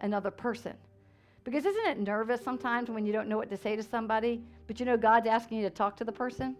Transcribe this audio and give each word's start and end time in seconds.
another 0.00 0.30
person. 0.30 0.74
Because 1.44 1.64
isn't 1.64 1.86
it 1.86 1.98
nervous 2.00 2.42
sometimes 2.42 2.90
when 2.90 3.06
you 3.06 3.12
don't 3.12 3.28
know 3.28 3.36
what 3.36 3.50
to 3.50 3.56
say 3.56 3.76
to 3.76 3.82
somebody, 3.82 4.42
but 4.66 4.80
you 4.80 4.86
know 4.86 4.96
God's 4.96 5.28
asking 5.28 5.58
you 5.58 5.64
to 5.64 5.70
talk 5.70 5.96
to 5.96 6.04
the 6.04 6.12
person? 6.12 6.56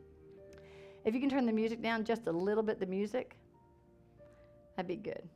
If 1.05 1.15
you 1.15 1.20
can 1.20 1.31
turn 1.31 1.46
the 1.46 1.52
music 1.52 1.83
down 1.83 2.04
just 2.04 2.26
a 2.26 2.33
little 2.33 2.62
bit, 2.62 2.78
the 2.78 2.86
music, 2.86 3.36
that'd 4.76 4.88
be 4.88 4.96
good. 4.96 5.28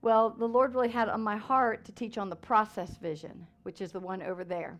Well, 0.00 0.30
the 0.30 0.46
Lord 0.46 0.74
really 0.74 0.88
had 0.88 1.08
on 1.08 1.20
my 1.22 1.36
heart 1.36 1.84
to 1.86 1.92
teach 1.92 2.18
on 2.18 2.30
the 2.30 2.36
process 2.36 2.96
vision, 2.98 3.46
which 3.64 3.80
is 3.80 3.90
the 3.90 4.00
one 4.00 4.22
over 4.22 4.44
there. 4.44 4.78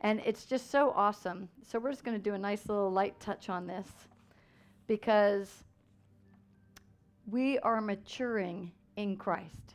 And 0.00 0.20
it's 0.24 0.44
just 0.44 0.70
so 0.70 0.92
awesome. 0.94 1.48
So 1.66 1.78
we're 1.78 1.90
just 1.90 2.04
going 2.04 2.16
to 2.16 2.22
do 2.22 2.34
a 2.34 2.38
nice 2.38 2.68
little 2.68 2.90
light 2.90 3.18
touch 3.18 3.48
on 3.48 3.66
this 3.66 3.88
because 4.86 5.64
we 7.26 7.58
are 7.58 7.80
maturing 7.80 8.70
in 8.96 9.16
Christ. 9.16 9.74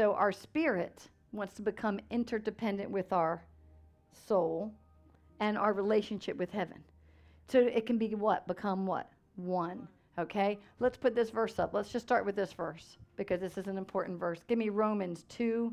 So 0.00 0.14
our 0.14 0.32
spirit 0.32 1.10
wants 1.32 1.52
to 1.56 1.62
become 1.62 2.00
interdependent 2.10 2.90
with 2.90 3.12
our 3.12 3.42
soul 4.26 4.72
and 5.40 5.58
our 5.58 5.74
relationship 5.74 6.38
with 6.38 6.50
heaven. 6.50 6.82
So 7.48 7.58
it 7.58 7.84
can 7.84 7.98
be 7.98 8.14
what? 8.14 8.46
Become 8.46 8.86
what? 8.86 9.12
One. 9.36 9.86
Okay? 10.18 10.58
Let's 10.78 10.96
put 10.96 11.14
this 11.14 11.28
verse 11.28 11.58
up. 11.58 11.74
Let's 11.74 11.92
just 11.92 12.06
start 12.06 12.24
with 12.24 12.34
this 12.34 12.54
verse 12.54 12.96
because 13.16 13.42
this 13.42 13.58
is 13.58 13.66
an 13.66 13.76
important 13.76 14.18
verse. 14.18 14.40
Give 14.48 14.56
me 14.56 14.70
Romans 14.70 15.26
2 15.28 15.70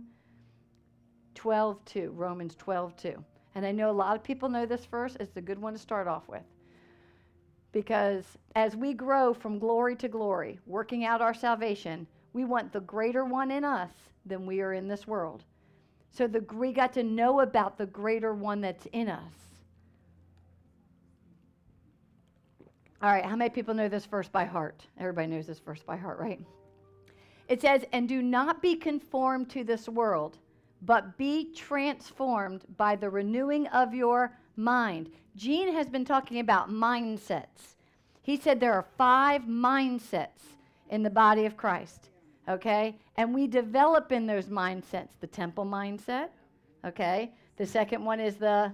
12 1.34 1.86
2. 1.86 2.12
Romans 2.14 2.56
12 2.56 2.98
2. 2.98 3.24
And 3.56 3.66
I 3.66 3.72
know 3.72 3.90
a 3.90 3.94
lot 3.94 4.18
of 4.18 4.24
people 4.24 4.50
know 4.50 4.66
this 4.66 4.84
verse. 4.84 5.16
It's 5.22 5.38
a 5.38 5.42
good 5.42 5.58
one 5.58 5.72
to 5.72 5.80
start 5.80 6.06
off 6.06 6.28
with. 6.28 6.44
Because 7.72 8.26
as 8.58 8.76
we 8.76 8.94
grow 8.94 9.34
from 9.34 9.58
glory 9.58 9.96
to 9.96 10.10
glory, 10.10 10.60
working 10.66 11.06
out 11.06 11.22
our 11.22 11.34
salvation, 11.34 12.06
we 12.34 12.46
want 12.46 12.72
the 12.72 12.82
greater 12.82 13.26
one 13.26 13.52
in 13.52 13.64
us 13.64 13.92
than 14.26 14.46
we 14.46 14.62
are 14.62 14.74
in 14.74 14.88
this 14.88 15.08
world. 15.08 15.44
So 16.12 16.28
the, 16.28 16.44
we 16.54 16.72
got 16.72 16.94
to 16.94 17.04
know 17.04 17.42
about 17.42 17.78
the 17.78 17.86
greater 17.86 18.34
one 18.34 18.62
that's 18.62 18.88
in 18.92 19.10
us. 19.10 19.34
All 23.02 23.12
right, 23.12 23.26
how 23.26 23.36
many 23.36 23.52
people 23.52 23.76
know 23.76 23.88
this 23.88 24.06
verse 24.06 24.28
by 24.28 24.46
heart? 24.46 24.84
Everybody 25.00 25.28
knows 25.28 25.46
this 25.46 25.60
verse 25.60 25.84
by 25.84 25.98
heart, 25.98 26.18
right? 26.18 26.40
It 27.48 27.62
says, 27.62 27.86
And 27.92 28.10
do 28.10 28.22
not 28.24 28.62
be 28.62 28.76
conformed 28.76 29.50
to 29.52 29.64
this 29.64 29.88
world, 29.88 30.38
but 30.82 31.18
be 31.18 31.54
transformed 31.54 32.66
by 32.76 32.96
the 32.96 33.10
renewing 33.10 33.68
of 33.68 33.94
your 33.94 34.36
mind. 34.56 35.12
Gene 35.36 35.72
has 35.74 35.88
been 35.88 36.06
talking 36.06 36.40
about 36.40 36.72
mindsets. 36.72 37.76
He 38.24 38.36
said 38.36 38.60
there 38.60 38.74
are 38.74 38.86
five 38.98 39.44
mindsets 39.44 40.56
in 40.90 41.04
the 41.04 41.10
body 41.10 41.46
of 41.46 41.56
Christ, 41.56 42.10
okay? 42.48 42.98
And 43.16 43.34
we 43.34 43.48
develop 43.48 44.12
in 44.12 44.26
those 44.26 44.46
mindsets 44.46 45.10
the 45.20 45.28
temple 45.28 45.66
mindset, 45.66 46.30
okay? 46.86 47.32
The 47.58 47.66
second 47.66 48.04
one 48.06 48.20
is 48.20 48.36
the 48.36 48.72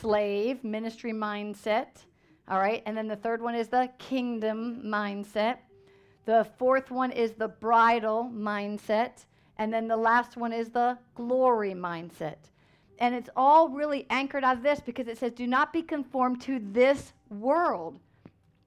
slave 0.00 0.62
ministry 0.64 1.12
mindset. 1.12 2.04
All 2.48 2.58
right. 2.58 2.82
And 2.86 2.96
then 2.96 3.08
the 3.08 3.16
third 3.16 3.42
one 3.42 3.54
is 3.54 3.68
the 3.68 3.90
kingdom 3.98 4.82
mindset. 4.84 5.58
The 6.24 6.46
fourth 6.58 6.90
one 6.90 7.10
is 7.10 7.32
the 7.32 7.48
bridal 7.48 8.30
mindset. 8.34 9.24
And 9.58 9.72
then 9.72 9.88
the 9.88 9.96
last 9.96 10.36
one 10.36 10.52
is 10.52 10.70
the 10.70 10.98
glory 11.14 11.72
mindset. 11.72 12.36
And 13.00 13.14
it's 13.14 13.30
all 13.36 13.68
really 13.68 14.06
anchored 14.10 14.44
out 14.44 14.56
of 14.56 14.62
this 14.62 14.80
because 14.80 15.08
it 15.08 15.18
says, 15.18 15.32
do 15.32 15.46
not 15.46 15.72
be 15.72 15.82
conformed 15.82 16.40
to 16.42 16.60
this 16.72 17.12
world, 17.30 18.00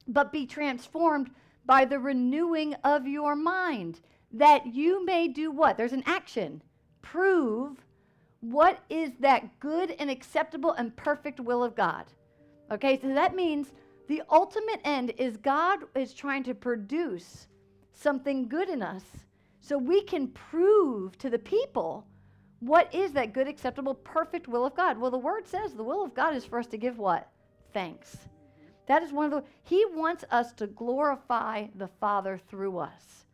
but 0.08 0.32
be 0.32 0.46
transformed 0.46 1.32
by 1.66 1.86
the 1.86 2.00
renewing 2.00 2.74
of 2.84 3.08
your 3.08 3.36
mind, 3.36 4.00
that 4.34 4.66
you 4.68 5.06
may 5.06 5.28
do 5.28 5.52
what? 5.52 5.78
There's 5.78 5.94
an 5.94 6.04
action. 6.06 6.62
Prove 7.02 7.78
what 8.42 8.80
is 8.90 9.12
that 9.20 9.60
good 9.60 9.96
and 10.00 10.10
acceptable 10.10 10.72
and 10.74 10.96
perfect 10.96 11.40
will 11.40 11.64
of 11.64 11.76
God. 11.76 12.06
Okay, 12.72 13.00
so 13.00 13.14
that 13.14 13.36
means 13.36 13.72
the 14.08 14.24
ultimate 14.30 14.82
end 14.84 15.14
is 15.18 15.38
God 15.38 15.80
is 15.96 16.14
trying 16.14 16.44
to 16.44 16.56
produce 16.56 17.48
something 17.94 18.48
good 18.48 18.70
in 18.70 18.82
us 18.82 19.04
so 19.60 19.78
we 19.78 20.02
can 20.02 20.28
prove 20.30 21.18
to 21.20 21.30
the 21.30 21.40
people 21.40 22.08
what 22.60 22.94
is 22.94 23.12
that 23.14 23.34
good, 23.34 23.48
acceptable, 23.48 23.96
perfect 23.96 24.48
will 24.48 24.66
of 24.66 24.76
God. 24.76 24.98
Well, 24.98 25.12
the 25.12 25.18
word 25.18 25.48
says 25.48 25.74
the 25.74 25.84
will 25.84 26.04
of 26.04 26.14
God 26.14 26.36
is 26.36 26.46
for 26.46 26.60
us 26.60 26.68
to 26.68 26.78
give 26.78 26.98
what? 26.98 27.28
Thanks. 27.74 28.18
That 28.88 29.04
is 29.04 29.12
one 29.12 29.26
of 29.26 29.32
the, 29.32 29.44
He 29.64 29.86
wants 29.94 30.24
us 30.32 30.52
to 30.54 30.68
glorify 30.68 31.68
the 31.76 31.88
Father 31.88 32.40
through 32.50 32.78
us. 32.78 33.26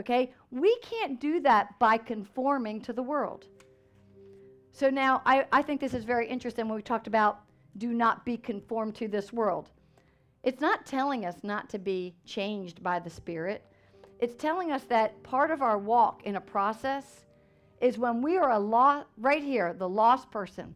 Okay? 0.00 0.32
We 0.50 0.76
can't 0.78 1.20
do 1.20 1.40
that 1.40 1.78
by 1.78 1.96
conforming 1.98 2.80
to 2.82 2.92
the 2.92 3.02
world. 3.02 3.46
So 4.72 4.90
now 4.90 5.22
I, 5.24 5.46
I 5.52 5.62
think 5.62 5.80
this 5.80 5.94
is 5.94 6.04
very 6.04 6.26
interesting 6.26 6.66
when 6.66 6.76
we 6.76 6.82
talked 6.82 7.06
about 7.06 7.42
do 7.76 7.92
not 7.92 8.24
be 8.24 8.36
conformed 8.36 8.96
to 8.96 9.08
this 9.08 9.32
world. 9.32 9.70
It's 10.42 10.60
not 10.60 10.86
telling 10.86 11.26
us 11.26 11.36
not 11.42 11.68
to 11.70 11.78
be 11.78 12.14
changed 12.24 12.82
by 12.82 12.98
the 12.98 13.10
Spirit. 13.10 13.64
It's 14.18 14.34
telling 14.34 14.72
us 14.72 14.84
that 14.84 15.22
part 15.22 15.50
of 15.50 15.62
our 15.62 15.78
walk 15.78 16.22
in 16.24 16.36
a 16.36 16.40
process 16.40 17.26
is 17.80 17.98
when 17.98 18.22
we 18.22 18.36
are 18.36 18.50
a 18.50 18.58
lost, 18.58 19.06
right 19.18 19.42
here, 19.42 19.74
the 19.74 19.88
lost 19.88 20.30
person. 20.30 20.74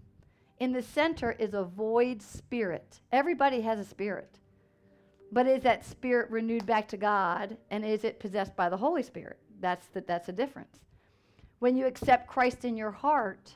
In 0.60 0.72
the 0.72 0.82
center 0.82 1.32
is 1.32 1.54
a 1.54 1.64
void 1.64 2.22
spirit. 2.22 3.00
Everybody 3.10 3.60
has 3.62 3.78
a 3.78 3.84
spirit. 3.84 4.38
But 5.34 5.48
is 5.48 5.64
that 5.64 5.84
spirit 5.84 6.30
renewed 6.30 6.64
back 6.64 6.86
to 6.88 6.96
God 6.96 7.56
and 7.72 7.84
is 7.84 8.04
it 8.04 8.20
possessed 8.20 8.54
by 8.54 8.68
the 8.68 8.76
Holy 8.76 9.02
Spirit? 9.02 9.36
That's 9.60 9.84
the, 9.88 10.00
that's 10.00 10.28
the 10.28 10.32
difference. 10.32 10.78
When 11.58 11.76
you 11.76 11.86
accept 11.86 12.28
Christ 12.28 12.64
in 12.64 12.76
your 12.76 12.92
heart, 12.92 13.52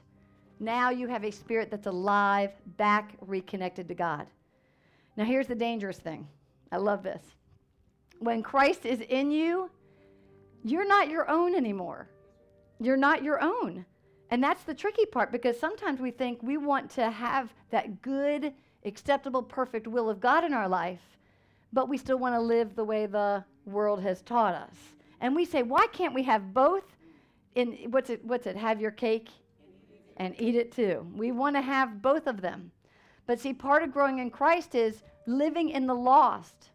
now 0.58 0.90
you 0.90 1.06
have 1.06 1.24
a 1.24 1.30
spirit 1.30 1.70
that's 1.70 1.86
alive, 1.86 2.50
back 2.78 3.14
reconnected 3.20 3.86
to 3.86 3.94
God. 3.94 4.26
Now, 5.16 5.24
here's 5.24 5.46
the 5.46 5.54
dangerous 5.54 5.98
thing. 5.98 6.26
I 6.72 6.78
love 6.78 7.04
this. 7.04 7.22
When 8.18 8.42
Christ 8.42 8.84
is 8.84 9.00
in 9.08 9.30
you, 9.30 9.70
you're 10.64 10.88
not 10.88 11.08
your 11.08 11.30
own 11.30 11.54
anymore. 11.54 12.08
You're 12.80 12.96
not 12.96 13.22
your 13.22 13.40
own. 13.40 13.86
And 14.32 14.42
that's 14.42 14.64
the 14.64 14.74
tricky 14.74 15.06
part 15.06 15.30
because 15.30 15.60
sometimes 15.60 16.00
we 16.00 16.10
think 16.10 16.42
we 16.42 16.56
want 16.56 16.90
to 16.92 17.08
have 17.08 17.54
that 17.70 18.02
good, 18.02 18.52
acceptable, 18.84 19.44
perfect 19.44 19.86
will 19.86 20.10
of 20.10 20.18
God 20.18 20.42
in 20.42 20.52
our 20.52 20.68
life, 20.68 21.17
but 21.72 21.88
we 21.88 21.98
still 21.98 22.18
want 22.18 22.34
to 22.34 22.40
live 22.40 22.74
the 22.74 22.84
way 22.84 23.06
the 23.06 23.44
world 23.66 24.02
has 24.02 24.22
taught 24.22 24.54
us. 24.54 24.74
And 25.20 25.34
we 25.34 25.44
say, 25.44 25.62
why 25.62 25.86
can't 25.92 26.14
we 26.14 26.22
have 26.24 26.54
both? 26.54 26.84
In 27.54 27.72
what's 27.90 28.10
it? 28.10 28.24
What's 28.24 28.46
it? 28.46 28.56
Have 28.56 28.80
your 28.80 28.90
cake 28.90 29.28
and 30.16 30.34
eat 30.40 30.54
it 30.54 30.72
too. 30.72 31.06
We 31.14 31.32
want 31.32 31.56
to 31.56 31.62
have 31.62 32.02
both 32.02 32.26
of 32.26 32.40
them. 32.40 32.70
But 33.26 33.40
see, 33.40 33.52
part 33.52 33.82
of 33.82 33.92
growing 33.92 34.18
in 34.18 34.30
Christ 34.30 34.74
is 34.74 35.02
living 35.26 35.70
in 35.70 35.86
the 35.86 35.94
lost. 35.94 36.70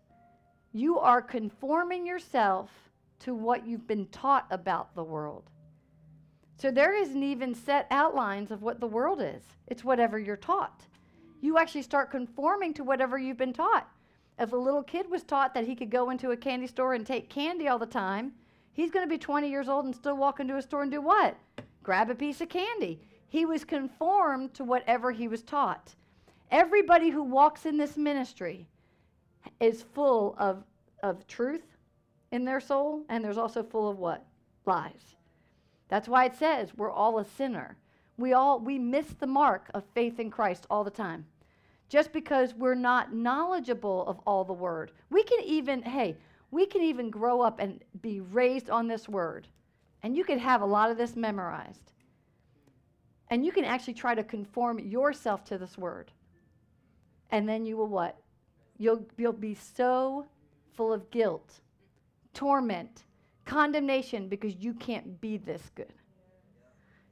You 0.71 0.99
are 0.99 1.21
conforming 1.21 2.05
yourself 2.05 2.71
to 3.19 3.33
what 3.33 3.65
you've 3.65 3.87
been 3.87 4.07
taught 4.07 4.45
about 4.51 4.93
the 4.95 5.03
world. 5.03 5.49
So 6.57 6.71
there 6.71 6.95
isn't 6.95 7.23
even 7.23 7.55
set 7.55 7.87
outlines 7.89 8.51
of 8.51 8.61
what 8.61 8.79
the 8.79 8.87
world 8.87 9.21
is. 9.21 9.43
It's 9.67 9.83
whatever 9.83 10.19
you're 10.19 10.37
taught. 10.37 10.85
You 11.41 11.57
actually 11.57 11.81
start 11.81 12.11
conforming 12.11 12.73
to 12.75 12.83
whatever 12.83 13.17
you've 13.17 13.37
been 13.37 13.53
taught. 13.53 13.89
If 14.39 14.51
a 14.51 14.57
little 14.57 14.83
kid 14.83 15.09
was 15.09 15.23
taught 15.23 15.53
that 15.53 15.67
he 15.67 15.75
could 15.75 15.89
go 15.89 16.09
into 16.09 16.31
a 16.31 16.37
candy 16.37 16.67
store 16.67 16.93
and 16.93 17.05
take 17.05 17.29
candy 17.29 17.67
all 17.67 17.79
the 17.79 17.85
time, 17.85 18.33
he's 18.73 18.91
going 18.91 19.05
to 19.05 19.09
be 19.09 19.17
20 19.17 19.49
years 19.49 19.69
old 19.69 19.85
and 19.85 19.95
still 19.95 20.17
walk 20.17 20.39
into 20.39 20.57
a 20.57 20.61
store 20.61 20.81
and 20.81 20.91
do 20.91 21.01
what? 21.01 21.37
Grab 21.83 22.09
a 22.09 22.15
piece 22.15 22.41
of 22.41 22.49
candy. 22.49 22.99
He 23.29 23.45
was 23.45 23.63
conformed 23.63 24.53
to 24.55 24.63
whatever 24.63 25.11
he 25.11 25.27
was 25.27 25.43
taught. 25.43 25.95
Everybody 26.51 27.09
who 27.09 27.23
walks 27.23 27.65
in 27.65 27.77
this 27.77 27.97
ministry 27.97 28.67
is 29.59 29.81
full 29.81 30.35
of, 30.37 30.63
of 31.01 31.25
truth 31.27 31.65
in 32.31 32.45
their 32.45 32.59
soul, 32.59 33.03
and 33.09 33.23
there's 33.23 33.37
also 33.37 33.63
full 33.63 33.89
of 33.89 33.97
what? 33.97 34.25
Lies. 34.65 35.15
That's 35.87 36.07
why 36.07 36.25
it 36.25 36.35
says 36.35 36.73
we're 36.75 36.91
all 36.91 37.19
a 37.19 37.25
sinner. 37.25 37.77
We 38.17 38.33
all 38.33 38.59
we 38.59 38.79
miss 38.79 39.07
the 39.19 39.27
mark 39.27 39.69
of 39.73 39.83
faith 39.93 40.19
in 40.19 40.29
Christ 40.29 40.65
all 40.69 40.83
the 40.83 40.91
time. 40.91 41.25
Just 41.89 42.11
because 42.11 42.53
we're 42.55 42.75
not 42.75 43.13
knowledgeable 43.13 44.05
of 44.07 44.19
all 44.25 44.43
the 44.43 44.53
word. 44.53 44.91
We 45.09 45.23
can 45.23 45.41
even, 45.43 45.81
hey, 45.83 46.17
we 46.51 46.65
can 46.65 46.81
even 46.81 47.09
grow 47.09 47.41
up 47.41 47.59
and 47.59 47.83
be 48.01 48.19
raised 48.19 48.69
on 48.69 48.87
this 48.87 49.07
word. 49.07 49.47
And 50.01 50.15
you 50.15 50.23
could 50.23 50.39
have 50.39 50.61
a 50.61 50.65
lot 50.65 50.91
of 50.91 50.97
this 50.97 51.15
memorized. 51.15 51.91
And 53.29 53.45
you 53.45 53.51
can 53.51 53.65
actually 53.65 53.93
try 53.93 54.13
to 54.15 54.23
conform 54.23 54.79
yourself 54.79 55.43
to 55.45 55.57
this 55.57 55.77
word. 55.77 56.11
And 57.31 57.47
then 57.47 57.65
you 57.65 57.77
will 57.77 57.87
what? 57.87 58.17
You'll, 58.77 59.05
you'll 59.17 59.33
be 59.33 59.55
so 59.55 60.25
full 60.75 60.93
of 60.93 61.09
guilt, 61.09 61.61
torment, 62.33 63.03
condemnation 63.45 64.27
because 64.27 64.55
you 64.55 64.73
can't 64.73 65.19
be 65.21 65.37
this 65.37 65.71
good. 65.75 65.93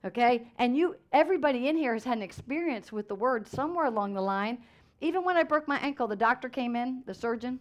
Okay? 0.06 0.48
And 0.57 0.75
you 0.75 0.95
everybody 1.12 1.68
in 1.68 1.77
here 1.77 1.94
has 1.94 2.03
had 2.03 2.18
an 2.18 2.24
experience 2.24 2.92
with 2.92 3.07
the 3.07 3.15
word 3.15 3.48
somewhere 3.48 3.86
along 3.86 4.13
the 4.13 4.21
line. 4.21 4.59
Even 5.00 5.24
when 5.24 5.38
I 5.38 5.44
broke 5.44 5.68
my 5.68 5.77
ankle, 5.80 6.07
the 6.07 6.15
doctor 6.15 6.50
came 6.50 6.75
in, 6.75 7.03
the 7.06 7.13
surgeon, 7.13 7.59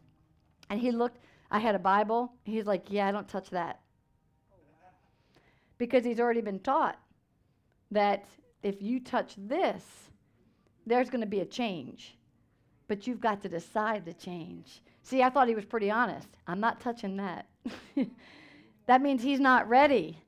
and 0.69 0.79
he 0.79 0.91
looked, 0.91 1.19
I 1.51 1.59
had 1.59 1.75
a 1.75 1.79
Bible. 1.79 2.33
He's 2.45 2.67
like, 2.67 2.91
"Yeah, 2.91 3.09
I 3.09 3.13
don't 3.13 3.29
touch 3.29 3.51
that." 3.51 3.81
because 5.81 6.05
he's 6.05 6.21
already 6.21 6.43
been 6.43 6.61
taught 6.61 6.99
that 7.91 8.27
if 8.63 8.83
you 8.83 9.01
touch 9.01 9.35
this, 9.39 9.83
there's 10.87 11.09
going 11.09 11.23
to 11.23 11.27
be 11.27 11.41
a 11.41 11.47
change. 11.47 12.19
But 12.87 13.07
you've 13.07 13.21
got 13.21 13.41
to 13.43 13.49
decide 13.49 14.05
the 14.05 14.13
change. 14.13 14.83
See, 15.03 15.23
I 15.23 15.31
thought 15.31 15.49
he 15.49 15.55
was 15.55 15.65
pretty 15.65 15.91
honest. 15.91 16.29
I'm 16.47 16.61
not 16.61 16.81
touching 16.81 17.17
that. 17.17 17.47
that 18.87 19.01
means 19.01 19.23
he's 19.23 19.41
not 19.41 19.69
ready. 19.71 20.19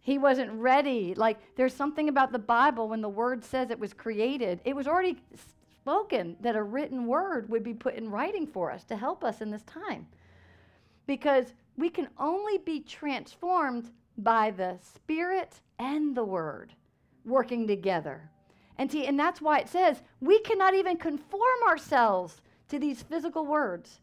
He 0.00 0.18
wasn't 0.18 0.52
ready. 0.52 1.14
Like, 1.14 1.38
there's 1.56 1.74
something 1.74 2.08
about 2.08 2.32
the 2.32 2.38
Bible 2.38 2.88
when 2.88 3.00
the 3.00 3.08
word 3.08 3.44
says 3.44 3.70
it 3.70 3.78
was 3.78 3.92
created, 3.92 4.60
it 4.64 4.74
was 4.74 4.86
already 4.86 5.16
spoken 5.82 6.36
that 6.40 6.56
a 6.56 6.62
written 6.62 7.06
word 7.06 7.48
would 7.48 7.62
be 7.62 7.74
put 7.74 7.94
in 7.94 8.10
writing 8.10 8.46
for 8.46 8.70
us 8.70 8.84
to 8.84 8.96
help 8.96 9.24
us 9.24 9.40
in 9.40 9.50
this 9.50 9.62
time. 9.62 10.06
Because 11.06 11.54
we 11.76 11.88
can 11.88 12.08
only 12.18 12.58
be 12.58 12.80
transformed 12.80 13.90
by 14.18 14.50
the 14.50 14.78
Spirit 14.94 15.60
and 15.78 16.14
the 16.14 16.24
Word 16.24 16.74
working 17.24 17.66
together. 17.66 18.30
And, 18.78 18.90
see, 18.90 19.06
and 19.06 19.18
that's 19.18 19.40
why 19.40 19.58
it 19.58 19.68
says 19.68 20.02
we 20.20 20.40
cannot 20.40 20.74
even 20.74 20.96
conform 20.96 21.62
ourselves 21.66 22.40
to 22.68 22.78
these 22.78 23.02
physical 23.02 23.46
words. 23.46 24.00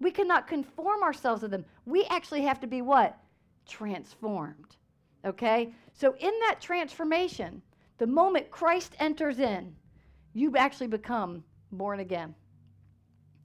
We 0.00 0.10
cannot 0.10 0.46
conform 0.46 1.02
ourselves 1.02 1.42
to 1.42 1.48
them. 1.48 1.64
We 1.86 2.04
actually 2.04 2.42
have 2.42 2.60
to 2.60 2.66
be 2.66 2.82
what? 2.82 3.18
Transformed. 3.66 4.77
Okay? 5.24 5.72
So, 5.92 6.14
in 6.18 6.32
that 6.40 6.60
transformation, 6.60 7.62
the 7.98 8.06
moment 8.06 8.50
Christ 8.50 8.94
enters 9.00 9.38
in, 9.40 9.74
you 10.34 10.56
actually 10.56 10.86
become 10.86 11.42
born 11.72 12.00
again. 12.00 12.34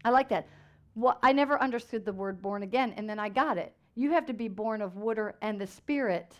I 0.06 0.10
like 0.10 0.30
that. 0.30 0.48
Well, 0.96 1.18
I 1.24 1.32
never 1.32 1.62
understood 1.62 2.06
the 2.06 2.14
word 2.14 2.42
born 2.42 2.64
again, 2.64 2.94
and 2.98 3.10
then 3.10 3.20
I 3.20 3.30
got 3.30 3.58
it. 3.58 3.74
You 3.96 4.12
have 4.12 4.26
to 4.28 4.34
be 4.34 4.48
born 4.48 4.82
of 4.82 4.96
water 4.96 5.36
and 5.42 5.60
the 5.60 5.68
Spirit 5.68 6.36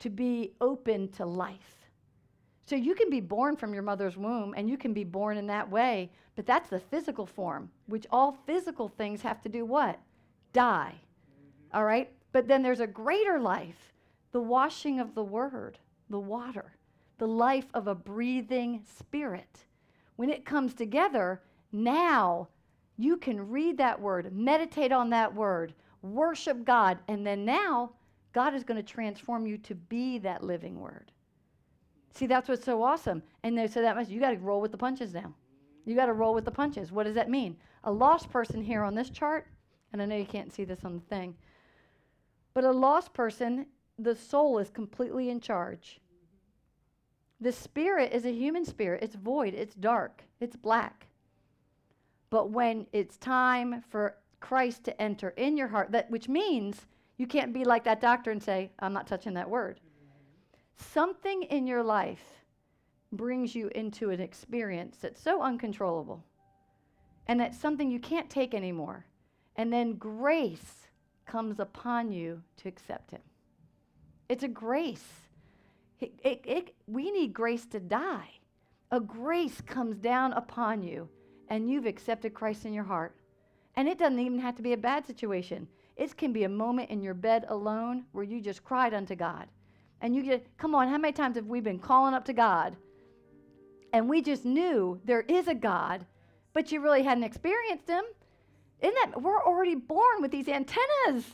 to 0.00 0.10
be 0.10 0.52
open 0.60 1.08
to 1.12 1.26
life. 1.26 1.80
So 2.66 2.76
you 2.76 2.94
can 2.94 3.10
be 3.10 3.20
born 3.20 3.56
from 3.56 3.74
your 3.74 3.82
mother's 3.82 4.16
womb 4.16 4.54
and 4.56 4.70
you 4.70 4.76
can 4.76 4.92
be 4.92 5.02
born 5.02 5.36
in 5.36 5.46
that 5.48 5.68
way, 5.68 6.10
but 6.36 6.46
that's 6.46 6.70
the 6.70 6.78
physical 6.78 7.26
form, 7.26 7.68
which 7.86 8.06
all 8.10 8.38
physical 8.46 8.88
things 8.88 9.22
have 9.22 9.42
to 9.42 9.48
do 9.48 9.64
what? 9.64 9.98
Die. 10.52 10.94
All 11.74 11.84
right? 11.84 12.12
But 12.32 12.46
then 12.46 12.62
there's 12.62 12.80
a 12.80 12.86
greater 12.86 13.40
life, 13.40 13.89
the 14.32 14.40
washing 14.40 15.00
of 15.00 15.14
the 15.14 15.24
word, 15.24 15.78
the 16.08 16.20
water, 16.20 16.76
the 17.18 17.28
life 17.28 17.66
of 17.74 17.86
a 17.86 17.94
breathing 17.94 18.82
spirit. 18.98 19.66
When 20.16 20.30
it 20.30 20.44
comes 20.44 20.74
together, 20.74 21.42
now 21.72 22.48
you 22.96 23.16
can 23.16 23.48
read 23.48 23.78
that 23.78 24.00
word, 24.00 24.32
meditate 24.32 24.92
on 24.92 25.10
that 25.10 25.34
word, 25.34 25.74
worship 26.02 26.64
God, 26.64 26.98
and 27.08 27.26
then 27.26 27.44
now 27.44 27.92
God 28.32 28.54
is 28.54 28.64
going 28.64 28.76
to 28.76 28.82
transform 28.82 29.46
you 29.46 29.58
to 29.58 29.74
be 29.74 30.18
that 30.18 30.42
living 30.42 30.78
word. 30.78 31.10
See, 32.14 32.26
that's 32.26 32.48
what's 32.48 32.64
so 32.64 32.82
awesome. 32.82 33.22
And 33.42 33.56
they 33.56 33.66
said 33.66 33.84
that 33.84 33.96
much, 33.96 34.08
you 34.08 34.20
got 34.20 34.30
to 34.30 34.38
roll 34.38 34.60
with 34.60 34.72
the 34.72 34.78
punches 34.78 35.14
now. 35.14 35.32
You 35.84 35.94
got 35.94 36.06
to 36.06 36.12
roll 36.12 36.34
with 36.34 36.44
the 36.44 36.50
punches. 36.50 36.92
What 36.92 37.04
does 37.04 37.14
that 37.14 37.30
mean? 37.30 37.56
A 37.84 37.92
lost 37.92 38.30
person 38.30 38.62
here 38.62 38.82
on 38.82 38.94
this 38.94 39.10
chart, 39.10 39.46
and 39.92 40.02
I 40.02 40.04
know 40.04 40.16
you 40.16 40.26
can't 40.26 40.52
see 40.52 40.64
this 40.64 40.84
on 40.84 40.94
the 40.94 41.14
thing, 41.14 41.34
but 42.52 42.64
a 42.64 42.70
lost 42.70 43.14
person, 43.14 43.66
the 44.02 44.16
soul 44.16 44.58
is 44.58 44.70
completely 44.70 45.30
in 45.30 45.40
charge. 45.40 46.00
The 47.40 47.52
spirit 47.52 48.12
is 48.12 48.24
a 48.24 48.32
human 48.32 48.64
spirit. 48.64 49.02
It's 49.02 49.14
void, 49.14 49.54
it's 49.54 49.74
dark, 49.74 50.22
it's 50.40 50.56
black. 50.56 51.06
But 52.28 52.50
when 52.50 52.86
it's 52.92 53.16
time 53.16 53.82
for 53.88 54.16
Christ 54.40 54.84
to 54.84 55.02
enter 55.02 55.30
in 55.30 55.56
your 55.56 55.68
heart, 55.68 55.92
that 55.92 56.10
which 56.10 56.28
means 56.28 56.86
you 57.16 57.26
can't 57.26 57.52
be 57.52 57.64
like 57.64 57.84
that 57.84 58.00
doctor 58.00 58.30
and 58.30 58.42
say, 58.42 58.70
I'm 58.78 58.92
not 58.92 59.06
touching 59.06 59.34
that 59.34 59.50
word. 59.50 59.80
Something 60.76 61.42
in 61.44 61.66
your 61.66 61.82
life 61.82 62.22
brings 63.12 63.54
you 63.54 63.70
into 63.74 64.10
an 64.10 64.20
experience 64.20 64.98
that's 65.00 65.20
so 65.20 65.42
uncontrollable 65.42 66.24
and 67.26 67.38
that's 67.40 67.58
something 67.58 67.90
you 67.90 68.00
can't 68.00 68.30
take 68.30 68.54
anymore. 68.54 69.04
And 69.56 69.72
then 69.72 69.94
grace 69.94 70.88
comes 71.26 71.60
upon 71.60 72.12
you 72.12 72.42
to 72.58 72.68
accept 72.68 73.10
Him. 73.10 73.20
It's 74.30 74.44
a 74.44 74.48
grace. 74.48 75.08
It, 75.98 76.12
it, 76.22 76.40
it, 76.44 76.74
we 76.86 77.10
need 77.10 77.34
grace 77.34 77.66
to 77.66 77.80
die. 77.80 78.30
A 78.92 79.00
grace 79.00 79.60
comes 79.60 79.96
down 79.96 80.34
upon 80.34 80.84
you, 80.84 81.08
and 81.48 81.68
you've 81.68 81.84
accepted 81.84 82.32
Christ 82.32 82.64
in 82.64 82.72
your 82.72 82.84
heart. 82.84 83.16
And 83.74 83.88
it 83.88 83.98
doesn't 83.98 84.20
even 84.20 84.38
have 84.38 84.54
to 84.54 84.62
be 84.62 84.72
a 84.72 84.76
bad 84.76 85.04
situation. 85.04 85.66
It 85.96 86.16
can 86.16 86.32
be 86.32 86.44
a 86.44 86.48
moment 86.48 86.90
in 86.90 87.02
your 87.02 87.12
bed 87.12 87.44
alone 87.48 88.04
where 88.12 88.22
you 88.22 88.40
just 88.40 88.62
cried 88.62 88.94
unto 88.94 89.16
God. 89.16 89.48
And 90.00 90.14
you 90.14 90.22
get, 90.22 90.46
come 90.56 90.76
on, 90.76 90.86
how 90.86 90.98
many 90.98 91.12
times 91.12 91.34
have 91.34 91.48
we 91.48 91.60
been 91.60 91.80
calling 91.80 92.14
up 92.14 92.24
to 92.26 92.32
God? 92.32 92.76
And 93.92 94.08
we 94.08 94.22
just 94.22 94.44
knew 94.44 95.00
there 95.04 95.22
is 95.22 95.48
a 95.48 95.56
God, 95.56 96.06
but 96.52 96.70
you 96.70 96.80
really 96.80 97.02
hadn't 97.02 97.24
experienced 97.24 97.88
him. 97.88 98.04
Isn't 98.80 98.94
that, 98.94 99.20
we're 99.20 99.42
already 99.42 99.74
born 99.74 100.22
with 100.22 100.30
these 100.30 100.48
antennas 100.48 101.24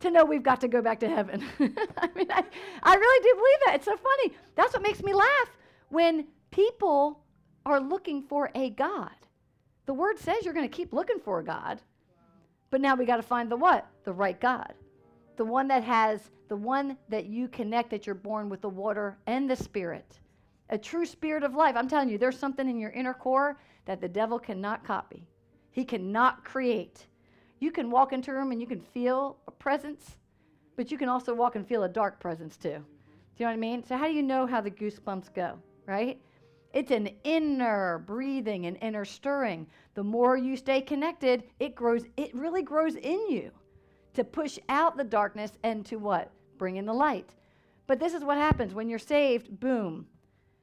to 0.00 0.10
know 0.10 0.24
we've 0.24 0.42
got 0.42 0.60
to 0.60 0.68
go 0.68 0.82
back 0.82 1.00
to 1.00 1.08
heaven. 1.08 1.44
I 1.60 2.08
mean, 2.14 2.28
I, 2.30 2.44
I 2.82 2.94
really 2.94 3.22
do 3.22 3.34
believe 3.34 3.58
that. 3.66 3.74
It's 3.76 3.84
so 3.84 3.96
funny. 3.96 4.36
That's 4.54 4.72
what 4.72 4.82
makes 4.82 5.02
me 5.02 5.12
laugh 5.12 5.56
when 5.88 6.26
people 6.50 7.20
are 7.66 7.80
looking 7.80 8.22
for 8.22 8.50
a 8.54 8.70
God. 8.70 9.10
The 9.86 9.94
word 9.94 10.18
says 10.18 10.44
you're 10.44 10.54
going 10.54 10.68
to 10.68 10.76
keep 10.76 10.92
looking 10.92 11.18
for 11.18 11.38
a 11.38 11.44
God. 11.44 11.80
But 12.70 12.80
now 12.80 12.94
we 12.94 13.06
got 13.06 13.16
to 13.16 13.22
find 13.22 13.50
the 13.50 13.56
what? 13.56 13.86
The 14.04 14.12
right 14.12 14.38
God. 14.38 14.74
The 15.36 15.44
one 15.44 15.68
that 15.68 15.82
has, 15.84 16.30
the 16.48 16.56
one 16.56 16.98
that 17.08 17.26
you 17.26 17.48
connect, 17.48 17.90
that 17.90 18.06
you're 18.06 18.14
born 18.14 18.48
with 18.48 18.60
the 18.60 18.68
water 18.68 19.16
and 19.26 19.48
the 19.48 19.56
spirit. 19.56 20.18
A 20.70 20.76
true 20.76 21.06
spirit 21.06 21.42
of 21.42 21.54
life. 21.54 21.76
I'm 21.76 21.88
telling 21.88 22.10
you, 22.10 22.18
there's 22.18 22.38
something 22.38 22.68
in 22.68 22.78
your 22.78 22.90
inner 22.90 23.14
core 23.14 23.58
that 23.86 24.00
the 24.00 24.08
devil 24.08 24.38
cannot 24.38 24.84
copy. 24.84 25.26
He 25.70 25.84
cannot 25.84 26.44
create. 26.44 27.06
You 27.60 27.70
can 27.72 27.90
walk 27.90 28.12
into 28.12 28.30
a 28.30 28.34
room 28.34 28.52
and 28.52 28.60
you 28.60 28.66
can 28.66 28.80
feel 28.80 29.36
a 29.46 29.50
presence, 29.50 30.16
but 30.76 30.90
you 30.90 30.98
can 30.98 31.08
also 31.08 31.34
walk 31.34 31.56
and 31.56 31.66
feel 31.66 31.84
a 31.84 31.88
dark 31.88 32.20
presence 32.20 32.56
too. 32.56 32.68
Do 32.68 33.44
you 33.44 33.46
know 33.46 33.50
what 33.50 33.54
I 33.54 33.56
mean? 33.56 33.84
So, 33.84 33.96
how 33.96 34.06
do 34.06 34.12
you 34.12 34.22
know 34.22 34.46
how 34.46 34.60
the 34.60 34.70
goosebumps 34.70 35.32
go, 35.34 35.58
right? 35.86 36.20
It's 36.72 36.90
an 36.90 37.10
inner 37.24 37.98
breathing 38.06 38.66
and 38.66 38.76
inner 38.82 39.04
stirring. 39.04 39.66
The 39.94 40.04
more 40.04 40.36
you 40.36 40.56
stay 40.56 40.80
connected, 40.80 41.44
it 41.58 41.74
grows, 41.74 42.04
it 42.16 42.34
really 42.34 42.62
grows 42.62 42.94
in 42.96 43.30
you 43.30 43.50
to 44.14 44.24
push 44.24 44.58
out 44.68 44.96
the 44.96 45.04
darkness 45.04 45.52
and 45.62 45.84
to 45.86 45.96
what? 45.96 46.30
Bring 46.58 46.76
in 46.76 46.86
the 46.86 46.92
light. 46.92 47.30
But 47.86 47.98
this 47.98 48.12
is 48.12 48.22
what 48.22 48.36
happens 48.36 48.74
when 48.74 48.88
you're 48.88 48.98
saved, 48.98 49.58
boom. 49.60 50.06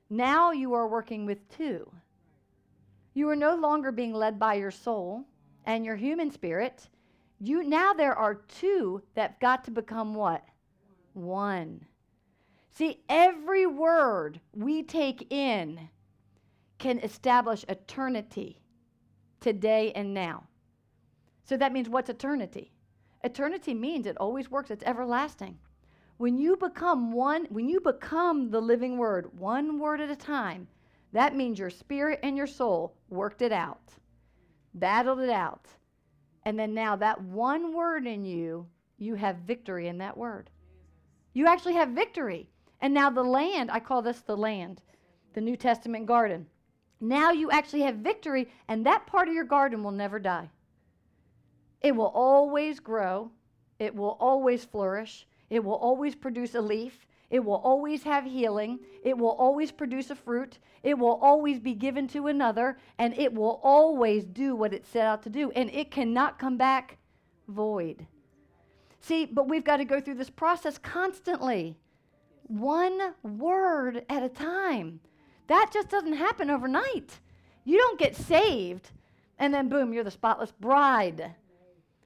Now 0.10 0.52
you 0.52 0.74
are 0.74 0.88
working 0.88 1.26
with 1.26 1.50
two. 1.50 1.92
You 3.14 3.30
are 3.30 3.36
no 3.36 3.56
longer 3.56 3.92
being 3.92 4.14
led 4.14 4.38
by 4.38 4.56
your 4.56 4.72
soul 4.72 5.26
and 5.66 5.86
your 5.86 5.96
human 5.96 6.32
spirit. 6.32 6.90
You 7.40 7.64
now 7.64 7.94
there 7.94 8.16
are 8.16 8.36
two 8.36 9.02
that 9.16 9.40
got 9.40 9.64
to 9.66 9.72
become 9.72 10.16
what? 10.16 10.44
One. 11.14 11.86
See, 12.72 13.02
every 13.08 13.66
word 13.66 14.40
we 14.54 14.84
take 14.84 15.32
in 15.32 15.90
can 16.78 17.00
establish 17.00 17.66
eternity 17.70 18.62
today 19.40 19.92
and 19.94 20.14
now. 20.14 20.44
So 21.44 21.56
that 21.58 21.72
means 21.72 21.88
what's 21.88 22.10
eternity? 22.10 22.72
Eternity 23.24 23.74
means 23.74 24.06
it 24.06 24.18
always 24.18 24.52
works, 24.52 24.72
it's 24.72 24.84
everlasting. 24.84 25.58
When 26.18 26.38
you 26.38 26.58
become 26.58 27.12
one, 27.12 27.46
when 27.50 27.68
you 27.68 27.80
become 27.80 28.50
the 28.50 28.62
living 28.62 28.98
word, 28.98 29.40
one 29.40 29.80
word 29.80 30.02
at 30.02 30.10
a 30.10 30.16
time, 30.16 30.68
that 31.12 31.36
means 31.36 31.60
your 31.60 31.70
spirit 31.70 32.20
and 32.24 32.36
your 32.36 32.48
soul 32.48 32.96
worked 33.10 33.42
it 33.42 33.52
out, 33.52 33.94
battled 34.76 35.20
it 35.20 35.30
out. 35.30 35.68
And 36.44 36.60
then 36.60 36.74
now 36.74 36.96
that 36.98 37.22
one 37.22 37.74
word 37.74 38.06
in 38.06 38.24
you, 38.24 38.68
you 38.98 39.16
have 39.16 39.38
victory 39.38 39.88
in 39.88 39.98
that 39.98 40.18
word. 40.18 40.50
You 41.34 41.48
actually 41.48 41.74
have 41.74 41.90
victory. 41.90 42.48
And 42.82 42.94
now 42.94 43.10
the 43.10 43.24
land, 43.24 43.72
I 43.72 43.80
call 43.80 44.02
this 44.02 44.22
the 44.22 44.38
land, 44.38 44.82
the 45.34 45.42
New 45.42 45.58
Testament 45.58 46.06
garden. 46.06 46.46
Now 47.02 47.32
you 47.32 47.52
actually 47.52 47.82
have 47.82 47.96
victory, 47.96 48.50
and 48.68 48.86
that 48.86 49.08
part 49.08 49.28
of 49.28 49.34
your 49.34 49.44
garden 49.44 49.84
will 49.84 49.92
never 49.92 50.20
die. 50.20 50.50
It 51.82 51.96
will 51.96 52.12
always 52.14 52.80
grow, 52.80 53.32
it 53.80 53.94
will 53.94 54.18
always 54.20 54.66
flourish, 54.66 55.28
it 55.50 55.64
will 55.64 55.76
always 55.76 56.16
produce 56.16 56.56
a 56.56 56.62
leaf, 56.62 57.06
it 57.30 57.44
will 57.44 57.56
always 57.56 58.04
have 58.04 58.26
healing, 58.26 58.80
it 59.04 59.18
will 59.18 59.32
always 59.32 59.72
produce 59.72 60.10
a 60.10 60.16
fruit, 60.16 60.60
it 60.84 60.98
will 60.98 61.20
always 61.22 61.60
be 61.60 61.74
given 61.74 62.08
to 62.10 62.28
another, 62.28 62.78
and 62.98 63.18
it 63.18 63.34
will 63.34 63.60
always 63.64 64.26
do 64.26 64.56
what 64.56 64.74
it 64.74 64.86
set 64.86 65.06
out 65.06 65.24
to 65.24 65.30
do, 65.30 65.52
and 65.52 65.70
it 65.72 65.92
cannot 65.92 66.40
come 66.40 66.58
back 66.58 66.98
void. 67.48 68.06
See, 69.00 69.26
but 69.26 69.48
we've 69.48 69.64
got 69.64 69.78
to 69.78 69.86
go 69.86 70.00
through 70.00 70.16
this 70.16 70.30
process 70.30 70.78
constantly, 70.78 71.78
one 72.44 73.14
word 73.24 74.06
at 74.10 74.24
a 74.24 74.30
time. 74.30 75.00
That 75.48 75.70
just 75.72 75.90
doesn't 75.90 76.14
happen 76.14 76.50
overnight. 76.50 77.20
You 77.64 77.78
don't 77.78 78.00
get 78.00 78.16
saved 78.16 78.92
and 79.38 79.54
then 79.54 79.70
boom, 79.70 79.94
you're 79.94 80.04
the 80.04 80.12
spotless 80.12 80.52
bride. 80.52 81.36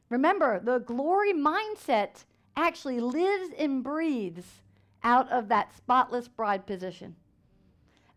Remember, 0.10 0.60
the 0.60 0.80
glory 0.80 1.34
mindset 1.34 2.26
actually 2.56 3.00
lives 3.00 3.54
and 3.58 3.84
breathes 3.84 4.62
out 5.04 5.30
of 5.32 5.48
that 5.50 5.76
spotless 5.76 6.28
bride 6.28 6.66
position. 6.66 7.16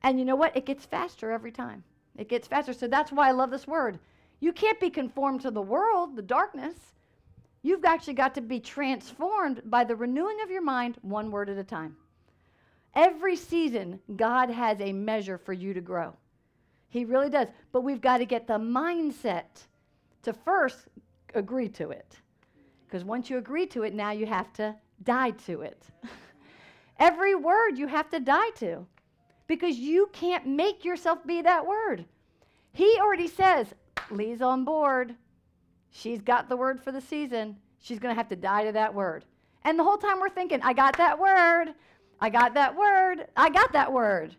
And 0.03 0.19
you 0.19 0.25
know 0.25 0.37
what? 0.37 0.57
It 0.57 0.67
gets 0.67 0.85
faster 0.85 1.31
every 1.31 1.53
time. 1.53 1.85
It 2.17 2.29
gets 2.29 2.49
faster. 2.49 2.73
So 2.73 2.89
that's 2.89 3.13
why 3.13 3.29
I 3.29 3.33
love 3.33 3.51
this 3.51 3.67
word. 3.67 3.99
You 4.41 4.53
can't 4.53 4.81
be 4.81 4.91
conformed 4.91 5.41
to 5.43 5.51
the 5.51 5.63
world, 5.63 6.17
the 6.17 6.23
darkness. 6.23 6.75
You've 7.63 7.85
actually 7.85 8.15
got 8.15 8.35
to 8.35 8.41
be 8.41 8.59
transformed 8.59 9.63
by 9.67 9.85
the 9.85 9.95
renewing 9.95 10.39
of 10.43 10.51
your 10.51 10.63
mind 10.63 10.97
one 11.03 11.31
word 11.31 11.49
at 11.49 11.59
a 11.59 11.65
time. 11.65 11.97
Every 12.95 13.37
season, 13.37 14.01
God 14.17 14.51
has 14.51 14.81
a 14.81 14.93
measure 14.93 15.39
for 15.39 15.53
you 15.53 15.73
to 15.73 15.81
grow. 15.81 16.15
He 16.89 17.05
really 17.05 17.31
does. 17.31 17.49
But 17.71 17.83
we've 17.83 18.01
got 18.01 18.19
to 18.19 18.27
get 18.27 18.47
the 18.47 18.59
mindset 18.59 19.67
to 20.23 20.33
first 20.33 20.89
agree 21.35 21.69
to 21.71 21.91
it. 21.91 22.17
Because 22.87 23.05
once 23.05 23.31
you 23.31 23.39
agree 23.39 23.67
to 23.69 23.85
it, 23.85 23.95
now 23.95 24.11
you 24.11 24.27
have 24.27 24.53
to 24.55 24.75
die 25.05 25.31
to 25.47 25.63
it. 25.63 25.83
Every 27.03 27.35
word 27.35 27.79
you 27.79 27.89
have 27.89 28.09
to 28.11 28.21
die 28.21 28.51
to 28.61 28.87
because 29.49 29.77
you 29.77 30.09
can't 30.13 30.47
make 30.47 30.85
yourself 30.85 31.19
be 31.27 31.43
that 31.43 31.67
word. 31.67 32.05
He 32.73 32.97
already 33.01 33.27
says, 33.27 33.75
Leigh's 34.13 34.41
on 34.41 34.65
board. 34.65 35.17
She's 35.91 36.23
got 36.23 36.49
the 36.49 36.57
word 36.57 36.81
for 36.81 36.93
the 36.93 37.01
season. 37.01 37.57
She's 37.81 37.99
going 37.99 38.15
to 38.15 38.17
have 38.17 38.29
to 38.29 38.37
die 38.37 38.67
to 38.67 38.73
that 38.73 38.95
word. 38.95 39.25
And 39.65 39.77
the 39.77 39.83
whole 39.83 39.97
time 39.97 40.21
we're 40.21 40.29
thinking, 40.29 40.63
I 40.63 40.73
got 40.75 40.97
that 40.99 41.19
word. 41.19 41.75
I 42.21 42.31
got 42.31 42.55
that 42.55 42.77
word. 42.77 43.27
I 43.37 43.51
got 43.51 43.73
that 43.73 43.93
word. 43.93 44.37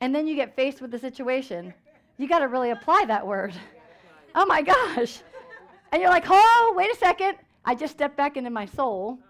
And 0.00 0.12
then 0.12 0.26
you 0.26 0.34
get 0.34 0.56
faced 0.56 0.80
with 0.80 0.90
the 0.90 0.98
situation. 0.98 1.72
You 2.18 2.26
got 2.28 2.40
to 2.40 2.48
really 2.48 2.70
apply 2.70 3.04
that 3.06 3.24
word. 3.24 3.54
Oh 4.34 4.46
my 4.46 4.62
gosh. 4.62 5.22
And 5.92 6.02
you're 6.02 6.10
like, 6.10 6.26
oh, 6.28 6.74
wait 6.76 6.92
a 6.92 6.96
second. 6.96 7.36
I 7.64 7.76
just 7.76 7.94
stepped 7.94 8.16
back 8.16 8.36
into 8.36 8.50
my 8.50 8.66
soul. 8.66 9.20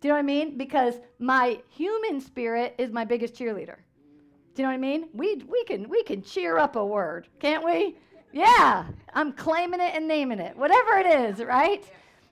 Do 0.00 0.08
you 0.08 0.12
know 0.12 0.16
what 0.16 0.20
I 0.20 0.26
mean? 0.26 0.56
Because 0.56 0.94
my 1.18 1.60
human 1.68 2.20
spirit 2.20 2.74
is 2.78 2.90
my 2.90 3.04
biggest 3.04 3.34
cheerleader. 3.34 3.76
Do 4.54 4.62
you 4.62 4.64
know 4.64 4.70
what 4.70 4.74
I 4.74 4.78
mean? 4.78 5.08
We, 5.12 5.36
we, 5.48 5.64
can, 5.64 5.88
we 5.88 6.02
can 6.02 6.22
cheer 6.22 6.58
up 6.58 6.76
a 6.76 6.84
word, 6.84 7.28
can't 7.38 7.64
we? 7.64 7.96
Yeah, 8.32 8.86
I'm 9.12 9.32
claiming 9.32 9.80
it 9.80 9.94
and 9.94 10.06
naming 10.08 10.38
it, 10.38 10.56
whatever 10.56 10.98
it 10.98 11.06
is, 11.06 11.40
right? 11.44 11.84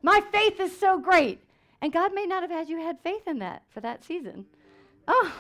My 0.03 0.21
faith 0.33 0.61
is 0.61 0.77
so 0.79 0.99
great. 0.99 1.43
And 1.81 1.93
God 1.93 2.13
may 2.15 2.27
not 2.27 2.43
have 2.43 2.51
had 2.51 2.69
you 2.69 2.79
had 2.81 2.99
faith 3.01 3.27
in 3.27 3.39
that 3.41 3.63
for 3.71 3.81
that 3.81 4.05
season. 4.05 4.47
Oh, 5.07 5.33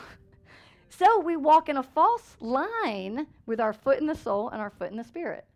so 0.89 1.21
we 1.21 1.37
walk 1.37 1.69
in 1.69 1.77
a 1.77 1.83
false 1.83 2.37
line 2.41 3.27
with 3.47 3.61
our 3.61 3.73
foot 3.73 4.01
in 4.01 4.07
the 4.07 4.15
soul 4.15 4.49
and 4.51 4.61
our 4.61 4.71
foot 4.71 4.91
in 4.91 4.97
the 4.97 5.05
spirit, 5.05 5.47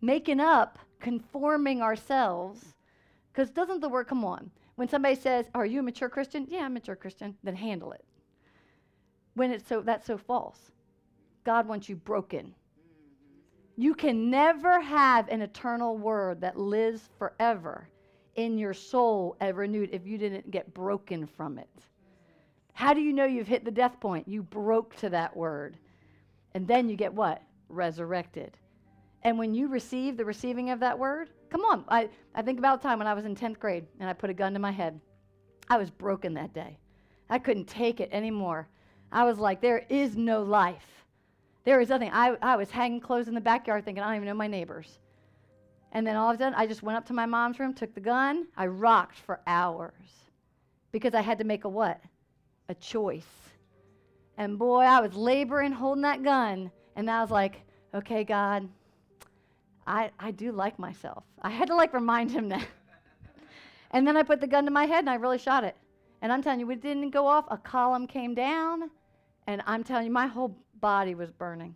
making 0.00 0.40
up, 0.40 0.78
conforming 1.00 1.82
ourselves. 1.82 2.74
Because 3.32 3.50
doesn't 3.50 3.80
the 3.80 3.88
word 3.88 4.06
come 4.06 4.24
on? 4.24 4.50
When 4.76 4.88
somebody 4.88 5.14
says, 5.16 5.46
Are 5.54 5.66
you 5.66 5.80
a 5.80 5.82
mature 5.82 6.08
Christian? 6.08 6.46
Yeah, 6.48 6.60
I'm 6.60 6.72
a 6.72 6.74
mature 6.74 6.96
Christian. 6.96 7.34
Then 7.42 7.56
handle 7.56 7.92
it. 7.92 8.04
When 9.34 9.50
it's 9.50 9.68
so, 9.68 9.80
that's 9.80 10.06
so 10.06 10.16
false. 10.16 10.58
God 11.44 11.66
wants 11.66 11.88
you 11.88 11.96
broken. 11.96 12.54
You 13.76 13.94
can 13.94 14.30
never 14.30 14.80
have 14.80 15.28
an 15.28 15.42
eternal 15.42 15.98
word 15.98 16.40
that 16.40 16.58
lives 16.58 17.10
forever 17.18 17.88
in 18.36 18.58
your 18.58 18.74
soul 18.74 19.36
and 19.40 19.56
renewed 19.56 19.90
if 19.92 20.06
you 20.06 20.16
didn't 20.16 20.50
get 20.50 20.72
broken 20.72 21.26
from 21.26 21.58
it. 21.58 21.68
How 22.72 22.92
do 22.94 23.00
you 23.00 23.12
know 23.12 23.24
you've 23.24 23.46
hit 23.46 23.64
the 23.64 23.70
death 23.70 23.98
point? 24.00 24.28
You 24.28 24.42
broke 24.42 24.96
to 24.96 25.10
that 25.10 25.34
word. 25.36 25.78
And 26.54 26.66
then 26.66 26.88
you 26.88 26.96
get 26.96 27.12
what? 27.12 27.42
Resurrected. 27.68 28.56
And 29.22 29.38
when 29.38 29.54
you 29.54 29.68
receive 29.68 30.16
the 30.16 30.24
receiving 30.24 30.70
of 30.70 30.80
that 30.80 30.98
word, 30.98 31.30
come 31.50 31.62
on. 31.62 31.84
I, 31.88 32.08
I 32.34 32.42
think 32.42 32.58
about 32.58 32.80
the 32.80 32.88
time 32.88 32.98
when 32.98 33.06
I 33.06 33.14
was 33.14 33.24
in 33.24 33.34
10th 33.34 33.58
grade 33.58 33.86
and 34.00 34.08
I 34.08 34.12
put 34.12 34.30
a 34.30 34.34
gun 34.34 34.52
to 34.52 34.58
my 34.58 34.70
head. 34.70 35.00
I 35.68 35.76
was 35.76 35.90
broken 35.90 36.34
that 36.34 36.52
day. 36.52 36.78
I 37.28 37.38
couldn't 37.38 37.66
take 37.66 38.00
it 38.00 38.08
anymore. 38.12 38.68
I 39.10 39.24
was 39.24 39.38
like, 39.38 39.60
there 39.60 39.84
is 39.88 40.16
no 40.16 40.42
life. 40.42 40.86
There 41.64 41.80
is 41.80 41.88
nothing. 41.88 42.10
I, 42.12 42.36
I 42.42 42.56
was 42.56 42.70
hanging 42.70 43.00
clothes 43.00 43.28
in 43.28 43.34
the 43.34 43.40
backyard 43.40 43.84
thinking, 43.84 44.02
I 44.02 44.06
don't 44.06 44.16
even 44.16 44.28
know 44.28 44.34
my 44.34 44.46
neighbors. 44.46 44.98
And 45.92 46.06
then 46.06 46.16
all 46.16 46.30
of 46.30 46.36
a 46.36 46.38
sudden, 46.38 46.54
I 46.54 46.66
just 46.66 46.82
went 46.82 46.98
up 46.98 47.06
to 47.06 47.12
my 47.12 47.26
mom's 47.26 47.58
room, 47.58 47.74
took 47.74 47.94
the 47.94 48.00
gun. 48.00 48.46
I 48.56 48.66
rocked 48.66 49.18
for 49.18 49.40
hours 49.46 49.92
because 50.92 51.14
I 51.14 51.22
had 51.22 51.38
to 51.38 51.44
make 51.44 51.64
a 51.64 51.68
what? 51.68 52.00
A 52.68 52.74
choice. 52.74 53.26
And 54.36 54.58
boy, 54.58 54.82
I 54.82 55.00
was 55.00 55.14
laboring 55.14 55.72
holding 55.72 56.02
that 56.02 56.22
gun. 56.22 56.70
And 56.96 57.10
I 57.10 57.20
was 57.20 57.30
like, 57.30 57.62
okay, 57.94 58.24
God, 58.24 58.68
I, 59.86 60.10
I 60.18 60.30
do 60.30 60.52
like 60.52 60.78
myself. 60.78 61.24
I 61.42 61.50
had 61.50 61.68
to 61.68 61.76
like 61.76 61.94
remind 61.94 62.30
him 62.30 62.48
that. 62.48 62.66
and 63.92 64.06
then 64.06 64.16
I 64.16 64.22
put 64.22 64.40
the 64.40 64.46
gun 64.46 64.64
to 64.64 64.70
my 64.70 64.84
head 64.84 65.00
and 65.00 65.10
I 65.10 65.14
really 65.14 65.38
shot 65.38 65.64
it. 65.64 65.76
And 66.22 66.32
I'm 66.32 66.42
telling 66.42 66.60
you, 66.60 66.70
it 66.70 66.80
didn't 66.80 67.10
go 67.10 67.26
off. 67.26 67.44
A 67.50 67.56
column 67.56 68.06
came 68.06 68.34
down. 68.34 68.90
And 69.46 69.62
I'm 69.66 69.84
telling 69.84 70.06
you, 70.06 70.12
my 70.12 70.26
whole 70.26 70.56
body 70.80 71.14
was 71.14 71.30
burning. 71.30 71.74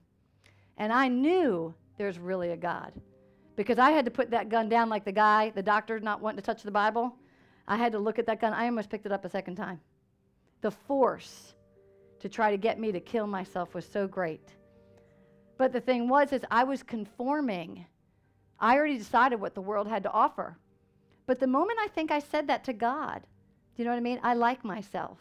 And 0.76 0.92
I 0.92 1.08
knew 1.08 1.74
there's 1.98 2.18
really 2.18 2.50
a 2.50 2.56
God. 2.56 2.92
Because 3.54 3.78
I 3.78 3.90
had 3.90 4.04
to 4.06 4.10
put 4.10 4.30
that 4.30 4.48
gun 4.48 4.68
down 4.68 4.88
like 4.88 5.04
the 5.04 5.12
guy, 5.12 5.50
the 5.54 5.62
doctor 5.62 6.00
not 6.00 6.20
wanting 6.20 6.38
to 6.38 6.42
touch 6.42 6.62
the 6.62 6.70
Bible. 6.70 7.14
I 7.68 7.76
had 7.76 7.92
to 7.92 7.98
look 7.98 8.18
at 8.18 8.26
that 8.26 8.40
gun. 8.40 8.52
I 8.52 8.64
almost 8.64 8.90
picked 8.90 9.06
it 9.06 9.12
up 9.12 9.24
a 9.24 9.28
second 9.28 9.56
time. 9.56 9.80
The 10.62 10.70
force 10.70 11.54
to 12.20 12.28
try 12.28 12.50
to 12.50 12.56
get 12.56 12.78
me 12.80 12.90
to 12.92 13.00
kill 13.00 13.26
myself 13.26 13.74
was 13.74 13.84
so 13.84 14.08
great. 14.08 14.54
But 15.58 15.72
the 15.72 15.80
thing 15.80 16.08
was 16.08 16.32
is 16.32 16.42
I 16.50 16.64
was 16.64 16.82
conforming. 16.82 17.84
I 18.60 18.76
already 18.76 18.98
decided 18.98 19.40
what 19.40 19.54
the 19.54 19.60
world 19.60 19.88
had 19.88 20.02
to 20.02 20.10
offer. 20.10 20.56
But 21.26 21.40
the 21.40 21.46
moment 21.46 21.78
I 21.80 21.88
think 21.88 22.10
I 22.10 22.18
said 22.18 22.48
that 22.48 22.64
to 22.64 22.72
God, 22.72 23.22
do 23.22 23.82
you 23.82 23.84
know 23.84 23.92
what 23.92 23.98
I 23.98 24.00
mean? 24.00 24.20
I 24.22 24.34
like 24.34 24.64
myself. 24.64 25.18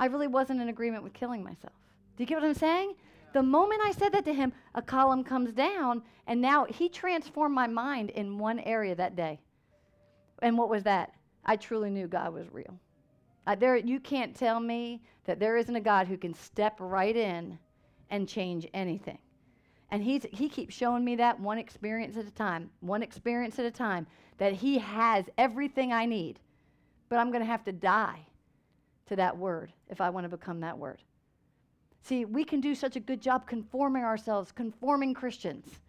I 0.00 0.06
really 0.06 0.26
wasn't 0.26 0.60
in 0.60 0.68
agreement 0.68 1.04
with 1.04 1.12
killing 1.12 1.42
myself. 1.42 1.72
Do 2.16 2.22
you 2.22 2.26
get 2.26 2.40
what 2.40 2.48
I'm 2.48 2.54
saying? 2.54 2.94
The 3.32 3.42
moment 3.42 3.82
I 3.84 3.92
said 3.92 4.12
that 4.12 4.24
to 4.24 4.32
him, 4.32 4.52
a 4.74 4.82
column 4.82 5.22
comes 5.22 5.52
down, 5.52 6.02
and 6.26 6.40
now 6.40 6.64
he 6.64 6.88
transformed 6.88 7.54
my 7.54 7.66
mind 7.66 8.10
in 8.10 8.38
one 8.38 8.60
area 8.60 8.94
that 8.94 9.14
day. 9.14 9.40
And 10.42 10.56
what 10.56 10.70
was 10.70 10.82
that? 10.84 11.12
I 11.44 11.56
truly 11.56 11.90
knew 11.90 12.08
God 12.08 12.32
was 12.32 12.46
real. 12.50 12.78
Uh, 13.46 13.54
there, 13.54 13.76
you 13.76 14.00
can't 14.00 14.34
tell 14.34 14.58
me 14.58 15.02
that 15.24 15.38
there 15.38 15.56
isn't 15.56 15.76
a 15.76 15.80
God 15.80 16.08
who 16.08 16.16
can 16.16 16.34
step 16.34 16.76
right 16.80 17.14
in 17.14 17.58
and 18.10 18.28
change 18.28 18.66
anything. 18.74 19.18
And 19.90 20.02
he's, 20.02 20.26
he 20.32 20.48
keeps 20.48 20.74
showing 20.74 21.04
me 21.04 21.16
that 21.16 21.38
one 21.38 21.58
experience 21.58 22.16
at 22.16 22.26
a 22.26 22.30
time, 22.30 22.70
one 22.80 23.02
experience 23.02 23.58
at 23.58 23.66
a 23.66 23.70
time, 23.70 24.06
that 24.38 24.52
he 24.52 24.78
has 24.78 25.26
everything 25.38 25.92
I 25.92 26.06
need. 26.06 26.40
But 27.08 27.18
I'm 27.18 27.30
going 27.30 27.42
to 27.42 27.50
have 27.50 27.64
to 27.64 27.72
die 27.72 28.26
to 29.06 29.16
that 29.16 29.36
word 29.36 29.72
if 29.88 30.00
I 30.00 30.10
want 30.10 30.24
to 30.24 30.36
become 30.36 30.60
that 30.60 30.76
word. 30.76 31.02
See, 32.02 32.24
we 32.24 32.44
can 32.44 32.60
do 32.60 32.74
such 32.74 32.96
a 32.96 33.00
good 33.00 33.20
job 33.20 33.46
conforming 33.46 34.04
ourselves, 34.04 34.52
conforming 34.52 35.14
Christians. 35.14 35.80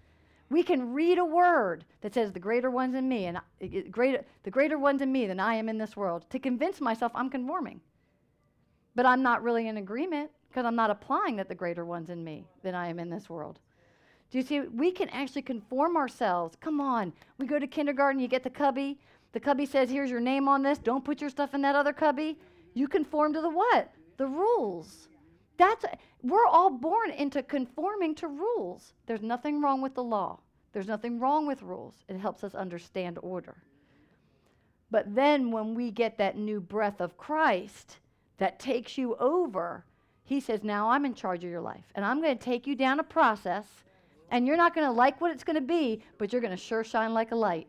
We 0.50 0.64
can 0.64 0.94
read 0.94 1.18
a 1.18 1.26
word 1.26 1.84
that 2.02 2.14
says 2.14 2.32
the 2.32 2.40
greater 2.40 2.72
one's 2.72 2.96
in 2.96 3.10
me 3.10 3.26
and 3.26 3.38
I, 3.38 3.68
greater, 3.92 4.24
the 4.44 4.52
greater 4.52 4.80
one's 4.80 5.02
in 5.02 5.12
me 5.12 5.28
than 5.28 5.40
I 5.40 5.56
am 5.56 5.70
in 5.70 5.78
this 5.78 5.98
world 5.98 6.26
to 6.30 6.40
convince 6.40 6.80
myself 6.80 7.12
I'm 7.14 7.30
conforming. 7.30 7.82
But 8.96 9.06
I'm 9.06 9.22
not 9.22 9.44
really 9.44 9.68
in 9.68 9.78
agreement 9.78 10.32
because 10.50 10.66
I'm 10.66 10.76
not 10.76 10.90
applying 10.90 11.36
that 11.36 11.50
the 11.50 11.56
greater 11.56 11.86
one's 11.86 12.10
in 12.10 12.24
me 12.24 12.48
than 12.64 12.74
I 12.74 12.88
am 12.88 12.98
in 12.98 13.10
this 13.10 13.30
world. 13.30 13.60
Do 14.30 14.38
you 14.38 14.44
see? 14.44 14.60
We 14.62 14.92
can 14.92 15.10
actually 15.10 15.42
conform 15.42 15.96
ourselves. 15.96 16.58
Come 16.60 16.82
on. 16.82 17.14
We 17.38 17.46
go 17.46 17.60
to 17.60 17.68
kindergarten, 17.68 18.20
you 18.20 18.28
get 18.28 18.44
the 18.44 18.50
cubby. 18.50 19.00
The 19.32 19.40
cubby 19.40 19.66
says, 19.66 19.90
Here's 19.90 20.10
your 20.10 20.20
name 20.20 20.48
on 20.48 20.64
this. 20.64 20.78
Don't 20.80 21.06
put 21.06 21.22
your 21.22 21.30
stuff 21.30 21.54
in 21.54 21.62
that 21.62 21.76
other 21.76 21.94
cubby. 21.94 22.38
You 22.74 22.88
conform 22.88 23.34
to 23.34 23.42
the 23.42 23.50
what? 23.50 23.92
The 24.18 24.28
rules. 24.28 25.10
That's 25.58 25.86
we're 26.22 26.46
all 26.46 26.70
born 26.70 27.12
into 27.12 27.42
conforming 27.44 28.16
to 28.16 28.28
rules. 28.28 28.94
There's 29.06 29.22
nothing 29.22 29.62
wrong 29.62 29.82
with 29.82 29.96
the 29.96 30.04
law. 30.04 30.40
There's 30.74 30.88
nothing 30.88 31.20
wrong 31.20 31.48
with 31.48 31.62
rules. 31.62 32.04
It 32.08 32.18
helps 32.18 32.44
us 32.44 32.54
understand 32.54 33.18
order. 33.22 33.56
But 34.92 35.16
then 35.16 35.52
when 35.52 35.74
we 35.74 35.92
get 35.92 36.18
that 36.18 36.38
new 36.38 36.62
breath 36.62 37.02
of 37.02 37.18
Christ 37.18 37.98
that 38.38 38.60
takes 38.60 38.98
you 38.98 39.16
over, 39.16 39.86
he 40.24 40.40
says, 40.40 40.64
"Now 40.64 40.90
I'm 40.90 41.06
in 41.06 41.14
charge 41.14 41.44
of 41.44 41.50
your 41.50 41.62
life, 41.62 41.86
and 41.96 42.06
I'm 42.06 42.22
going 42.22 42.38
to 42.38 42.44
take 42.44 42.68
you 42.68 42.76
down 42.76 43.00
a 43.00 43.04
process, 43.04 43.66
and 44.32 44.46
you're 44.46 44.58
not 44.58 44.76
going 44.76 44.88
to 44.88 44.92
like 44.92 45.20
what 45.22 45.32
it's 45.32 45.44
going 45.44 45.56
to 45.56 45.62
be, 45.62 46.02
but 46.18 46.32
you're 46.32 46.42
going 46.42 46.52
to 46.52 46.58
sure 46.58 46.84
shine 46.84 47.14
like 47.14 47.32
a 47.32 47.36
light 47.36 47.68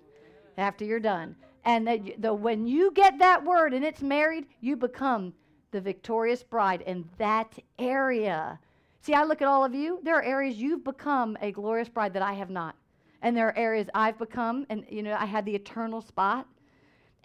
after 0.57 0.85
you're 0.85 1.01
done." 1.01 1.37
And 1.65 1.87
that 1.87 2.23
the, 2.23 2.33
when 2.33 2.67
you 2.67 2.91
get 2.93 3.19
that 3.19 3.45
word 3.45 3.75
and 3.75 3.85
it's 3.85 4.03
married, 4.03 4.47
you 4.61 4.77
become 4.77 5.35
the 5.71 5.81
victorious 5.81 6.43
bride 6.43 6.83
in 6.83 7.09
that 7.19 7.59
area. 7.79 8.59
See, 9.01 9.15
I 9.15 9.25
look 9.25 9.43
at 9.43 9.49
all 9.49 9.65
of 9.65 9.75
you. 9.75 10.01
There 10.03 10.17
are 10.17 10.23
areas 10.23 10.57
you've 10.57 10.85
become 10.85 11.37
a 11.41 11.53
glorious 11.53 11.89
bride 11.89 12.13
that 12.15 12.23
I 12.23 12.33
have 12.33 12.51
not. 12.51 12.75
And 13.23 13.37
there 13.37 13.49
are 13.49 13.57
areas 13.57 13.89
I've 13.95 14.19
become, 14.19 14.67
and 14.71 14.85
you 14.89 15.03
know, 15.03 15.17
I 15.19 15.27
had 15.27 15.45
the 15.45 15.55
eternal 15.55 16.01
spot. 16.01 16.47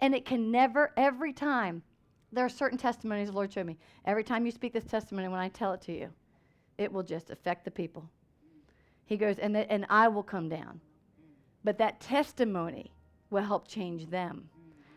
And 0.00 0.14
it 0.14 0.24
can 0.24 0.50
never, 0.50 0.92
every 0.96 1.32
time, 1.32 1.82
there 2.32 2.44
are 2.44 2.50
certain 2.50 2.76
testimonies 2.76 3.28
the 3.28 3.34
Lord 3.34 3.52
showed 3.52 3.66
me. 3.66 3.78
Every 4.04 4.24
time 4.24 4.44
you 4.44 4.50
speak 4.50 4.72
this 4.72 4.84
testimony, 4.84 5.28
when 5.28 5.40
I 5.40 5.48
tell 5.48 5.72
it 5.72 5.80
to 5.82 5.92
you, 5.92 6.10
it 6.78 6.92
will 6.92 7.04
just 7.04 7.30
affect 7.30 7.64
the 7.64 7.70
people. 7.70 8.08
He 9.06 9.16
goes, 9.16 9.38
and, 9.38 9.54
the, 9.54 9.70
and 9.70 9.86
I 9.90 10.08
will 10.08 10.22
come 10.22 10.48
down. 10.48 10.80
But 11.62 11.78
that 11.78 12.00
testimony 12.00 12.92
will 13.30 13.42
help 13.42 13.68
change 13.68 14.10
them. 14.10 14.48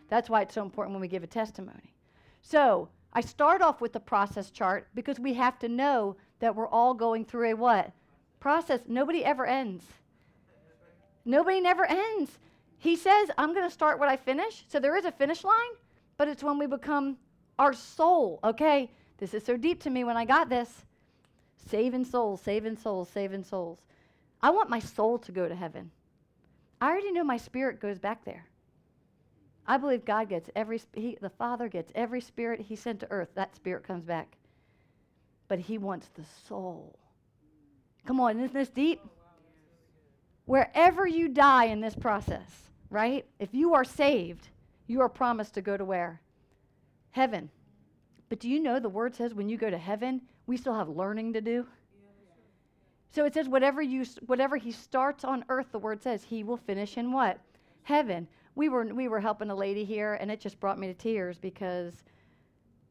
That's 0.09 0.29
why 0.29 0.41
it's 0.41 0.53
so 0.53 0.63
important 0.63 0.93
when 0.93 1.01
we 1.01 1.07
give 1.07 1.23
a 1.23 1.27
testimony. 1.27 1.93
So, 2.41 2.89
I 3.13 3.21
start 3.21 3.61
off 3.61 3.81
with 3.81 3.93
the 3.93 3.99
process 3.99 4.51
chart 4.51 4.87
because 4.93 5.19
we 5.19 5.33
have 5.33 5.57
to 5.59 5.69
know 5.69 6.17
that 6.39 6.55
we're 6.55 6.67
all 6.67 6.93
going 6.93 7.25
through 7.25 7.51
a 7.51 7.55
what? 7.55 7.91
Process. 8.39 8.81
Nobody 8.87 9.25
ever 9.25 9.45
ends. 9.45 9.83
Nobody 11.25 11.59
never 11.59 11.85
ends. 11.85 12.37
He 12.77 12.95
says, 12.95 13.29
I'm 13.37 13.53
going 13.53 13.67
to 13.67 13.73
start 13.73 13.99
what 13.99 14.07
I 14.07 14.15
finish. 14.17 14.63
So 14.67 14.79
there 14.79 14.95
is 14.95 15.05
a 15.05 15.11
finish 15.11 15.43
line, 15.43 15.73
but 16.17 16.27
it's 16.27 16.43
when 16.43 16.59
we 16.59 16.67
become 16.67 17.17
our 17.57 17.73
soul. 17.73 18.39
Okay, 18.43 18.91
this 19.17 19.33
is 19.33 19.43
so 19.43 19.57
deep 19.57 19.81
to 19.83 19.89
me 19.89 20.03
when 20.03 20.15
I 20.15 20.25
got 20.25 20.47
this. 20.47 20.85
Saving 21.69 22.05
souls, 22.05 22.41
saving 22.41 22.77
souls, 22.77 23.09
saving 23.09 23.43
souls. 23.43 23.79
I 24.41 24.49
want 24.51 24.69
my 24.69 24.79
soul 24.79 25.17
to 25.19 25.31
go 25.31 25.47
to 25.47 25.55
heaven. 25.55 25.91
I 26.79 26.89
already 26.89 27.11
know 27.11 27.23
my 27.23 27.37
spirit 27.37 27.79
goes 27.79 27.97
back 27.97 28.23
there. 28.23 28.45
I 29.65 29.77
believe 29.77 30.05
God 30.05 30.29
gets 30.29 30.49
every, 30.55 30.81
he, 30.93 31.17
the 31.19 31.29
Father 31.29 31.67
gets 31.67 31.91
every 31.93 32.21
spirit 32.21 32.61
he 32.61 32.75
sent 32.75 33.01
to 33.01 33.11
earth, 33.11 33.29
that 33.35 33.55
spirit 33.55 33.83
comes 33.83 34.05
back. 34.05 34.37
But 35.47 35.59
he 35.59 35.77
wants 35.77 36.07
the 36.15 36.23
soul. 36.47 36.97
Come 38.05 38.19
on, 38.19 38.39
isn't 38.39 38.53
this 38.53 38.69
deep? 38.69 39.01
Wherever 40.45 41.05
you 41.05 41.27
die 41.27 41.65
in 41.65 41.81
this 41.81 41.95
process, 41.95 42.69
right? 42.89 43.25
If 43.39 43.49
you 43.53 43.73
are 43.73 43.83
saved, 43.83 44.47
you 44.87 45.01
are 45.01 45.09
promised 45.09 45.55
to 45.55 45.61
go 45.61 45.75
to 45.75 45.83
where? 45.83 46.21
Heaven. 47.11 47.49
But 48.29 48.39
do 48.39 48.49
you 48.49 48.61
know 48.61 48.79
the 48.79 48.87
word 48.87 49.15
says 49.15 49.33
when 49.33 49.49
you 49.49 49.57
go 49.57 49.69
to 49.69 49.77
heaven, 49.77 50.21
we 50.45 50.55
still 50.55 50.73
have 50.73 50.87
learning 50.87 51.33
to 51.33 51.41
do? 51.41 51.65
So 53.11 53.25
it 53.25 53.33
says 53.33 53.47
whatever 53.47 53.81
you 53.81 54.05
whatever 54.25 54.57
he 54.57 54.71
starts 54.71 55.23
on 55.23 55.45
earth, 55.49 55.67
the 55.71 55.79
word 55.79 56.03
says 56.03 56.23
he 56.23 56.43
will 56.43 56.57
finish 56.57 56.97
in 56.97 57.11
what? 57.11 57.39
Heaven 57.83 58.27
we 58.57 58.69
were 58.69 58.83
we 58.85 59.07
were 59.07 59.19
helping 59.19 59.51
a 59.51 59.55
lady 59.55 59.85
here, 59.85 60.15
and 60.15 60.31
it 60.31 60.41
just 60.41 60.59
brought 60.59 60.79
me 60.79 60.87
to 60.87 60.93
tears 60.95 61.37
because 61.37 62.03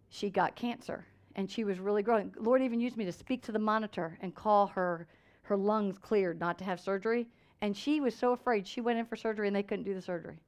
she 0.09 0.31
got 0.31 0.55
cancer 0.55 1.05
and 1.35 1.51
she 1.51 1.65
was 1.65 1.81
really 1.81 2.03
growing. 2.03 2.33
Lord 2.39 2.63
even 2.63 2.81
used 2.81 2.97
me 2.97 3.05
to 3.05 3.13
speak 3.13 3.43
to 3.43 3.53
the 3.53 3.59
monitor 3.59 4.17
and 4.23 4.35
call 4.35 4.69
her 4.69 5.09
her 5.43 5.57
lungs 5.57 5.99
cleared, 5.99 6.39
not 6.41 6.57
to 6.59 6.65
have 6.65 6.81
surgery. 6.81 7.27
And 7.61 7.77
she 7.77 8.01
was 8.01 8.15
so 8.15 8.33
afraid. 8.33 8.67
She 8.67 8.81
went 8.81 8.99
in 8.99 9.07
for 9.07 9.17
surgery 9.17 9.49
and 9.49 9.57
they 9.57 9.63
couldn't 9.63 9.85
do 9.85 9.95
the 9.95 10.01
surgery 10.01 10.39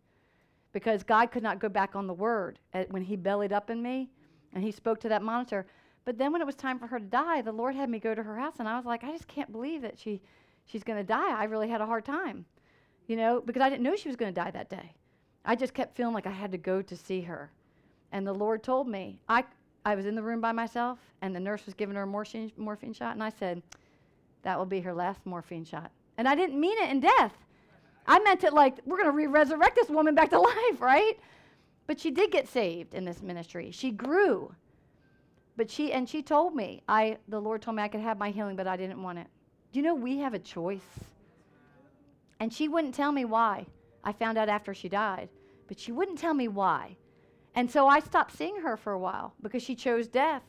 because 0.73 1.03
God 1.03 1.33
could 1.33 1.43
not 1.43 1.59
go 1.59 1.69
back 1.69 1.97
on 1.97 2.07
the 2.07 2.15
word 2.15 2.61
when 2.91 3.03
He 3.03 3.17
bellied 3.17 3.53
up 3.53 3.71
in 3.71 3.83
me 3.83 4.09
and 4.55 4.63
He 4.63 4.71
spoke 4.71 5.01
to 5.01 5.09
that 5.09 5.23
monitor. 5.23 5.67
But 6.09 6.17
then 6.17 6.33
when 6.33 6.41
it 6.41 6.47
was 6.47 6.55
time 6.55 6.79
for 6.79 6.87
her 6.87 6.99
to 6.99 7.05
die, 7.05 7.43
the 7.43 7.53
Lord 7.53 7.75
had 7.75 7.91
me 7.91 7.99
go 7.99 8.15
to 8.15 8.23
her 8.23 8.38
house, 8.38 8.55
and 8.61 8.67
I 8.67 8.79
was 8.79 8.87
like, 8.87 9.05
I 9.05 9.12
just 9.12 9.29
can't 9.29 9.53
believe 9.53 9.83
that 9.83 9.99
she 9.99 10.23
she's 10.65 10.83
going 10.83 10.99
to 10.99 11.05
die. 11.05 11.38
I 11.38 11.45
really 11.45 11.69
had 11.69 11.83
a 11.83 11.87
hard 11.87 12.07
time, 12.07 12.47
you 13.09 13.15
know, 13.15 13.43
because 13.45 13.61
I 13.61 13.69
didn't 13.69 13.83
know 13.83 13.95
she 13.95 14.09
was 14.09 14.17
going 14.17 14.33
to 14.33 14.41
die 14.41 14.50
that 14.53 14.71
day. 14.71 14.95
I 15.45 15.55
just 15.55 15.75
kept 15.75 15.95
feeling 15.95 16.15
like 16.15 16.27
I 16.27 16.31
had 16.31 16.50
to 16.53 16.57
go 16.57 16.81
to 16.81 16.97
see 16.97 17.21
her. 17.21 17.53
And 18.11 18.27
the 18.27 18.33
Lord 18.33 18.62
told 18.62 18.88
me, 18.88 19.21
I, 19.29 19.45
I 19.85 19.95
was 19.97 20.07
in 20.07 20.15
the 20.15 20.23
room 20.23 20.41
by 20.41 20.50
myself, 20.50 20.99
and 21.21 21.37
the 21.37 21.41
nurse 21.41 21.67
was 21.67 21.75
giving 21.75 21.95
her 21.95 22.05
a 22.05 22.07
morphine, 22.07 22.53
morphine 22.57 22.95
shot, 22.95 23.12
and 23.12 23.23
I 23.23 23.29
said, 23.29 23.62
That 24.45 24.59
will 24.59 24.65
be 24.65 24.81
her 24.81 24.95
last 24.95 25.27
morphine 25.27 25.67
shot. 25.67 25.91
And 26.17 26.27
I 26.27 26.35
didn't 26.35 26.59
mean 26.59 26.79
it 26.79 26.88
in 26.88 27.00
death. 27.00 27.35
I 28.07 28.19
meant 28.21 28.45
it 28.45 28.55
like, 28.55 28.79
we're 28.87 28.97
going 28.97 29.11
to 29.11 29.12
re 29.12 29.27
resurrect 29.27 29.77
this 29.77 29.91
woman 29.91 30.15
back 30.15 30.31
to 30.31 30.41
life, 30.41 30.81
right? 30.81 31.19
But 31.87 32.00
she 32.00 32.11
did 32.11 32.31
get 32.31 32.49
saved 32.49 32.95
in 32.95 33.05
this 33.05 33.21
ministry. 33.21 33.71
She 33.73 33.91
grew. 33.91 34.55
But 35.59 35.71
she, 35.71 35.93
and 35.93 36.09
she 36.09 36.23
told 36.23 36.55
me, 36.55 36.83
I, 36.88 37.19
the 37.29 37.41
Lord 37.41 37.61
told 37.61 37.77
me 37.77 37.83
I 37.83 37.88
could 37.88 38.00
have 38.00 38.17
my 38.17 38.31
healing, 38.31 38.57
but 38.57 38.67
I 38.67 38.79
didn't 38.79 39.03
want 39.03 39.19
it. 39.19 39.27
Do 39.73 39.79
you 39.79 39.85
know 39.85 39.95
we 39.95 40.17
have 40.21 40.33
a 40.33 40.38
choice? 40.38 40.88
And 42.41 42.50
she 42.50 42.69
wouldn't 42.69 42.95
tell 42.95 43.12
me 43.12 43.27
why. 43.27 43.67
I 44.03 44.12
found 44.12 44.38
out 44.38 44.49
after 44.49 44.73
she 44.73 44.88
died 44.88 45.29
but 45.69 45.79
she 45.79 45.93
wouldn't 45.93 46.19
tell 46.19 46.35
me 46.35 46.49
why. 46.49 46.97
And 47.55 47.71
so 47.71 47.87
I 47.87 48.00
stopped 48.00 48.37
seeing 48.37 48.57
her 48.62 48.77
for 48.77 48.93
a 48.93 48.99
while 48.99 49.35
because 49.43 49.62
she 49.62 49.75
chose 49.75 50.09
death. 50.09 50.43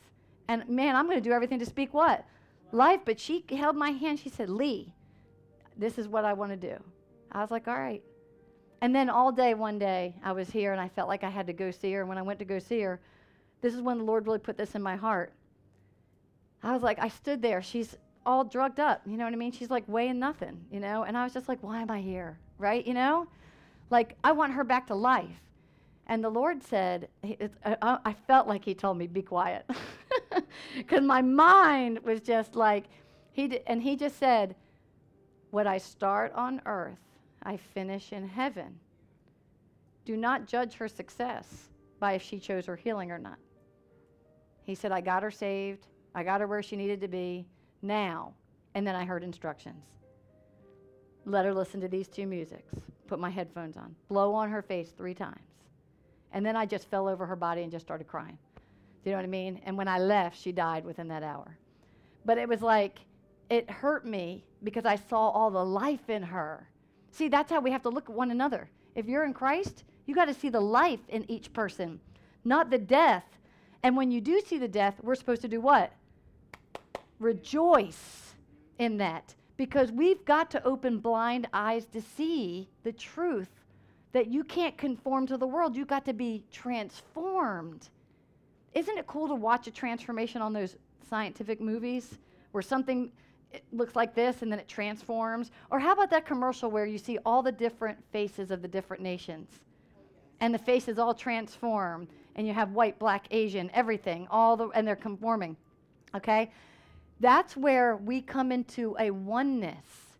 And 0.47 0.67
man, 0.67 0.95
I'm 0.95 1.05
going 1.05 1.17
to 1.17 1.29
do 1.29 1.33
everything 1.33 1.59
to 1.59 1.65
speak 1.65 1.93
what? 1.93 2.25
Life. 2.71 3.01
But 3.05 3.19
she 3.19 3.43
held 3.49 3.75
my 3.75 3.91
hand. 3.91 4.19
She 4.19 4.29
said, 4.29 4.49
Leigh, 4.49 4.93
this 5.77 5.97
is 5.97 6.07
what 6.07 6.25
I 6.25 6.33
want 6.33 6.51
to 6.51 6.57
do. 6.57 6.81
I 7.31 7.41
was 7.41 7.51
like, 7.51 7.67
all 7.67 7.77
right. 7.77 8.01
And 8.81 8.95
then 8.95 9.09
all 9.09 9.31
day, 9.31 9.53
one 9.53 9.77
day, 9.77 10.15
I 10.23 10.31
was 10.31 10.49
here 10.49 10.71
and 10.71 10.79
I 10.79 10.87
felt 10.87 11.09
like 11.09 11.23
I 11.23 11.29
had 11.29 11.47
to 11.47 11.53
go 11.53 11.69
see 11.69 11.91
her. 11.91 11.99
And 11.99 12.09
when 12.09 12.17
I 12.17 12.21
went 12.21 12.39
to 12.39 12.45
go 12.45 12.59
see 12.59 12.79
her, 12.81 12.99
this 13.61 13.73
is 13.73 13.81
when 13.81 13.97
the 13.97 14.03
Lord 14.03 14.25
really 14.25 14.39
put 14.39 14.57
this 14.57 14.75
in 14.75 14.81
my 14.81 14.95
heart. 14.95 15.33
I 16.63 16.73
was 16.73 16.81
like, 16.81 16.99
I 16.99 17.07
stood 17.09 17.41
there. 17.41 17.61
She's 17.61 17.95
all 18.25 18.43
drugged 18.43 18.79
up. 18.79 19.01
You 19.05 19.17
know 19.17 19.23
what 19.23 19.33
I 19.33 19.37
mean? 19.37 19.51
She's 19.51 19.69
like 19.69 19.83
weighing 19.87 20.19
nothing, 20.19 20.65
you 20.71 20.79
know? 20.79 21.03
And 21.03 21.17
I 21.17 21.23
was 21.23 21.33
just 21.33 21.47
like, 21.47 21.61
why 21.61 21.81
am 21.81 21.89
I 21.89 22.01
here? 22.01 22.37
Right? 22.57 22.85
You 22.85 22.93
know? 22.93 23.27
Like, 23.89 24.17
I 24.23 24.31
want 24.31 24.53
her 24.53 24.63
back 24.63 24.87
to 24.87 24.95
life. 24.95 25.41
And 26.07 26.23
the 26.23 26.29
Lord 26.29 26.63
said, 26.63 27.07
I, 27.23 27.97
I 28.03 28.13
felt 28.13 28.47
like 28.47 28.65
He 28.65 28.73
told 28.73 28.97
me, 28.97 29.07
be 29.07 29.21
quiet. 29.21 29.69
Because 30.75 31.03
my 31.03 31.21
mind 31.21 31.99
was 31.99 32.21
just 32.21 32.55
like, 32.55 32.85
he 33.31 33.47
d- 33.47 33.59
and 33.67 33.81
He 33.81 33.95
just 33.95 34.17
said, 34.17 34.55
What 35.51 35.67
I 35.67 35.77
start 35.77 36.33
on 36.33 36.61
earth, 36.65 36.99
I 37.43 37.57
finish 37.57 38.11
in 38.11 38.27
heaven. 38.27 38.79
Do 40.05 40.17
not 40.17 40.47
judge 40.47 40.73
her 40.75 40.87
success 40.87 41.69
by 41.99 42.13
if 42.13 42.21
she 42.21 42.39
chose 42.39 42.65
her 42.65 42.75
healing 42.75 43.11
or 43.11 43.19
not. 43.19 43.37
He 44.69 44.75
said, 44.75 44.91
I 44.91 45.01
got 45.01 45.23
her 45.23 45.31
saved. 45.31 45.87
I 46.13 46.21
got 46.23 46.41
her 46.41 46.45
where 46.45 46.61
she 46.61 46.75
needed 46.75 47.01
to 47.01 47.07
be 47.07 47.47
now. 47.81 48.35
And 48.75 48.85
then 48.85 48.95
I 48.95 49.03
heard 49.03 49.23
instructions. 49.23 49.83
Let 51.25 51.43
her 51.45 51.55
listen 51.55 51.81
to 51.81 51.87
these 51.87 52.07
two 52.07 52.27
musics 52.27 52.75
put 53.07 53.17
my 53.17 53.31
headphones 53.31 53.77
on, 53.77 53.95
blow 54.09 54.31
on 54.35 54.51
her 54.51 54.61
face 54.61 54.91
three 54.95 55.15
times. 55.15 55.41
And 56.33 56.45
then 56.45 56.55
I 56.55 56.67
just 56.67 56.87
fell 56.87 57.07
over 57.07 57.25
her 57.25 57.35
body 57.35 57.63
and 57.63 57.71
just 57.71 57.83
started 57.83 58.05
crying. 58.05 58.37
Do 59.03 59.09
you 59.09 59.11
know 59.13 59.17
what 59.17 59.23
I 59.23 59.29
mean? 59.29 59.59
And 59.65 59.75
when 59.75 59.87
I 59.87 59.97
left, 59.97 60.39
she 60.39 60.51
died 60.51 60.85
within 60.85 61.07
that 61.07 61.23
hour. 61.23 61.57
But 62.23 62.37
it 62.37 62.47
was 62.47 62.61
like, 62.61 62.99
it 63.49 63.67
hurt 63.71 64.05
me 64.05 64.43
because 64.63 64.85
I 64.85 64.97
saw 64.97 65.29
all 65.29 65.49
the 65.49 65.65
life 65.65 66.11
in 66.11 66.21
her. 66.21 66.69
See, 67.09 67.27
that's 67.27 67.49
how 67.49 67.59
we 67.59 67.71
have 67.71 67.81
to 67.81 67.89
look 67.89 68.07
at 68.07 68.15
one 68.15 68.29
another. 68.29 68.69
If 68.93 69.07
you're 69.07 69.25
in 69.25 69.33
Christ, 69.33 69.83
you 70.05 70.13
got 70.13 70.25
to 70.25 70.33
see 70.35 70.49
the 70.49 70.61
life 70.61 70.99
in 71.07 71.25
each 71.27 71.53
person, 71.53 71.99
not 72.45 72.69
the 72.69 72.77
death. 72.77 73.23
And 73.83 73.95
when 73.95 74.11
you 74.11 74.21
do 74.21 74.41
see 74.45 74.57
the 74.57 74.67
death, 74.67 74.95
we're 75.01 75.15
supposed 75.15 75.41
to 75.41 75.47
do 75.47 75.61
what? 75.61 75.91
Rejoice 77.19 78.33
in 78.77 78.97
that 78.97 79.35
because 79.57 79.91
we've 79.91 80.23
got 80.25 80.49
to 80.51 80.63
open 80.63 80.99
blind 80.99 81.47
eyes 81.53 81.85
to 81.87 82.01
see 82.01 82.69
the 82.83 82.91
truth 82.91 83.49
that 84.11 84.27
you 84.27 84.43
can't 84.43 84.77
conform 84.77 85.27
to 85.27 85.37
the 85.37 85.47
world. 85.47 85.75
You've 85.75 85.87
got 85.87 86.05
to 86.05 86.13
be 86.13 86.43
transformed. 86.51 87.89
Isn't 88.73 88.97
it 88.97 89.07
cool 89.07 89.27
to 89.27 89.35
watch 89.35 89.67
a 89.67 89.71
transformation 89.71 90.41
on 90.41 90.53
those 90.53 90.77
scientific 91.09 91.59
movies 91.61 92.17
where 92.51 92.61
something 92.61 93.11
looks 93.71 93.95
like 93.95 94.15
this 94.15 94.41
and 94.41 94.51
then 94.51 94.59
it 94.59 94.67
transforms? 94.67 95.51
Or 95.71 95.79
how 95.79 95.93
about 95.93 96.09
that 96.11 96.25
commercial 96.25 96.71
where 96.71 96.85
you 96.85 96.97
see 96.97 97.17
all 97.25 97.41
the 97.41 97.51
different 97.51 97.97
faces 98.11 98.51
of 98.51 98.61
the 98.61 98.67
different 98.67 99.03
nations 99.03 99.59
and 100.39 100.53
the 100.53 100.59
faces 100.59 100.97
all 100.97 101.13
transform 101.13 102.07
and 102.39 102.47
you 102.47 102.53
have 102.53 102.71
white, 102.71 102.97
black, 102.97 103.27
Asian, 103.31 103.69
everything, 103.73 104.25
all 104.31 104.55
the 104.55 104.69
and 104.69 104.87
they're 104.87 104.95
conforming. 104.95 105.57
Okay? 106.15 106.49
That's 107.19 107.57
where 107.57 107.97
we 107.97 108.21
come 108.21 108.53
into 108.53 108.95
a 108.97 109.11
oneness 109.11 110.15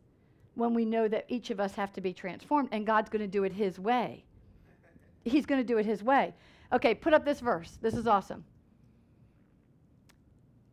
when 0.56 0.74
we 0.74 0.84
know 0.84 1.08
that 1.08 1.24
each 1.30 1.50
of 1.50 1.62
us 1.62 1.76
have 1.76 1.94
to 1.94 2.02
be 2.02 2.12
transformed 2.12 2.68
and 2.74 2.86
God's 2.86 3.10
going 3.10 3.22
to 3.22 3.28
do 3.28 3.46
it 3.46 3.54
his 3.54 3.80
way. 3.80 4.26
He's 5.24 5.46
going 5.46 5.62
to 5.62 5.66
do 5.66 5.78
it 5.78 5.86
his 5.86 6.04
way. 6.04 6.34
Okay, 6.74 6.94
put 6.94 7.14
up 7.14 7.24
this 7.24 7.40
verse. 7.40 7.78
This 7.82 7.94
is 7.94 8.06
awesome. 8.06 8.44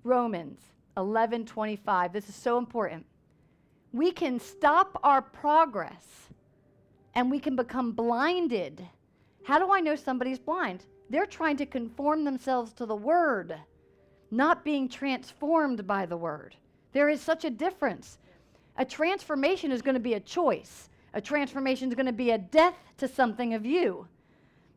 Romans 0.03 0.59
11:25. 0.97 2.13
This 2.13 2.29
is 2.29 2.35
so 2.35 2.59
important. 2.59 3.07
We 3.93 4.11
can 4.11 4.41
stop 4.41 4.99
our 5.05 5.23
progress 5.23 6.27
and 7.15 7.31
we 7.31 7.39
can 7.39 7.55
become 7.55 7.93
blinded. 7.93 8.85
How 9.45 9.61
do 9.61 9.73
I 9.73 9.79
know 9.79 9.95
somebody's 9.95 10.41
blind? 10.41 10.85
They're 11.09 11.27
trying 11.27 11.57
to 11.59 11.67
conform 11.67 12.25
themselves 12.25 12.73
to 12.75 12.87
the 12.87 12.97
word 12.97 13.57
not 14.31 14.65
being 14.65 14.89
transformed 14.89 15.87
by 15.87 16.07
the 16.07 16.17
word. 16.17 16.57
There 16.93 17.09
is 17.09 17.21
such 17.21 17.45
a 17.45 17.51
difference. 17.51 18.19
A 18.77 18.85
transformation 18.85 19.71
is 19.71 19.83
going 19.83 19.95
to 19.95 20.01
be 20.01 20.15
a 20.15 20.21
choice, 20.21 20.89
a 21.15 21.21
transformation 21.21 21.89
is 21.89 21.95
going 21.95 22.07
to 22.07 22.13
be 22.13 22.31
a 22.31 22.39
death 22.39 22.77
to 22.99 23.09
something 23.09 23.55
of 23.55 23.65
you. 23.65 24.07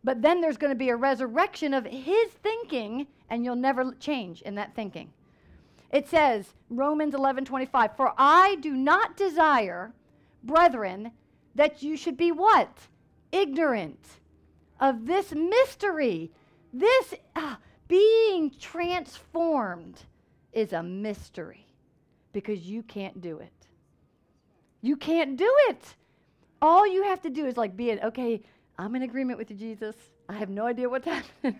But 0.04 0.22
then 0.22 0.40
there's 0.40 0.58
going 0.58 0.72
to 0.72 0.78
be 0.78 0.90
a 0.90 0.96
resurrection 0.96 1.74
of 1.74 1.86
his 1.86 2.32
thinking, 2.42 3.08
and 3.30 3.44
you'll 3.44 3.58
never 3.58 3.94
change 4.00 4.42
in 4.44 4.56
that 4.56 4.74
thinking. 4.74 5.12
It 5.92 6.08
says, 6.08 6.54
Romans 6.70 7.14
11 7.14 7.44
25, 7.46 7.98
For 7.98 8.14
I 8.18 8.56
do 8.62 8.74
not 8.74 9.18
desire, 9.18 9.92
brethren, 10.44 11.12
that 11.56 11.84
you 11.84 11.98
should 11.98 12.16
be 12.16 12.32
what? 12.32 12.88
Ignorant 13.34 14.00
of 14.80 15.06
this 15.06 15.34
mystery. 15.34 16.32
This, 16.74 17.14
uh, 17.36 17.56
being 17.88 18.52
transformed 18.60 20.00
is 20.54 20.74
a 20.74 20.84
mystery 20.84 21.66
because 22.34 22.62
you 22.62 22.84
can't 22.84 23.22
do 23.22 23.40
it. 23.40 23.68
You 24.82 24.96
can't 24.96 25.36
do 25.36 25.52
it. 25.70 25.84
All 26.62 26.88
you 26.88 27.04
have 27.04 27.22
to 27.22 27.30
do 27.30 27.46
is 27.46 27.58
like 27.58 27.76
be 27.76 27.90
it, 27.90 28.04
okay, 28.04 28.42
I'm 28.78 28.96
in 28.96 29.02
agreement 29.02 29.40
with 29.40 29.52
you, 29.52 29.58
Jesus. 29.58 29.96
I 30.30 30.34
have 30.34 30.50
no 30.50 30.66
idea 30.66 30.90
what's 30.90 31.06
happening. 31.44 31.60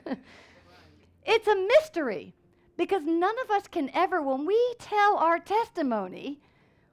It's 1.26 1.48
a 1.48 1.56
mystery 1.56 2.34
because 2.78 3.04
none 3.04 3.36
of 3.44 3.52
us 3.52 3.68
can 3.68 3.92
ever, 3.94 4.22
when 4.22 4.46
we 4.46 4.76
tell 4.80 5.18
our 5.18 5.38
testimony, 5.38 6.40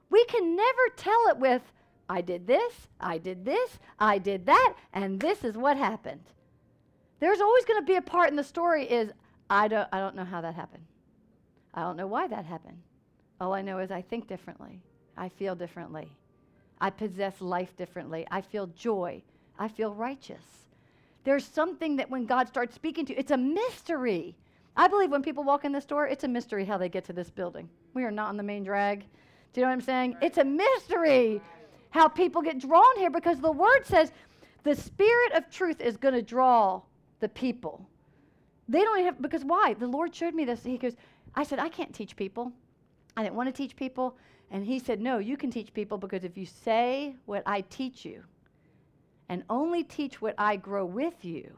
we 0.09 0.25
can 0.25 0.55
never 0.55 0.81
tell 0.95 1.27
it 1.29 1.37
with, 1.37 1.61
I 2.09 2.21
did 2.21 2.47
this, 2.47 2.87
I 2.99 3.17
did 3.17 3.43
this, 3.43 3.79
I 3.99 4.17
did 4.17 4.45
that, 4.45 4.73
and 4.93 5.19
this 5.19 5.43
is 5.43 5.57
what 5.57 5.77
happened. 5.77 6.23
There's 7.19 7.41
always 7.41 7.65
going 7.65 7.81
to 7.81 7.85
be 7.85 7.95
a 7.95 8.01
part 8.01 8.29
in 8.29 8.35
the 8.35 8.43
story 8.43 8.85
is 8.85 9.11
I 9.49 9.67
don't 9.67 9.87
I 9.91 9.99
don't 9.99 10.15
know 10.15 10.25
how 10.25 10.41
that 10.41 10.55
happened. 10.55 10.85
I 11.73 11.81
don't 11.81 11.97
know 11.97 12.07
why 12.07 12.27
that 12.27 12.45
happened. 12.45 12.77
All 13.39 13.53
I 13.53 13.61
know 13.61 13.79
is 13.79 13.91
I 13.91 14.01
think 14.01 14.27
differently. 14.27 14.81
I 15.17 15.29
feel 15.29 15.55
differently. 15.55 16.09
I 16.79 16.89
possess 16.89 17.41
life 17.41 17.75
differently. 17.75 18.25
I 18.29 18.41
feel 18.41 18.67
joy. 18.67 19.23
I 19.57 19.67
feel 19.67 19.93
righteous. 19.93 20.43
There's 21.23 21.45
something 21.45 21.97
that 21.97 22.09
when 22.09 22.25
God 22.25 22.47
starts 22.47 22.75
speaking 22.75 23.05
to 23.07 23.13
you, 23.13 23.19
it's 23.19 23.31
a 23.31 23.37
mystery. 23.37 24.35
I 24.75 24.87
believe 24.87 25.11
when 25.11 25.23
people 25.23 25.43
walk 25.43 25.65
in 25.65 25.71
this 25.71 25.85
door, 25.85 26.07
it's 26.07 26.23
a 26.23 26.27
mystery 26.27 26.65
how 26.65 26.77
they 26.77 26.89
get 26.89 27.03
to 27.05 27.13
this 27.13 27.31
building. 27.31 27.67
We 27.93 28.03
are 28.03 28.11
not 28.11 28.29
on 28.29 28.37
the 28.37 28.43
main 28.43 28.63
drag. 28.63 29.01
Do 29.53 29.59
you 29.59 29.61
know 29.63 29.69
what 29.69 29.73
I'm 29.73 29.81
saying? 29.81 30.17
It's 30.21 30.37
a 30.37 30.43
mystery 30.43 31.41
how 31.89 32.07
people 32.07 32.41
get 32.41 32.59
drawn 32.59 32.97
here 32.97 33.09
because 33.09 33.39
the 33.39 33.51
word 33.51 33.85
says 33.85 34.11
the 34.63 34.75
spirit 34.75 35.33
of 35.33 35.49
truth 35.49 35.81
is 35.81 35.97
going 35.97 36.13
to 36.13 36.21
draw 36.21 36.81
the 37.19 37.29
people. 37.29 37.87
They 38.67 38.81
don't 38.81 39.03
have, 39.03 39.21
because 39.21 39.45
why? 39.45 39.73
The 39.73 39.87
Lord 39.87 40.13
showed 40.13 40.33
me 40.33 40.45
this. 40.45 40.63
He 40.63 40.77
goes, 40.77 40.95
I 41.35 41.43
said, 41.43 41.59
I 41.59 41.69
can't 41.69 41.93
teach 41.93 42.15
people. 42.15 42.51
I 43.15 43.23
didn't 43.23 43.35
want 43.35 43.47
to 43.47 43.53
teach 43.53 43.75
people. 43.75 44.17
And 44.51 44.65
he 44.65 44.79
said, 44.79 45.01
No, 45.01 45.17
you 45.17 45.37
can 45.37 45.51
teach 45.51 45.73
people 45.73 45.97
because 45.97 46.23
if 46.23 46.37
you 46.37 46.45
say 46.45 47.15
what 47.25 47.43
I 47.45 47.61
teach 47.61 48.05
you 48.05 48.23
and 49.29 49.43
only 49.49 49.83
teach 49.83 50.21
what 50.21 50.35
I 50.37 50.55
grow 50.55 50.85
with 50.85 51.25
you, 51.25 51.57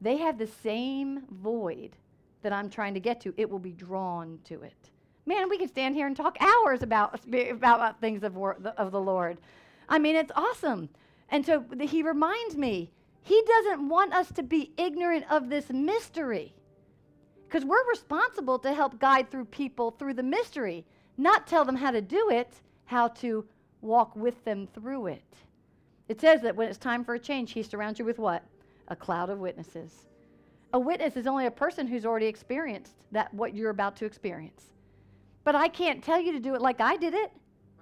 they 0.00 0.16
have 0.18 0.38
the 0.38 0.46
same 0.46 1.22
void 1.30 1.96
that 2.42 2.52
I'm 2.52 2.70
trying 2.70 2.94
to 2.94 3.00
get 3.00 3.20
to. 3.22 3.34
It 3.36 3.48
will 3.48 3.58
be 3.58 3.72
drawn 3.72 4.38
to 4.44 4.62
it. 4.62 4.90
Man, 5.28 5.50
we 5.50 5.58
can 5.58 5.68
stand 5.68 5.94
here 5.94 6.06
and 6.06 6.16
talk 6.16 6.38
hours 6.40 6.82
about, 6.82 7.20
about, 7.50 8.00
things 8.00 8.22
of, 8.22 8.34
wor- 8.34 8.56
of 8.78 8.92
the 8.92 9.00
Lord. 9.00 9.36
I 9.86 9.98
mean, 9.98 10.16
it's 10.16 10.32
awesome. 10.34 10.88
And 11.28 11.44
so 11.44 11.66
he 11.78 12.02
reminds 12.02 12.56
me, 12.56 12.90
he 13.20 13.42
doesn't 13.46 13.90
want 13.90 14.14
us 14.14 14.32
to 14.32 14.42
be 14.42 14.72
ignorant 14.78 15.26
of 15.30 15.50
this 15.50 15.68
mystery 15.68 16.54
because 17.46 17.66
we're 17.66 17.86
responsible 17.90 18.58
to 18.60 18.72
help 18.72 18.98
guide 18.98 19.30
through 19.30 19.44
people 19.44 19.90
through 19.90 20.14
the 20.14 20.22
mystery, 20.22 20.86
not 21.18 21.46
tell 21.46 21.62
them 21.62 21.76
how 21.76 21.90
to 21.90 22.00
do 22.00 22.30
it, 22.30 22.50
how 22.86 23.08
to 23.08 23.44
walk 23.82 24.16
with 24.16 24.42
them 24.46 24.66
through 24.72 25.08
it. 25.08 25.36
It 26.08 26.22
says 26.22 26.40
that 26.40 26.56
when 26.56 26.68
it's 26.68 26.78
time 26.78 27.04
for 27.04 27.12
a 27.12 27.18
change, 27.18 27.52
he 27.52 27.62
surrounds 27.62 27.98
you 27.98 28.06
with 28.06 28.18
what? 28.18 28.42
A 28.88 28.96
cloud 28.96 29.28
of 29.28 29.40
witnesses. 29.40 30.06
A 30.72 30.78
witness 30.78 31.18
is 31.18 31.26
only 31.26 31.44
a 31.44 31.50
person 31.50 31.86
who's 31.86 32.06
already 32.06 32.28
experienced 32.28 32.94
that 33.12 33.32
what 33.34 33.54
you're 33.54 33.68
about 33.68 33.94
to 33.96 34.06
experience. 34.06 34.70
But 35.48 35.54
I 35.54 35.68
can't 35.68 36.04
tell 36.04 36.20
you 36.20 36.32
to 36.32 36.40
do 36.40 36.54
it 36.54 36.60
like 36.60 36.82
I 36.82 36.98
did 36.98 37.14
it, 37.14 37.32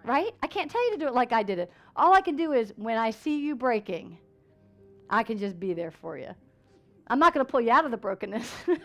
right? 0.05 0.33
I 0.41 0.47
can't 0.47 0.71
tell 0.71 0.85
you 0.87 0.93
to 0.93 0.99
do 0.99 1.09
it 1.09 1.15
like 1.15 1.33
I 1.33 1.43
did 1.43 1.59
it. 1.59 1.69
All 1.97 2.15
I 2.15 2.21
can 2.21 2.37
do 2.37 2.53
is 2.53 2.73
when 2.77 2.97
I 2.97 3.11
see 3.11 3.41
you 3.41 3.57
breaking, 3.57 4.19
I 5.11 5.25
can 5.25 5.37
just 5.37 5.59
be 5.59 5.75
there 5.75 5.91
for 5.91 6.17
you. 6.17 6.29
I'm 7.09 7.19
not 7.19 7.35
going 7.35 7.45
to 7.45 7.51
pull 7.51 7.61
you 7.61 7.73
out 7.73 7.85
of 7.85 7.91
the 7.91 7.97
brokenness. 7.97 8.53
you 8.69 8.77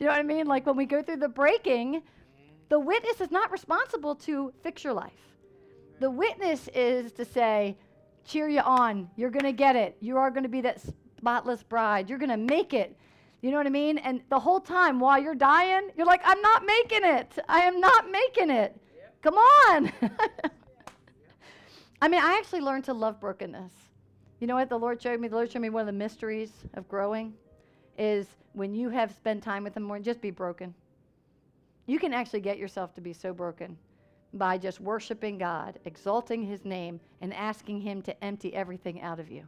know 0.00 0.08
what 0.08 0.18
I 0.18 0.24
mean? 0.24 0.48
Like 0.48 0.66
when 0.66 0.76
we 0.76 0.86
go 0.86 1.04
through 1.04 1.18
the 1.18 1.28
breaking, 1.28 2.02
the 2.68 2.80
witness 2.80 3.20
is 3.20 3.30
not 3.30 3.52
responsible 3.52 4.16
to 4.16 4.52
fix 4.64 4.82
your 4.82 4.94
life. 4.94 5.12
The 6.00 6.10
witness 6.10 6.68
is 6.74 7.12
to 7.12 7.24
say, 7.24 7.78
cheer 8.24 8.48
you 8.48 8.62
on. 8.62 9.08
You're 9.14 9.30
going 9.30 9.44
to 9.44 9.52
get 9.52 9.76
it. 9.76 9.96
You 10.00 10.16
are 10.16 10.32
going 10.32 10.42
to 10.42 10.48
be 10.48 10.62
that 10.62 10.80
spotless 11.16 11.62
bride. 11.62 12.10
You're 12.10 12.18
going 12.18 12.28
to 12.28 12.36
make 12.36 12.74
it. 12.74 12.98
You 13.42 13.50
know 13.50 13.56
what 13.56 13.66
I 13.66 13.70
mean? 13.70 13.98
And 13.98 14.22
the 14.30 14.38
whole 14.38 14.60
time 14.60 15.00
while 15.00 15.20
you're 15.20 15.34
dying, 15.34 15.90
you're 15.96 16.06
like, 16.06 16.22
I'm 16.24 16.40
not 16.40 16.64
making 16.64 17.04
it. 17.04 17.38
I 17.48 17.62
am 17.62 17.80
not 17.80 18.08
making 18.08 18.50
it. 18.50 18.80
Yep. 18.96 19.22
Come 19.22 19.34
on. 19.34 19.92
I 22.02 22.08
mean, 22.08 22.22
I 22.22 22.38
actually 22.38 22.60
learned 22.60 22.84
to 22.84 22.94
love 22.94 23.20
brokenness. 23.20 23.72
You 24.38 24.46
know 24.46 24.54
what 24.54 24.68
the 24.68 24.78
Lord 24.78 25.02
showed 25.02 25.20
me? 25.20 25.26
The 25.28 25.34
Lord 25.34 25.50
showed 25.50 25.62
me 25.62 25.70
one 25.70 25.82
of 25.82 25.86
the 25.86 25.92
mysteries 25.92 26.52
of 26.74 26.88
growing 26.88 27.34
is 27.98 28.26
when 28.52 28.74
you 28.74 28.90
have 28.90 29.12
spent 29.12 29.42
time 29.42 29.64
with 29.64 29.76
Him 29.76 29.82
more, 29.82 29.98
just 29.98 30.20
be 30.20 30.30
broken. 30.30 30.74
You 31.86 31.98
can 31.98 32.12
actually 32.12 32.40
get 32.40 32.58
yourself 32.58 32.94
to 32.94 33.00
be 33.00 33.12
so 33.12 33.32
broken 33.32 33.76
by 34.34 34.56
just 34.56 34.80
worshiping 34.80 35.36
God, 35.36 35.78
exalting 35.84 36.42
His 36.42 36.64
name, 36.64 37.00
and 37.20 37.34
asking 37.34 37.80
Him 37.80 38.02
to 38.02 38.24
empty 38.24 38.54
everything 38.54 39.02
out 39.02 39.20
of 39.20 39.30
you. 39.30 39.46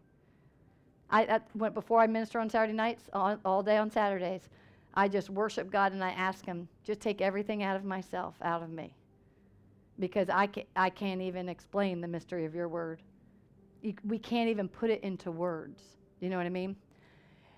I, 1.10 1.40
went 1.54 1.74
before 1.74 2.00
I 2.00 2.06
minister 2.06 2.40
on 2.40 2.50
Saturday 2.50 2.72
nights, 2.72 3.04
all, 3.12 3.38
all 3.44 3.62
day 3.62 3.76
on 3.76 3.90
Saturdays. 3.90 4.48
I 4.94 5.08
just 5.08 5.30
worship 5.30 5.70
God 5.70 5.92
and 5.92 6.02
I 6.02 6.10
ask 6.10 6.44
Him, 6.44 6.68
just 6.84 7.00
take 7.00 7.20
everything 7.20 7.62
out 7.62 7.76
of 7.76 7.84
myself, 7.84 8.34
out 8.42 8.62
of 8.62 8.70
me. 8.70 8.94
Because 9.98 10.28
I, 10.28 10.46
ca- 10.46 10.66
I 10.74 10.90
can't 10.90 11.20
even 11.20 11.48
explain 11.48 12.00
the 12.00 12.08
mystery 12.08 12.44
of 12.44 12.54
your 12.54 12.68
word. 12.68 13.00
You, 13.82 13.94
we 14.04 14.18
can't 14.18 14.48
even 14.48 14.68
put 14.68 14.90
it 14.90 15.02
into 15.02 15.30
words. 15.30 15.82
You 16.20 16.30
know 16.30 16.36
what 16.36 16.46
I 16.46 16.50
mean? 16.50 16.76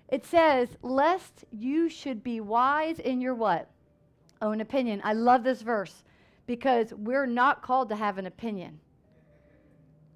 It 0.09 0.25
says, 0.25 0.69
lest 0.81 1.45
you 1.51 1.89
should 1.89 2.23
be 2.23 2.39
wise 2.39 2.99
in 2.99 3.21
your 3.21 3.33
what? 3.33 3.69
Own 4.41 4.61
opinion. 4.61 5.01
I 5.03 5.13
love 5.13 5.43
this 5.43 5.61
verse 5.61 6.03
because 6.45 6.93
we're 6.93 7.25
not 7.25 7.61
called 7.61 7.89
to 7.89 7.95
have 7.95 8.17
an 8.17 8.25
opinion. 8.25 8.79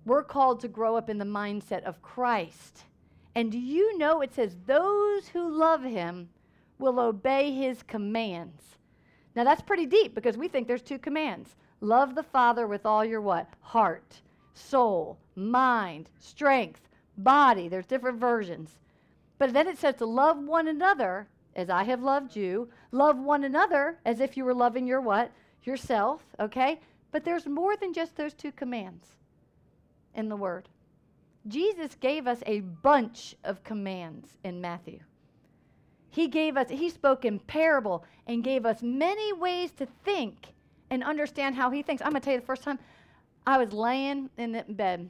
We're 0.06 0.24
called 0.24 0.62
to 0.62 0.68
grow 0.68 0.96
up 0.96 1.10
in 1.10 1.18
the 1.18 1.26
mindset 1.26 1.84
of 1.84 2.02
Christ. 2.02 2.84
And 3.36 3.52
do 3.52 3.60
you 3.60 3.98
know 3.98 4.22
it 4.22 4.34
says, 4.34 4.56
those 4.66 5.28
who 5.30 5.50
love 5.50 5.84
him 5.84 6.30
will 6.80 7.00
obey 7.00 7.52
his 7.52 7.84
commands. 7.84 8.78
Now 9.36 9.44
that's 9.44 9.62
pretty 9.62 9.86
deep 9.86 10.14
because 10.14 10.38
we 10.38 10.48
think 10.48 10.68
there's 10.68 10.82
two 10.82 11.00
commands. 11.00 11.56
Love 11.80 12.16
the 12.16 12.24
Father 12.24 12.68
with 12.68 12.86
all 12.86 13.06
your 13.06 13.22
what? 13.22 13.48
Heart, 13.62 14.22
soul, 14.54 15.18
mind, 15.36 16.10
strength, 16.20 16.82
body. 17.18 17.68
There's 17.68 17.86
different 17.86 18.20
versions. 18.20 18.80
But 19.38 19.54
then 19.54 19.68
it 19.68 19.78
says 19.78 19.96
to 19.96 20.06
love 20.06 20.38
one 20.38 20.68
another 20.68 21.28
as 21.56 21.70
I 21.70 21.84
have 21.84 22.04
loved 22.04 22.36
you. 22.36 22.70
Love 22.92 23.18
one 23.18 23.44
another 23.44 23.98
as 24.06 24.20
if 24.20 24.36
you 24.36 24.46
were 24.46 24.54
loving 24.54 24.86
your 24.86 25.02
what? 25.02 25.32
Yourself, 25.64 26.22
okay? 26.40 26.80
But 27.12 27.24
there's 27.24 27.48
more 27.48 27.76
than 27.76 27.94
just 27.94 28.16
those 28.16 28.34
two 28.34 28.52
commands 28.52 29.08
in 30.14 30.30
the 30.30 30.36
word. 30.36 30.68
Jesus 31.48 31.96
gave 31.96 32.28
us 32.28 32.44
a 32.46 32.60
bunch 32.60 33.36
of 33.44 33.64
commands 33.64 34.38
in 34.44 34.62
Matthew. 34.62 35.00
He 36.10 36.28
gave 36.28 36.58
us, 36.58 36.70
he 36.70 36.90
spoke 36.90 37.26
in 37.26 37.40
parable 37.40 38.06
and 38.28 38.44
gave 38.44 38.66
us 38.66 38.82
many 38.82 39.34
ways 39.34 39.72
to 39.74 39.88
think 40.04 40.54
and 40.90 41.04
understand 41.04 41.56
how 41.56 41.72
he 41.72 41.82
thinks. 41.82 42.02
I'm 42.02 42.12
going 42.12 42.22
to 42.22 42.26
tell 42.26 42.34
you 42.34 42.40
the 42.40 42.46
first 42.46 42.64
time 42.64 42.80
I 43.48 43.58
was 43.58 43.74
laying 43.74 44.30
in 44.38 44.64
bed 44.70 45.10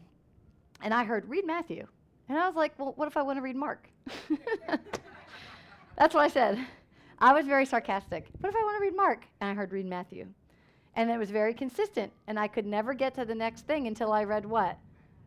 and 0.82 0.94
I 0.94 1.04
heard, 1.04 1.28
read 1.28 1.46
Matthew. 1.46 1.88
And 2.30 2.38
I 2.38 2.48
was 2.48 2.56
like, 2.56 2.74
well, 2.78 2.94
what 2.96 3.08
if 3.08 3.18
I 3.18 3.22
want 3.22 3.38
to 3.38 3.42
read 3.42 3.56
Mark? 3.56 3.90
That's 5.98 6.16
what 6.16 6.22
I 6.22 6.28
said. 6.28 6.66
I 7.20 7.34
was 7.34 7.46
very 7.46 7.66
sarcastic. 7.66 8.28
What 8.40 8.50
if 8.50 8.56
I 8.56 8.64
want 8.64 8.78
to 8.78 8.82
read 8.82 8.96
Mark? 8.96 9.26
And 9.42 9.50
I 9.50 9.54
heard, 9.54 9.72
read 9.72 9.86
Matthew. 9.86 10.28
And 10.96 11.12
it 11.12 11.18
was 11.18 11.30
very 11.30 11.54
consistent. 11.54 12.12
And 12.28 12.40
I 12.40 12.48
could 12.48 12.66
never 12.66 12.94
get 12.94 13.14
to 13.16 13.26
the 13.26 13.36
next 13.36 13.68
thing 13.68 13.88
until 13.88 14.12
I 14.12 14.24
read 14.24 14.46
what? 14.46 14.78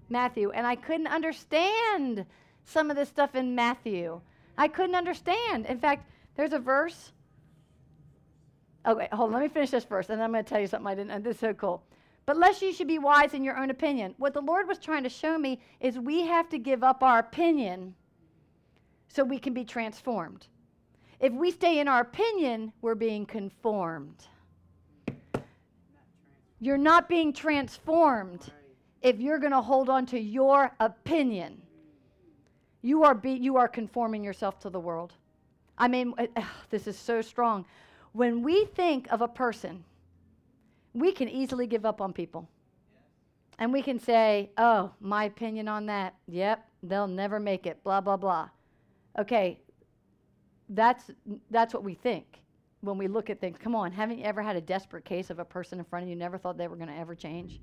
Matthew. 0.08 0.50
And 0.50 0.66
I 0.66 0.76
couldn't 0.76 1.06
understand 1.06 2.26
some 2.64 2.90
of 2.90 2.96
this 2.96 3.08
stuff 3.08 3.34
in 3.34 3.54
Matthew. 3.54 4.20
I 4.56 4.68
couldn't 4.68 4.94
understand. 4.94 5.66
In 5.66 5.78
fact, 5.78 6.08
there's 6.36 6.52
a 6.52 6.58
verse. 6.58 7.12
Okay, 8.86 9.08
hold 9.12 9.28
on. 9.28 9.34
Let 9.34 9.42
me 9.42 9.48
finish 9.48 9.70
this 9.70 9.84
first, 9.84 10.10
and 10.10 10.22
I'm 10.22 10.32
going 10.32 10.44
to 10.44 10.48
tell 10.48 10.60
you 10.60 10.66
something 10.66 10.86
I 10.86 10.94
didn't. 10.94 11.24
This 11.24 11.36
is 11.36 11.40
so 11.40 11.54
cool. 11.54 11.82
But 12.26 12.38
lest 12.38 12.62
you 12.62 12.72
should 12.72 12.88
be 12.88 12.98
wise 12.98 13.34
in 13.34 13.44
your 13.44 13.58
own 13.58 13.70
opinion. 13.70 14.14
What 14.18 14.32
the 14.32 14.40
Lord 14.40 14.66
was 14.66 14.78
trying 14.78 15.02
to 15.02 15.08
show 15.08 15.36
me 15.38 15.60
is 15.80 15.98
we 15.98 16.26
have 16.26 16.48
to 16.50 16.58
give 16.58 16.82
up 16.82 17.02
our 17.02 17.18
opinion 17.18 17.94
so 19.08 19.24
we 19.24 19.38
can 19.38 19.52
be 19.52 19.64
transformed. 19.64 20.46
If 21.20 21.32
we 21.32 21.50
stay 21.50 21.78
in 21.78 21.88
our 21.88 22.00
opinion, 22.00 22.72
we're 22.80 22.94
being 22.94 23.26
conformed. 23.26 24.26
You're 26.60 26.78
not 26.78 27.08
being 27.08 27.32
transformed 27.32 28.50
if 29.04 29.20
you're 29.20 29.38
going 29.38 29.52
to 29.52 29.60
hold 29.60 29.88
on 29.90 30.06
to 30.06 30.18
your 30.18 30.72
opinion. 30.80 31.60
You 32.80 33.04
are, 33.04 33.14
be, 33.14 33.32
you 33.32 33.56
are 33.56 33.68
conforming 33.68 34.24
yourself 34.24 34.58
to 34.60 34.70
the 34.70 34.80
world. 34.80 35.12
I 35.78 35.88
mean, 35.88 36.14
this 36.70 36.86
is 36.86 36.98
so 36.98 37.20
strong. 37.20 37.66
When 38.12 38.42
we 38.42 38.64
think 38.64 39.06
of 39.12 39.20
a 39.20 39.28
person, 39.28 39.84
we 40.94 41.12
can 41.12 41.28
easily 41.28 41.66
give 41.66 41.84
up 41.84 42.00
on 42.00 42.12
people. 42.12 42.48
And 43.58 43.72
we 43.72 43.82
can 43.82 44.00
say, 44.00 44.50
oh, 44.56 44.90
my 45.00 45.24
opinion 45.24 45.68
on 45.68 45.86
that, 45.86 46.14
yep, 46.26 46.66
they'll 46.82 47.06
never 47.06 47.38
make 47.38 47.66
it, 47.66 47.82
blah, 47.84 48.00
blah, 48.00 48.16
blah. 48.16 48.48
Okay, 49.18 49.60
that's, 50.70 51.10
that's 51.50 51.74
what 51.74 51.84
we 51.84 51.94
think 51.94 52.40
when 52.80 52.98
we 52.98 53.06
look 53.06 53.30
at 53.30 53.40
things. 53.40 53.58
Come 53.58 53.74
on, 53.74 53.92
haven't 53.92 54.18
you 54.18 54.24
ever 54.24 54.42
had 54.42 54.56
a 54.56 54.60
desperate 54.60 55.04
case 55.04 55.30
of 55.30 55.38
a 55.38 55.44
person 55.44 55.78
in 55.78 55.84
front 55.84 56.04
of 56.04 56.08
you, 56.08 56.16
never 56.16 56.38
thought 56.38 56.56
they 56.56 56.68
were 56.68 56.76
going 56.76 56.88
to 56.88 56.96
ever 56.96 57.14
change? 57.14 57.60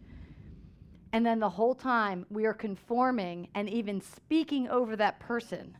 And 1.13 1.26
then 1.26 1.39
the 1.39 1.50
whole 1.50 1.76
time 1.76 2.26
we 2.30 2.45
are 2.45 2.54
conforming 2.54 3.50
and 3.54 3.69
even 3.69 4.02
speaking 4.02 4.69
over 4.69 4.95
that 4.95 5.19
person 5.19 5.76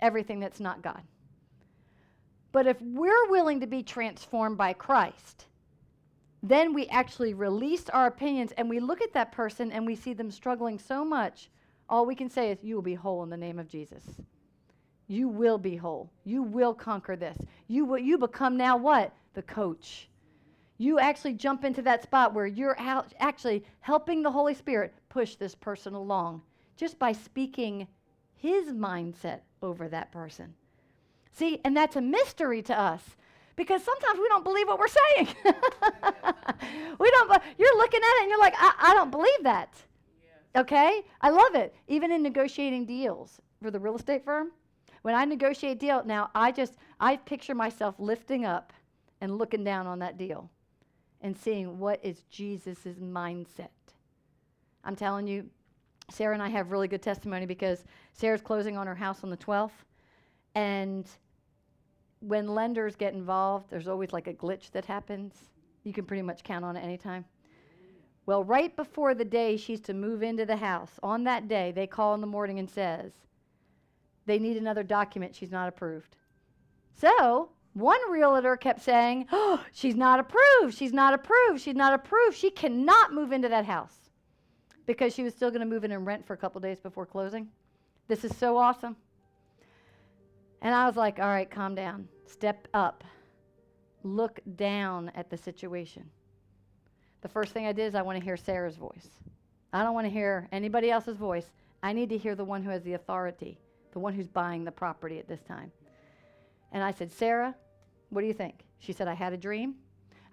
everything 0.00 0.40
that's 0.40 0.60
not 0.60 0.82
God. 0.82 1.02
But 2.52 2.66
if 2.66 2.80
we're 2.80 3.30
willing 3.30 3.60
to 3.60 3.66
be 3.66 3.82
transformed 3.82 4.58
by 4.58 4.72
Christ, 4.72 5.46
then 6.42 6.72
we 6.72 6.86
actually 6.88 7.34
release 7.34 7.88
our 7.90 8.06
opinions 8.06 8.52
and 8.56 8.68
we 8.68 8.80
look 8.80 9.02
at 9.02 9.12
that 9.12 9.32
person 9.32 9.70
and 9.70 9.86
we 9.86 9.94
see 9.94 10.14
them 10.14 10.30
struggling 10.30 10.78
so 10.78 11.04
much. 11.04 11.50
All 11.88 12.06
we 12.06 12.14
can 12.14 12.30
say 12.30 12.50
is, 12.50 12.58
You 12.62 12.76
will 12.76 12.82
be 12.82 12.94
whole 12.94 13.22
in 13.22 13.30
the 13.30 13.36
name 13.36 13.58
of 13.58 13.68
Jesus. 13.68 14.02
You 15.06 15.28
will 15.28 15.58
be 15.58 15.76
whole. 15.76 16.10
You 16.24 16.42
will 16.42 16.72
conquer 16.72 17.16
this. 17.16 17.36
You 17.68 17.84
will 17.84 17.98
you 17.98 18.16
become 18.16 18.56
now 18.56 18.76
what? 18.76 19.12
The 19.34 19.42
coach. 19.42 20.08
You 20.80 20.98
actually 20.98 21.34
jump 21.34 21.62
into 21.66 21.82
that 21.82 22.02
spot 22.02 22.32
where 22.32 22.46
you're 22.46 22.80
out 22.80 23.12
actually 23.18 23.64
helping 23.80 24.22
the 24.22 24.30
Holy 24.30 24.54
Spirit 24.54 24.94
push 25.10 25.34
this 25.34 25.54
person 25.54 25.92
along 25.92 26.40
just 26.74 26.98
by 26.98 27.12
speaking 27.12 27.86
his 28.34 28.72
mindset 28.72 29.40
over 29.60 29.88
that 29.88 30.10
person. 30.10 30.54
See, 31.32 31.60
and 31.66 31.76
that's 31.76 31.96
a 31.96 32.00
mystery 32.00 32.62
to 32.62 32.80
us 32.80 33.02
because 33.56 33.84
sometimes 33.84 34.18
we 34.18 34.28
don't 34.28 34.42
believe 34.42 34.68
what 34.68 34.78
we're 34.78 34.88
saying. 34.88 35.28
we 36.98 37.10
don't. 37.10 37.42
You're 37.58 37.76
looking 37.76 38.00
at 38.00 38.16
it 38.16 38.22
and 38.22 38.30
you're 38.30 38.40
like, 38.40 38.54
I, 38.56 38.72
I 38.78 38.94
don't 38.94 39.10
believe 39.10 39.42
that. 39.42 39.74
Okay, 40.56 41.02
I 41.20 41.28
love 41.28 41.56
it. 41.56 41.74
Even 41.88 42.10
in 42.10 42.22
negotiating 42.22 42.86
deals 42.86 43.38
for 43.62 43.70
the 43.70 43.78
real 43.78 43.96
estate 43.96 44.24
firm, 44.24 44.50
when 45.02 45.14
I 45.14 45.26
negotiate 45.26 45.76
a 45.76 45.78
deal, 45.78 46.02
now 46.06 46.30
I 46.34 46.52
just 46.52 46.78
I 46.98 47.18
picture 47.18 47.54
myself 47.54 47.96
lifting 47.98 48.46
up 48.46 48.72
and 49.20 49.36
looking 49.36 49.62
down 49.62 49.86
on 49.86 49.98
that 49.98 50.16
deal 50.16 50.50
and 51.22 51.36
seeing 51.36 51.78
what 51.78 52.00
is 52.02 52.22
Jesus' 52.30 52.98
mindset. 53.00 53.68
I'm 54.84 54.96
telling 54.96 55.26
you, 55.26 55.48
Sarah 56.10 56.34
and 56.34 56.42
I 56.42 56.48
have 56.48 56.70
really 56.70 56.88
good 56.88 57.02
testimony 57.02 57.46
because 57.46 57.84
Sarah's 58.12 58.40
closing 58.40 58.76
on 58.76 58.86
her 58.86 58.94
house 58.94 59.22
on 59.22 59.30
the 59.30 59.36
12th. 59.36 59.70
And 60.54 61.06
when 62.20 62.48
lenders 62.48 62.96
get 62.96 63.14
involved, 63.14 63.70
there's 63.70 63.88
always 63.88 64.12
like 64.12 64.26
a 64.26 64.34
glitch 64.34 64.70
that 64.72 64.84
happens. 64.84 65.34
You 65.84 65.92
can 65.92 66.04
pretty 66.04 66.22
much 66.22 66.42
count 66.42 66.64
on 66.64 66.76
it 66.76 66.80
anytime. 66.80 67.24
Well, 68.26 68.44
right 68.44 68.74
before 68.76 69.14
the 69.14 69.24
day 69.24 69.56
she's 69.56 69.80
to 69.82 69.94
move 69.94 70.22
into 70.22 70.44
the 70.46 70.56
house, 70.56 70.98
on 71.02 71.24
that 71.24 71.48
day, 71.48 71.72
they 71.72 71.86
call 71.86 72.14
in 72.14 72.20
the 72.20 72.26
morning 72.26 72.58
and 72.58 72.70
says 72.70 73.12
they 74.26 74.38
need 74.38 74.56
another 74.56 74.82
document. 74.82 75.34
She's 75.34 75.50
not 75.50 75.68
approved. 75.68 76.16
So 76.94 77.50
one 77.74 78.00
realtor 78.10 78.56
kept 78.56 78.82
saying, 78.82 79.26
Oh, 79.30 79.64
she's 79.72 79.94
not 79.94 80.20
approved. 80.20 80.76
She's 80.76 80.92
not 80.92 81.14
approved. 81.14 81.60
She's 81.60 81.76
not 81.76 81.94
approved. 81.94 82.36
She 82.36 82.50
cannot 82.50 83.12
move 83.12 83.32
into 83.32 83.48
that 83.48 83.64
house 83.64 84.10
because 84.86 85.14
she 85.14 85.22
was 85.22 85.34
still 85.34 85.50
going 85.50 85.60
to 85.60 85.66
move 85.66 85.84
in 85.84 85.92
and 85.92 86.04
rent 86.04 86.26
for 86.26 86.34
a 86.34 86.36
couple 86.36 86.60
days 86.60 86.80
before 86.80 87.06
closing. 87.06 87.48
This 88.08 88.24
is 88.24 88.36
so 88.36 88.56
awesome. 88.56 88.96
And 90.62 90.74
I 90.74 90.86
was 90.86 90.96
like, 90.96 91.20
All 91.20 91.28
right, 91.28 91.50
calm 91.50 91.74
down. 91.74 92.08
Step 92.26 92.66
up. 92.74 93.04
Look 94.02 94.40
down 94.56 95.12
at 95.14 95.30
the 95.30 95.36
situation. 95.36 96.04
The 97.22 97.28
first 97.28 97.52
thing 97.52 97.66
I 97.66 97.72
did 97.72 97.86
is 97.86 97.94
I 97.94 98.02
want 98.02 98.18
to 98.18 98.24
hear 98.24 98.36
Sarah's 98.36 98.76
voice. 98.76 99.08
I 99.72 99.82
don't 99.82 99.94
want 99.94 100.06
to 100.06 100.10
hear 100.10 100.48
anybody 100.50 100.90
else's 100.90 101.16
voice. 101.16 101.46
I 101.82 101.92
need 101.92 102.08
to 102.08 102.18
hear 102.18 102.34
the 102.34 102.44
one 102.44 102.62
who 102.62 102.70
has 102.70 102.82
the 102.82 102.94
authority, 102.94 103.58
the 103.92 103.98
one 103.98 104.14
who's 104.14 104.26
buying 104.26 104.64
the 104.64 104.72
property 104.72 105.18
at 105.18 105.28
this 105.28 105.42
time. 105.42 105.70
And 106.72 106.82
I 106.82 106.92
said, 106.92 107.12
Sarah, 107.12 107.54
what 108.10 108.20
do 108.20 108.26
you 108.26 108.32
think? 108.32 108.64
She 108.78 108.92
said, 108.92 109.08
I 109.08 109.14
had 109.14 109.32
a 109.32 109.36
dream. 109.36 109.74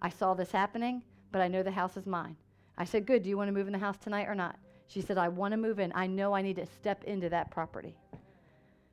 I 0.02 0.10
saw 0.10 0.34
this 0.34 0.52
happening, 0.52 1.04
but 1.32 1.42
I 1.42 1.48
know 1.48 1.64
the 1.64 1.72
house 1.72 1.98
is 1.98 2.06
mine. 2.06 2.36
I 2.78 2.86
said, 2.86 3.06
Good. 3.06 3.24
Do 3.24 3.30
you 3.30 3.38
want 3.38 3.48
to 3.48 3.52
move 3.52 3.68
in 3.68 3.74
the 3.74 3.80
house 3.80 3.98
tonight 3.98 4.28
or 4.28 4.36
not? 4.36 4.58
She 4.88 5.02
said, 5.02 5.18
I 5.18 5.28
want 5.28 5.52
to 5.52 5.58
move 5.58 5.80
in. 5.80 5.92
I 5.96 6.08
know 6.08 6.34
I 6.34 6.42
need 6.42 6.56
to 6.58 6.66
step 6.66 7.04
into 7.04 7.30
that 7.30 7.52
property. 7.52 7.96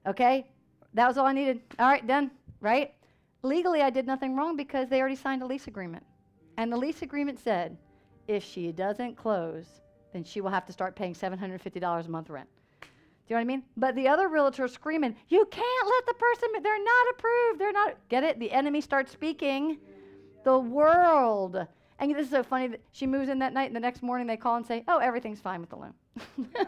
Okay? 0.06 0.46
That 0.94 1.06
was 1.06 1.18
all 1.18 1.26
I 1.26 1.32
needed. 1.32 1.60
All 1.78 1.88
right, 1.88 2.06
done. 2.06 2.30
Right? 2.60 2.94
Legally, 3.42 3.82
I 3.82 3.90
did 3.90 4.06
nothing 4.06 4.34
wrong 4.34 4.56
because 4.56 4.88
they 4.88 5.00
already 5.00 5.16
signed 5.16 5.42
a 5.42 5.46
lease 5.46 5.66
agreement. 5.66 6.04
And 6.56 6.72
the 6.72 6.76
lease 6.76 7.02
agreement 7.02 7.38
said 7.38 7.76
if 8.26 8.42
she 8.42 8.72
doesn't 8.72 9.16
close, 9.16 9.66
then 10.12 10.24
she 10.24 10.40
will 10.40 10.50
have 10.50 10.64
to 10.66 10.72
start 10.72 10.96
paying 10.96 11.14
$750 11.14 12.06
a 12.06 12.10
month 12.10 12.30
rent. 12.30 12.48
Do 13.26 13.32
you 13.32 13.36
know 13.36 13.40
what 13.40 13.44
I 13.44 13.56
mean? 13.56 13.62
But 13.76 13.94
the 13.94 14.08
other 14.08 14.28
realtor 14.28 14.68
screaming, 14.68 15.16
You 15.28 15.46
can't 15.50 15.88
let 15.88 16.06
the 16.06 16.14
person, 16.14 16.50
they're 16.62 16.84
not 16.84 17.06
approved. 17.12 17.58
They're 17.58 17.72
not. 17.72 17.96
Get 18.10 18.22
it? 18.22 18.38
The 18.38 18.52
enemy 18.52 18.82
starts 18.82 19.12
speaking. 19.12 19.78
The 20.44 20.58
world. 20.58 21.66
And 21.98 22.14
this 22.14 22.26
is 22.26 22.30
so 22.30 22.42
funny 22.42 22.66
that 22.66 22.80
she 22.92 23.06
moves 23.06 23.30
in 23.30 23.38
that 23.38 23.54
night, 23.54 23.68
and 23.68 23.76
the 23.76 23.80
next 23.80 24.02
morning 24.02 24.26
they 24.26 24.36
call 24.36 24.56
and 24.56 24.66
say, 24.66 24.84
Oh, 24.88 24.98
everything's 24.98 25.40
fine 25.40 25.60
with 25.62 25.70
the 25.70 25.76
loan. 25.76 25.94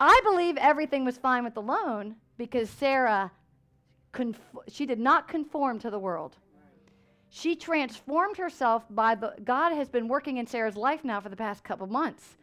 I 0.00 0.20
believe 0.24 0.56
everything 0.56 1.04
was 1.04 1.18
fine 1.18 1.44
with 1.44 1.52
the 1.54 1.62
loan 1.62 2.16
because 2.38 2.70
Sarah, 2.70 3.30
conf- 4.12 4.40
she 4.68 4.86
did 4.86 4.98
not 4.98 5.28
conform 5.28 5.78
to 5.80 5.90
the 5.90 5.98
world. 5.98 6.36
She 7.28 7.56
transformed 7.56 8.38
herself 8.38 8.84
by 8.90 9.14
the, 9.16 9.34
God 9.44 9.74
has 9.74 9.88
been 9.88 10.08
working 10.08 10.38
in 10.38 10.46
Sarah's 10.46 10.76
life 10.76 11.04
now 11.04 11.20
for 11.20 11.28
the 11.28 11.36
past 11.36 11.62
couple 11.62 11.86
months 11.86 12.36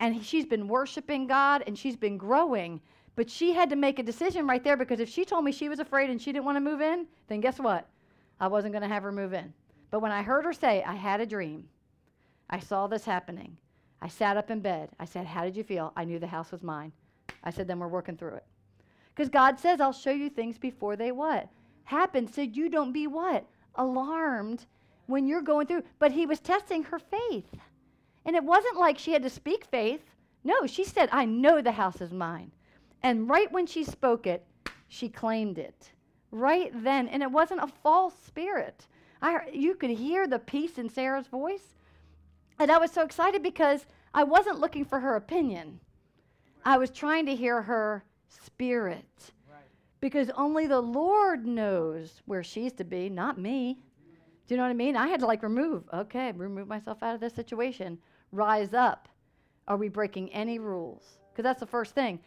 and 0.00 0.24
she's 0.24 0.46
been 0.46 0.66
worshiping 0.66 1.26
God 1.26 1.62
and 1.66 1.78
she's 1.78 1.96
been 1.96 2.16
growing. 2.16 2.80
But 3.16 3.30
she 3.30 3.52
had 3.52 3.70
to 3.70 3.76
make 3.76 3.98
a 3.98 4.02
decision 4.02 4.46
right 4.46 4.64
there 4.64 4.76
because 4.76 4.98
if 4.98 5.08
she 5.08 5.24
told 5.24 5.44
me 5.44 5.52
she 5.52 5.68
was 5.68 5.78
afraid 5.78 6.10
and 6.10 6.20
she 6.20 6.32
didn't 6.32 6.46
want 6.46 6.56
to 6.56 6.60
move 6.60 6.80
in, 6.80 7.06
then 7.28 7.40
guess 7.40 7.58
what? 7.58 7.86
I 8.40 8.48
wasn't 8.48 8.72
going 8.72 8.82
to 8.82 8.88
have 8.88 9.02
her 9.02 9.12
move 9.12 9.34
in. 9.34 9.52
But 9.90 10.00
when 10.00 10.12
I 10.12 10.22
heard 10.22 10.44
her 10.46 10.52
say, 10.52 10.82
I 10.82 10.94
had 10.94 11.20
a 11.20 11.26
dream, 11.26 11.68
I 12.48 12.58
saw 12.58 12.86
this 12.86 13.04
happening, 13.04 13.56
I 14.00 14.08
sat 14.08 14.36
up 14.36 14.50
in 14.50 14.60
bed. 14.60 14.88
I 14.98 15.04
said, 15.04 15.26
How 15.26 15.44
did 15.44 15.56
you 15.56 15.62
feel? 15.62 15.92
I 15.96 16.04
knew 16.04 16.18
the 16.18 16.26
house 16.26 16.50
was 16.50 16.62
mine. 16.62 16.92
I 17.44 17.50
said, 17.50 17.68
Then 17.68 17.78
we're 17.78 17.88
working 17.88 18.16
through 18.16 18.36
it. 18.36 18.44
Because 19.14 19.28
God 19.28 19.58
says, 19.58 19.80
I'll 19.80 19.92
show 19.92 20.10
you 20.10 20.30
things 20.30 20.56
before 20.56 20.96
they 20.96 21.12
what? 21.12 21.48
Happen. 21.84 22.26
So 22.32 22.40
you 22.40 22.70
don't 22.70 22.92
be 22.92 23.06
what? 23.06 23.44
Alarmed 23.74 24.64
when 25.06 25.26
you're 25.26 25.42
going 25.42 25.66
through. 25.66 25.82
But 25.98 26.12
He 26.12 26.24
was 26.24 26.40
testing 26.40 26.82
her 26.84 26.98
faith. 26.98 27.44
And 28.24 28.36
it 28.36 28.44
wasn't 28.44 28.78
like 28.78 28.98
she 28.98 29.12
had 29.12 29.22
to 29.22 29.30
speak 29.30 29.64
faith. 29.64 30.02
No, 30.44 30.66
she 30.66 30.84
said, 30.84 31.08
I 31.12 31.24
know 31.24 31.60
the 31.60 31.72
house 31.72 32.00
is 32.00 32.12
mine. 32.12 32.50
And 33.02 33.28
right 33.28 33.50
when 33.50 33.66
she 33.66 33.84
spoke 33.84 34.26
it, 34.26 34.44
she 34.88 35.08
claimed 35.08 35.58
it. 35.58 35.92
Right 36.30 36.70
then. 36.82 37.08
And 37.08 37.22
it 37.22 37.30
wasn't 37.30 37.62
a 37.62 37.72
false 37.82 38.14
spirit. 38.26 38.86
I, 39.22 39.48
you 39.52 39.74
could 39.74 39.90
hear 39.90 40.26
the 40.26 40.38
peace 40.38 40.78
in 40.78 40.88
Sarah's 40.88 41.26
voice. 41.26 41.74
And 42.58 42.70
I 42.70 42.78
was 42.78 42.90
so 42.90 43.02
excited 43.02 43.42
because 43.42 43.86
I 44.12 44.24
wasn't 44.24 44.60
looking 44.60 44.84
for 44.84 45.00
her 45.00 45.16
opinion. 45.16 45.80
I 46.64 46.76
was 46.78 46.90
trying 46.90 47.26
to 47.26 47.34
hear 47.34 47.62
her 47.62 48.04
spirit. 48.28 49.32
Because 50.00 50.30
only 50.30 50.66
the 50.66 50.80
Lord 50.80 51.46
knows 51.46 52.22
where 52.26 52.42
she's 52.42 52.72
to 52.74 52.84
be, 52.84 53.08
not 53.08 53.38
me. 53.38 53.78
Do 54.46 54.54
you 54.54 54.56
know 54.56 54.64
what 54.64 54.70
I 54.70 54.74
mean? 54.74 54.96
I 54.96 55.08
had 55.08 55.20
to 55.20 55.26
like 55.26 55.42
remove, 55.42 55.84
okay, 55.92 56.32
remove 56.32 56.66
myself 56.66 57.02
out 57.02 57.14
of 57.14 57.20
this 57.20 57.34
situation 57.34 57.98
rise 58.32 58.74
up. 58.74 59.08
Are 59.68 59.76
we 59.76 59.88
breaking 59.88 60.32
any 60.32 60.58
rules? 60.58 61.02
Because 61.30 61.44
that's 61.44 61.60
the 61.60 61.66
first 61.66 61.94
thing. 61.94 62.20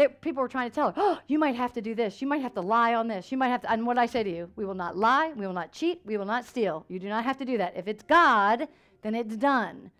that 0.00 0.20
people 0.20 0.40
were 0.40 0.48
trying 0.48 0.70
to 0.70 0.74
tell 0.74 0.88
her, 0.88 0.94
oh, 0.96 1.18
you 1.26 1.38
might 1.38 1.54
have 1.54 1.74
to 1.74 1.82
do 1.82 1.94
this. 1.94 2.22
You 2.22 2.28
might 2.28 2.40
have 2.40 2.54
to 2.54 2.60
lie 2.60 2.94
on 2.94 3.06
this. 3.06 3.30
You 3.30 3.36
might 3.36 3.48
have 3.48 3.60
to. 3.62 3.70
And 3.70 3.86
what 3.86 3.98
I 3.98 4.06
say 4.06 4.22
to 4.22 4.30
you, 4.30 4.50
we 4.56 4.64
will 4.64 4.74
not 4.74 4.96
lie. 4.96 5.32
We 5.36 5.46
will 5.46 5.52
not 5.52 5.72
cheat. 5.72 6.00
We 6.06 6.16
will 6.16 6.24
not 6.24 6.46
steal. 6.46 6.86
You 6.88 6.98
do 6.98 7.08
not 7.08 7.24
have 7.24 7.36
to 7.38 7.44
do 7.44 7.58
that. 7.58 7.76
If 7.76 7.86
it's 7.86 8.02
God, 8.02 8.66
then 9.02 9.14
it's 9.14 9.36
done. 9.36 9.90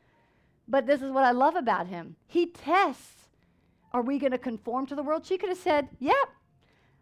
But 0.66 0.86
this 0.86 1.02
is 1.02 1.10
what 1.10 1.24
I 1.24 1.32
love 1.32 1.54
about 1.56 1.88
him. 1.88 2.16
He 2.26 2.46
tests. 2.46 3.28
Are 3.92 4.02
we 4.02 4.18
going 4.18 4.32
to 4.32 4.38
conform 4.38 4.86
to 4.86 4.94
the 4.94 5.02
world? 5.02 5.26
She 5.26 5.36
could 5.36 5.48
have 5.48 5.58
said, 5.58 5.88
yep, 5.98 6.28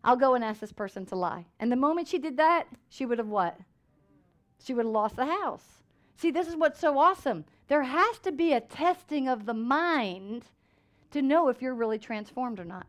I'll 0.02 0.16
go 0.16 0.34
and 0.34 0.42
ask 0.42 0.58
this 0.58 0.72
person 0.72 1.04
to 1.06 1.16
lie. 1.16 1.44
And 1.60 1.70
the 1.70 1.76
moment 1.76 2.08
she 2.08 2.18
did 2.18 2.38
that, 2.38 2.66
she 2.88 3.04
would 3.04 3.18
have 3.18 3.28
what? 3.28 3.58
She 4.64 4.72
would 4.72 4.86
have 4.86 4.92
lost 4.92 5.16
the 5.16 5.26
house. 5.26 5.64
See, 6.16 6.30
this 6.30 6.48
is 6.48 6.56
what's 6.56 6.80
so 6.80 6.98
awesome. 6.98 7.44
There 7.68 7.82
has 7.82 8.18
to 8.20 8.32
be 8.32 8.52
a 8.52 8.60
testing 8.60 9.28
of 9.28 9.46
the 9.46 9.54
mind 9.54 10.44
to 11.10 11.22
know 11.22 11.48
if 11.48 11.62
you're 11.62 11.74
really 11.74 11.98
transformed 11.98 12.58
or 12.58 12.64
not. 12.64 12.86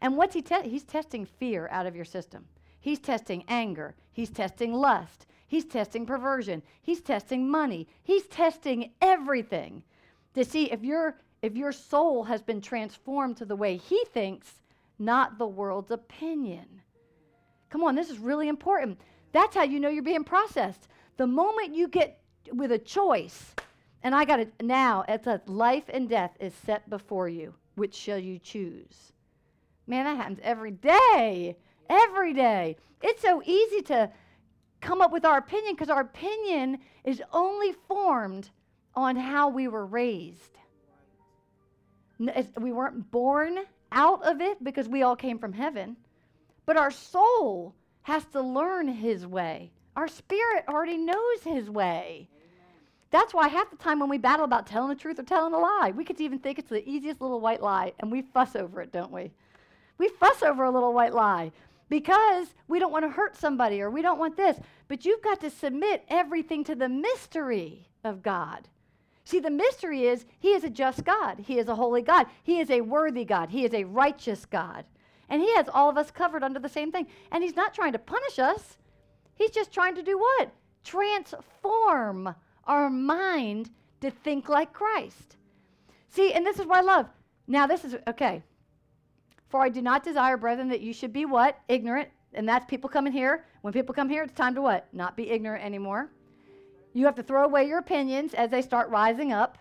And 0.00 0.16
what's 0.16 0.34
he 0.34 0.42
te- 0.42 0.68
he's 0.68 0.84
testing 0.84 1.26
fear 1.26 1.68
out 1.70 1.86
of 1.86 1.96
your 1.96 2.04
system. 2.04 2.46
He's 2.80 3.00
testing 3.00 3.44
anger, 3.48 3.96
he's 4.12 4.30
testing 4.30 4.72
lust, 4.72 5.26
he's 5.48 5.64
testing 5.64 6.06
perversion, 6.06 6.62
he's 6.80 7.00
testing 7.00 7.50
money. 7.50 7.88
He's 8.02 8.26
testing 8.26 8.92
everything 9.02 9.82
to 10.34 10.44
see 10.44 10.70
if 10.70 10.84
your 10.84 11.18
if 11.42 11.56
your 11.56 11.72
soul 11.72 12.24
has 12.24 12.42
been 12.42 12.60
transformed 12.60 13.36
to 13.36 13.44
the 13.44 13.54
way 13.56 13.76
he 13.76 14.04
thinks, 14.12 14.54
not 14.98 15.38
the 15.38 15.46
world's 15.46 15.92
opinion. 15.92 16.66
Come 17.70 17.84
on, 17.84 17.94
this 17.94 18.10
is 18.10 18.18
really 18.18 18.48
important. 18.48 19.00
That's 19.32 19.54
how 19.54 19.62
you 19.62 19.78
know 19.78 19.88
you're 19.88 20.02
being 20.02 20.24
processed. 20.24 20.88
The 21.16 21.26
moment 21.26 21.74
you 21.74 21.86
get 21.86 22.20
with 22.52 22.72
a 22.72 22.78
choice 22.78 23.54
and 24.02 24.14
I 24.14 24.24
got 24.24 24.40
it 24.40 24.52
now. 24.62 25.04
It's 25.08 25.26
a 25.26 25.40
life 25.46 25.84
and 25.88 26.08
death 26.08 26.36
is 26.40 26.54
set 26.54 26.88
before 26.88 27.28
you. 27.28 27.54
Which 27.74 27.94
shall 27.94 28.18
you 28.18 28.38
choose? 28.38 29.12
Man, 29.86 30.04
that 30.04 30.16
happens 30.16 30.40
every 30.42 30.72
day. 30.72 31.56
Every 31.88 32.32
day. 32.34 32.76
It's 33.02 33.22
so 33.22 33.42
easy 33.44 33.82
to 33.82 34.10
come 34.80 35.00
up 35.00 35.12
with 35.12 35.24
our 35.24 35.38
opinion 35.38 35.74
because 35.74 35.90
our 35.90 36.00
opinion 36.02 36.78
is 37.04 37.22
only 37.32 37.72
formed 37.86 38.50
on 38.94 39.16
how 39.16 39.48
we 39.48 39.68
were 39.68 39.86
raised. 39.86 40.58
We 42.18 42.72
weren't 42.72 43.10
born 43.10 43.58
out 43.92 44.22
of 44.24 44.40
it 44.40 44.62
because 44.62 44.88
we 44.88 45.02
all 45.02 45.16
came 45.16 45.38
from 45.38 45.52
heaven, 45.52 45.96
But 46.66 46.76
our 46.76 46.90
soul 46.90 47.74
has 48.02 48.24
to 48.26 48.42
learn 48.42 48.88
his 48.88 49.26
way. 49.26 49.72
Our 49.96 50.08
spirit 50.08 50.64
already 50.68 50.98
knows 50.98 51.42
his 51.42 51.70
way. 51.70 52.28
That's 53.10 53.32
why 53.32 53.48
half 53.48 53.70
the 53.70 53.76
time 53.76 54.00
when 54.00 54.10
we 54.10 54.18
battle 54.18 54.44
about 54.44 54.66
telling 54.66 54.90
the 54.90 54.94
truth 54.94 55.18
or 55.18 55.22
telling 55.22 55.54
a 55.54 55.58
lie, 55.58 55.92
we 55.96 56.04
could 56.04 56.20
even 56.20 56.38
think 56.38 56.58
it's 56.58 56.68
the 56.68 56.86
easiest 56.88 57.20
little 57.20 57.40
white 57.40 57.62
lie, 57.62 57.92
and 58.00 58.12
we 58.12 58.22
fuss 58.22 58.54
over 58.54 58.82
it, 58.82 58.92
don't 58.92 59.12
we? 59.12 59.30
We 59.96 60.08
fuss 60.08 60.42
over 60.42 60.64
a 60.64 60.70
little 60.70 60.92
white 60.92 61.14
lie 61.14 61.52
because 61.88 62.54
we 62.68 62.78
don't 62.78 62.92
want 62.92 63.04
to 63.04 63.10
hurt 63.10 63.36
somebody 63.36 63.80
or 63.80 63.90
we 63.90 64.02
don't 64.02 64.18
want 64.18 64.36
this. 64.36 64.58
But 64.88 65.04
you've 65.04 65.22
got 65.22 65.40
to 65.40 65.50
submit 65.50 66.04
everything 66.08 66.64
to 66.64 66.74
the 66.74 66.88
mystery 66.88 67.88
of 68.04 68.22
God. 68.22 68.68
See, 69.24 69.40
the 69.40 69.50
mystery 69.50 70.06
is 70.06 70.26
He 70.38 70.50
is 70.52 70.64
a 70.64 70.70
just 70.70 71.04
God, 71.04 71.40
He 71.40 71.58
is 71.58 71.68
a 71.68 71.74
holy 71.74 72.02
God, 72.02 72.26
He 72.42 72.60
is 72.60 72.70
a 72.70 72.80
worthy 72.80 73.24
God, 73.24 73.50
He 73.50 73.64
is 73.64 73.74
a 73.74 73.84
righteous 73.84 74.46
God. 74.46 74.84
And 75.28 75.42
He 75.42 75.54
has 75.54 75.68
all 75.68 75.90
of 75.90 75.98
us 75.98 76.10
covered 76.10 76.42
under 76.42 76.58
the 76.58 76.68
same 76.68 76.92
thing. 76.92 77.06
And 77.32 77.42
He's 77.42 77.56
not 77.56 77.74
trying 77.74 77.92
to 77.92 77.98
punish 77.98 78.38
us, 78.38 78.78
He's 79.34 79.50
just 79.50 79.72
trying 79.72 79.94
to 79.96 80.02
do 80.02 80.18
what? 80.18 80.50
Transform 80.84 82.34
our 82.68 82.88
mind 82.88 83.70
to 84.00 84.10
think 84.10 84.48
like 84.48 84.72
Christ. 84.72 85.36
See, 86.10 86.32
and 86.32 86.46
this 86.46 86.58
is 86.58 86.66
what 86.66 86.78
I 86.78 86.82
love. 86.82 87.06
Now, 87.46 87.66
this 87.66 87.84
is 87.84 87.96
okay. 88.06 88.42
For 89.48 89.62
I 89.62 89.68
do 89.70 89.82
not 89.82 90.04
desire, 90.04 90.36
brethren, 90.36 90.68
that 90.68 90.82
you 90.82 90.92
should 90.92 91.12
be 91.12 91.24
what? 91.24 91.58
Ignorant. 91.68 92.08
And 92.34 92.48
that's 92.48 92.66
people 92.66 92.90
coming 92.90 93.12
here. 93.12 93.46
When 93.62 93.72
people 93.72 93.94
come 93.94 94.08
here, 94.08 94.22
it's 94.22 94.34
time 94.34 94.54
to 94.54 94.62
what? 94.62 94.86
Not 94.92 95.16
be 95.16 95.30
ignorant 95.30 95.64
anymore. 95.64 96.10
You 96.92 97.06
have 97.06 97.14
to 97.16 97.22
throw 97.22 97.44
away 97.44 97.66
your 97.66 97.78
opinions 97.78 98.34
as 98.34 98.50
they 98.50 98.62
start 98.62 98.90
rising 98.90 99.32
up. 99.32 99.58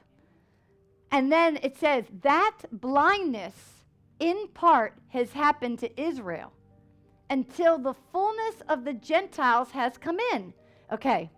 And 1.12 1.32
then 1.32 1.58
it 1.64 1.78
says, 1.78 2.06
that 2.22 2.58
blindness 2.72 3.54
in 4.20 4.50
part 4.54 4.96
has 5.10 5.32
happened 5.32 5.80
to 5.80 6.02
Israel 6.02 6.52
until 7.30 7.78
the 7.78 7.96
fullness 8.12 8.56
of 8.68 8.84
the 8.84 8.94
Gentiles 8.94 9.72
has 9.72 9.98
come 9.98 10.20
in. 10.34 10.54
Okay, 10.92 11.30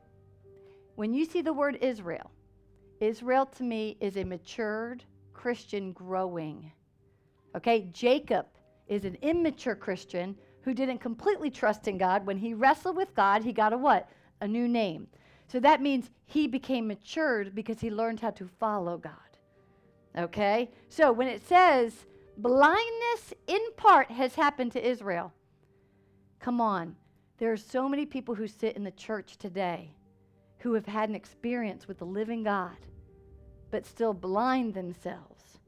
when 0.99 1.13
you 1.13 1.23
see 1.23 1.41
the 1.41 1.53
word 1.53 1.77
Israel, 1.79 2.29
Israel 2.99 3.45
to 3.45 3.63
me 3.63 3.95
is 4.01 4.17
a 4.17 4.23
matured 4.25 5.01
Christian 5.33 5.93
growing. 5.93 6.73
Okay, 7.55 7.88
Jacob 7.93 8.47
is 8.89 9.05
an 9.05 9.17
immature 9.21 9.75
Christian 9.75 10.35
who 10.62 10.73
didn't 10.73 10.97
completely 10.97 11.49
trust 11.49 11.88
in 11.88 11.97
God. 11.97 12.25
When 12.25 12.38
he 12.38 12.53
wrestled 12.53 12.97
with 12.97 13.15
God, 13.15 13.45
he 13.45 13.53
got 13.53 13.71
a 13.71 13.77
what? 13.77 14.09
A 14.41 14.47
new 14.47 14.67
name. 14.67 15.07
So 15.47 15.62
that 15.62 15.81
means 15.81 16.09
he 16.25 16.47
became 16.47 16.89
matured 16.89 17.55
because 17.55 17.79
he 17.79 17.89
learned 17.89 18.19
how 18.19 18.31
to 18.31 18.49
follow 18.59 18.97
God. 18.97 19.13
Okay? 20.17 20.69
So 20.89 21.13
when 21.13 21.29
it 21.29 21.47
says 21.47 21.93
blindness 22.38 23.33
in 23.47 23.62
part 23.77 24.12
has 24.12 24.35
happened 24.35 24.73
to 24.73 24.85
Israel, 24.85 25.31
come 26.41 26.59
on. 26.59 26.97
There 27.38 27.53
are 27.53 27.57
so 27.57 27.88
many 27.88 28.05
people 28.05 28.35
who 28.35 28.49
sit 28.49 28.75
in 28.75 28.83
the 28.83 28.91
church 28.91 29.38
today 29.38 29.93
who 30.59 30.73
have 30.73 30.85
had 30.85 31.09
an 31.09 31.15
experience 31.15 31.87
with 31.87 31.99
the 31.99 32.05
living 32.05 32.43
God, 32.43 32.77
but 33.71 33.85
still 33.85 34.13
blind 34.13 34.73
themselves 34.73 35.59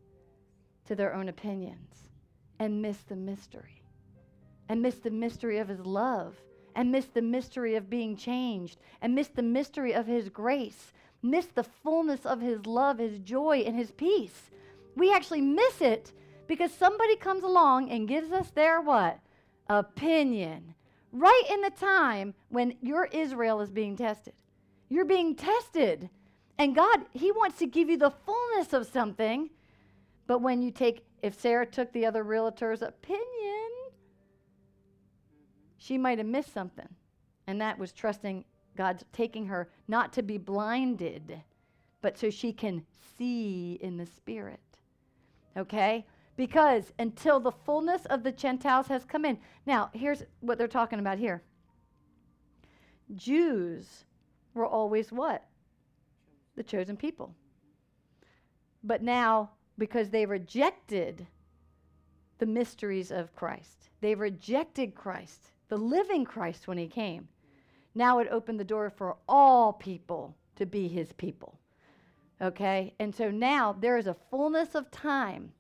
to 0.86 0.96
their 0.96 1.14
own 1.14 1.30
opinions 1.30 2.10
and 2.60 2.82
miss 2.82 2.98
the 2.98 3.16
mystery, 3.16 3.82
and 4.70 4.82
miss 4.82 4.96
the 4.96 5.10
mystery 5.10 5.58
of 5.58 5.68
His 5.68 5.86
love, 5.86 6.36
and 6.76 6.92
miss 6.92 7.06
the 7.06 7.22
mystery 7.22 7.76
of 7.76 7.90
being 7.90 8.16
changed, 8.16 8.80
and 9.02 9.16
miss 9.16 9.28
the 9.28 9.42
mystery 9.42 9.94
of 9.94 10.08
His 10.08 10.30
grace, 10.30 10.94
miss 11.22 11.46
the 11.48 11.64
fullness 11.64 12.26
of 12.26 12.42
His 12.42 12.66
love, 12.66 12.98
His 12.98 13.20
joy, 13.20 13.60
and 13.66 13.76
His 13.76 13.92
peace. 13.92 14.52
We 14.96 15.14
actually 15.14 15.42
miss 15.42 15.82
it 15.82 16.12
because 16.48 16.74
somebody 16.74 17.16
comes 17.16 17.44
along 17.44 17.90
and 17.90 18.08
gives 18.08 18.32
us 18.32 18.52
their 18.52 18.82
what? 18.82 19.20
Opinion. 19.70 20.76
Right 21.14 21.44
in 21.50 21.62
the 21.62 21.70
time 21.70 22.34
when 22.50 22.76
your 22.82 23.06
Israel 23.06 23.62
is 23.62 23.72
being 23.72 23.96
tested. 23.96 24.34
You're 24.92 25.06
being 25.06 25.36
tested. 25.36 26.10
And 26.58 26.76
God, 26.76 27.06
He 27.14 27.32
wants 27.32 27.58
to 27.60 27.66
give 27.66 27.90
you 27.90 27.98
the 27.98 28.12
fullness 28.12 28.74
of 28.74 28.86
something. 28.86 29.50
But 30.28 30.42
when 30.42 30.62
you 30.62 30.70
take, 30.70 31.06
if 31.22 31.40
Sarah 31.40 31.66
took 31.66 31.94
the 31.94 32.06
other 32.06 32.24
realtor's 32.24 32.82
opinion, 32.82 33.70
she 35.78 35.98
might 35.98 36.18
have 36.18 36.28
missed 36.28 36.54
something. 36.54 36.90
And 37.48 37.62
that 37.62 37.80
was 37.80 37.94
trusting 37.94 38.44
God's 38.76 39.06
taking 39.14 39.46
her 39.46 39.70
not 39.88 40.12
to 40.12 40.24
be 40.24 40.38
blinded, 40.38 41.42
but 42.02 42.18
so 42.18 42.30
she 42.30 42.52
can 42.52 42.84
see 43.18 43.80
in 43.82 43.96
the 43.96 44.06
Spirit. 44.06 44.60
Okay? 45.56 46.06
Because 46.36 46.92
until 47.00 47.40
the 47.40 47.52
fullness 47.52 48.06
of 48.08 48.24
the 48.24 48.32
Gentiles 48.34 48.88
has 48.88 49.06
come 49.06 49.24
in. 49.24 49.38
Now, 49.66 49.90
here's 49.94 50.24
what 50.42 50.58
they're 50.58 50.68
talking 50.68 51.00
about 51.00 51.18
here 51.18 51.44
Jews 53.16 54.04
were 54.54 54.66
always 54.66 55.12
what? 55.12 55.46
The 56.56 56.64
chosen 56.64 56.98
people. 56.98 57.36
But 58.84 59.02
now, 59.02 59.52
because 59.78 60.10
they 60.10 60.26
rejected 60.26 61.28
the 62.40 62.46
mysteries 62.46 63.12
of 63.12 63.36
Christ, 63.36 63.90
they 64.02 64.16
rejected 64.16 64.96
Christ, 64.96 65.52
the 65.70 65.78
living 65.78 66.26
Christ 66.26 66.68
when 66.68 66.78
he 66.78 66.88
came, 66.88 67.28
now 67.94 68.20
it 68.20 68.28
opened 68.32 68.60
the 68.60 68.64
door 68.64 68.90
for 68.90 69.18
all 69.28 69.74
people 69.74 70.36
to 70.56 70.66
be 70.66 70.88
his 70.88 71.12
people. 71.14 71.60
Okay? 72.42 72.94
And 73.00 73.14
so 73.14 73.30
now 73.30 73.74
there 73.74 73.98
is 73.98 74.08
a 74.08 74.16
fullness 74.30 74.76
of 74.76 74.90
time 74.92 75.52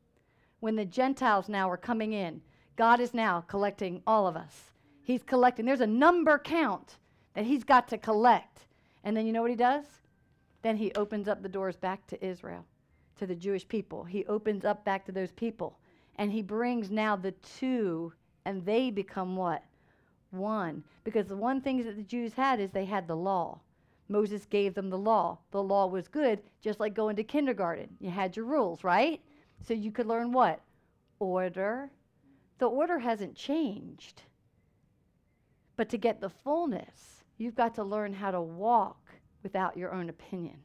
when 0.59 0.75
the 0.75 0.85
Gentiles 0.85 1.49
now 1.49 1.69
are 1.69 1.77
coming 1.77 2.13
in. 2.13 2.41
God 2.75 2.99
is 2.99 3.13
now 3.13 3.41
collecting 3.41 4.01
all 4.07 4.27
of 4.27 4.35
us. 4.35 4.71
He's 5.03 5.23
collecting. 5.23 5.65
There's 5.65 5.81
a 5.81 5.87
number 5.87 6.39
count 6.39 6.97
that 7.33 7.45
he's 7.45 7.63
got 7.63 7.87
to 7.89 7.97
collect. 7.97 8.65
And 9.03 9.15
then 9.15 9.25
you 9.25 9.33
know 9.33 9.41
what 9.41 9.51
he 9.51 9.57
does? 9.57 9.85
Then 10.61 10.77
he 10.77 10.91
opens 10.93 11.27
up 11.27 11.41
the 11.41 11.49
doors 11.49 11.75
back 11.75 12.05
to 12.07 12.25
Israel, 12.25 12.65
to 13.17 13.25
the 13.25 13.35
Jewish 13.35 13.67
people. 13.67 14.03
He 14.03 14.25
opens 14.25 14.63
up 14.63 14.85
back 14.85 15.05
to 15.05 15.11
those 15.11 15.31
people. 15.31 15.79
And 16.17 16.31
he 16.31 16.41
brings 16.41 16.91
now 16.91 17.15
the 17.15 17.31
two, 17.31 18.13
and 18.45 18.63
they 18.65 18.91
become 18.91 19.35
what? 19.35 19.63
One. 20.29 20.83
Because 21.03 21.27
the 21.27 21.35
one 21.35 21.61
thing 21.61 21.83
that 21.83 21.95
the 21.95 22.03
Jews 22.03 22.33
had 22.33 22.59
is 22.59 22.69
they 22.71 22.85
had 22.85 23.07
the 23.07 23.15
law. 23.15 23.59
Moses 24.07 24.45
gave 24.45 24.73
them 24.73 24.89
the 24.89 24.97
law. 24.97 25.37
The 25.51 25.63
law 25.63 25.87
was 25.87 26.07
good, 26.07 26.41
just 26.61 26.79
like 26.79 26.93
going 26.93 27.15
to 27.15 27.23
kindergarten. 27.23 27.95
You 27.99 28.09
had 28.09 28.35
your 28.35 28.45
rules, 28.45 28.83
right? 28.83 29.21
So 29.65 29.73
you 29.73 29.91
could 29.91 30.05
learn 30.05 30.31
what? 30.31 30.61
Order. 31.19 31.89
The 32.59 32.67
order 32.67 32.99
hasn't 32.99 33.35
changed. 33.35 34.21
But 35.77 35.89
to 35.89 35.97
get 35.97 36.19
the 36.21 36.29
fullness, 36.29 37.20
You've 37.41 37.55
got 37.55 37.73
to 37.75 37.83
learn 37.83 38.13
how 38.13 38.29
to 38.29 38.39
walk 38.39 38.99
without 39.41 39.75
your 39.75 39.91
own 39.91 40.09
opinion. 40.09 40.57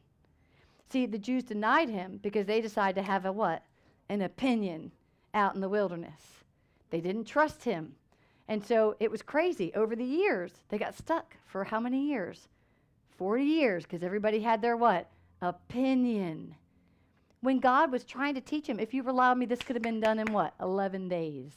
See, 0.91 1.07
the 1.07 1.17
Jews 1.17 1.41
denied 1.43 1.89
him 1.89 2.19
because 2.21 2.45
they 2.45 2.61
decided 2.61 3.01
to 3.01 3.11
have 3.11 3.25
a 3.25 3.31
what? 3.31 3.63
An 4.09 4.21
opinion 4.21 4.91
out 5.33 5.55
in 5.55 5.61
the 5.61 5.69
wilderness. 5.69 6.43
They 6.91 7.01
didn't 7.01 7.25
trust 7.25 7.63
him. 7.63 7.95
And 8.47 8.63
so 8.63 8.95
it 8.99 9.09
was 9.09 9.23
crazy. 9.23 9.73
Over 9.73 9.95
the 9.95 10.05
years, 10.05 10.51
they 10.69 10.77
got 10.77 10.95
stuck 10.95 11.35
for 11.47 11.63
how 11.63 11.79
many 11.79 12.09
years? 12.09 12.47
40 13.17 13.43
years, 13.43 13.83
because 13.83 14.03
everybody 14.03 14.39
had 14.39 14.61
their 14.61 14.77
what? 14.77 15.09
Opinion. 15.41 16.53
When 17.41 17.59
God 17.59 17.91
was 17.91 18.03
trying 18.03 18.35
to 18.35 18.41
teach 18.41 18.67
him, 18.67 18.79
if 18.79 18.93
you 18.93 19.01
allowed 19.01 19.39
me, 19.39 19.47
this 19.47 19.63
could 19.63 19.75
have 19.75 19.81
been 19.81 19.99
done 19.99 20.19
in 20.19 20.31
what? 20.31 20.53
11 20.61 21.09
days. 21.09 21.53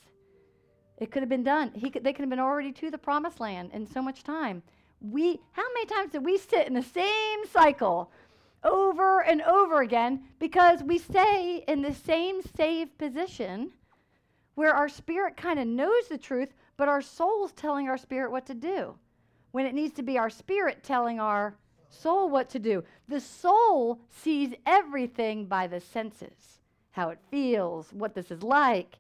It 0.97 1.11
could 1.11 1.23
have 1.23 1.29
been 1.29 1.45
done. 1.45 1.73
He 1.75 1.91
could, 1.91 2.05
they 2.05 2.15
could 2.15 2.23
have 2.23 2.31
been 2.31 2.39
already 2.39 2.73
to 2.73 2.91
the 2.91 2.97
promised 2.97 3.39
land 3.39 3.71
in 3.75 3.87
so 3.87 4.01
much 4.01 4.25
time 4.25 4.63
we 5.01 5.41
how 5.53 5.65
many 5.75 5.87
times 5.87 6.13
do 6.13 6.21
we 6.21 6.37
sit 6.37 6.67
in 6.67 6.75
the 6.75 6.83
same 6.83 7.47
cycle 7.51 8.11
over 8.63 9.23
and 9.23 9.41
over 9.43 9.81
again 9.81 10.23
because 10.39 10.83
we 10.83 10.99
stay 10.99 11.65
in 11.67 11.81
the 11.81 11.95
same 11.95 12.41
safe 12.57 12.89
position 12.99 13.71
where 14.55 14.75
our 14.75 14.89
spirit 14.89 15.37
kind 15.37 15.59
of 15.59 15.67
knows 15.67 16.09
the 16.09 16.19
truth 16.19 16.51
but 16.77 16.89
our 16.89 17.01
soul's 17.01 17.53
telling 17.53 17.89
our 17.89 17.97
spirit 17.97 18.31
what 18.31 18.45
to 18.47 18.55
do 18.55 18.95
when 19.53 19.67
it 19.67 19.75
needs 19.75 19.95
to 19.95 20.03
be 20.03 20.19
our 20.19 20.31
spirit 20.31 20.83
telling 20.83 21.19
our 21.19 21.57
soul 21.91 22.31
what 22.31 22.49
to 22.51 22.59
do? 22.59 22.85
The 23.09 23.21
soul 23.21 24.01
sees 24.09 24.55
everything 24.65 25.47
by 25.47 25.67
the 25.67 25.81
senses 25.81 26.61
how 26.93 27.11
it 27.11 27.19
feels 27.31 27.93
what 27.93 28.15
this 28.15 28.31
is 28.31 28.43
like. 28.43 28.99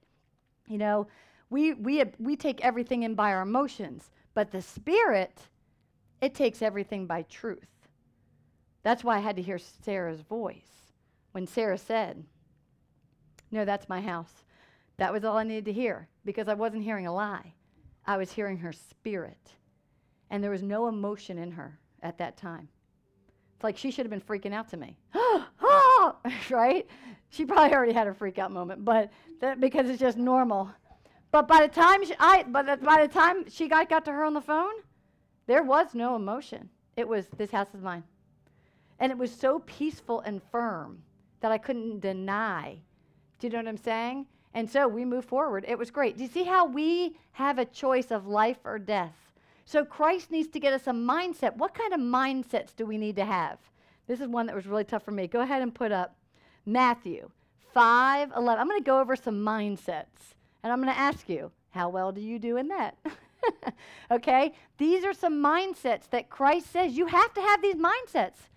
You 0.66 0.78
know 0.78 1.06
we 1.50 1.74
we 1.74 2.04
we 2.18 2.36
take 2.36 2.64
everything 2.64 3.02
in 3.02 3.14
by 3.14 3.32
our 3.32 3.42
emotions 3.42 4.10
but 4.34 4.50
the 4.50 4.62
spirit 4.62 5.48
it 6.20 6.34
takes 6.34 6.62
everything 6.62 7.06
by 7.06 7.22
truth. 7.22 7.68
That's 8.82 9.04
why 9.04 9.16
I 9.16 9.20
had 9.20 9.36
to 9.36 9.42
hear 9.42 9.58
Sarah's 9.58 10.20
voice 10.20 10.92
when 11.32 11.46
Sarah 11.46 11.78
said, 11.78 12.24
No, 13.50 13.64
that's 13.64 13.88
my 13.88 14.00
house. 14.00 14.44
That 14.96 15.12
was 15.12 15.24
all 15.24 15.36
I 15.36 15.44
needed 15.44 15.66
to 15.66 15.72
hear 15.72 16.08
because 16.24 16.48
I 16.48 16.54
wasn't 16.54 16.84
hearing 16.84 17.06
a 17.06 17.14
lie. 17.14 17.54
I 18.06 18.16
was 18.16 18.32
hearing 18.32 18.58
her 18.58 18.72
spirit. 18.72 19.50
And 20.30 20.42
there 20.42 20.50
was 20.50 20.62
no 20.62 20.88
emotion 20.88 21.38
in 21.38 21.52
her 21.52 21.78
at 22.02 22.18
that 22.18 22.36
time. 22.36 22.68
It's 23.56 23.64
like 23.64 23.76
she 23.76 23.90
should 23.90 24.06
have 24.06 24.10
been 24.10 24.20
freaking 24.20 24.54
out 24.54 24.68
to 24.70 24.76
me. 24.76 24.96
right? 26.50 26.86
She 27.30 27.44
probably 27.44 27.74
already 27.74 27.92
had 27.92 28.06
a 28.06 28.14
freak 28.14 28.38
out 28.38 28.50
moment, 28.50 28.84
but 28.84 29.10
that, 29.40 29.60
because 29.60 29.88
it's 29.88 30.00
just 30.00 30.18
normal. 30.18 30.70
But 31.30 31.46
by 31.46 31.66
the 31.66 31.72
time 31.72 32.04
she, 32.04 32.14
I, 32.18 32.44
but 32.44 32.82
by 32.82 33.06
the 33.06 33.12
time 33.12 33.48
she 33.48 33.68
got, 33.68 33.88
got 33.88 34.04
to 34.06 34.12
her 34.12 34.24
on 34.24 34.34
the 34.34 34.40
phone, 34.40 34.72
there 35.50 35.64
was 35.64 35.94
no 35.94 36.14
emotion. 36.14 36.70
It 36.96 37.08
was, 37.08 37.26
this 37.36 37.50
house 37.50 37.74
is 37.74 37.82
mine. 37.82 38.04
And 39.00 39.10
it 39.10 39.18
was 39.18 39.34
so 39.34 39.58
peaceful 39.66 40.20
and 40.20 40.40
firm 40.52 41.02
that 41.40 41.50
I 41.50 41.58
couldn't 41.58 41.98
deny. 41.98 42.78
Do 43.40 43.48
you 43.48 43.52
know 43.52 43.58
what 43.58 43.66
I'm 43.66 43.76
saying? 43.76 44.26
And 44.54 44.70
so 44.70 44.86
we 44.86 45.04
moved 45.04 45.26
forward. 45.26 45.64
It 45.66 45.76
was 45.76 45.90
great. 45.90 46.16
Do 46.16 46.22
you 46.22 46.30
see 46.30 46.44
how 46.44 46.66
we 46.66 47.16
have 47.32 47.58
a 47.58 47.64
choice 47.64 48.12
of 48.12 48.28
life 48.28 48.58
or 48.64 48.78
death? 48.78 49.16
So 49.64 49.84
Christ 49.84 50.30
needs 50.30 50.46
to 50.50 50.60
get 50.60 50.72
us 50.72 50.86
a 50.86 50.92
mindset. 50.92 51.56
What 51.56 51.74
kind 51.74 51.94
of 51.94 51.98
mindsets 51.98 52.76
do 52.76 52.86
we 52.86 52.96
need 52.96 53.16
to 53.16 53.24
have? 53.24 53.58
This 54.06 54.20
is 54.20 54.28
one 54.28 54.46
that 54.46 54.54
was 54.54 54.68
really 54.68 54.84
tough 54.84 55.02
for 55.02 55.10
me. 55.10 55.26
Go 55.26 55.40
ahead 55.40 55.62
and 55.62 55.74
put 55.74 55.90
up 55.90 56.14
Matthew 56.64 57.28
5 57.74 58.34
11. 58.36 58.60
I'm 58.60 58.68
going 58.68 58.78
to 58.78 58.84
go 58.84 59.00
over 59.00 59.16
some 59.16 59.44
mindsets. 59.44 60.36
And 60.62 60.72
I'm 60.72 60.80
going 60.80 60.94
to 60.94 61.00
ask 61.00 61.28
you, 61.28 61.50
how 61.70 61.88
well 61.88 62.12
do 62.12 62.20
you 62.20 62.38
do 62.38 62.56
in 62.56 62.68
that? 62.68 62.96
okay? 64.10 64.52
These 64.78 65.04
are 65.04 65.12
some 65.12 65.42
mindsets 65.42 66.08
that 66.10 66.30
Christ 66.30 66.70
says 66.72 66.96
you 66.96 67.06
have 67.06 67.34
to 67.34 67.40
have 67.40 67.62
these 67.62 67.76
mindsets, 67.76 68.48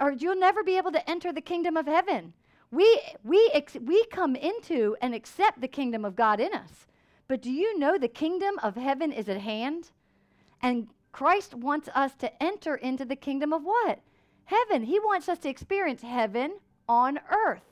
or 0.00 0.12
you'll 0.12 0.38
never 0.38 0.62
be 0.62 0.76
able 0.76 0.92
to 0.92 1.10
enter 1.10 1.32
the 1.32 1.40
kingdom 1.40 1.76
of 1.76 1.86
heaven. 1.86 2.32
We, 2.70 3.00
we, 3.22 3.50
ex- 3.52 3.76
we 3.84 4.04
come 4.06 4.34
into 4.34 4.96
and 5.02 5.14
accept 5.14 5.60
the 5.60 5.68
kingdom 5.68 6.04
of 6.04 6.16
God 6.16 6.40
in 6.40 6.54
us. 6.54 6.86
But 7.28 7.42
do 7.42 7.50
you 7.50 7.78
know 7.78 7.98
the 7.98 8.08
kingdom 8.08 8.58
of 8.62 8.76
heaven 8.76 9.12
is 9.12 9.28
at 9.28 9.38
hand? 9.38 9.90
And 10.62 10.88
Christ 11.12 11.54
wants 11.54 11.88
us 11.94 12.14
to 12.16 12.42
enter 12.42 12.74
into 12.76 13.04
the 13.04 13.16
kingdom 13.16 13.52
of 13.52 13.62
what? 13.62 14.00
Heaven. 14.46 14.84
He 14.84 14.98
wants 14.98 15.28
us 15.28 15.38
to 15.40 15.48
experience 15.48 16.02
heaven 16.02 16.58
on 16.88 17.20
earth. 17.30 17.62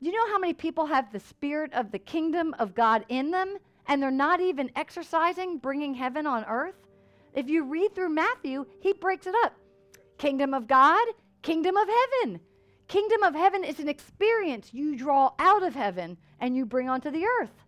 Do 0.00 0.08
you 0.08 0.16
know 0.16 0.32
how 0.32 0.38
many 0.38 0.52
people 0.52 0.86
have 0.86 1.12
the 1.12 1.20
spirit 1.20 1.72
of 1.74 1.90
the 1.92 1.98
kingdom 1.98 2.54
of 2.58 2.74
God 2.74 3.04
in 3.08 3.30
them 3.30 3.58
and 3.86 4.02
they're 4.02 4.10
not 4.10 4.40
even 4.40 4.70
exercising 4.76 5.58
bringing 5.58 5.94
heaven 5.94 6.26
on 6.26 6.44
earth? 6.44 6.76
If 7.34 7.48
you 7.48 7.64
read 7.64 7.94
through 7.94 8.10
Matthew, 8.10 8.66
he 8.80 8.92
breaks 8.92 9.26
it 9.26 9.34
up 9.44 9.54
kingdom 10.18 10.54
of 10.54 10.68
God, 10.68 11.04
kingdom 11.42 11.76
of 11.76 11.88
heaven. 11.88 12.40
Kingdom 12.86 13.22
of 13.22 13.34
heaven 13.34 13.64
is 13.64 13.80
an 13.80 13.88
experience 13.88 14.72
you 14.72 14.94
draw 14.94 15.32
out 15.38 15.62
of 15.62 15.74
heaven 15.74 16.16
and 16.38 16.54
you 16.54 16.64
bring 16.64 16.88
onto 16.88 17.10
the 17.10 17.24
earth. 17.40 17.64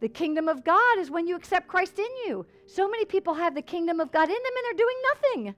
The 0.00 0.08
kingdom 0.08 0.48
of 0.48 0.64
God 0.64 0.98
is 0.98 1.10
when 1.10 1.26
you 1.26 1.34
accept 1.34 1.66
Christ 1.66 1.98
in 1.98 2.10
you. 2.26 2.46
So 2.66 2.88
many 2.88 3.04
people 3.04 3.34
have 3.34 3.54
the 3.54 3.62
kingdom 3.62 3.98
of 3.98 4.12
God 4.12 4.28
in 4.28 4.34
them 4.34 4.52
and 4.56 4.64
they're 4.64 4.86
doing 4.86 4.96
nothing. 5.14 5.54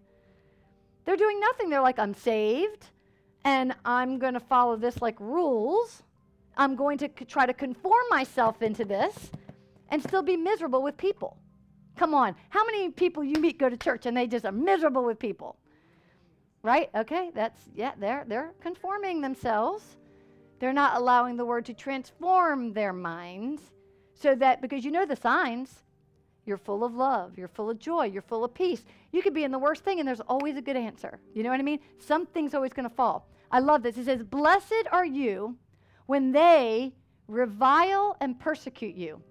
They're 1.05 1.17
doing 1.17 1.41
nothing. 1.41 1.69
They're 1.69 1.83
like, 1.83 1.99
I'm 1.99 2.15
saved 2.15 2.87
and 3.45 3.75
I'm 3.85 4.19
going 4.19 4.35
to 4.35 4.41
follow 4.41 4.77
this 4.77 5.03
like 5.03 5.19
rules. 5.19 6.03
I'm 6.57 6.77
going 6.77 6.99
to 6.99 7.11
c- 7.19 7.25
try 7.25 7.47
to 7.47 7.55
conform 7.55 8.05
myself 8.09 8.63
into 8.63 8.85
this 8.85 9.31
and 9.91 10.03
still 10.03 10.23
be 10.23 10.37
miserable 10.37 10.83
with 10.83 10.97
people. 10.97 11.37
Come 11.97 12.15
on. 12.15 12.35
How 12.49 12.65
many 12.65 12.91
people 12.91 13.23
you 13.23 13.41
meet 13.41 13.59
go 13.59 13.69
to 13.69 13.77
church 13.77 14.07
and 14.07 14.17
they 14.17 14.27
just 14.27 14.45
are 14.45 14.53
miserable 14.53 15.05
with 15.05 15.19
people? 15.19 15.57
Right? 16.63 16.91
Okay, 16.95 17.31
that's 17.35 17.61
yeah, 17.75 17.93
they're 17.99 18.25
they're 18.27 18.53
conforming 18.61 19.21
themselves. 19.21 19.97
They're 20.59 20.73
not 20.73 20.97
allowing 20.97 21.37
the 21.37 21.45
word 21.45 21.65
to 21.67 21.75
transform 21.75 22.73
their 22.73 22.93
minds 22.93 23.63
so 24.15 24.35
that 24.35 24.61
because 24.61 24.85
you 24.85 24.91
know 24.91 25.07
the 25.07 25.17
signs, 25.17 25.83
you're 26.45 26.59
full 26.59 26.85
of 26.85 26.95
love, 26.95 27.39
you're 27.39 27.49
full 27.49 27.71
of 27.71 27.79
joy, 27.79 28.05
you're 28.07 28.21
full 28.21 28.45
of 28.45 28.53
peace. 28.53 28.85
You 29.13 29.23
could 29.23 29.33
be 29.33 29.45
in 29.45 29.53
the 29.53 29.59
worst 29.59 29.85
thing 29.85 30.01
and 30.01 30.07
there's 30.07 30.21
always 30.21 30.57
a 30.57 30.63
good 30.63 30.77
answer. 30.77 31.19
You 31.35 31.43
know 31.43 31.51
what 31.51 31.61
I 31.61 31.63
mean? 31.63 31.81
Something's 31.99 32.55
always 32.55 32.75
going 32.75 32.89
to 32.89 32.95
fall. 32.95 33.27
I 33.51 33.59
love 33.61 33.83
this. 33.83 33.97
It 33.97 34.05
says, 34.05 34.23
"Blessed 34.23 34.87
are 34.93 35.07
you 35.07 35.57
when 36.07 36.33
they 36.33 36.93
revile 37.27 38.17
and 38.21 38.39
persecute 38.39 38.95
you 38.95 39.23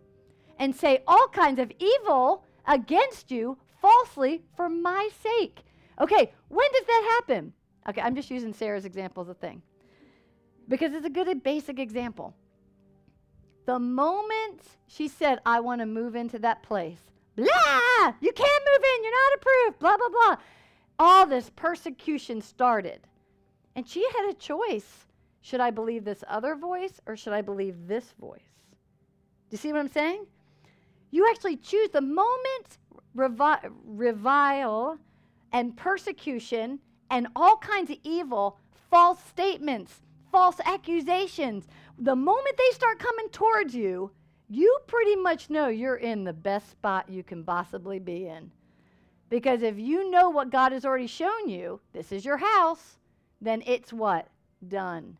and 0.59 0.75
say 0.75 1.01
all 1.07 1.27
kinds 1.29 1.59
of 1.59 1.71
evil 1.79 2.45
against 2.67 3.31
you 3.31 3.57
falsely 3.81 4.43
for 4.55 4.69
my 4.69 5.09
sake." 5.23 5.63
Okay, 5.99 6.31
when 6.49 6.67
does 6.73 6.85
that 6.85 7.19
happen? 7.19 7.53
Okay, 7.87 8.01
I'm 8.01 8.15
just 8.15 8.29
using 8.29 8.53
Sarah's 8.53 8.85
example 8.85 9.23
as 9.23 9.29
a 9.29 9.33
thing 9.33 9.61
because 10.69 10.93
it's 10.93 11.05
a 11.05 11.09
good 11.09 11.43
basic 11.43 11.79
example. 11.79 12.33
The 13.65 13.79
moment 13.79 14.61
she 14.87 15.07
said, 15.07 15.39
I 15.45 15.59
want 15.59 15.81
to 15.81 15.85
move 15.85 16.15
into 16.15 16.39
that 16.39 16.63
place, 16.63 16.99
blah, 17.35 18.13
you 18.21 18.31
can't 18.31 18.63
move 18.65 18.83
in, 18.83 19.03
you're 19.03 19.11
not 19.11 19.37
approved, 19.37 19.79
blah, 19.79 19.97
blah, 19.97 20.09
blah. 20.09 20.35
All 20.97 21.25
this 21.25 21.49
persecution 21.55 22.41
started. 22.41 23.01
And 23.75 23.87
she 23.87 24.05
had 24.15 24.29
a 24.29 24.33
choice. 24.33 25.05
Should 25.41 25.59
I 25.59 25.71
believe 25.71 26.03
this 26.03 26.23
other 26.27 26.55
voice 26.55 26.99
or 27.05 27.15
should 27.15 27.33
I 27.33 27.41
believe 27.41 27.87
this 27.87 28.13
voice? 28.19 28.41
Do 29.49 29.55
you 29.55 29.57
see 29.57 29.71
what 29.71 29.79
I'm 29.79 29.89
saying? 29.89 30.25
You 31.11 31.27
actually 31.29 31.57
choose 31.57 31.89
the 31.89 32.01
moment 32.01 32.77
revi- 33.15 33.71
revile 33.85 34.99
and 35.51 35.75
persecution 35.75 36.79
and 37.09 37.27
all 37.35 37.57
kinds 37.57 37.89
of 37.89 37.97
evil, 38.03 38.59
false 38.89 39.23
statements, 39.23 40.01
false 40.31 40.59
accusations, 40.65 41.67
the 41.97 42.15
moment 42.15 42.57
they 42.57 42.75
start 42.75 42.99
coming 42.99 43.29
towards 43.29 43.75
you, 43.75 44.11
you 44.47 44.79
pretty 44.87 45.15
much 45.15 45.49
know 45.49 45.67
you're 45.67 45.95
in 45.95 46.23
the 46.23 46.33
best 46.33 46.71
spot 46.71 47.09
you 47.09 47.23
can 47.23 47.43
possibly 47.43 47.99
be 47.99 48.27
in. 48.27 48.51
Because 49.29 49.61
if 49.61 49.77
you 49.77 50.09
know 50.09 50.29
what 50.29 50.49
God 50.49 50.71
has 50.71 50.85
already 50.85 51.07
shown 51.07 51.49
you, 51.49 51.79
this 51.93 52.11
is 52.11 52.25
your 52.25 52.37
house, 52.37 52.97
then 53.41 53.61
it's 53.65 53.93
what? 53.93 54.27
Done. 54.67 55.17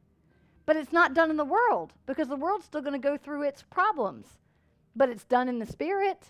But 0.66 0.78
it's 0.78 0.92
not 0.92 1.14
done 1.14 1.30
in 1.30 1.38
the 1.38 1.46
world 1.46 1.94
because 2.06 2.28
the 2.28 2.36
world's 2.36 2.66
still 2.66 2.82
going 2.82 2.94
to 2.94 3.00
go 3.00 3.18
through 3.18 3.44
its 3.44 3.64
problems. 3.64 4.39
But 5.00 5.08
it's 5.08 5.24
done 5.24 5.47
in 5.47 5.60
the 5.60 5.66
spirit. 5.66 6.26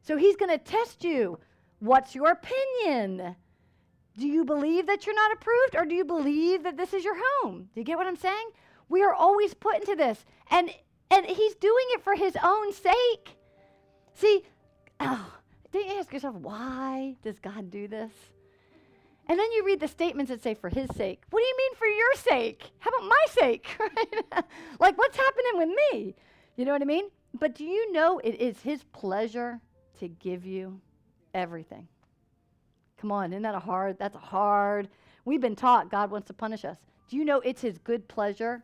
So 0.00 0.16
he's 0.16 0.34
going 0.34 0.50
to 0.50 0.56
test 0.56 1.04
you. 1.04 1.38
What's 1.78 2.14
your 2.14 2.30
opinion? 2.30 3.36
Do 4.16 4.26
you 4.26 4.46
believe 4.46 4.86
that 4.86 5.04
you're 5.04 5.14
not 5.14 5.32
approved 5.34 5.76
or 5.76 5.84
do 5.84 5.94
you 5.94 6.06
believe 6.06 6.62
that 6.62 6.78
this 6.78 6.94
is 6.94 7.04
your 7.04 7.16
home? 7.16 7.68
Do 7.74 7.80
you 7.80 7.84
get 7.84 7.98
what 7.98 8.06
I'm 8.06 8.16
saying? 8.16 8.48
We 8.88 9.02
are 9.02 9.12
always 9.12 9.52
put 9.52 9.76
into 9.76 9.94
this. 9.94 10.24
And 10.50 10.70
and 11.10 11.26
he's 11.26 11.54
doing 11.56 11.84
it 11.90 12.02
for 12.02 12.14
his 12.14 12.34
own 12.42 12.72
sake. 12.72 13.36
See, 14.14 14.42
oh, 15.00 15.30
didn't 15.70 15.92
you 15.92 15.98
ask 15.98 16.10
yourself, 16.10 16.36
why 16.36 17.16
does 17.22 17.38
God 17.38 17.70
do 17.70 17.86
this? 17.86 18.12
And 19.28 19.38
then 19.38 19.52
you 19.52 19.66
read 19.66 19.80
the 19.80 19.88
statements 19.88 20.30
that 20.30 20.42
say, 20.42 20.54
for 20.54 20.70
his 20.70 20.88
sake. 20.96 21.22
What 21.28 21.40
do 21.40 21.46
you 21.46 21.56
mean 21.58 21.74
for 21.76 21.86
your 21.86 22.14
sake? 22.14 22.70
How 22.78 22.88
about 22.88 23.08
my 23.08 23.24
sake? 23.28 23.66
like, 24.80 24.96
what's 24.96 25.16
happening 25.18 25.52
with 25.56 25.68
me? 25.68 26.14
You 26.56 26.64
know 26.64 26.72
what 26.72 26.82
I 26.82 26.86
mean? 26.86 27.10
But 27.38 27.54
do 27.54 27.64
you 27.64 27.92
know 27.92 28.20
it 28.20 28.40
is 28.40 28.60
his 28.60 28.84
pleasure 28.84 29.60
to 29.98 30.08
give 30.08 30.46
you 30.46 30.80
everything? 31.34 31.88
Come 32.96 33.10
on, 33.10 33.32
isn't 33.32 33.42
that 33.42 33.54
a 33.54 33.60
hard? 33.60 33.98
That's 33.98 34.14
a 34.14 34.20
hard. 34.20 34.88
We've 35.24 35.40
been 35.40 35.56
taught 35.56 35.90
God 35.90 36.10
wants 36.10 36.28
to 36.28 36.32
punish 36.32 36.64
us. 36.64 36.78
Do 37.08 37.16
you 37.16 37.24
know 37.24 37.40
it's 37.40 37.62
his 37.62 37.78
good 37.78 38.06
pleasure 38.08 38.62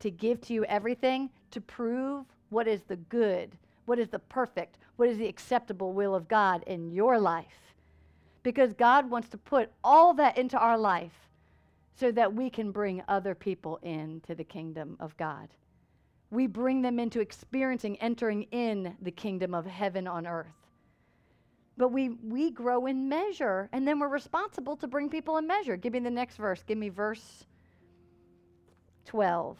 to 0.00 0.10
give 0.10 0.40
to 0.42 0.54
you 0.54 0.64
everything 0.66 1.30
to 1.50 1.60
prove 1.60 2.26
what 2.50 2.68
is 2.68 2.82
the 2.82 2.96
good, 2.96 3.56
what 3.86 3.98
is 3.98 4.08
the 4.08 4.18
perfect, 4.18 4.78
what 4.96 5.08
is 5.08 5.18
the 5.18 5.26
acceptable 5.26 5.92
will 5.92 6.14
of 6.14 6.28
God 6.28 6.62
in 6.66 6.90
your 6.90 7.18
life. 7.18 7.74
Because 8.42 8.72
God 8.74 9.10
wants 9.10 9.28
to 9.30 9.38
put 9.38 9.70
all 9.82 10.14
that 10.14 10.38
into 10.38 10.58
our 10.58 10.78
life 10.78 11.28
so 11.98 12.10
that 12.12 12.32
we 12.32 12.48
can 12.50 12.70
bring 12.70 13.02
other 13.08 13.34
people 13.34 13.78
into 13.82 14.34
the 14.34 14.44
kingdom 14.44 14.96
of 15.00 15.16
God. 15.16 15.48
We 16.30 16.46
bring 16.46 16.82
them 16.82 16.98
into 16.98 17.20
experiencing, 17.20 17.96
entering 17.96 18.44
in 18.44 18.96
the 19.02 19.10
kingdom 19.10 19.54
of 19.54 19.66
heaven 19.66 20.06
on 20.06 20.26
earth. 20.26 20.46
But 21.76 21.88
we, 21.92 22.10
we 22.10 22.50
grow 22.50 22.86
in 22.86 23.08
measure, 23.08 23.68
and 23.72 23.86
then 23.86 23.98
we're 23.98 24.08
responsible 24.08 24.76
to 24.76 24.86
bring 24.86 25.08
people 25.08 25.38
in 25.38 25.46
measure. 25.46 25.76
Give 25.76 25.92
me 25.92 25.98
the 26.00 26.10
next 26.10 26.36
verse. 26.36 26.62
Give 26.66 26.78
me 26.78 26.88
verse 26.88 27.44
12. 29.06 29.58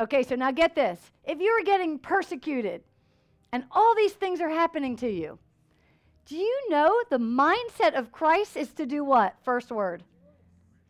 Okay, 0.00 0.22
so 0.24 0.34
now 0.34 0.50
get 0.50 0.74
this. 0.74 0.98
If 1.24 1.40
you 1.40 1.48
are 1.50 1.64
getting 1.64 1.98
persecuted 1.98 2.82
and 3.52 3.64
all 3.70 3.94
these 3.94 4.12
things 4.12 4.40
are 4.40 4.48
happening 4.48 4.96
to 4.96 5.08
you, 5.08 5.38
do 6.26 6.36
you 6.36 6.70
know 6.70 6.92
the 7.10 7.18
mindset 7.18 7.94
of 7.94 8.12
Christ 8.12 8.56
is 8.56 8.72
to 8.74 8.86
do 8.86 9.04
what? 9.04 9.36
First 9.44 9.70
word 9.70 10.02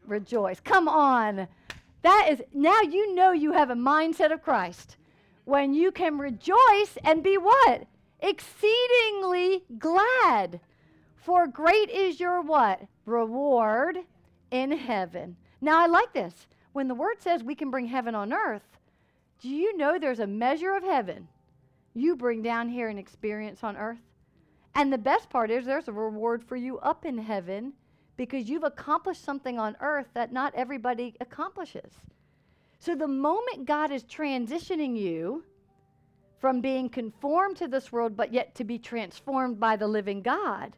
rejoice. 0.06 0.60
Come 0.60 0.88
on. 0.88 1.46
That 2.02 2.28
is, 2.30 2.42
now 2.52 2.80
you 2.80 3.14
know 3.14 3.32
you 3.32 3.52
have 3.52 3.70
a 3.70 3.74
mindset 3.74 4.32
of 4.32 4.42
Christ 4.42 4.96
when 5.44 5.74
you 5.74 5.90
can 5.90 6.18
rejoice 6.18 6.98
and 7.04 7.22
be 7.22 7.36
what? 7.36 7.86
Exceedingly 8.20 9.64
glad. 9.78 10.60
For 11.16 11.46
great 11.46 11.90
is 11.90 12.20
your 12.20 12.42
what? 12.42 12.80
Reward 13.06 13.98
in 14.50 14.72
heaven. 14.72 15.36
Now 15.60 15.80
I 15.80 15.86
like 15.86 16.12
this. 16.12 16.46
When 16.72 16.88
the 16.88 16.94
word 16.94 17.20
says 17.20 17.42
we 17.42 17.54
can 17.54 17.70
bring 17.70 17.86
heaven 17.86 18.14
on 18.14 18.32
earth, 18.32 18.78
do 19.40 19.48
you 19.48 19.76
know 19.76 19.98
there's 19.98 20.20
a 20.20 20.26
measure 20.26 20.74
of 20.74 20.82
heaven 20.82 21.28
you 21.94 22.16
bring 22.16 22.42
down 22.42 22.68
here 22.68 22.88
and 22.88 22.98
experience 22.98 23.62
on 23.62 23.76
earth? 23.76 23.98
And 24.74 24.92
the 24.92 24.98
best 24.98 25.28
part 25.28 25.50
is 25.50 25.64
there's 25.64 25.88
a 25.88 25.92
reward 25.92 26.42
for 26.42 26.56
you 26.56 26.78
up 26.78 27.04
in 27.04 27.18
heaven 27.18 27.74
because 28.22 28.48
you've 28.48 28.62
accomplished 28.62 29.24
something 29.24 29.58
on 29.58 29.76
earth 29.80 30.06
that 30.14 30.32
not 30.32 30.54
everybody 30.54 31.16
accomplishes. 31.20 31.90
So 32.78 32.94
the 32.94 33.08
moment 33.08 33.66
God 33.66 33.90
is 33.90 34.04
transitioning 34.04 34.96
you 34.96 35.42
from 36.38 36.60
being 36.60 36.88
conformed 36.88 37.56
to 37.56 37.66
this 37.66 37.90
world, 37.90 38.16
but 38.16 38.32
yet 38.32 38.54
to 38.54 38.62
be 38.62 38.78
transformed 38.78 39.58
by 39.58 39.74
the 39.74 39.88
living 39.88 40.22
God. 40.22 40.76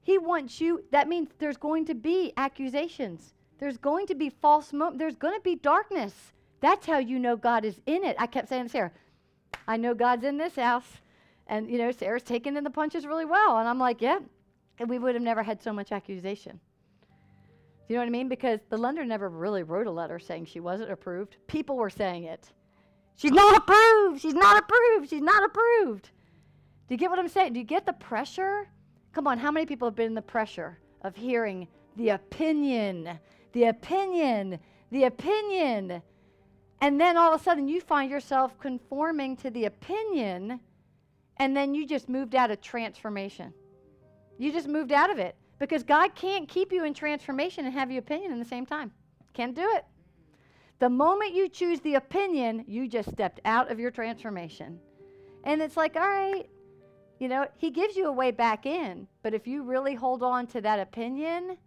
He 0.00 0.16
wants 0.16 0.62
you, 0.62 0.82
that 0.92 1.08
means 1.08 1.28
there's 1.38 1.58
going 1.58 1.84
to 1.84 1.94
be 1.94 2.32
accusations. 2.38 3.34
There's 3.58 3.76
going 3.76 4.06
to 4.06 4.14
be 4.14 4.30
false. 4.30 4.72
There's 4.94 5.16
going 5.16 5.34
to 5.34 5.44
be 5.44 5.56
darkness. 5.56 6.14
That's 6.62 6.86
how 6.86 6.96
you 6.96 7.18
know 7.18 7.36
God 7.36 7.66
is 7.66 7.82
in 7.84 8.02
it. 8.02 8.16
I 8.18 8.26
kept 8.26 8.48
saying 8.48 8.62
to 8.62 8.68
Sarah, 8.70 8.92
I 9.68 9.76
know 9.76 9.92
God's 9.92 10.24
in 10.24 10.38
this 10.38 10.56
house. 10.56 10.88
And, 11.48 11.70
you 11.70 11.76
know, 11.76 11.90
Sarah's 11.90 12.22
taking 12.22 12.56
in 12.56 12.64
the 12.64 12.70
punches 12.70 13.04
really 13.04 13.26
well. 13.26 13.58
And 13.58 13.68
I'm 13.68 13.78
like, 13.78 14.00
yeah. 14.00 14.20
We 14.86 14.98
would 14.98 15.14
have 15.14 15.22
never 15.22 15.42
had 15.42 15.62
so 15.62 15.72
much 15.72 15.92
accusation. 15.92 16.58
Do 17.86 17.94
you 17.94 17.96
know 17.96 18.02
what 18.02 18.08
I 18.08 18.10
mean? 18.10 18.28
Because 18.28 18.60
the 18.70 18.76
lender 18.76 19.04
never 19.04 19.28
really 19.28 19.62
wrote 19.62 19.86
a 19.86 19.90
letter 19.90 20.18
saying 20.18 20.46
she 20.46 20.60
wasn't 20.60 20.90
approved. 20.90 21.36
People 21.48 21.76
were 21.76 21.90
saying 21.90 22.24
it. 22.24 22.52
She's 23.16 23.32
not 23.32 23.56
approved. 23.56 24.22
She's 24.22 24.34
not 24.34 24.62
approved. 24.62 25.10
She's 25.10 25.20
not 25.20 25.44
approved. 25.44 26.10
Do 26.88 26.94
you 26.94 26.96
get 26.96 27.10
what 27.10 27.18
I'm 27.18 27.28
saying? 27.28 27.52
Do 27.52 27.58
you 27.58 27.64
get 27.64 27.84
the 27.84 27.92
pressure? 27.92 28.68
Come 29.12 29.26
on, 29.26 29.38
how 29.38 29.50
many 29.50 29.66
people 29.66 29.86
have 29.88 29.96
been 29.96 30.06
in 30.06 30.14
the 30.14 30.22
pressure 30.22 30.78
of 31.02 31.16
hearing 31.16 31.68
the 31.96 32.10
opinion, 32.10 33.18
the 33.52 33.64
opinion, 33.64 34.58
the 34.90 35.04
opinion? 35.04 36.00
And 36.80 37.00
then 37.00 37.16
all 37.16 37.34
of 37.34 37.40
a 37.40 37.44
sudden 37.44 37.68
you 37.68 37.80
find 37.80 38.10
yourself 38.10 38.58
conforming 38.58 39.36
to 39.38 39.50
the 39.50 39.66
opinion, 39.66 40.60
and 41.36 41.56
then 41.56 41.74
you 41.74 41.86
just 41.86 42.08
moved 42.08 42.34
out 42.34 42.50
of 42.50 42.60
transformation. 42.60 43.52
You 44.40 44.50
just 44.50 44.68
moved 44.68 44.90
out 44.90 45.10
of 45.10 45.18
it 45.18 45.36
because 45.58 45.82
God 45.82 46.14
can't 46.14 46.48
keep 46.48 46.72
you 46.72 46.84
in 46.86 46.94
transformation 46.94 47.66
and 47.66 47.74
have 47.74 47.90
your 47.90 47.98
opinion 47.98 48.32
in 48.32 48.38
the 48.38 48.44
same 48.46 48.64
time. 48.64 48.90
Can't 49.34 49.54
do 49.54 49.68
it. 49.74 49.84
The 50.78 50.88
moment 50.88 51.34
you 51.34 51.46
choose 51.46 51.78
the 51.80 51.96
opinion, 51.96 52.64
you 52.66 52.88
just 52.88 53.10
stepped 53.10 53.40
out 53.44 53.70
of 53.70 53.78
your 53.78 53.90
transformation. 53.90 54.80
And 55.44 55.60
it's 55.60 55.76
like, 55.76 55.94
all 55.94 56.08
right, 56.08 56.48
you 57.18 57.28
know, 57.28 57.48
he 57.58 57.70
gives 57.70 57.96
you 57.96 58.06
a 58.06 58.12
way 58.12 58.30
back 58.30 58.64
in, 58.64 59.06
but 59.22 59.34
if 59.34 59.46
you 59.46 59.62
really 59.62 59.94
hold 59.94 60.22
on 60.22 60.46
to 60.46 60.62
that 60.62 60.80
opinion, 60.80 61.58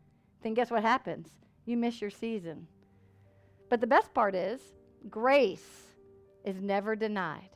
then 0.41 0.55
guess 0.55 0.71
what 0.71 0.81
happens? 0.81 1.29
You 1.65 1.77
miss 1.77 2.01
your 2.01 2.09
season. 2.09 2.65
But 3.69 3.81
the 3.81 3.87
best 3.87 4.15
part 4.15 4.33
is, 4.33 4.59
grace 5.11 5.93
is 6.43 6.59
never 6.59 6.95
denied, 6.95 7.51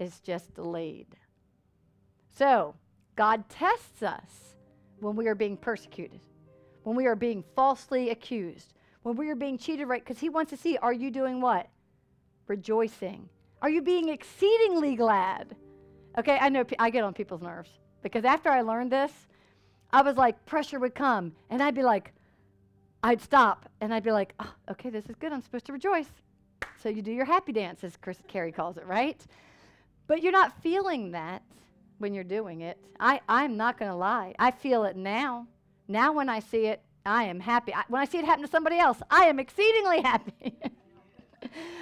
it's 0.00 0.18
just 0.18 0.52
delayed. 0.52 1.14
So, 2.36 2.74
God 3.16 3.48
tests 3.48 4.02
us 4.02 4.54
when 5.00 5.16
we 5.16 5.28
are 5.28 5.34
being 5.34 5.56
persecuted, 5.56 6.20
when 6.84 6.96
we 6.96 7.06
are 7.06 7.16
being 7.16 7.44
falsely 7.54 8.10
accused, 8.10 8.74
when 9.02 9.16
we 9.16 9.28
are 9.30 9.34
being 9.34 9.58
cheated, 9.58 9.88
right? 9.88 10.04
Because 10.04 10.20
He 10.20 10.28
wants 10.28 10.50
to 10.50 10.56
see 10.56 10.76
are 10.78 10.92
you 10.92 11.10
doing 11.10 11.40
what? 11.40 11.68
Rejoicing. 12.46 13.28
Are 13.60 13.70
you 13.70 13.82
being 13.82 14.08
exceedingly 14.08 14.96
glad? 14.96 15.54
Okay, 16.18 16.38
I 16.40 16.48
know 16.48 16.64
I 16.78 16.90
get 16.90 17.04
on 17.04 17.14
people's 17.14 17.42
nerves 17.42 17.70
because 18.02 18.24
after 18.24 18.50
I 18.50 18.62
learned 18.62 18.92
this, 18.92 19.12
I 19.92 20.02
was 20.02 20.16
like, 20.16 20.44
pressure 20.46 20.78
would 20.78 20.94
come, 20.94 21.32
and 21.50 21.62
I'd 21.62 21.74
be 21.74 21.82
like, 21.82 22.12
I'd 23.02 23.20
stop, 23.20 23.68
and 23.80 23.92
I'd 23.92 24.02
be 24.02 24.12
like, 24.12 24.34
oh, 24.40 24.52
okay, 24.70 24.90
this 24.90 25.06
is 25.06 25.16
good. 25.16 25.32
I'm 25.32 25.42
supposed 25.42 25.66
to 25.66 25.72
rejoice. 25.72 26.08
So 26.82 26.88
you 26.88 27.02
do 27.02 27.12
your 27.12 27.24
happy 27.24 27.52
dance, 27.52 27.84
as 27.84 27.96
Chris 27.96 28.18
Carey 28.26 28.52
calls 28.52 28.76
it, 28.76 28.86
right? 28.86 29.20
But 30.06 30.22
you're 30.22 30.32
not 30.32 30.60
feeling 30.62 31.10
that 31.12 31.42
when 32.02 32.12
you're 32.12 32.24
doing 32.24 32.60
it. 32.60 32.76
I, 33.00 33.20
I'm 33.28 33.56
not 33.56 33.78
going 33.78 33.90
to 33.90 33.96
lie. 33.96 34.34
I 34.38 34.50
feel 34.50 34.84
it 34.84 34.96
now. 34.96 35.46
Now, 35.88 36.12
when 36.12 36.28
I 36.28 36.40
see 36.40 36.66
it, 36.66 36.82
I 37.06 37.24
am 37.24 37.40
happy. 37.40 37.72
I, 37.72 37.84
when 37.88 38.02
I 38.02 38.04
see 38.04 38.18
it 38.18 38.24
happen 38.24 38.44
to 38.44 38.50
somebody 38.50 38.78
else, 38.78 39.00
I 39.10 39.24
am 39.26 39.38
exceedingly 39.38 40.00
happy. 40.02 40.58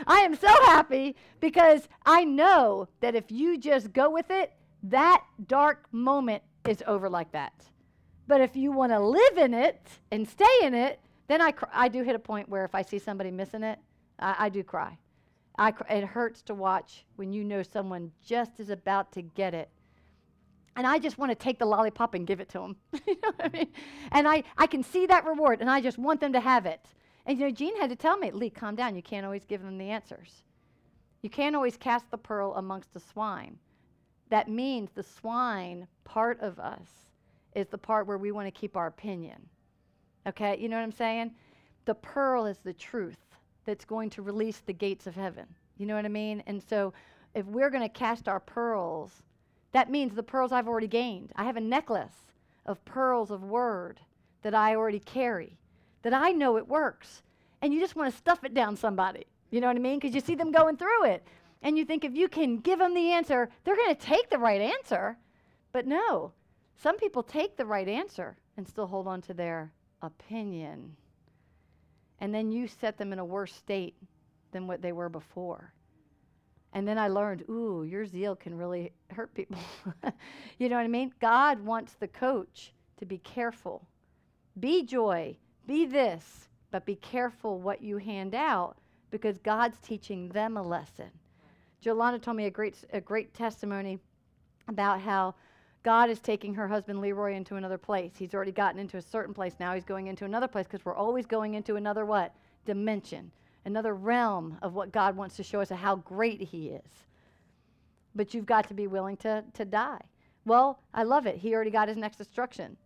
I 0.06 0.20
am 0.20 0.36
so 0.36 0.48
happy 0.48 1.16
because 1.40 1.88
I 2.06 2.24
know 2.24 2.88
that 3.00 3.14
if 3.14 3.30
you 3.30 3.58
just 3.58 3.92
go 3.92 4.10
with 4.10 4.30
it, 4.30 4.52
that 4.84 5.24
dark 5.46 5.86
moment 5.92 6.42
is 6.66 6.82
over 6.86 7.08
like 7.08 7.32
that. 7.32 7.52
But 8.26 8.40
if 8.40 8.56
you 8.56 8.72
want 8.72 8.92
to 8.92 9.00
live 9.00 9.38
in 9.38 9.54
it 9.54 9.80
and 10.10 10.28
stay 10.28 10.58
in 10.62 10.74
it, 10.74 11.00
then 11.28 11.40
I, 11.40 11.50
cr- 11.52 11.66
I 11.72 11.88
do 11.88 12.02
hit 12.02 12.14
a 12.14 12.20
point 12.20 12.48
where 12.48 12.64
if 12.64 12.74
I 12.74 12.82
see 12.82 12.98
somebody 12.98 13.30
missing 13.30 13.62
it, 13.62 13.78
I, 14.18 14.36
I 14.38 14.48
do 14.48 14.62
cry. 14.62 14.98
I 15.56 15.72
cr- 15.72 15.90
it 15.90 16.04
hurts 16.04 16.42
to 16.42 16.54
watch 16.54 17.04
when 17.16 17.32
you 17.32 17.44
know 17.44 17.62
someone 17.62 18.12
just 18.24 18.60
is 18.60 18.70
about 18.70 19.12
to 19.12 19.22
get 19.22 19.54
it. 19.54 19.68
And 20.76 20.86
I 20.86 20.98
just 20.98 21.18
want 21.18 21.30
to 21.30 21.34
take 21.34 21.58
the 21.58 21.66
lollipop 21.66 22.14
and 22.14 22.26
give 22.26 22.40
it 22.40 22.48
to 22.50 22.58
them. 22.58 22.76
you 23.06 23.16
know 23.22 23.32
what 23.36 23.44
I 23.44 23.48
mean? 23.48 23.68
And 24.12 24.28
I, 24.28 24.44
I 24.56 24.66
can 24.66 24.82
see 24.82 25.06
that 25.06 25.24
reward, 25.24 25.60
and 25.60 25.68
I 25.68 25.80
just 25.80 25.98
want 25.98 26.20
them 26.20 26.32
to 26.32 26.40
have 26.40 26.66
it. 26.66 26.86
And 27.26 27.38
you 27.38 27.46
know, 27.46 27.50
Gene 27.52 27.78
had 27.80 27.90
to 27.90 27.96
tell 27.96 28.16
me, 28.16 28.30
Leigh, 28.30 28.50
calm 28.50 28.76
down. 28.76 28.94
You 28.94 29.02
can't 29.02 29.26
always 29.26 29.44
give 29.44 29.62
them 29.62 29.78
the 29.78 29.90
answers. 29.90 30.42
You 31.22 31.30
can't 31.30 31.56
always 31.56 31.76
cast 31.76 32.10
the 32.10 32.18
pearl 32.18 32.54
amongst 32.54 32.94
the 32.94 33.00
swine. 33.00 33.58
That 34.30 34.48
means 34.48 34.90
the 34.90 35.02
swine 35.02 35.86
part 36.04 36.40
of 36.40 36.58
us 36.58 36.88
is 37.54 37.66
the 37.68 37.78
part 37.78 38.06
where 38.06 38.18
we 38.18 38.32
want 38.32 38.46
to 38.46 38.52
keep 38.52 38.76
our 38.76 38.86
opinion. 38.86 39.48
Okay, 40.26 40.56
you 40.58 40.68
know 40.68 40.76
what 40.76 40.82
I'm 40.82 40.92
saying? 40.92 41.32
The 41.84 41.94
pearl 41.94 42.46
is 42.46 42.58
the 42.58 42.72
truth 42.72 43.18
that's 43.64 43.84
going 43.84 44.10
to 44.10 44.22
release 44.22 44.60
the 44.60 44.72
gates 44.72 45.06
of 45.06 45.14
heaven. 45.14 45.46
You 45.76 45.86
know 45.86 45.96
what 45.96 46.04
I 46.04 46.08
mean? 46.08 46.42
And 46.46 46.62
so 46.62 46.92
if 47.34 47.44
we're 47.46 47.70
going 47.70 47.82
to 47.82 47.88
cast 47.88 48.28
our 48.28 48.40
pearls, 48.40 49.22
that 49.72 49.90
means 49.90 50.14
the 50.14 50.22
pearls 50.22 50.52
I've 50.52 50.68
already 50.68 50.88
gained. 50.88 51.32
I 51.36 51.44
have 51.44 51.56
a 51.56 51.60
necklace 51.60 52.26
of 52.66 52.84
pearls 52.84 53.30
of 53.30 53.42
word 53.42 54.00
that 54.42 54.54
I 54.54 54.74
already 54.74 55.00
carry 55.00 55.58
that 56.02 56.14
I 56.14 56.32
know 56.32 56.56
it 56.56 56.68
works. 56.68 57.22
And 57.62 57.74
you 57.74 57.80
just 57.80 57.96
want 57.96 58.10
to 58.10 58.16
stuff 58.16 58.42
it 58.44 58.54
down 58.54 58.76
somebody. 58.76 59.26
You 59.50 59.60
know 59.60 59.66
what 59.66 59.76
I 59.76 59.80
mean? 59.80 59.98
Because 59.98 60.14
you 60.14 60.20
see 60.20 60.34
them 60.34 60.52
going 60.52 60.76
through 60.76 61.04
it. 61.06 61.26
And 61.62 61.76
you 61.76 61.84
think 61.84 62.04
if 62.04 62.14
you 62.14 62.28
can 62.28 62.58
give 62.58 62.78
them 62.78 62.94
the 62.94 63.12
answer, 63.12 63.50
they're 63.64 63.76
going 63.76 63.94
to 63.94 64.00
take 64.00 64.30
the 64.30 64.38
right 64.38 64.60
answer. 64.60 65.18
But 65.72 65.86
no, 65.86 66.32
some 66.76 66.96
people 66.96 67.22
take 67.22 67.56
the 67.56 67.66
right 67.66 67.86
answer 67.86 68.38
and 68.56 68.66
still 68.66 68.86
hold 68.86 69.06
on 69.06 69.20
to 69.22 69.34
their 69.34 69.72
opinion. 70.00 70.96
And 72.20 72.34
then 72.34 72.50
you 72.50 72.66
set 72.66 72.96
them 72.96 73.12
in 73.12 73.18
a 73.18 73.24
worse 73.24 73.54
state 73.54 73.94
than 74.52 74.66
what 74.66 74.80
they 74.80 74.92
were 74.92 75.10
before. 75.10 75.74
And 76.72 76.86
then 76.86 76.98
I 76.98 77.08
learned, 77.08 77.44
ooh, 77.48 77.84
your 77.84 78.06
zeal 78.06 78.36
can 78.36 78.56
really 78.56 78.92
hurt 79.10 79.34
people. 79.34 79.58
you 80.58 80.68
know 80.68 80.76
what 80.76 80.84
I 80.84 80.88
mean? 80.88 81.12
God 81.20 81.60
wants 81.60 81.94
the 81.94 82.08
coach 82.08 82.72
to 82.98 83.06
be 83.06 83.18
careful. 83.18 83.86
Be 84.60 84.84
joy, 84.84 85.36
be 85.66 85.86
this, 85.86 86.48
but 86.70 86.86
be 86.86 86.96
careful 86.96 87.58
what 87.58 87.82
you 87.82 87.96
hand 87.96 88.34
out 88.34 88.76
because 89.10 89.38
God's 89.38 89.78
teaching 89.80 90.28
them 90.28 90.56
a 90.56 90.62
lesson. 90.62 91.10
Jolanda 91.84 92.20
told 92.20 92.36
me 92.36 92.46
a 92.46 92.50
great, 92.50 92.76
a 92.92 93.00
great 93.00 93.34
testimony 93.34 93.98
about 94.68 95.00
how 95.00 95.34
God 95.82 96.10
is 96.10 96.20
taking 96.20 96.54
her 96.54 96.68
husband 96.68 97.00
Leroy 97.00 97.34
into 97.34 97.56
another 97.56 97.78
place. 97.78 98.12
He's 98.16 98.34
already 98.34 98.52
gotten 98.52 98.78
into 98.78 98.98
a 98.98 99.02
certain 99.02 99.32
place. 99.32 99.54
Now 99.58 99.74
he's 99.74 99.84
going 99.84 100.08
into 100.08 100.24
another 100.24 100.48
place 100.48 100.66
because 100.66 100.84
we're 100.84 100.94
always 100.94 101.26
going 101.26 101.54
into 101.54 101.76
another 101.76 102.04
what? 102.04 102.34
Dimension, 102.66 103.30
another 103.64 103.94
realm 103.94 104.58
of 104.62 104.74
what 104.74 104.92
God 104.92 105.16
wants 105.16 105.36
to 105.36 105.42
show 105.42 105.60
us 105.60 105.70
of 105.70 105.78
how 105.78 105.96
great 105.96 106.40
he 106.40 106.68
is. 106.68 107.06
But 108.14 108.34
you've 108.34 108.46
got 108.46 108.68
to 108.68 108.74
be 108.74 108.86
willing 108.86 109.16
to, 109.18 109.44
to 109.54 109.64
die. 109.64 110.00
Well, 110.44 110.80
I 110.94 111.02
love 111.02 111.26
it. 111.26 111.36
He 111.36 111.54
already 111.54 111.70
got 111.70 111.88
his 111.88 111.96
next 111.96 112.18
instruction. 112.18 112.76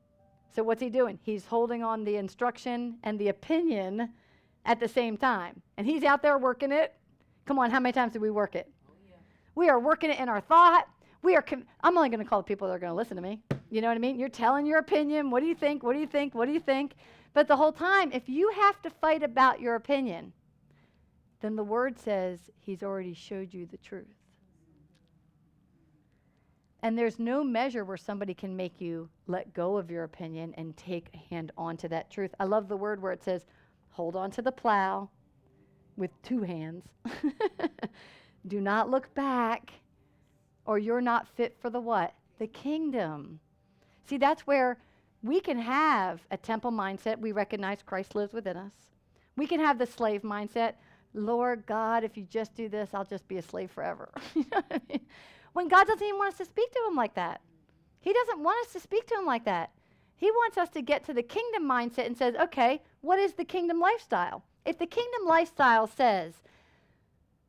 So 0.55 0.63
what's 0.63 0.83
he 0.83 0.91
doing? 0.91 1.19
He's 1.23 1.47
holding 1.47 1.83
on 1.83 2.05
the 2.05 2.17
instruction 2.17 2.99
and 3.03 3.19
the 3.19 3.29
opinion 3.29 4.11
at 4.65 4.81
the 4.81 4.89
same 4.89 5.17
time. 5.17 5.61
And 5.77 5.87
he's 5.87 6.05
out 6.05 6.23
there 6.23 6.39
working 6.39 6.73
it. 6.73 6.95
Come 7.45 7.59
on, 7.59 7.71
how 7.71 7.81
many 7.81 7.93
times 7.93 8.13
do 8.13 8.21
we 8.21 8.31
work 8.31 8.55
it? 8.55 8.71
Oh, 8.89 8.93
yeah. 9.09 9.17
We 9.55 9.69
are 9.69 9.81
working 9.81 10.11
it 10.11 10.19
in 10.19 10.29
our 10.29 10.41
thought. 10.41 10.87
We 11.23 11.37
are 11.37 11.43
com- 11.43 11.65
I'm 11.83 11.97
only 11.97 12.09
going 12.09 12.23
to 12.23 12.29
call 12.29 12.41
the 12.41 12.45
people 12.45 12.69
that 12.69 12.75
are 12.75 12.79
going 12.79 12.91
to 12.91 12.97
listen 12.97 13.17
to 13.17 13.23
me. 13.23 13.41
You 13.71 13.81
know 13.81 13.89
what 13.89 13.97
I 13.97 14.01
mean? 14.01 14.19
You're 14.19 14.29
telling 14.29 14.67
your 14.67 14.79
opinion. 14.79 15.31
What 15.31 15.41
do 15.41 15.47
you 15.47 15.55
think? 15.55 15.83
What 15.83 15.95
do 15.95 16.01
you 16.01 16.07
think? 16.07 16.35
What 16.35 16.47
do 16.47 16.53
you 16.53 16.61
think? 16.61 16.95
But 17.33 17.49
the 17.49 17.57
whole 17.57 17.73
time, 17.73 18.13
if 18.13 18.29
you 18.29 18.51
have 18.51 18.81
to 18.83 18.91
fight 18.91 19.23
about 19.23 19.61
your 19.61 19.75
opinion, 19.75 20.33
then 21.45 21.57
the 21.57 21.63
word 21.63 21.99
says 21.99 22.39
he's 22.59 22.83
already 22.83 23.13
showed 23.13 23.53
you 23.53 23.67
the 23.67 23.77
truth. 23.77 24.07
And 26.83 26.97
there's 26.97 27.19
no 27.19 27.45
measure 27.45 27.85
where 27.85 27.99
somebody 27.99 28.33
can 28.33 28.57
make 28.57 28.81
you 28.81 29.11
let 29.27 29.53
go 29.53 29.77
of 29.77 29.91
your 29.91 30.05
opinion 30.05 30.55
and 30.57 30.75
take 30.75 31.09
a 31.13 31.35
hand 31.35 31.53
onto 31.59 31.87
that 31.89 32.11
truth. 32.11 32.35
I 32.41 32.45
love 32.45 32.69
the 32.69 32.79
word 32.79 33.03
where 33.03 33.13
it 33.13 33.23
says, 33.23 33.45
hold 33.91 34.17
on 34.17 34.31
to 34.31 34.43
the 34.43 34.53
plow 34.53 35.11
with 35.99 36.11
two 36.23 36.41
hands. 36.43 36.85
Do 38.47 38.63
not 38.63 38.91
look 38.91 39.15
back, 39.15 39.71
or 40.65 40.79
you're 40.79 41.03
not 41.03 41.29
fit 41.29 41.57
for 41.61 41.69
the 41.69 41.81
what? 41.81 42.15
The 42.39 42.47
kingdom. 42.47 43.39
See, 44.07 44.17
that's 44.17 44.47
where 44.47 44.79
we 45.23 45.41
can 45.41 45.59
have 45.59 46.21
a 46.31 46.39
temple 46.39 46.73
mindset. 46.73 47.19
We 47.19 47.33
recognize 47.33 47.83
Christ 47.83 48.15
lives 48.15 48.33
within 48.33 48.57
us. 48.57 48.73
We 49.37 49.47
can 49.47 49.61
have 49.61 49.79
the 49.79 49.87
slave 49.87 50.23
mindset. 50.23 50.75
Lord 51.15 51.65
God, 51.65 52.03
if 52.03 52.17
you 52.17 52.25
just 52.25 52.55
do 52.55 52.69
this, 52.69 52.91
I'll 52.93 53.05
just 53.05 53.27
be 53.29 53.39
a 53.39 53.43
slave 53.43 53.71
forever. 53.71 54.11
you 54.35 54.45
know 54.53 54.63
I 54.71 54.81
mean? 54.89 55.01
when 55.53 55.69
God 55.69 55.87
doesn't 55.87 56.05
even 56.05 56.19
want 56.19 56.33
us 56.33 56.39
to 56.39 56.45
speak 56.45 56.71
to 56.73 56.81
him 56.89 56.97
like 56.97 57.15
that. 57.15 57.41
He 58.01 58.13
doesn't 58.13 58.41
want 58.41 58.67
us 58.67 58.73
to 58.75 58.81
speak 58.81 59.07
to 59.07 59.15
him 59.15 59.25
like 59.25 59.45
that. 59.47 59.71
He 60.17 60.31
wants 60.31 60.59
us 60.59 60.69
to 60.71 60.83
get 60.83 61.05
to 61.05 61.15
the 61.15 61.23
kingdom 61.23 61.65
mindset 61.65 62.07
and 62.07 62.17
says, 62.17 62.35
okay, 62.35 62.83
what 63.01 63.19
is 63.19 63.35
the 63.35 63.45
kingdom 63.45 63.81
lifestyle? 63.81 64.45
If 64.65 64.79
the 64.79 64.87
kingdom 64.87 65.27
lifestyle 65.27 65.87
says 65.87 66.35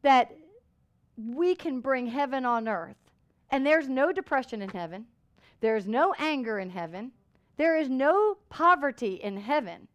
that 0.01 0.35
we 1.17 1.55
can 1.55 1.79
bring 1.79 2.07
heaven 2.07 2.45
on 2.45 2.67
earth, 2.67 2.97
and 3.49 3.65
there's 3.65 3.87
no 3.87 4.11
depression 4.11 4.61
in 4.61 4.69
heaven, 4.69 5.05
there's 5.61 5.87
no 5.87 6.13
anger 6.19 6.59
in 6.59 6.69
heaven, 6.69 7.11
there 7.57 7.77
is 7.77 7.89
no 7.89 8.37
poverty 8.49 9.15
in 9.15 9.37
heaven, 9.37 9.87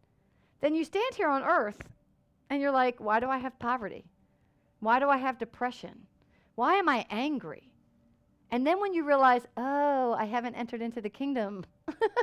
then 0.61 0.75
you 0.75 0.83
stand 0.83 1.15
here 1.15 1.29
on 1.29 1.43
earth 1.43 1.77
and 2.51 2.61
you're 2.61 2.69
like, 2.69 2.99
why 2.99 3.21
do 3.21 3.29
I 3.29 3.37
have 3.37 3.57
poverty? 3.59 4.03
Why 4.81 4.99
do 4.99 5.07
I 5.07 5.15
have 5.15 5.39
depression? 5.39 6.05
Why 6.55 6.75
am 6.75 6.89
I 6.89 7.05
angry? 7.09 7.71
And 8.51 8.67
then 8.67 8.81
when 8.81 8.93
you 8.93 9.05
realize, 9.05 9.43
oh, 9.55 10.13
I 10.19 10.25
haven't 10.25 10.55
entered 10.55 10.81
into 10.81 10.99
the 10.99 11.09
kingdom, 11.09 11.63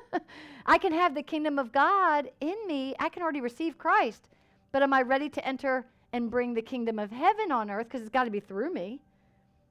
I 0.67 0.77
can 0.77 0.93
have 0.93 1.15
the 1.15 1.23
kingdom 1.23 1.59
of 1.59 1.73
God 1.73 2.31
in 2.43 2.57
me. 2.67 2.95
I 2.99 3.09
can 3.09 3.23
already 3.23 3.41
receive 3.41 3.79
Christ. 3.79 4.29
But 4.71 4.83
am 4.83 4.93
I 4.93 5.01
ready 5.01 5.31
to 5.31 5.49
enter 5.49 5.87
and 6.13 6.31
bring 6.31 6.53
the 6.53 6.61
kingdom 6.61 6.99
of 6.99 7.11
heaven 7.11 7.51
on 7.51 7.71
earth? 7.71 7.87
Because 7.87 8.03
it's 8.03 8.11
got 8.11 8.25
to 8.25 8.31
be 8.31 8.41
through 8.41 8.71
me. 8.71 9.01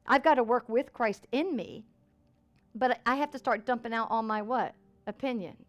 I've 0.08 0.24
got 0.24 0.36
to 0.36 0.44
work 0.44 0.68
with 0.68 0.92
Christ 0.92 1.28
in 1.34 1.56
me. 1.56 1.86
But 2.74 3.00
I 3.06 3.16
have 3.18 3.30
to 3.32 3.38
start 3.38 3.68
dumping 3.68 3.94
out 3.94 4.08
all 4.10 4.24
my 4.24 4.42
what? 4.42 4.74
Opinions. 5.06 5.68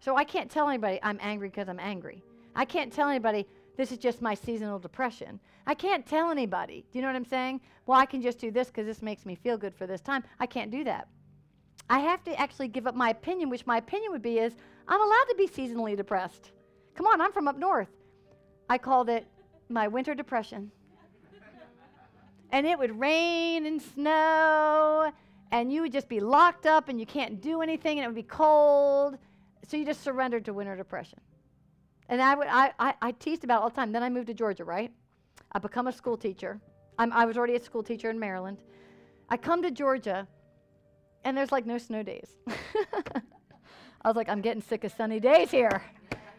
So 0.00 0.14
I 0.14 0.24
can't 0.24 0.50
tell 0.50 0.68
anybody 0.68 1.00
I'm 1.02 1.18
angry 1.22 1.48
because 1.48 1.70
I'm 1.70 1.80
angry. 1.80 2.22
I 2.54 2.66
can't 2.66 2.92
tell 2.92 3.08
anybody 3.08 3.46
this 3.76 3.90
is 3.90 3.98
just 3.98 4.22
my 4.22 4.34
seasonal 4.34 4.78
depression. 4.78 5.40
I 5.66 5.74
can't 5.74 6.06
tell 6.06 6.30
anybody. 6.30 6.84
Do 6.92 6.98
you 6.98 7.02
know 7.02 7.08
what 7.08 7.16
I'm 7.16 7.24
saying? 7.24 7.60
Well, 7.86 7.98
I 7.98 8.06
can 8.06 8.22
just 8.22 8.38
do 8.38 8.50
this 8.50 8.68
because 8.68 8.86
this 8.86 9.02
makes 9.02 9.26
me 9.26 9.34
feel 9.34 9.56
good 9.56 9.74
for 9.74 9.86
this 9.86 10.00
time. 10.00 10.22
I 10.38 10.46
can't 10.46 10.70
do 10.70 10.84
that. 10.84 11.08
I 11.90 11.98
have 11.98 12.22
to 12.24 12.40
actually 12.40 12.68
give 12.68 12.86
up 12.86 12.94
my 12.94 13.10
opinion, 13.10 13.50
which 13.50 13.66
my 13.66 13.78
opinion 13.78 14.12
would 14.12 14.22
be 14.22 14.38
is 14.38 14.54
I'm 14.88 15.00
allowed 15.00 15.24
to 15.30 15.34
be 15.36 15.48
seasonally 15.48 15.96
depressed. 15.96 16.52
Come 16.94 17.06
on, 17.06 17.20
I'm 17.20 17.32
from 17.32 17.48
up 17.48 17.58
north. 17.58 17.88
I 18.68 18.78
called 18.78 19.08
it 19.08 19.26
my 19.68 19.88
winter 19.88 20.14
depression. 20.14 20.70
and 22.50 22.66
it 22.66 22.78
would 22.78 22.98
rain 22.98 23.66
and 23.66 23.82
snow, 23.82 25.12
and 25.50 25.72
you 25.72 25.82
would 25.82 25.92
just 25.92 26.08
be 26.08 26.20
locked 26.20 26.66
up 26.66 26.88
and 26.88 27.00
you 27.00 27.06
can't 27.06 27.40
do 27.40 27.62
anything, 27.62 27.98
and 27.98 28.04
it 28.04 28.08
would 28.08 28.14
be 28.14 28.22
cold. 28.22 29.18
So 29.66 29.76
you 29.76 29.84
just 29.84 30.02
surrendered 30.02 30.44
to 30.44 30.52
winter 30.52 30.76
depression. 30.76 31.18
And 32.08 32.20
I, 32.20 32.34
would, 32.34 32.46
I, 32.48 32.72
I, 32.78 32.94
I 33.00 33.12
teased 33.12 33.44
about 33.44 33.60
it 33.60 33.62
all 33.62 33.70
the 33.70 33.76
time. 33.76 33.92
Then 33.92 34.02
I 34.02 34.10
moved 34.10 34.26
to 34.26 34.34
Georgia, 34.34 34.64
right? 34.64 34.92
I 35.52 35.58
become 35.58 35.86
a 35.86 35.92
school 35.92 36.16
teacher. 36.16 36.60
I'm, 36.98 37.12
I 37.12 37.24
was 37.24 37.36
already 37.36 37.54
a 37.54 37.62
school 37.62 37.82
teacher 37.82 38.10
in 38.10 38.18
Maryland. 38.18 38.58
I 39.28 39.36
come 39.36 39.62
to 39.62 39.70
Georgia, 39.70 40.28
and 41.24 41.36
there's 41.36 41.50
like 41.50 41.66
no 41.66 41.78
snow 41.78 42.02
days. 42.02 42.36
I 42.46 44.08
was 44.08 44.16
like, 44.16 44.28
I'm 44.28 44.42
getting 44.42 44.62
sick 44.62 44.84
of 44.84 44.92
sunny 44.92 45.18
days 45.18 45.50
here. 45.50 45.82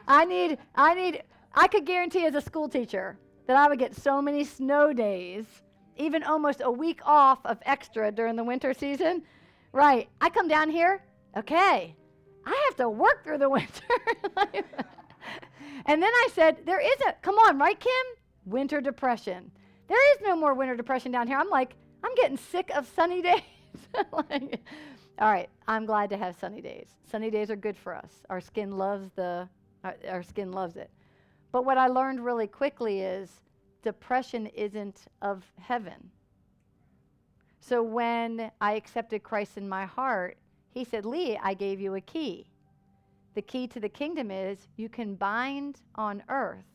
I 0.07 0.23
need, 0.25 0.59
I 0.75 0.93
need, 0.93 1.23
I 1.53 1.67
could 1.67 1.85
guarantee 1.85 2.25
as 2.25 2.35
a 2.35 2.41
school 2.41 2.69
teacher 2.69 3.17
that 3.47 3.55
I 3.57 3.67
would 3.67 3.79
get 3.79 3.95
so 3.95 4.21
many 4.21 4.43
snow 4.43 4.93
days, 4.93 5.45
even 5.97 6.23
almost 6.23 6.61
a 6.63 6.71
week 6.71 6.99
off 7.05 7.39
of 7.45 7.57
extra 7.65 8.11
during 8.11 8.35
the 8.35 8.43
winter 8.43 8.73
season. 8.73 9.23
Right. 9.71 10.09
I 10.21 10.29
come 10.29 10.47
down 10.47 10.69
here, 10.69 11.03
okay, 11.35 11.95
I 12.45 12.65
have 12.67 12.75
to 12.77 12.89
work 12.89 13.23
through 13.23 13.39
the 13.39 13.49
winter. 13.57 13.81
And 15.85 16.01
then 16.01 16.11
I 16.11 16.27
said, 16.33 16.57
there 16.65 16.79
is 16.79 16.97
a, 17.07 17.13
come 17.21 17.35
on, 17.35 17.57
right, 17.57 17.79
Kim? 17.79 17.91
Winter 18.45 18.81
depression. 18.81 19.51
There 19.87 20.13
is 20.13 20.21
no 20.21 20.35
more 20.35 20.53
winter 20.53 20.75
depression 20.75 21.11
down 21.11 21.27
here. 21.27 21.37
I'm 21.37 21.49
like, 21.49 21.75
I'm 22.03 22.15
getting 22.15 22.37
sick 22.37 22.71
of 22.75 22.87
sunny 22.95 23.21
days. 23.21 23.41
like, 24.11 24.61
all 25.19 25.31
right, 25.31 25.49
I'm 25.67 25.85
glad 25.85 26.09
to 26.11 26.17
have 26.17 26.35
sunny 26.39 26.61
days. 26.61 26.87
Sunny 27.09 27.29
days 27.29 27.49
are 27.49 27.55
good 27.55 27.77
for 27.77 27.95
us. 27.95 28.11
Our 28.29 28.41
skin 28.41 28.77
loves 28.77 29.09
the, 29.15 29.47
our, 29.83 29.95
uh, 30.05 30.11
our 30.11 30.23
skin 30.23 30.51
loves 30.51 30.75
it. 30.75 30.89
But 31.51 31.65
what 31.65 31.77
I 31.77 31.87
learned 31.87 32.23
really 32.23 32.47
quickly 32.47 33.01
is 33.01 33.41
depression 33.81 34.47
isn't 34.47 35.05
of 35.21 35.43
heaven. 35.59 36.11
So 37.59 37.81
when 37.81 38.51
I 38.61 38.73
accepted 38.73 39.23
Christ 39.23 39.57
in 39.57 39.67
my 39.67 39.85
heart, 39.85 40.37
he 40.69 40.83
said, 40.83 41.05
Leigh, 41.05 41.39
I 41.41 41.53
gave 41.53 41.79
you 41.79 41.95
a 41.95 42.01
key. 42.01 42.45
The 43.35 43.41
key 43.41 43.67
to 43.67 43.81
the 43.81 43.89
kingdom 43.89 44.31
is 44.31 44.67
you 44.77 44.87
can 44.87 45.15
bind 45.15 45.81
on 45.95 46.23
earth 46.29 46.65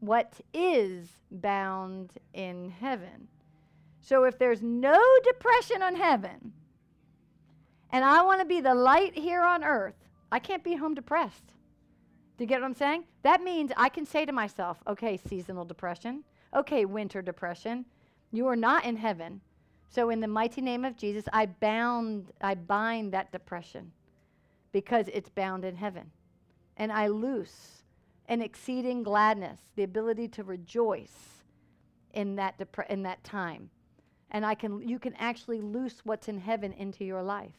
what 0.00 0.40
is 0.54 1.08
bound 1.32 2.12
in 2.32 2.70
heaven. 2.70 3.26
So 4.00 4.24
if 4.24 4.38
there's 4.38 4.62
no 4.62 5.00
depression 5.24 5.82
on 5.82 5.96
heaven, 5.96 6.52
and 7.90 8.04
I 8.04 8.22
want 8.22 8.40
to 8.40 8.46
be 8.46 8.60
the 8.60 8.74
light 8.74 9.18
here 9.18 9.42
on 9.42 9.64
earth, 9.64 9.96
I 10.30 10.38
can't 10.38 10.62
be 10.62 10.76
home 10.76 10.94
depressed. 10.94 11.54
Do 12.36 12.44
you 12.44 12.46
get 12.46 12.60
what 12.60 12.66
I'm 12.66 12.74
saying? 12.74 13.04
That 13.22 13.42
means 13.42 13.72
I 13.76 13.88
can 13.88 14.06
say 14.06 14.24
to 14.24 14.32
myself, 14.32 14.80
okay, 14.86 15.16
seasonal 15.16 15.64
depression, 15.64 16.22
okay, 16.54 16.84
winter 16.84 17.20
depression, 17.20 17.84
you 18.30 18.46
are 18.46 18.56
not 18.56 18.84
in 18.84 18.94
heaven. 18.94 19.40
So 19.90 20.10
in 20.10 20.20
the 20.20 20.28
mighty 20.28 20.60
name 20.60 20.84
of 20.84 20.96
Jesus, 20.96 21.24
I 21.32 21.46
bound, 21.46 22.30
I 22.40 22.54
bind 22.54 23.12
that 23.12 23.32
depression 23.32 23.90
because 24.72 25.06
it's 25.12 25.28
bound 25.28 25.64
in 25.64 25.76
heaven. 25.76 26.10
And 26.76 26.92
I 26.92 27.08
loose 27.08 27.82
an 28.28 28.42
exceeding 28.42 29.02
gladness, 29.02 29.60
the 29.74 29.82
ability 29.82 30.28
to 30.28 30.44
rejoice 30.44 31.42
in 32.12 32.36
that 32.36 32.60
in 32.88 33.02
that 33.02 33.22
time. 33.24 33.70
And 34.30 34.44
I 34.44 34.54
can 34.54 34.86
you 34.86 34.98
can 34.98 35.14
actually 35.14 35.60
loose 35.60 36.00
what's 36.04 36.28
in 36.28 36.38
heaven 36.38 36.72
into 36.72 37.04
your 37.04 37.22
life. 37.22 37.54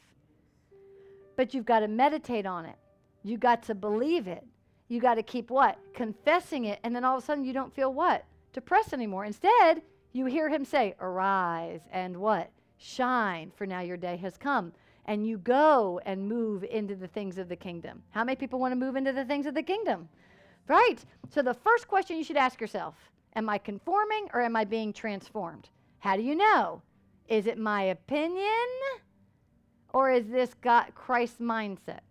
But 1.36 1.54
you've 1.54 1.66
got 1.66 1.80
to 1.80 1.88
meditate 1.88 2.46
on 2.46 2.66
it. 2.66 2.78
You 3.24 3.38
got 3.38 3.64
to 3.64 3.76
believe 3.76 4.28
it. 4.28 4.46
You 4.88 5.00
got 5.00 5.16
to 5.16 5.24
keep 5.24 5.50
what? 5.50 5.78
Confessing 5.94 6.66
it 6.66 6.80
and 6.84 6.96
then 6.96 7.04
all 7.04 7.18
of 7.18 7.24
a 7.24 7.26
sudden 7.26 7.44
you 7.44 7.54
don't 7.54 7.74
feel 7.74 7.94
what? 7.94 8.26
Depressed 8.54 8.94
anymore. 8.94 9.26
Instead, 9.26 9.82
you 10.12 10.26
hear 10.26 10.50
him 10.50 10.66
say, 10.66 10.96
Arise 11.00 11.82
and 11.92 12.18
what? 12.18 12.52
Shine, 12.78 13.52
for 13.56 13.66
now 13.66 13.82
your 13.82 13.98
day 13.98 14.18
has 14.18 14.38
come. 14.38 14.72
And 15.10 15.26
you 15.26 15.40
go 15.40 16.00
and 16.06 16.30
move 16.30 16.64
into 16.64 16.96
the 16.96 17.08
things 17.08 17.40
of 17.40 17.50
the 17.50 17.56
kingdom. 17.56 18.04
How 18.12 18.24
many 18.24 18.36
people 18.36 18.60
want 18.60 18.74
to 18.74 18.76
move 18.76 18.96
into 18.96 19.12
the 19.12 19.26
things 19.26 19.48
of 19.48 19.56
the 19.56 19.64
kingdom? 19.64 20.08
Right? 20.68 21.04
So 21.32 21.42
the 21.42 21.56
first 21.56 21.88
question 21.88 22.16
you 22.16 22.24
should 22.24 22.38
ask 22.38 22.62
yourself 22.62 22.94
Am 23.36 23.50
I 23.50 23.58
conforming 23.58 24.28
or 24.36 24.42
am 24.42 24.56
I 24.56 24.66
being 24.66 24.94
transformed? 24.94 25.70
How 25.98 26.16
do 26.16 26.22
you 26.22 26.36
know? 26.36 26.84
Is 27.28 27.48
it 27.48 27.58
my 27.58 27.82
opinion 27.82 28.68
or 29.94 30.12
is 30.12 30.28
this 30.28 30.54
got 30.54 30.94
Christ's 30.94 31.42
mindset? 31.42 32.02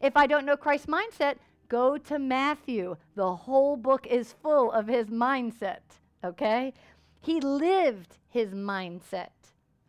If 0.00 0.16
I 0.16 0.28
don't 0.28 0.46
know 0.46 0.56
Christ's 0.56 0.86
mindset, 0.86 1.38
go 1.68 1.98
to 1.98 2.20
Matthew. 2.20 2.96
The 3.16 3.34
whole 3.34 3.76
book 3.76 4.06
is 4.06 4.36
full 4.44 4.70
of 4.70 4.86
his 4.86 5.08
mindset, 5.08 5.80
okay? 6.22 6.72
He 7.20 7.40
lived 7.40 8.18
his 8.28 8.54
mindset. 8.54 9.30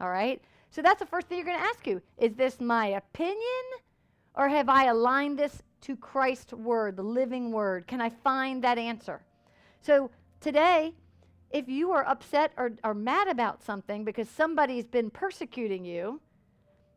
All 0.01 0.09
right? 0.09 0.41
So 0.69 0.81
that's 0.81 0.99
the 0.99 1.05
first 1.05 1.27
thing 1.27 1.37
you're 1.37 1.45
going 1.45 1.59
to 1.59 1.63
ask 1.63 1.87
you. 1.87 2.01
Is 2.17 2.33
this 2.35 2.59
my 2.59 2.87
opinion 2.87 3.37
or 4.35 4.47
have 4.47 4.69
I 4.69 4.85
aligned 4.85 5.39
this 5.39 5.63
to 5.81 5.95
Christ's 5.95 6.53
word, 6.53 6.95
the 6.95 7.03
living 7.03 7.51
word? 7.51 7.87
Can 7.87 8.01
I 8.01 8.09
find 8.09 8.63
that 8.63 8.77
answer? 8.77 9.21
So 9.81 10.11
today, 10.41 10.93
if 11.51 11.67
you 11.67 11.91
are 11.91 12.05
upset 12.07 12.51
or, 12.57 12.71
or 12.83 12.93
mad 12.93 13.27
about 13.27 13.63
something 13.63 14.03
because 14.03 14.29
somebody's 14.29 14.85
been 14.85 15.09
persecuting 15.09 15.85
you 15.85 16.19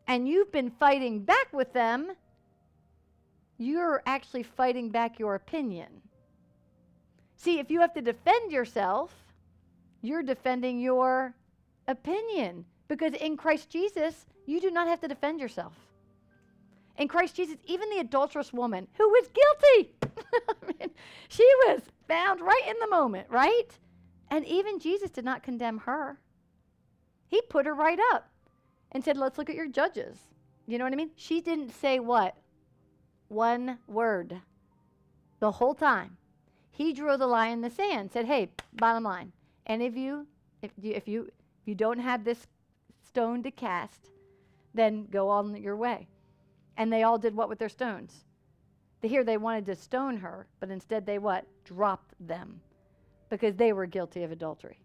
and 0.07 0.29
you've 0.29 0.53
been 0.53 0.71
fighting 0.71 1.21
back 1.23 1.53
with 1.53 1.73
them, 1.73 2.13
you're 3.59 4.03
actually 4.07 4.43
fighting 4.43 4.89
back 4.89 5.19
your 5.19 5.35
opinion. 5.35 5.87
See, 7.37 7.59
if 7.59 7.71
you 7.71 7.81
have 7.81 7.95
to 7.95 8.03
defend 8.03 8.53
yourself, 8.53 9.15
you're 10.03 10.23
defending 10.23 10.81
your 10.81 11.35
opinion. 11.87 12.65
Because 12.91 13.15
in 13.15 13.37
Christ 13.37 13.71
Jesus, 13.71 14.27
you 14.47 14.61
do 14.61 14.69
not 14.69 14.89
have 14.89 15.01
to 15.03 15.07
defend 15.07 15.39
yourself. 15.41 15.75
In 16.99 17.07
Christ 17.07 17.37
Jesus, 17.37 17.57
even 17.67 17.89
the 17.89 18.01
adulterous 18.01 18.53
woman 18.53 18.89
who 18.99 19.09
was 19.09 19.29
guilty, 19.29 19.93
I 20.49 20.67
mean, 20.67 20.91
she 21.29 21.49
was 21.67 21.83
found 22.09 22.41
right 22.41 22.65
in 22.69 22.75
the 22.81 22.89
moment, 22.89 23.29
right? 23.31 23.69
And 24.29 24.45
even 24.45 24.81
Jesus 24.81 25.09
did 25.09 25.25
not 25.25 25.45
condemn 25.45 25.79
her. 25.79 26.19
He 27.29 27.41
put 27.43 27.65
her 27.65 27.75
right 27.75 28.01
up 28.13 28.29
and 28.91 29.05
said, 29.05 29.17
Let's 29.17 29.39
look 29.39 29.49
at 29.49 29.57
your 29.57 29.69
judges. 29.69 30.19
You 30.67 30.77
know 30.77 30.85
what 30.85 30.93
I 30.93 30.97
mean? 30.97 31.13
She 31.15 31.41
didn't 31.41 31.71
say 31.71 32.01
what? 32.01 32.37
One 33.29 33.79
word 33.87 34.41
the 35.39 35.53
whole 35.53 35.77
time. 35.77 36.17
He 36.73 36.93
drew 36.93 37.17
the 37.17 37.29
line 37.29 37.53
in 37.53 37.61
the 37.61 37.71
sand, 37.71 38.11
said, 38.11 38.25
Hey, 38.25 38.51
bottom 38.73 39.05
line, 39.05 39.31
any 39.65 39.87
of 39.87 39.97
you, 39.97 40.27
if 40.61 40.73
you, 40.83 40.93
if 40.93 41.07
you, 41.07 41.27
if 41.27 41.69
you 41.69 41.77
don't 41.77 42.01
have 42.01 42.25
this 42.25 42.49
stone 43.11 43.43
to 43.43 43.51
cast, 43.51 44.11
then 44.75 45.07
go 45.11 45.29
on 45.29 45.57
your 45.57 45.77
way. 45.77 46.09
And 46.77 46.93
they 46.93 47.03
all 47.03 47.19
did 47.19 47.35
what 47.35 47.49
with 47.49 47.59
their 47.59 47.69
stones? 47.69 48.25
Here 49.03 49.25
they 49.25 49.37
wanted 49.37 49.67
to 49.67 49.77
stone 49.77 50.17
her, 50.19 50.47
but 50.61 50.71
instead 50.71 51.07
they 51.07 51.19
what? 51.19 51.47
Dropped 51.65 52.15
them 52.21 52.61
because 53.31 53.57
they 53.57 53.73
were 53.73 53.87
guilty 53.87 54.23
of 54.23 54.31
adultery. 54.31 54.79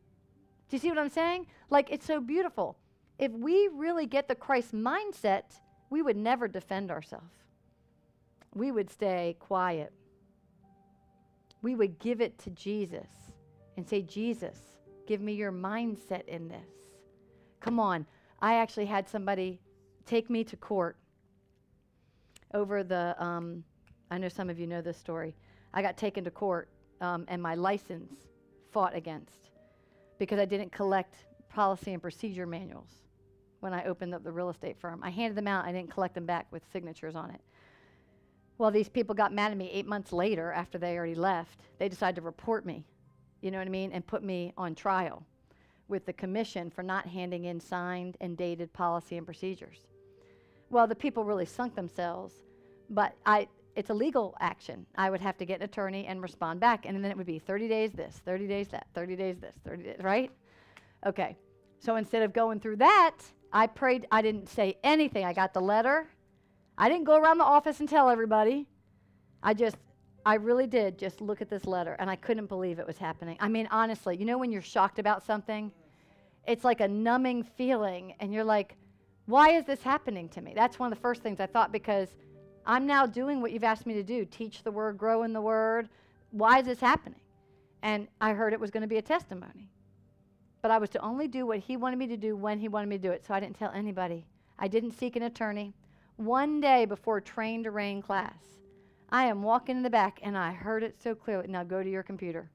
Do 0.69 0.76
you 0.76 0.80
see 0.80 0.89
what 0.89 0.97
I'm 0.97 1.09
saying? 1.09 1.47
Like, 1.69 1.91
it's 1.91 2.05
so 2.05 2.19
beautiful. 2.19 2.78
If 3.19 3.32
we 3.32 3.69
really 3.73 4.05
get 4.05 4.28
the 4.28 4.36
Christ 4.36 4.73
mindset, 4.73 5.43
we 5.89 6.01
would 6.01 6.17
never 6.17 6.47
defend 6.47 6.91
ourselves. 6.91 7.34
We 8.53 8.71
would 8.71 8.89
stay 8.89 9.36
quiet. 9.39 9.91
We 11.61 11.76
would 11.76 11.99
give 11.99 12.21
it 12.21 12.38
to 12.39 12.49
Jesus 12.51 13.09
and 13.76 13.88
say, 13.88 14.01
Jesus, 14.01 14.76
Give 15.05 15.21
me 15.21 15.34
your 15.34 15.51
mindset 15.51 16.28
in 16.28 16.47
this. 16.47 16.69
Come 17.59 17.80
on. 17.80 18.05
I 18.41 18.55
actually 18.55 18.86
had 18.86 19.07
somebody 19.07 19.59
take 20.05 20.29
me 20.29 20.43
to 20.43 20.57
court 20.57 20.97
over 22.53 22.83
the, 22.83 23.15
um, 23.23 23.63
I 24.11 24.17
know 24.17 24.29
some 24.29 24.49
of 24.49 24.59
you 24.59 24.67
know 24.67 24.81
this 24.81 24.97
story. 24.97 25.36
I 25.73 25.81
got 25.81 25.97
taken 25.97 26.23
to 26.23 26.31
court 26.31 26.69
um, 27.01 27.25
and 27.27 27.41
my 27.41 27.55
license 27.55 28.13
fought 28.71 28.95
against 28.95 29.49
because 30.19 30.39
I 30.39 30.45
didn't 30.45 30.71
collect 30.71 31.15
policy 31.49 31.93
and 31.93 32.01
procedure 32.01 32.45
manuals 32.45 32.89
when 33.59 33.73
I 33.73 33.86
opened 33.86 34.13
up 34.13 34.23
the 34.23 34.31
real 34.31 34.49
estate 34.49 34.77
firm. 34.77 35.01
I 35.03 35.09
handed 35.09 35.36
them 35.36 35.47
out, 35.47 35.65
I 35.65 35.71
didn't 35.71 35.91
collect 35.91 36.13
them 36.13 36.25
back 36.25 36.47
with 36.51 36.63
signatures 36.71 37.15
on 37.15 37.31
it. 37.31 37.41
Well, 38.57 38.71
these 38.71 38.88
people 38.88 39.15
got 39.15 39.33
mad 39.33 39.51
at 39.51 39.57
me 39.57 39.69
eight 39.71 39.86
months 39.86 40.13
later 40.13 40.51
after 40.51 40.77
they 40.77 40.97
already 40.97 41.15
left. 41.15 41.59
They 41.77 41.89
decided 41.89 42.15
to 42.15 42.21
report 42.21 42.65
me, 42.65 42.86
you 43.41 43.51
know 43.51 43.57
what 43.57 43.67
I 43.67 43.71
mean, 43.71 43.91
and 43.91 44.05
put 44.05 44.23
me 44.23 44.53
on 44.57 44.75
trial 44.75 45.25
with 45.88 46.05
the 46.05 46.13
commission 46.13 46.69
for 46.69 46.83
not 46.83 47.05
handing 47.05 47.45
in 47.45 47.59
signed 47.59 48.17
and 48.21 48.38
dated 48.38 48.71
policy 48.73 49.17
and 49.17 49.25
procedures. 49.25 49.88
Well, 50.69 50.88
the 50.88 50.95
people 50.95 51.23
really 51.23 51.45
sunk 51.45 51.75
themselves, 51.75 52.33
but 52.89 53.15
I, 53.25 53.47
it's 53.75 53.89
a 53.89 53.93
legal 53.93 54.36
action. 54.39 54.86
I 54.95 55.09
would 55.09 55.21
have 55.21 55.38
to 55.38 55.45
get 55.45 55.59
an 55.59 55.63
attorney 55.63 56.07
and 56.07 56.21
respond 56.21 56.59
back, 56.59 56.86
and 56.86 57.03
then 57.03 57.11
it 57.11 57.17
would 57.17 57.27
be 57.27 57.39
30 57.39 57.67
days 57.67 57.91
this, 57.91 58.21
30 58.25 58.47
days 58.47 58.67
that, 58.69 58.88
30 58.95 59.15
days 59.15 59.38
this, 59.39 59.53
30 59.63 59.83
days, 59.83 59.97
right? 60.01 60.31
Okay. 61.05 61.38
So 61.79 61.97
instead 61.97 62.23
of 62.23 62.33
going 62.33 62.59
through 62.59 62.77
that, 62.77 63.17
I 63.53 63.67
prayed, 63.67 64.07
I 64.11 64.21
didn't 64.21 64.49
say 64.49 64.77
anything. 64.83 65.23
I 65.23 65.33
got 65.33 65.53
the 65.53 65.61
letter. 65.61 66.07
I 66.77 66.89
didn't 66.89 67.05
go 67.05 67.15
around 67.17 67.38
the 67.38 67.43
office 67.43 67.79
and 67.79 67.88
tell 67.88 68.09
everybody. 68.09 68.67
I 69.43 69.53
just, 69.53 69.77
I 70.26 70.36
really 70.36 70.65
did 70.65 70.97
just 70.97 71.21
look 71.21 71.41
at 71.41 71.49
this 71.49 71.65
letter, 71.65 71.95
and 71.99 72.09
I 72.09 72.15
couldn't 72.15 72.47
believe 72.47 72.80
it 72.80 72.88
was 72.88 72.97
happening. 72.97 73.38
I 73.39 73.47
mean, 73.47 73.67
honestly, 73.69 74.17
you 74.17 74.26
know 74.26 74.39
when 74.39 74.51
you're 74.51 74.61
shocked 74.61 74.97
about 74.97 75.23
something? 75.23 75.71
It's 76.47 76.63
like 76.63 76.82
a 76.82 76.88
numbing 76.88 77.43
feeling, 77.43 78.15
and 78.19 78.34
you're 78.34 78.43
like, 78.43 78.76
why 79.28 79.51
is 79.51 79.65
this 79.65 79.82
happening 79.84 80.30
to 80.30 80.41
me? 80.41 80.53
That's 80.55 80.80
one 80.80 80.91
of 80.91 80.97
the 80.97 81.01
first 81.01 81.21
things 81.21 81.39
I 81.39 81.45
thought 81.45 81.71
because 81.71 82.09
I'm 82.65 82.88
now 82.88 83.05
doing 83.05 83.41
what 83.41 83.51
you've 83.51 83.63
asked 83.63 83.86
me 83.86 83.93
to 83.95 84.03
do 84.03 84.26
teach 84.26 84.63
the 84.63 84.71
word, 84.71 84.97
grow 84.97 85.23
in 85.23 85.34
the 85.34 85.41
word. 85.41 85.89
Why 86.32 86.59
is 86.59 86.65
this 86.65 86.80
happening? 86.80 87.19
And 87.84 88.07
I 88.19 88.34
heard 88.34 88.53
it 88.53 88.59
was 88.59 88.71
going 88.71 88.82
to 88.82 88.88
be 88.88 88.97
a 88.97 89.01
testimony. 89.01 89.69
But 90.61 90.71
I 90.71 90.80
was 90.80 90.89
to 90.91 90.99
only 90.99 91.28
do 91.28 91.45
what 91.45 91.59
he 91.59 91.78
wanted 91.78 91.99
me 91.99 92.07
to 92.07 92.17
do 92.17 92.36
when 92.36 92.59
he 92.59 92.67
wanted 92.67 92.88
me 92.88 92.97
to 92.97 93.01
do 93.01 93.11
it. 93.11 93.23
So 93.26 93.34
I 93.36 93.39
didn't 93.39 93.57
tell 93.57 93.71
anybody. 93.71 94.26
I 94.57 94.67
didn't 94.67 94.93
seek 94.93 95.15
an 95.15 95.23
attorney. 95.23 95.73
One 96.17 96.59
day 96.59 96.86
before 96.86 97.21
train 97.21 97.63
to 97.63 97.71
reign 97.71 98.01
class, 98.01 98.39
I 99.10 99.26
am 99.26 99.43
walking 99.43 99.78
in 99.78 99.84
the 99.84 99.89
back 99.89 100.20
and 100.24 100.38
I 100.38 100.51
heard 100.51 100.84
it 100.84 100.95
so 101.01 101.16
clearly. 101.16 101.47
Now 101.47 101.64
go 101.64 101.84
to 101.84 101.89
your 101.89 102.03
computer. 102.03 102.49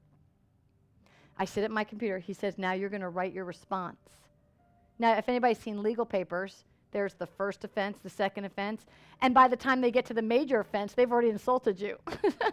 I 1.37 1.45
sit 1.45 1.63
at 1.63 1.71
my 1.71 1.83
computer. 1.83 2.19
He 2.19 2.33
says, 2.33 2.57
Now 2.57 2.73
you're 2.73 2.89
going 2.89 3.01
to 3.01 3.09
write 3.09 3.33
your 3.33 3.45
response. 3.45 3.97
Now, 4.99 5.17
if 5.17 5.27
anybody's 5.27 5.57
seen 5.57 5.81
legal 5.81 6.05
papers, 6.05 6.65
there's 6.91 7.13
the 7.15 7.25
first 7.25 7.63
offense, 7.63 7.97
the 8.03 8.09
second 8.09 8.45
offense, 8.45 8.85
and 9.21 9.33
by 9.33 9.47
the 9.47 9.55
time 9.55 9.81
they 9.81 9.91
get 9.91 10.05
to 10.05 10.13
the 10.13 10.21
major 10.21 10.59
offense, 10.59 10.93
they've 10.93 11.11
already 11.11 11.29
insulted 11.29 11.79
you. 11.79 11.97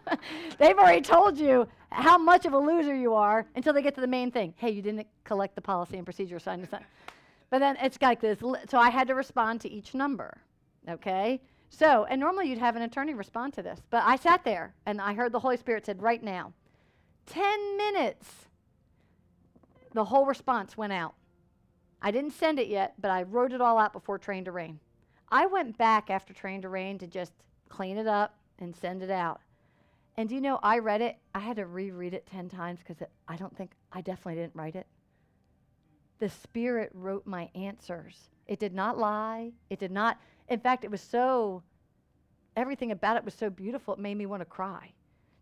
they've 0.59 0.79
already 0.79 1.03
told 1.03 1.37
you 1.37 1.67
how 1.91 2.17
much 2.17 2.47
of 2.47 2.53
a 2.53 2.59
loser 2.59 2.95
you 2.95 3.15
are 3.15 3.47
until 3.57 3.73
they 3.73 3.83
get 3.83 3.95
to 3.97 4.01
the 4.01 4.07
main 4.07 4.31
thing. 4.31 4.55
Hey, 4.57 4.71
you 4.71 4.81
didn't 4.81 5.07
collect 5.25 5.55
the 5.55 5.61
policy 5.61 5.97
and 5.97 6.07
procedure 6.07 6.39
sign. 6.39 6.69
But 7.51 7.59
then 7.59 7.77
it's 7.83 7.99
like 8.01 8.21
this. 8.21 8.39
So 8.69 8.79
I 8.79 8.91
had 8.91 9.09
to 9.09 9.15
respond 9.15 9.61
to 9.63 9.71
each 9.71 9.95
number. 9.95 10.39
Okay? 10.89 11.41
So, 11.71 12.05
and 12.05 12.21
normally 12.21 12.49
you'd 12.49 12.59
have 12.59 12.77
an 12.77 12.83
attorney 12.83 13.15
respond 13.15 13.55
to 13.55 13.63
this, 13.63 13.81
but 13.91 14.03
I 14.05 14.17
sat 14.17 14.45
there 14.45 14.75
and 14.87 15.01
I 15.01 15.15
heard 15.15 15.33
the 15.33 15.41
Holy 15.41 15.57
Spirit 15.57 15.87
said, 15.87 16.03
right 16.03 16.23
now, 16.23 16.53
10 17.27 17.77
minutes, 17.77 18.49
the 19.93 20.05
whole 20.05 20.27
response 20.27 20.77
went 20.77 20.93
out. 20.93 21.15
I 22.01 22.11
didn't 22.11 22.33
send 22.33 22.59
it 22.59 22.69
yet, 22.69 22.95
but 23.01 23.11
I 23.11 23.23
wrote 23.25 23.53
it 23.53 23.61
all 23.61 23.79
out 23.79 23.93
before 23.93 24.19
Train 24.19 24.45
to 24.45 24.53
Reign. 24.53 24.81
I 25.31 25.47
went 25.47 25.77
back 25.77 26.11
after 26.11 26.33
Train 26.33 26.63
to 26.63 26.69
Reign 26.69 26.99
to 26.99 27.07
just 27.07 27.33
clean 27.69 27.99
it 27.99 28.07
up 28.07 28.37
and 28.59 28.75
send 28.75 29.03
it 29.03 29.11
out. 29.11 29.41
And 30.17 30.29
do 30.29 30.35
you 30.35 30.41
know, 30.41 30.59
I 30.63 30.79
read 30.79 31.01
it, 31.01 31.17
I 31.35 31.41
had 31.41 31.57
to 31.57 31.67
reread 31.67 32.15
it 32.15 32.27
10 32.27 32.49
times 32.49 32.81
because 32.81 33.07
I 33.29 33.37
don't 33.37 33.57
think, 33.57 33.73
I 33.93 34.01
definitely 34.01 34.41
didn't 34.41 34.57
write 34.57 34.75
it. 34.75 34.87
The 36.19 36.29
Spirit 36.29 36.91
wrote 36.93 37.27
my 37.27 37.51
answers. 37.55 38.31
It 38.47 38.59
did 38.59 38.75
not 38.75 38.99
lie. 38.99 39.53
It 39.71 39.79
did 39.79 39.93
not, 39.93 40.19
in 40.49 40.61
fact, 40.61 40.85
it 40.85 40.91
was 40.91 41.01
so, 41.01 41.63
everything 42.57 42.93
about 42.93 43.17
it 43.17 43.25
was 43.25 43.35
so 43.35 43.51
beautiful, 43.51 43.95
it 43.95 44.01
made 44.01 44.17
me 44.17 44.27
want 44.27 44.41
to 44.41 44.47
cry. 44.47 44.93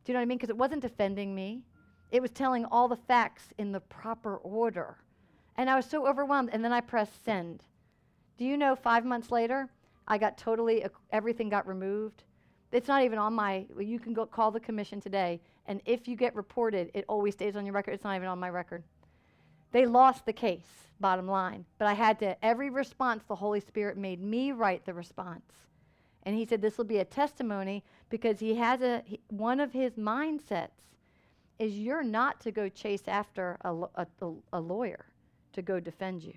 Do 0.05 0.13
you 0.13 0.15
know 0.15 0.21
what 0.21 0.25
I 0.25 0.27
mean? 0.27 0.39
Because 0.39 0.51
it 0.51 0.57
wasn't 0.57 0.83
defending 0.83 1.35
me, 1.35 1.63
it 2.11 2.23
was 2.23 2.31
telling 2.31 2.65
all 2.65 2.89
the 2.89 2.97
facts 2.97 3.49
in 3.59 3.73
the 3.73 3.81
proper 3.81 4.37
order. 4.37 4.99
And 5.57 5.69
I 5.69 5.77
was 5.77 5.87
so 5.87 6.07
overwhelmed. 6.07 6.51
And 6.53 6.65
then 6.65 6.73
I 6.73 6.81
pressed 6.81 7.25
send. 7.25 7.65
Do 8.39 8.45
you 8.45 8.57
know 8.57 8.77
five 8.77 9.05
months 9.05 9.31
later, 9.31 9.69
I 10.07 10.19
got 10.19 10.39
totally, 10.39 10.85
everything 11.11 11.49
got 11.49 11.67
removed? 11.67 12.23
It's 12.73 12.89
not 12.89 13.03
even 13.03 13.19
on 13.19 13.33
my, 13.33 13.65
you 13.79 13.99
can 13.99 14.13
go 14.13 14.27
call 14.27 14.51
the 14.51 14.61
commission 14.61 15.01
today. 15.01 15.41
And 15.67 15.81
if 15.85 16.07
you 16.07 16.15
get 16.17 16.35
reported, 16.37 16.91
it 16.95 17.05
always 17.09 17.35
stays 17.35 17.57
on 17.57 17.65
your 17.65 17.75
record. 17.75 17.93
It's 17.93 18.05
not 18.05 18.15
even 18.17 18.29
on 18.29 18.39
my 18.39 18.51
record. 18.51 18.85
They 19.77 19.85
lost 19.85 20.25
the 20.25 20.33
case, 20.33 20.89
bottom 21.01 21.29
line. 21.29 21.67
But 21.77 21.87
I 21.87 21.93
had 21.93 22.19
to, 22.21 22.43
every 22.43 22.71
response, 22.71 23.25
the 23.29 23.35
Holy 23.35 23.61
Spirit 23.61 23.99
made 23.99 24.23
me 24.23 24.51
write 24.51 24.87
the 24.87 24.95
response. 24.95 25.53
And 26.23 26.35
he 26.35 26.47
said, 26.47 26.63
This 26.63 26.79
will 26.79 26.87
be 26.87 27.01
a 27.01 27.05
testimony 27.05 27.85
because 28.09 28.41
he 28.41 28.55
has 28.55 28.81
a, 28.81 29.03
he, 29.05 29.21
one 29.29 29.61
of 29.61 29.75
his 29.75 29.93
mindsets 29.97 30.71
is 31.59 31.75
you're 31.75 32.03
not 32.03 32.41
to 32.41 32.53
go 32.53 32.71
chase 32.71 33.03
after 33.07 33.59
a, 33.67 33.75
a, 33.97 34.07
a 34.55 34.59
lawyer 34.59 35.05
to 35.53 35.61
go 35.61 35.79
defend 35.79 36.23
you. 36.23 36.33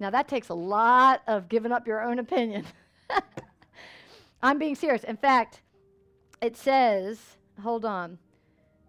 Now, 0.00 0.08
that 0.08 0.28
takes 0.28 0.48
a 0.48 0.54
lot 0.54 1.20
of 1.26 1.50
giving 1.50 1.72
up 1.72 1.86
your 1.86 2.00
own 2.00 2.20
opinion. 2.20 2.64
I'm 4.42 4.58
being 4.58 4.76
serious. 4.76 5.04
In 5.04 5.18
fact, 5.18 5.60
it 6.40 6.56
says, 6.56 7.20
hold 7.62 7.84
on, 7.84 8.16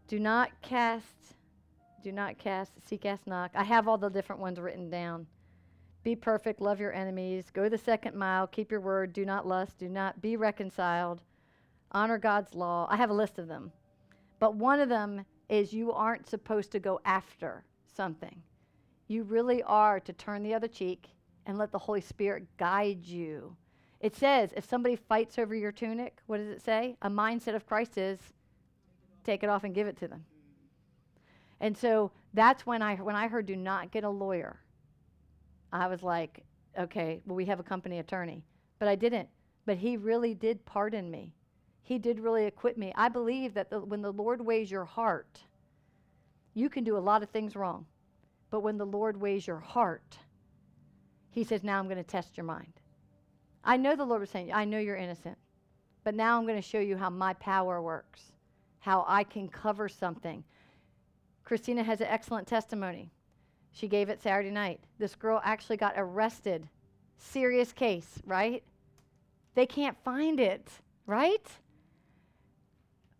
do 0.07 0.19
not 0.19 0.51
cast, 0.61 1.18
do 2.01 2.11
not 2.11 2.37
cast, 2.37 2.71
seek, 2.87 3.05
ask, 3.05 3.25
knock. 3.27 3.51
I 3.55 3.63
have 3.63 3.87
all 3.87 3.97
the 3.97 4.09
different 4.09 4.41
ones 4.41 4.59
written 4.59 4.89
down. 4.89 5.27
Be 6.03 6.15
perfect, 6.15 6.61
love 6.61 6.79
your 6.79 6.93
enemies, 6.93 7.51
go 7.51 7.67
the 7.67 7.77
second 7.77 8.15
mile, 8.15 8.47
keep 8.47 8.71
your 8.71 8.79
word, 8.79 9.13
do 9.13 9.25
not 9.25 9.45
lust, 9.45 9.77
do 9.77 9.89
not 9.89 10.21
be 10.21 10.37
reconciled, 10.37 11.21
honor 11.91 12.17
God's 12.17 12.55
law. 12.55 12.87
I 12.89 12.95
have 12.95 13.09
a 13.09 13.13
list 13.13 13.37
of 13.37 13.47
them. 13.47 13.71
But 14.39 14.55
one 14.55 14.79
of 14.79 14.87
them 14.87 15.25
is 15.49 15.73
you 15.73 15.91
aren't 15.91 16.29
supposed 16.29 16.71
to 16.71 16.79
go 16.79 17.01
after 17.03 17.65
something. 17.93 18.41
You 19.07 19.23
really 19.23 19.61
are 19.63 19.99
to 19.99 20.13
turn 20.13 20.43
the 20.43 20.53
other 20.53 20.67
cheek 20.67 21.09
and 21.45 21.57
let 21.57 21.71
the 21.71 21.79
Holy 21.79 22.01
Spirit 22.01 22.45
guide 22.57 23.05
you. 23.05 23.55
It 23.99 24.15
says 24.15 24.53
if 24.55 24.69
somebody 24.69 24.95
fights 24.95 25.37
over 25.37 25.53
your 25.53 25.71
tunic, 25.71 26.19
what 26.27 26.37
does 26.37 26.47
it 26.47 26.61
say? 26.61 26.95
A 27.01 27.09
mindset 27.09 27.55
of 27.55 27.65
Christ 27.65 27.97
is 27.97 28.19
take 29.25 29.43
it 29.43 29.49
off 29.49 29.63
and 29.63 29.75
give 29.75 29.87
it 29.87 29.97
to 29.97 30.07
them. 30.07 30.23
And 31.61 31.77
so 31.77 32.11
that's 32.33 32.65
when 32.65 32.81
I 32.81 32.95
when 32.95 33.15
I 33.15 33.27
heard 33.27 33.45
do 33.45 33.55
not 33.55 33.91
get 33.91 34.03
a 34.03 34.09
lawyer. 34.09 34.59
I 35.71 35.87
was 35.87 36.01
like, 36.01 36.43
okay, 36.77 37.21
well 37.25 37.35
we 37.35 37.45
have 37.45 37.59
a 37.59 37.63
company 37.63 37.99
attorney, 37.99 38.43
but 38.79 38.87
I 38.87 38.95
didn't. 38.95 39.29
But 39.65 39.77
he 39.77 39.97
really 39.97 40.33
did 40.33 40.65
pardon 40.65 41.11
me. 41.11 41.33
He 41.81 41.97
did 41.97 42.19
really 42.19 42.45
acquit 42.45 42.77
me. 42.77 42.93
I 42.95 43.09
believe 43.09 43.53
that 43.55 43.69
the, 43.69 43.79
when 43.79 44.01
the 44.01 44.13
Lord 44.13 44.41
weighs 44.41 44.69
your 44.69 44.85
heart, 44.85 45.39
you 46.53 46.69
can 46.69 46.83
do 46.83 46.97
a 46.97 46.99
lot 46.99 47.23
of 47.23 47.29
things 47.29 47.55
wrong. 47.55 47.85
But 48.49 48.61
when 48.61 48.77
the 48.77 48.85
Lord 48.85 49.17
weighs 49.17 49.47
your 49.47 49.59
heart, 49.59 50.17
He 51.31 51.43
says, 51.43 51.63
Now 51.63 51.79
I'm 51.79 51.85
going 51.85 51.97
to 51.97 52.03
test 52.03 52.37
your 52.37 52.45
mind. 52.45 52.73
I 53.63 53.77
know 53.77 53.95
the 53.95 54.05
Lord 54.05 54.21
was 54.21 54.29
saying, 54.29 54.51
I 54.53 54.65
know 54.65 54.79
you're 54.79 54.95
innocent, 54.95 55.37
but 56.03 56.15
now 56.15 56.37
I'm 56.37 56.45
going 56.45 56.61
to 56.61 56.67
show 56.67 56.79
you 56.79 56.97
how 56.97 57.09
my 57.09 57.33
power 57.33 57.81
works, 57.81 58.21
how 58.79 59.05
I 59.07 59.23
can 59.23 59.47
cover 59.47 59.89
something. 59.89 60.43
Christina 61.49 61.83
has 61.83 61.99
an 61.99 62.07
excellent 62.07 62.47
testimony. 62.47 63.11
She 63.71 63.89
gave 63.89 64.07
it 64.07 64.21
Saturday 64.21 64.51
night. 64.51 64.79
This 64.99 65.15
girl 65.15 65.41
actually 65.43 65.77
got 65.77 65.95
arrested. 65.97 66.69
Serious 67.17 67.73
case, 67.73 68.21
right? 68.25 68.63
They 69.55 69.65
can't 69.65 69.97
find 70.05 70.39
it, 70.39 70.69
right? 71.05 71.45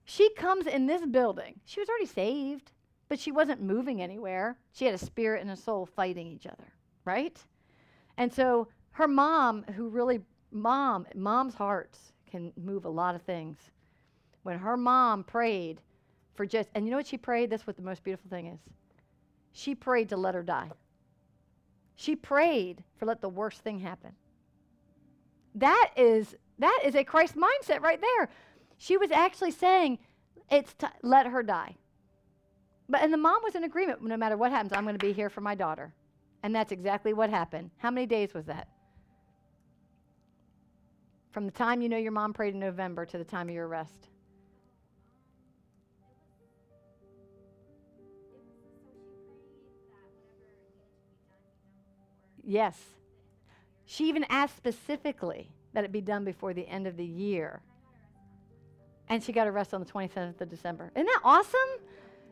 She 0.06 0.30
comes 0.36 0.68
in 0.68 0.86
this 0.86 1.06
building. 1.06 1.60
She 1.66 1.82
was 1.82 1.90
already 1.90 2.06
saved 2.06 2.72
but 3.10 3.20
she 3.20 3.32
wasn't 3.32 3.62
moving 3.62 4.02
anywhere. 4.02 4.56
She 4.72 4.86
had 4.86 4.94
a 4.94 5.00
spirit 5.00 5.42
and 5.42 5.52
a 5.52 5.56
soul 5.56 5.86
fighting 5.86 6.28
each 6.28 6.46
other, 6.46 6.72
right? 7.04 7.38
And 8.18 8.32
so 8.32 8.68
her 8.92 9.08
mom, 9.08 9.64
who 9.76 9.90
really, 9.90 10.22
mom, 10.52 11.08
mom's 11.16 11.56
hearts 11.56 12.14
can 12.30 12.54
move 12.56 12.86
a 12.86 12.90
lot 12.90 13.16
of 13.16 13.24
things. 13.24 13.58
When 14.44 14.60
her 14.60 14.78
mom 14.78 15.24
prayed 15.24 15.82
for 16.40 16.46
just, 16.46 16.70
and 16.74 16.86
you 16.86 16.92
know 16.92 16.96
what 16.96 17.06
she 17.06 17.18
prayed? 17.18 17.50
That's 17.50 17.68
what 17.68 17.76
the 17.76 17.82
most 17.82 18.02
beautiful 18.02 18.30
thing 18.30 18.48
is. 18.48 18.62
She 19.52 19.76
prayed 19.76 20.08
to 20.08 20.16
let 20.16 20.36
her 20.36 20.42
die. 20.42 20.72
She 21.98 22.16
prayed 22.16 22.82
for 22.96 23.06
let 23.06 23.20
the 23.20 23.28
worst 23.28 23.60
thing 23.60 23.78
happen. 23.78 24.12
That 25.56 25.90
is 25.98 26.38
that 26.60 26.80
is 26.86 26.96
a 26.96 27.04
Christ 27.04 27.36
mindset 27.36 27.82
right 27.82 28.00
there. 28.00 28.30
She 28.78 28.96
was 28.96 29.12
actually 29.12 29.52
saying, 29.52 30.00
"It's 30.50 30.74
t- 30.76 30.88
let 31.04 31.26
her 31.26 31.44
die." 31.44 31.76
But 32.88 33.02
and 33.02 33.12
the 33.12 33.18
mom 33.18 33.42
was 33.44 33.56
in 33.56 33.66
agreement. 33.66 34.02
No 34.02 34.16
matter 34.16 34.38
what 34.38 34.52
happens, 34.52 34.72
I'm 34.72 34.86
going 34.86 34.98
to 34.98 35.06
be 35.06 35.12
here 35.12 35.30
for 35.30 35.42
my 35.42 35.56
daughter, 35.56 35.94
and 36.42 36.56
that's 36.56 36.72
exactly 36.72 37.12
what 37.12 37.30
happened. 37.30 37.70
How 37.80 37.92
many 37.92 38.08
days 38.08 38.34
was 38.34 38.46
that? 38.46 38.70
From 41.32 41.46
the 41.46 41.52
time 41.52 41.82
you 41.82 41.90
know 41.90 41.98
your 41.98 42.14
mom 42.14 42.32
prayed 42.32 42.54
in 42.54 42.62
November 42.62 43.06
to 43.08 43.18
the 43.18 43.26
time 43.26 43.50
of 43.50 43.56
your 43.56 43.68
arrest. 43.68 44.08
Yes. 52.50 52.76
She 53.86 54.10
even 54.10 54.26
asked 54.28 54.58
specifically 54.58 55.52
that 55.74 55.84
it 55.84 55.92
be 55.92 56.02
done 56.02 56.26
before 56.26 56.52
the 56.52 56.68
end 56.68 56.88
of 56.88 56.98
the 56.98 57.06
year. 57.06 57.62
And 59.08 59.24
she 59.24 59.32
got 59.32 59.48
arrested 59.48 59.76
on 59.76 59.84
the 59.84 59.92
27th 59.92 60.42
of 60.42 60.50
December. 60.50 60.92
Isn't 60.96 61.06
that 61.06 61.22
awesome? 61.24 61.60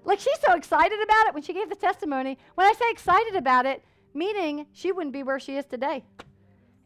Like 0.05 0.19
she's 0.19 0.39
so 0.43 0.55
excited 0.55 0.97
about 1.03 1.27
it 1.27 1.35
when 1.35 1.43
she 1.43 1.53
gave 1.53 1.69
the 1.69 1.75
testimony. 1.75 2.39
When 2.55 2.65
I 2.65 2.73
say 2.73 2.85
excited 2.89 3.35
about 3.35 3.67
it, 3.67 3.83
meaning 4.15 4.65
she 4.73 4.91
wouldn't 4.91 5.13
be 5.13 5.21
where 5.21 5.39
she 5.39 5.55
is 5.55 5.65
today 5.65 6.03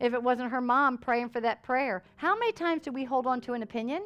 if 0.02 0.14
it 0.14 0.22
wasn't 0.22 0.52
her 0.52 0.60
mom 0.60 0.98
praying 0.98 1.30
for 1.30 1.40
that 1.40 1.64
prayer. 1.64 2.04
How 2.18 2.38
many 2.38 2.52
times 2.52 2.82
do 2.82 2.92
we 2.92 3.06
hold 3.06 3.28
on 3.28 3.40
to 3.42 3.54
an 3.54 3.64
opinion 3.64 4.04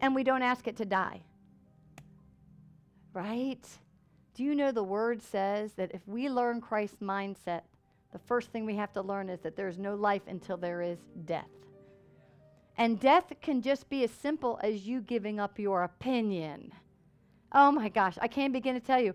and 0.00 0.12
we 0.12 0.24
don't 0.24 0.42
ask 0.42 0.66
it 0.66 0.76
to 0.78 0.84
die? 0.84 1.22
Right? 3.12 3.64
Do 4.34 4.42
you 4.42 4.56
know 4.56 4.72
the 4.72 4.82
word 4.82 5.22
says 5.22 5.74
that 5.74 5.92
if 5.94 6.00
we 6.08 6.28
learn 6.28 6.60
Christ's 6.60 7.00
mindset, 7.00 7.62
the 8.12 8.18
first 8.18 8.50
thing 8.50 8.66
we 8.66 8.76
have 8.76 8.92
to 8.92 9.02
learn 9.02 9.28
is 9.28 9.40
that 9.40 9.56
there 9.56 9.68
is 9.68 9.78
no 9.78 9.94
life 9.94 10.22
until 10.26 10.56
there 10.56 10.82
is 10.82 10.98
death. 11.24 11.46
And 12.76 12.98
death 12.98 13.32
can 13.40 13.62
just 13.62 13.88
be 13.88 14.04
as 14.04 14.10
simple 14.10 14.58
as 14.62 14.86
you 14.86 15.00
giving 15.00 15.38
up 15.38 15.58
your 15.58 15.82
opinion. 15.82 16.72
Oh 17.52 17.70
my 17.70 17.88
gosh, 17.88 18.16
I 18.20 18.28
can't 18.28 18.52
begin 18.52 18.74
to 18.74 18.80
tell 18.80 19.00
you. 19.00 19.14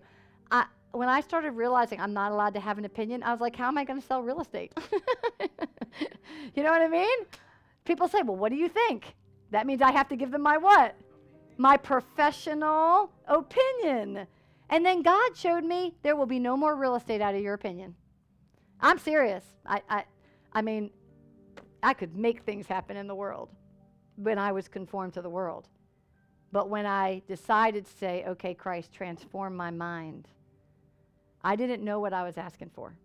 I, 0.50 0.66
when 0.92 1.08
I 1.08 1.20
started 1.20 1.52
realizing 1.52 2.00
I'm 2.00 2.12
not 2.12 2.32
allowed 2.32 2.54
to 2.54 2.60
have 2.60 2.78
an 2.78 2.84
opinion, 2.84 3.22
I 3.22 3.32
was 3.32 3.40
like, 3.40 3.56
how 3.56 3.68
am 3.68 3.76
I 3.76 3.84
going 3.84 4.00
to 4.00 4.06
sell 4.06 4.22
real 4.22 4.40
estate? 4.40 4.72
you 6.54 6.62
know 6.62 6.70
what 6.70 6.82
I 6.82 6.88
mean? 6.88 7.18
People 7.84 8.08
say, 8.08 8.22
well, 8.22 8.36
what 8.36 8.50
do 8.50 8.56
you 8.56 8.68
think? 8.68 9.14
That 9.50 9.66
means 9.66 9.82
I 9.82 9.90
have 9.92 10.08
to 10.08 10.16
give 10.16 10.30
them 10.30 10.42
my 10.42 10.56
what? 10.56 10.94
My 11.56 11.76
professional 11.76 13.10
opinion. 13.26 14.26
And 14.70 14.84
then 14.84 15.02
God 15.02 15.36
showed 15.36 15.64
me 15.64 15.94
there 16.02 16.16
will 16.16 16.26
be 16.26 16.38
no 16.38 16.56
more 16.56 16.74
real 16.76 16.96
estate 16.96 17.20
out 17.20 17.34
of 17.34 17.42
your 17.42 17.54
opinion. 17.54 17.94
I'm 18.80 18.98
serious. 18.98 19.44
I, 19.64 19.82
I, 19.88 20.04
I 20.52 20.62
mean, 20.62 20.90
I 21.82 21.94
could 21.94 22.16
make 22.16 22.42
things 22.42 22.66
happen 22.66 22.96
in 22.96 23.06
the 23.06 23.14
world 23.14 23.50
when 24.16 24.38
I 24.38 24.52
was 24.52 24.68
conformed 24.68 25.14
to 25.14 25.22
the 25.22 25.30
world. 25.30 25.68
But 26.52 26.68
when 26.68 26.86
I 26.86 27.22
decided 27.28 27.86
to 27.86 27.92
say, 27.92 28.24
okay, 28.26 28.54
Christ, 28.54 28.92
transform 28.92 29.56
my 29.56 29.70
mind, 29.70 30.28
I 31.42 31.56
didn't 31.56 31.84
know 31.84 32.00
what 32.00 32.12
I 32.12 32.22
was 32.22 32.38
asking 32.38 32.70
for. 32.74 32.96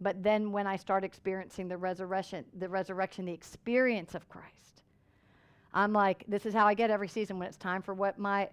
But 0.00 0.22
then 0.22 0.52
when 0.52 0.66
I 0.66 0.76
started 0.76 1.06
experiencing 1.06 1.68
the 1.68 1.76
resurrection, 1.76 2.44
the 2.58 2.68
resurrection, 2.68 3.24
the 3.24 3.32
experience 3.32 4.14
of 4.14 4.28
Christ, 4.28 4.82
I'm 5.72 5.92
like, 5.92 6.24
this 6.28 6.46
is 6.46 6.54
how 6.54 6.66
I 6.66 6.74
get 6.74 6.90
every 6.90 7.08
season 7.08 7.38
when 7.38 7.48
it's 7.48 7.56
time 7.56 7.82
for 7.82 7.94
what 7.94 8.18
my, 8.18 8.48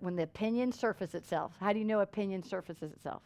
when 0.00 0.16
the 0.16 0.24
opinion 0.24 0.72
surfaces 0.72 1.14
itself. 1.14 1.52
How 1.60 1.72
do 1.72 1.78
you 1.78 1.84
know 1.84 2.00
opinion 2.00 2.42
surfaces 2.42 2.92
itself? 2.92 3.22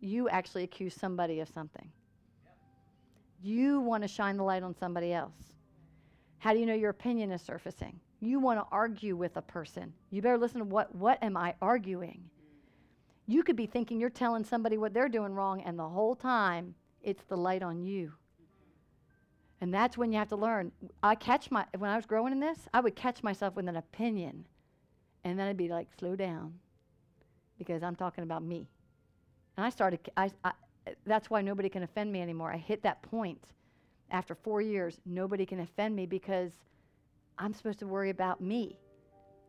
You 0.00 0.28
actually 0.28 0.64
accuse 0.64 0.94
somebody 0.94 1.40
of 1.40 1.48
something. 1.48 1.90
You 3.42 3.80
want 3.80 4.02
to 4.02 4.08
shine 4.08 4.36
the 4.36 4.42
light 4.42 4.62
on 4.62 4.74
somebody 4.74 5.12
else. 5.12 5.54
How 6.38 6.52
do 6.52 6.58
you 6.58 6.66
know 6.66 6.74
your 6.74 6.90
opinion 6.90 7.30
is 7.30 7.42
surfacing? 7.42 8.00
You 8.20 8.38
want 8.38 8.58
to 8.60 8.66
argue 8.70 9.16
with 9.16 9.36
a 9.36 9.42
person. 9.42 9.92
You 10.10 10.20
better 10.22 10.38
listen 10.38 10.58
to 10.58 10.64
what 10.64 10.94
what 10.94 11.22
am 11.22 11.36
I 11.36 11.54
arguing? 11.62 12.22
You 13.26 13.42
could 13.42 13.56
be 13.56 13.66
thinking 13.66 14.00
you're 14.00 14.10
telling 14.10 14.44
somebody 14.44 14.76
what 14.76 14.92
they're 14.92 15.08
doing 15.08 15.34
wrong 15.34 15.62
and 15.62 15.78
the 15.78 15.88
whole 15.88 16.14
time 16.14 16.74
it's 17.02 17.22
the 17.24 17.36
light 17.36 17.62
on 17.62 17.82
you. 17.82 18.12
And 19.60 19.72
that's 19.72 19.96
when 19.96 20.12
you 20.12 20.18
have 20.18 20.28
to 20.28 20.36
learn. 20.36 20.72
I 21.02 21.14
catch 21.14 21.50
my 21.50 21.66
when 21.78 21.90
I 21.90 21.96
was 21.96 22.06
growing 22.06 22.32
in 22.32 22.40
this, 22.40 22.68
I 22.72 22.80
would 22.80 22.96
catch 22.96 23.22
myself 23.22 23.54
with 23.54 23.68
an 23.68 23.76
opinion. 23.76 24.46
And 25.24 25.38
then 25.38 25.46
I'd 25.46 25.56
be 25.56 25.68
like, 25.68 25.88
slow 25.98 26.16
down. 26.16 26.54
Because 27.58 27.82
I'm 27.82 27.94
talking 27.94 28.24
about 28.24 28.42
me. 28.42 28.68
And 29.60 29.66
I 29.66 29.68
started, 29.68 30.00
I, 30.16 30.30
I, 30.42 30.52
that's 31.04 31.28
why 31.28 31.42
nobody 31.42 31.68
can 31.68 31.82
offend 31.82 32.10
me 32.10 32.22
anymore. 32.22 32.50
I 32.50 32.56
hit 32.56 32.82
that 32.82 33.02
point 33.02 33.44
after 34.10 34.34
four 34.34 34.62
years. 34.62 34.98
Nobody 35.04 35.44
can 35.44 35.60
offend 35.60 35.94
me 35.94 36.06
because 36.06 36.52
I'm 37.36 37.52
supposed 37.52 37.78
to 37.80 37.86
worry 37.86 38.08
about 38.08 38.40
me. 38.40 38.78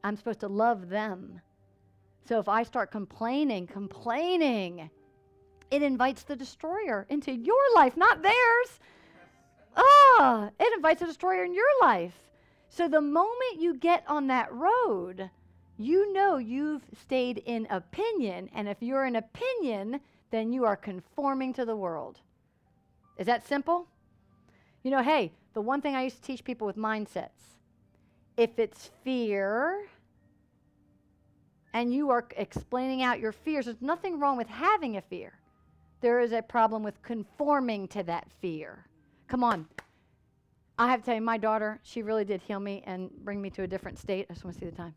I'm 0.04 0.18
supposed 0.18 0.42
to 0.42 0.50
love 0.50 0.90
them. 0.90 1.40
So 2.26 2.40
if 2.40 2.50
I 2.50 2.64
start 2.64 2.92
complaining, 2.92 3.68
complaining, 3.68 4.90
it 5.72 5.82
invites 5.82 6.24
the 6.24 6.36
destroyer 6.36 7.06
into 7.08 7.32
your 7.32 7.64
life, 7.74 7.96
not 7.96 8.22
theirs. 8.22 8.82
Ah, 9.78 10.50
it 10.60 10.74
invites 10.76 11.00
the 11.00 11.08
destroyer 11.08 11.46
in 11.46 11.54
your 11.54 11.64
life. 11.82 12.18
So 12.68 12.90
the 12.90 13.00
moment 13.00 13.60
you 13.60 13.76
get 13.76 14.04
on 14.10 14.28
that 14.28 14.52
road, 14.52 15.30
you 15.84 16.12
know 16.14 16.38
you've 16.38 16.84
stayed 17.02 17.40
in 17.46 17.68
opinion. 17.70 18.50
And 18.54 18.68
if 18.68 18.78
you're 18.82 19.06
in 19.06 19.16
opinion, 19.16 20.00
then 20.32 20.52
you 20.52 20.66
are 20.66 20.76
conforming 20.76 21.54
to 21.54 21.66
the 21.66 21.76
world. 21.76 22.20
Is 23.18 23.28
that 23.28 23.46
simple? 23.48 23.88
You 24.84 24.92
know, 24.92 25.04
hey, 25.04 25.32
the 25.54 25.62
one 25.62 25.82
thing 25.82 25.96
I 25.96 26.04
used 26.04 26.18
to 26.18 26.22
teach 26.22 26.44
people 26.44 26.66
with 26.66 26.78
mindsets 26.78 27.52
if 28.38 28.58
it's 28.58 28.90
fear 29.04 29.88
and 31.74 31.94
you 31.94 32.10
are 32.10 32.28
explaining 32.38 33.04
out 33.04 33.20
your 33.20 33.32
fears, 33.32 33.66
there's 33.66 33.82
nothing 33.82 34.20
wrong 34.20 34.38
with 34.38 34.48
having 34.48 34.98
a 34.98 35.02
fear. 35.02 35.34
There 36.02 36.20
is 36.20 36.32
a 36.32 36.42
problem 36.42 36.84
with 36.84 37.02
conforming 37.04 37.88
to 37.90 38.04
that 38.04 38.28
fear. 38.42 38.88
Come 39.28 39.44
on. 39.44 39.68
I 40.78 40.90
have 40.90 41.02
to 41.02 41.06
tell 41.06 41.16
you, 41.16 41.22
my 41.22 41.38
daughter, 41.38 41.80
she 41.84 42.02
really 42.02 42.26
did 42.26 42.42
heal 42.42 42.60
me 42.60 42.84
and 42.88 43.12
bring 43.24 43.42
me 43.42 43.52
to 43.52 43.64
a 43.64 43.68
different 43.68 44.00
state. 44.00 44.26
I 44.30 44.34
just 44.34 44.44
want 44.44 44.56
to 44.56 44.60
see 44.60 44.70
the 44.70 44.76
time. 44.76 44.96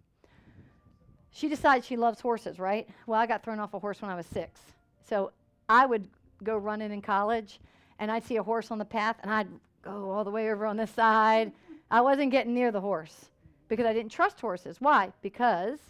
She 1.34 1.48
decides 1.48 1.84
she 1.84 1.96
loves 1.96 2.20
horses, 2.20 2.60
right? 2.60 2.88
Well, 3.08 3.20
I 3.20 3.26
got 3.26 3.42
thrown 3.42 3.58
off 3.58 3.74
a 3.74 3.78
horse 3.80 4.00
when 4.00 4.10
I 4.10 4.14
was 4.14 4.24
six. 4.24 4.60
So 5.04 5.32
I 5.68 5.84
would 5.84 6.08
go 6.44 6.56
running 6.56 6.92
in 6.92 7.02
college 7.02 7.58
and 7.98 8.08
I'd 8.08 8.24
see 8.24 8.36
a 8.36 8.42
horse 8.42 8.70
on 8.70 8.78
the 8.78 8.84
path 8.84 9.16
and 9.20 9.32
I'd 9.32 9.48
go 9.82 10.12
all 10.12 10.22
the 10.22 10.30
way 10.30 10.52
over 10.52 10.64
on 10.64 10.76
this 10.76 10.92
side. 10.92 11.50
I 11.90 12.00
wasn't 12.02 12.30
getting 12.30 12.54
near 12.54 12.70
the 12.70 12.80
horse 12.80 13.26
because 13.66 13.84
I 13.84 13.92
didn't 13.92 14.12
trust 14.12 14.40
horses. 14.40 14.76
Why? 14.78 15.12
Because 15.22 15.80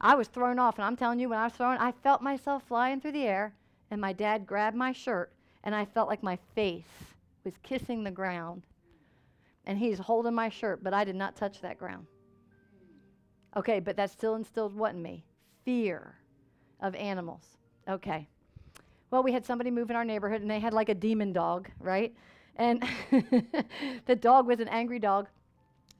I 0.00 0.16
was 0.16 0.26
thrown 0.26 0.58
off. 0.58 0.78
And 0.78 0.84
I'm 0.84 0.96
telling 0.96 1.20
you, 1.20 1.28
when 1.28 1.38
I 1.38 1.44
was 1.44 1.52
thrown, 1.52 1.78
I 1.78 1.92
felt 1.92 2.20
myself 2.20 2.64
flying 2.66 3.00
through 3.00 3.12
the 3.12 3.28
air 3.28 3.52
and 3.92 4.00
my 4.00 4.12
dad 4.12 4.48
grabbed 4.48 4.76
my 4.76 4.90
shirt 4.90 5.30
and 5.62 5.76
I 5.76 5.84
felt 5.84 6.08
like 6.08 6.24
my 6.24 6.38
face 6.56 6.82
was 7.44 7.54
kissing 7.62 8.02
the 8.02 8.10
ground. 8.10 8.62
And 9.64 9.78
he's 9.78 10.00
holding 10.00 10.34
my 10.34 10.48
shirt, 10.48 10.82
but 10.82 10.92
I 10.92 11.04
did 11.04 11.14
not 11.14 11.36
touch 11.36 11.60
that 11.60 11.78
ground. 11.78 12.06
Okay, 13.56 13.80
but 13.80 13.96
that 13.96 14.10
still 14.10 14.34
instilled 14.34 14.74
what 14.76 14.94
in 14.94 15.02
me? 15.02 15.24
Fear 15.64 16.14
of 16.80 16.94
animals. 16.94 17.42
Okay. 17.88 18.28
Well, 19.10 19.22
we 19.22 19.32
had 19.32 19.46
somebody 19.46 19.70
move 19.70 19.88
in 19.88 19.96
our 19.96 20.04
neighborhood 20.04 20.42
and 20.42 20.50
they 20.50 20.60
had 20.60 20.74
like 20.74 20.90
a 20.90 20.94
demon 20.94 21.32
dog, 21.32 21.70
right? 21.80 22.14
And 22.56 22.84
the 24.06 24.14
dog 24.14 24.46
was 24.46 24.60
an 24.60 24.68
angry 24.68 24.98
dog. 24.98 25.28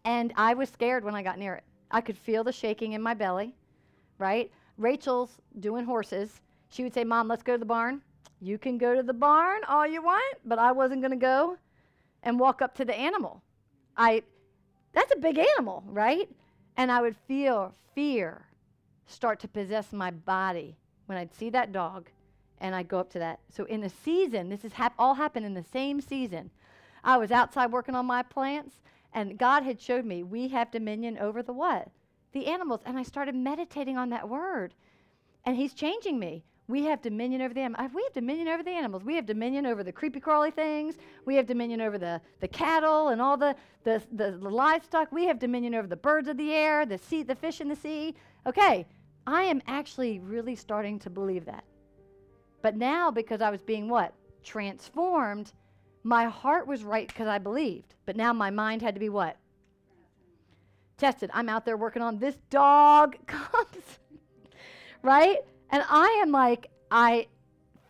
And 0.05 0.33
I 0.37 0.55
was 0.55 0.69
scared 0.69 1.03
when 1.03 1.15
I 1.15 1.23
got 1.23 1.39
near 1.39 1.55
it. 1.55 1.65
I 1.91 2.01
could 2.01 2.19
feel 2.19 2.45
the 2.45 2.53
shaking 2.53 2.93
in 2.93 3.01
my 3.01 3.15
belly, 3.15 3.55
right? 4.19 4.51
Rachel's 4.77 5.41
doing 5.61 5.85
horses. 5.85 6.41
She 6.69 6.83
would 6.83 6.93
say, 6.93 7.05
Mom, 7.05 7.27
let's 7.27 7.43
go 7.43 7.53
to 7.55 7.59
the 7.59 7.65
barn. 7.65 8.03
You 8.41 8.59
can 8.59 8.77
go 8.77 8.95
to 8.95 9.03
the 9.03 9.15
barn 9.15 9.63
all 9.67 9.87
you 9.87 10.03
want, 10.03 10.39
but 10.45 10.59
I 10.59 10.73
wasn't 10.73 11.01
going 11.01 11.13
to 11.13 11.17
go 11.17 11.57
and 12.23 12.39
walk 12.39 12.61
up 12.61 12.75
to 12.77 12.85
the 12.85 12.95
animal. 12.95 13.43
I, 13.97 14.23
that's 14.93 15.13
a 15.13 15.19
big 15.19 15.39
animal, 15.39 15.83
right? 15.87 16.29
And 16.77 16.93
I 16.93 17.01
would 17.01 17.17
feel 17.17 17.75
fear 17.95 18.47
start 19.07 19.41
to 19.41 19.49
possess 19.49 19.93
my 19.93 20.11
body 20.11 20.77
when 21.07 21.17
I'd 21.17 21.35
see 21.35 21.51
that 21.51 21.73
dog 21.73 22.11
and 22.61 22.75
I'd 22.75 22.89
go 22.89 22.99
up 22.99 23.11
to 23.11 23.19
that. 23.19 23.41
So 23.49 23.65
in 23.65 23.85
a 23.85 23.89
season, 23.89 24.49
this 24.49 24.63
has 24.63 24.73
hap- 24.73 24.95
all 24.99 25.15
happened 25.15 25.47
in 25.47 25.55
the 25.55 25.63
same 25.63 26.01
season. 26.01 26.51
I 27.05 27.17
was 27.17 27.31
outside 27.31 27.73
working 27.73 27.95
on 27.95 28.07
my 28.07 28.23
plants 28.23 28.77
and 29.13 29.39
God 29.39 29.63
had 29.63 29.81
showed 29.81 30.05
me 30.05 30.23
we 30.23 30.49
have 30.49 30.71
dominion 30.71 31.19
over 31.19 31.43
the 31.43 31.53
what? 31.53 31.89
The 32.33 32.47
animals. 32.47 32.81
And 32.85 32.99
I 32.99 33.03
started 33.03 33.35
meditating 33.35 33.97
on 33.97 34.11
that 34.11 34.29
word. 34.29 34.75
And 35.45 35.57
he's 35.57 35.73
changing 35.73 36.19
me. 36.19 36.45
We 36.69 36.85
have 36.85 37.01
dominion 37.01 37.43
over 37.43 37.55
the 37.55 37.61
animals. 37.61 37.91
We 37.95 38.03
have 38.03 38.13
dominion 38.13 38.49
over 38.49 38.63
the 38.63 38.71
animals. 38.71 39.05
We 39.05 39.15
have 39.15 39.27
dominion 39.27 39.67
over 39.67 39.85
the 39.85 39.93
creepy 39.93 40.19
crawly 40.19 40.51
things. 40.51 40.97
We 41.25 41.37
have 41.37 41.47
dominion 41.47 41.81
over 41.81 41.97
the, 41.97 42.21
the 42.41 42.49
cattle 42.49 43.09
and 43.09 43.21
all 43.21 43.37
the, 43.37 43.55
the, 43.85 44.03
the, 44.13 44.33
the 44.33 44.51
livestock. 44.51 45.13
We 45.13 45.27
have 45.27 45.39
dominion 45.39 45.75
over 45.75 45.87
the 45.87 45.97
birds 45.97 46.29
of 46.29 46.37
the 46.37 46.53
air, 46.53 46.85
the 46.85 46.99
sea, 46.99 47.23
the 47.23 47.37
fish 47.37 47.61
in 47.61 47.69
the 47.69 47.77
sea. 47.77 48.17
Okay, 48.47 48.85
I 49.27 49.43
am 49.43 49.63
actually 49.69 50.19
really 50.19 50.57
starting 50.57 50.99
to 51.01 51.11
believe 51.11 51.45
that. 51.45 51.65
But 52.63 52.77
now, 52.77 53.13
because 53.13 53.41
I 53.41 53.51
was 53.51 53.63
being 53.63 53.89
what? 53.89 54.13
Transformed, 54.43 55.53
my 56.03 56.25
heart 56.25 56.67
was 56.67 56.83
right 56.83 57.07
because 57.07 57.29
I 57.29 57.39
believed. 57.39 57.95
But 58.07 58.17
now 58.17 58.33
my 58.33 58.51
mind 58.51 58.83
had 58.83 58.95
to 58.95 59.01
be 59.01 59.09
what? 59.09 59.37
Tested. 60.99 61.31
I'm 61.33 61.49
out 61.49 61.65
there 61.65 61.77
working 61.77 62.03
on 62.03 62.19
this 62.19 62.37
dog 62.51 63.17
comes 63.27 63.99
right? 65.07 65.39
And 65.71 65.83
I 65.89 66.21
am 66.23 66.33
like, 66.33 66.71
I 66.91 67.27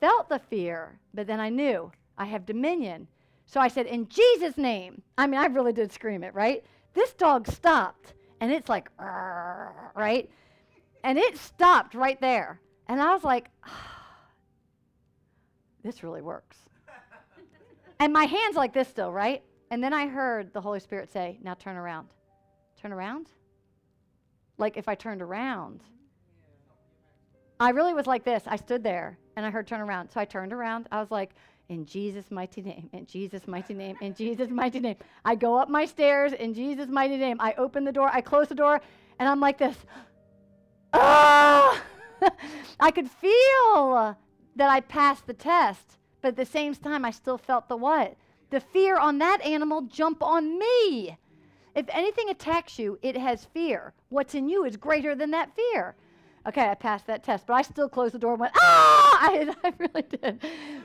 felt 0.00 0.28
the 0.28 0.38
fear, 0.38 0.98
but 1.14 1.26
then 1.26 1.40
I 1.40 1.48
knew 1.48 1.92
I 2.16 2.24
have 2.26 2.46
dominion. 2.46 3.08
So 3.46 3.60
I 3.60 3.68
said, 3.68 3.86
In 3.86 4.08
Jesus' 4.08 4.56
name. 4.56 5.02
I 5.16 5.26
mean, 5.26 5.40
I 5.40 5.46
really 5.46 5.72
did 5.72 5.92
scream 5.92 6.24
it, 6.24 6.34
right? 6.34 6.64
This 6.94 7.12
dog 7.12 7.46
stopped, 7.46 8.14
and 8.40 8.50
it's 8.50 8.68
like, 8.68 8.90
right? 8.98 10.30
And 11.04 11.18
it 11.18 11.36
stopped 11.36 11.94
right 11.94 12.20
there. 12.20 12.60
And 12.88 13.00
I 13.00 13.12
was 13.12 13.24
like, 13.24 13.50
ah, 13.64 13.92
this 15.84 16.02
really 16.02 16.22
works. 16.22 16.56
and 18.00 18.12
my 18.12 18.24
hand's 18.24 18.56
like 18.56 18.72
this 18.72 18.88
still, 18.88 19.12
right? 19.12 19.42
And 19.70 19.82
then 19.82 19.92
I 19.92 20.06
heard 20.06 20.52
the 20.52 20.60
Holy 20.60 20.80
Spirit 20.80 21.12
say, 21.12 21.38
now 21.42 21.54
turn 21.54 21.76
around. 21.76 22.08
Turn 22.80 22.92
around? 22.92 23.28
Like 24.58 24.76
if 24.76 24.88
I 24.88 24.94
turned 24.94 25.22
around. 25.22 25.82
I 27.58 27.70
really 27.70 27.94
was 27.94 28.06
like 28.06 28.24
this. 28.24 28.42
I 28.46 28.56
stood 28.56 28.82
there 28.82 29.18
and 29.36 29.46
I 29.46 29.50
heard 29.50 29.66
turn 29.66 29.80
around. 29.80 30.10
So 30.10 30.20
I 30.20 30.24
turned 30.24 30.52
around. 30.52 30.88
I 30.92 31.00
was 31.00 31.10
like, 31.10 31.30
in 31.68 31.84
Jesus' 31.84 32.30
mighty 32.30 32.62
name, 32.62 32.88
in 32.92 33.06
Jesus' 33.06 33.48
mighty 33.48 33.74
name, 33.74 33.96
in 34.00 34.14
Jesus' 34.14 34.50
mighty 34.50 34.78
name. 34.78 34.96
I 35.24 35.34
go 35.34 35.56
up 35.56 35.68
my 35.68 35.84
stairs 35.84 36.32
in 36.32 36.54
Jesus' 36.54 36.88
mighty 36.88 37.16
name. 37.16 37.38
I 37.40 37.54
open 37.54 37.84
the 37.84 37.92
door, 37.92 38.08
I 38.12 38.20
close 38.20 38.48
the 38.48 38.54
door, 38.54 38.80
and 39.18 39.28
I'm 39.28 39.40
like 39.40 39.58
this. 39.58 39.76
I 40.92 41.80
could 42.94 43.10
feel 43.10 44.16
that 44.54 44.70
I 44.70 44.80
passed 44.80 45.26
the 45.26 45.34
test, 45.34 45.98
but 46.22 46.28
at 46.28 46.36
the 46.36 46.46
same 46.46 46.74
time, 46.74 47.04
I 47.04 47.10
still 47.10 47.38
felt 47.38 47.68
the 47.68 47.76
what? 47.76 48.16
The 48.50 48.60
fear 48.60 48.96
on 48.96 49.18
that 49.18 49.42
animal 49.42 49.82
jump 49.82 50.22
on 50.22 50.58
me. 50.58 51.18
If 51.74 51.86
anything 51.90 52.30
attacks 52.30 52.78
you, 52.78 52.98
it 53.02 53.16
has 53.16 53.44
fear. 53.44 53.92
What's 54.08 54.34
in 54.34 54.48
you 54.48 54.64
is 54.64 54.76
greater 54.76 55.14
than 55.14 55.32
that 55.32 55.54
fear. 55.54 55.96
Okay, 56.46 56.68
I 56.68 56.74
passed 56.74 57.06
that 57.08 57.24
test, 57.24 57.46
but 57.46 57.54
I 57.54 57.62
still 57.62 57.88
closed 57.88 58.14
the 58.14 58.18
door 58.18 58.32
and 58.32 58.40
went, 58.40 58.52
ah! 58.56 59.18
I, 59.20 59.54
I 59.64 59.72
really 59.78 60.02
did. 60.02 60.44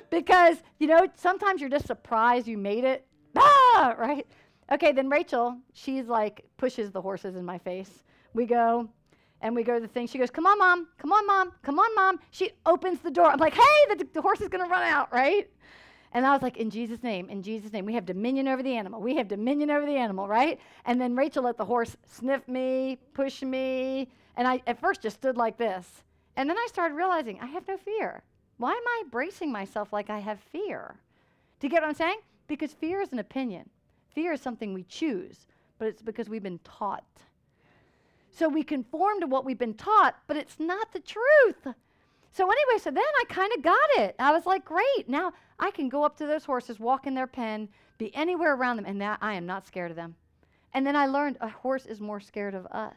Because, 0.10 0.58
you 0.80 0.88
know, 0.88 1.08
sometimes 1.16 1.62
you're 1.62 1.70
just 1.70 1.86
surprised 1.86 2.48
you 2.48 2.58
made 2.58 2.84
it. 2.84 3.06
Ah! 3.38 3.96
Right? 3.98 4.28
Okay, 4.72 4.92
then 4.92 5.08
Rachel, 5.08 5.58
she's 5.74 6.08
like, 6.08 6.46
pushes 6.58 6.92
the 6.92 7.02
horses 7.02 7.36
in 7.38 7.46
my 7.46 7.58
face. 7.58 8.04
We 8.34 8.46
go, 8.46 8.90
and 9.42 9.56
we 9.56 9.64
go 9.64 9.76
to 9.76 9.80
the 9.80 9.88
thing. 9.88 10.08
She 10.08 10.18
goes, 10.18 10.30
Come 10.30 10.46
on, 10.46 10.60
mom. 10.60 10.88
Come 10.98 11.12
on, 11.12 11.26
mom. 11.26 11.54
Come 11.62 11.80
on, 11.80 11.96
mom. 11.96 12.20
She 12.32 12.52
opens 12.66 13.00
the 13.00 13.12
door. 13.12 13.28
I'm 13.28 13.40
like, 13.40 13.54
Hey, 13.54 13.96
the, 13.96 14.08
the 14.14 14.22
horse 14.22 14.42
is 14.42 14.50
going 14.50 14.64
to 14.64 14.70
run 14.70 14.84
out, 14.84 15.12
right? 15.14 15.50
And 16.14 16.26
I 16.26 16.34
was 16.34 16.42
like, 16.42 16.58
In 16.58 16.70
Jesus' 16.70 17.04
name, 17.04 17.30
in 17.30 17.42
Jesus' 17.42 17.72
name, 17.72 17.86
we 17.86 17.94
have 17.94 18.06
dominion 18.06 18.48
over 18.48 18.62
the 18.62 18.76
animal. 18.76 19.02
We 19.02 19.16
have 19.16 19.28
dominion 19.28 19.72
over 19.72 19.86
the 19.86 19.96
animal, 19.96 20.28
right? 20.28 20.60
And 20.86 21.00
then 21.00 21.16
Rachel 21.16 21.44
let 21.44 21.58
the 21.58 21.66
horse 21.66 21.96
sniff 22.06 22.48
me, 22.48 22.98
push 23.14 23.42
me. 23.42 24.10
And 24.36 24.48
I 24.48 24.62
at 24.68 24.80
first 24.80 25.02
just 25.02 25.18
stood 25.18 25.38
like 25.38 25.58
this. 25.58 26.04
And 26.36 26.50
then 26.50 26.58
I 26.58 26.68
started 26.70 26.96
realizing 26.96 27.40
I 27.40 27.48
have 27.48 27.68
no 27.68 27.78
fear. 27.78 28.24
Why 28.58 28.72
am 28.72 28.88
I 28.88 29.04
bracing 29.12 29.52
myself 29.52 29.92
like 29.92 30.10
I 30.10 30.20
have 30.20 30.40
fear? 30.40 30.96
Do 31.60 31.68
you 31.68 31.72
get 31.72 31.82
what 31.82 31.90
I'm 31.90 31.96
saying? 31.96 32.20
Because 32.48 32.74
fear 32.74 33.02
is 33.02 33.12
an 33.12 33.20
opinion. 33.20 33.70
Fear 34.14 34.34
is 34.34 34.42
something 34.42 34.74
we 34.74 34.84
choose, 34.84 35.48
but 35.80 35.88
it's 35.88 36.02
because 36.02 36.30
we've 36.30 36.44
been 36.44 36.60
taught 36.64 37.04
so 38.32 38.48
we 38.48 38.64
conform 38.64 39.20
to 39.20 39.28
what 39.28 39.46
we've 39.46 39.60
been 39.60 39.74
taught, 39.74 40.16
but 40.28 40.38
it's 40.38 40.60
not 40.60 40.94
the 40.94 41.00
truth. 41.00 41.76
So, 42.34 42.46
anyway, 42.46 42.80
so 42.82 42.90
then 42.90 43.04
I 43.04 43.24
kind 43.28 43.52
of 43.58 43.62
got 43.62 43.90
it. 43.98 44.16
I 44.18 44.32
was 44.32 44.46
like, 44.46 44.64
great. 44.64 45.08
Now 45.08 45.34
I 45.60 45.70
can 45.72 45.90
go 45.90 46.04
up 46.04 46.18
to 46.18 46.26
those 46.26 46.46
horses, 46.46 46.80
walk 46.80 47.06
in 47.06 47.14
their 47.14 47.28
pen, 47.28 47.68
be 47.98 48.16
anywhere 48.16 48.56
around 48.56 48.78
them, 48.78 48.86
and 48.86 49.02
that 49.02 49.20
I 49.22 49.34
am 49.34 49.46
not 49.46 49.68
scared 49.68 49.92
of 49.92 49.98
them. 49.98 50.16
And 50.74 50.88
then 50.88 50.96
I 50.96 51.08
learned 51.08 51.38
a 51.42 51.50
horse 51.50 51.86
is 51.86 52.00
more 52.00 52.22
scared 52.22 52.56
of 52.56 52.66
us 52.68 52.96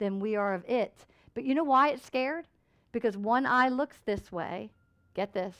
than 0.00 0.18
we 0.18 0.34
are 0.34 0.52
of 0.54 0.64
it. 0.68 1.06
But 1.34 1.44
you 1.44 1.54
know 1.54 1.62
why 1.62 1.90
it's 1.90 2.04
scared? 2.04 2.46
Because 2.90 3.16
one 3.16 3.46
eye 3.46 3.68
looks 3.68 3.98
this 4.04 4.32
way, 4.32 4.72
get 5.14 5.32
this, 5.32 5.54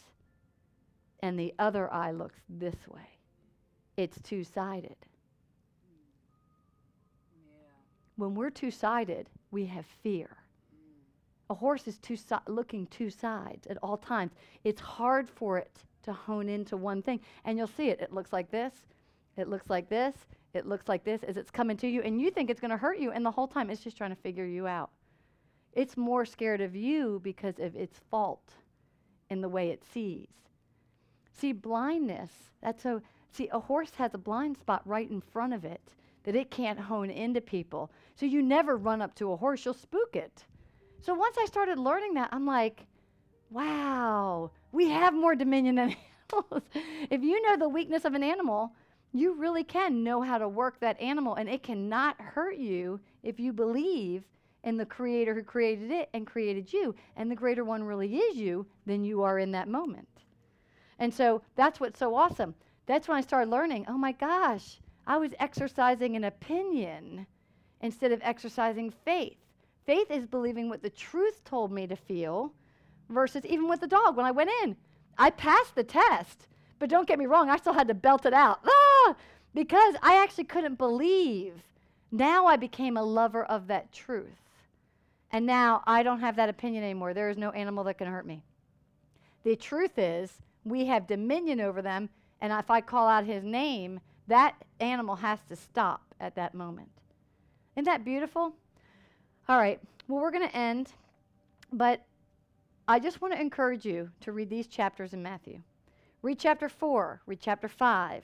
and 1.20 1.38
the 1.38 1.54
other 1.60 1.92
eye 1.92 2.10
looks 2.10 2.40
this 2.48 2.88
way. 2.88 3.18
It's 3.96 4.20
two 4.22 4.42
sided. 4.42 4.96
when 8.20 8.34
we're 8.34 8.50
two 8.50 8.70
sided, 8.70 9.30
we 9.50 9.64
have 9.64 9.86
fear. 10.02 10.36
A 11.48 11.54
horse 11.54 11.88
is 11.88 11.98
two 11.98 12.16
si- 12.16 12.34
looking 12.46 12.86
two 12.86 13.08
sides 13.10 13.66
at 13.66 13.78
all 13.82 13.96
times. 13.96 14.32
It's 14.62 14.80
hard 14.80 15.28
for 15.28 15.56
it 15.56 15.82
to 16.02 16.12
hone 16.12 16.48
into 16.48 16.76
one 16.76 17.02
thing. 17.02 17.20
And 17.44 17.56
you'll 17.56 17.66
see 17.66 17.88
it. 17.88 18.00
It 18.00 18.12
looks 18.12 18.32
like 18.32 18.50
this, 18.50 18.74
it 19.36 19.48
looks 19.48 19.70
like 19.70 19.88
this, 19.88 20.14
it 20.54 20.66
looks 20.66 20.88
like 20.88 21.04
this 21.04 21.22
as 21.22 21.36
it's 21.36 21.50
coming 21.50 21.76
to 21.78 21.88
you, 21.88 22.02
and 22.02 22.20
you 22.20 22.30
think 22.30 22.50
it's 22.50 22.60
going 22.60 22.70
to 22.70 22.76
hurt 22.76 22.98
you, 22.98 23.10
and 23.10 23.24
the 23.24 23.30
whole 23.30 23.48
time 23.48 23.70
it's 23.70 23.82
just 23.82 23.96
trying 23.96 24.10
to 24.10 24.22
figure 24.22 24.44
you 24.44 24.66
out. 24.66 24.90
It's 25.72 25.96
more 25.96 26.24
scared 26.24 26.60
of 26.60 26.74
you 26.74 27.20
because 27.22 27.58
of 27.58 27.76
its 27.76 27.98
fault 28.10 28.54
in 29.30 29.40
the 29.40 29.48
way 29.48 29.70
it 29.70 29.84
sees. 29.84 30.28
See, 31.32 31.52
blindness, 31.52 32.30
that's 32.60 32.82
so, 32.82 33.00
see, 33.30 33.48
a 33.52 33.60
horse 33.60 33.92
has 33.96 34.14
a 34.14 34.18
blind 34.18 34.58
spot 34.58 34.82
right 34.84 35.10
in 35.10 35.20
front 35.20 35.54
of 35.54 35.64
it 35.64 35.94
that 36.24 36.34
it 36.34 36.50
can't 36.50 36.78
hone 36.78 37.10
into 37.10 37.40
people. 37.40 37.90
So 38.14 38.26
you 38.26 38.42
never 38.42 38.76
run 38.76 39.00
up 39.00 39.14
to 39.16 39.32
a 39.32 39.36
horse, 39.36 39.64
you'll 39.64 39.74
spook 39.74 40.16
it. 40.16 40.44
So 41.00 41.14
once 41.14 41.36
I 41.40 41.46
started 41.46 41.78
learning 41.78 42.14
that, 42.14 42.28
I'm 42.32 42.44
like, 42.44 42.86
wow, 43.50 44.50
we 44.72 44.88
have 44.90 45.14
more 45.14 45.34
dominion 45.34 45.76
than 45.76 45.96
animals. 46.32 46.62
if 47.10 47.22
you 47.22 47.40
know 47.42 47.56
the 47.56 47.68
weakness 47.68 48.04
of 48.04 48.14
an 48.14 48.22
animal, 48.22 48.72
you 49.12 49.34
really 49.34 49.64
can 49.64 50.04
know 50.04 50.22
how 50.22 50.38
to 50.38 50.48
work 50.48 50.78
that 50.80 51.00
animal, 51.00 51.34
and 51.34 51.48
it 51.48 51.62
cannot 51.62 52.20
hurt 52.20 52.56
you 52.56 53.00
if 53.22 53.40
you 53.40 53.52
believe 53.52 54.24
in 54.62 54.76
the 54.76 54.86
creator 54.86 55.34
who 55.34 55.42
created 55.42 55.90
it 55.90 56.08
and 56.12 56.26
created 56.26 56.72
you. 56.72 56.94
And 57.16 57.30
the 57.30 57.36
greater 57.36 57.64
one 57.64 57.82
really 57.82 58.16
is 58.16 58.36
you 58.36 58.66
than 58.86 59.04
you 59.04 59.22
are 59.22 59.38
in 59.38 59.52
that 59.52 59.68
moment. 59.68 60.08
And 60.98 61.12
so 61.12 61.42
that's 61.56 61.80
what's 61.80 61.98
so 61.98 62.14
awesome. 62.14 62.54
That's 62.86 63.08
when 63.08 63.16
I 63.16 63.22
started 63.22 63.50
learning 63.50 63.86
oh 63.88 63.98
my 63.98 64.12
gosh, 64.12 64.80
I 65.06 65.16
was 65.16 65.32
exercising 65.38 66.14
an 66.14 66.24
opinion 66.24 67.26
instead 67.80 68.12
of 68.12 68.20
exercising 68.22 68.92
faith. 69.04 69.38
Faith 69.86 70.10
is 70.10 70.26
believing 70.26 70.68
what 70.68 70.82
the 70.82 70.90
truth 70.90 71.42
told 71.44 71.72
me 71.72 71.86
to 71.86 71.96
feel 71.96 72.52
versus 73.08 73.44
even 73.46 73.68
with 73.68 73.80
the 73.80 73.86
dog 73.86 74.16
when 74.16 74.26
I 74.26 74.30
went 74.30 74.50
in. 74.62 74.76
I 75.18 75.30
passed 75.30 75.74
the 75.74 75.84
test, 75.84 76.46
but 76.78 76.90
don't 76.90 77.08
get 77.08 77.18
me 77.18 77.26
wrong, 77.26 77.48
I 77.48 77.56
still 77.56 77.72
had 77.72 77.88
to 77.88 77.94
belt 77.94 78.26
it 78.26 78.34
out. 78.34 78.60
Ah! 78.64 78.86
Because 79.54 79.94
I 80.02 80.22
actually 80.22 80.44
couldn't 80.44 80.78
believe. 80.78 81.54
Now 82.12 82.46
I 82.46 82.56
became 82.56 82.96
a 82.96 83.02
lover 83.02 83.44
of 83.44 83.66
that 83.66 83.92
truth. 83.92 84.28
And 85.32 85.46
now 85.46 85.82
I 85.86 86.02
don't 86.02 86.20
have 86.20 86.36
that 86.36 86.48
opinion 86.48 86.84
anymore. 86.84 87.14
There 87.14 87.30
is 87.30 87.38
no 87.38 87.50
animal 87.50 87.84
that 87.84 87.98
can 87.98 88.08
hurt 88.08 88.26
me. 88.26 88.42
The 89.44 89.56
truth 89.56 89.98
is, 89.98 90.32
we 90.64 90.86
have 90.86 91.06
dominion 91.06 91.60
over 91.60 91.82
them, 91.82 92.10
and 92.40 92.52
if 92.52 92.70
I 92.70 92.80
call 92.80 93.08
out 93.08 93.24
his 93.24 93.44
name, 93.44 94.00
that 94.26 94.54
animal 94.80 95.16
has 95.16 95.38
to 95.48 95.56
stop 95.56 96.02
at 96.20 96.34
that 96.34 96.54
moment. 96.54 96.90
Isn't 97.76 97.84
that 97.84 98.04
beautiful? 98.04 98.54
All 99.48 99.58
right, 99.58 99.80
well, 100.08 100.20
we're 100.20 100.30
going 100.30 100.48
to 100.48 100.56
end, 100.56 100.92
but 101.72 102.04
I 102.86 102.98
just 102.98 103.22
want 103.22 103.34
to 103.34 103.40
encourage 103.40 103.84
you 103.84 104.10
to 104.20 104.32
read 104.32 104.50
these 104.50 104.66
chapters 104.66 105.12
in 105.14 105.22
Matthew. 105.22 105.60
Read 106.22 106.38
chapter 106.38 106.68
4, 106.68 107.22
read 107.26 107.40
chapter 107.40 107.68
5, 107.68 108.22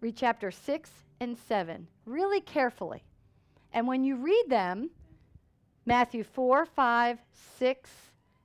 read 0.00 0.16
chapter 0.16 0.50
6 0.50 0.90
and 1.20 1.36
7 1.36 1.86
really 2.06 2.40
carefully. 2.40 3.02
And 3.72 3.86
when 3.86 4.04
you 4.04 4.16
read 4.16 4.44
them, 4.48 4.90
Matthew 5.84 6.24
4, 6.24 6.66
5, 6.66 7.18
6, 7.58 7.90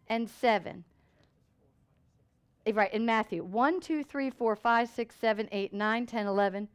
and 0.08 0.30
7, 0.30 0.84
Eh, 2.66 2.72
right, 2.74 2.94
in 2.94 3.06
Matthew 3.06 3.44
1, 3.44 3.82
2, 3.82 4.04
3, 4.04 4.30
4, 4.30 4.56
5, 4.56 4.90
6, 4.90 5.16
7, 5.16 5.50
8, 5.52 5.74
9, 5.74 6.06
10, 6.06 6.28
11, 6.28 6.68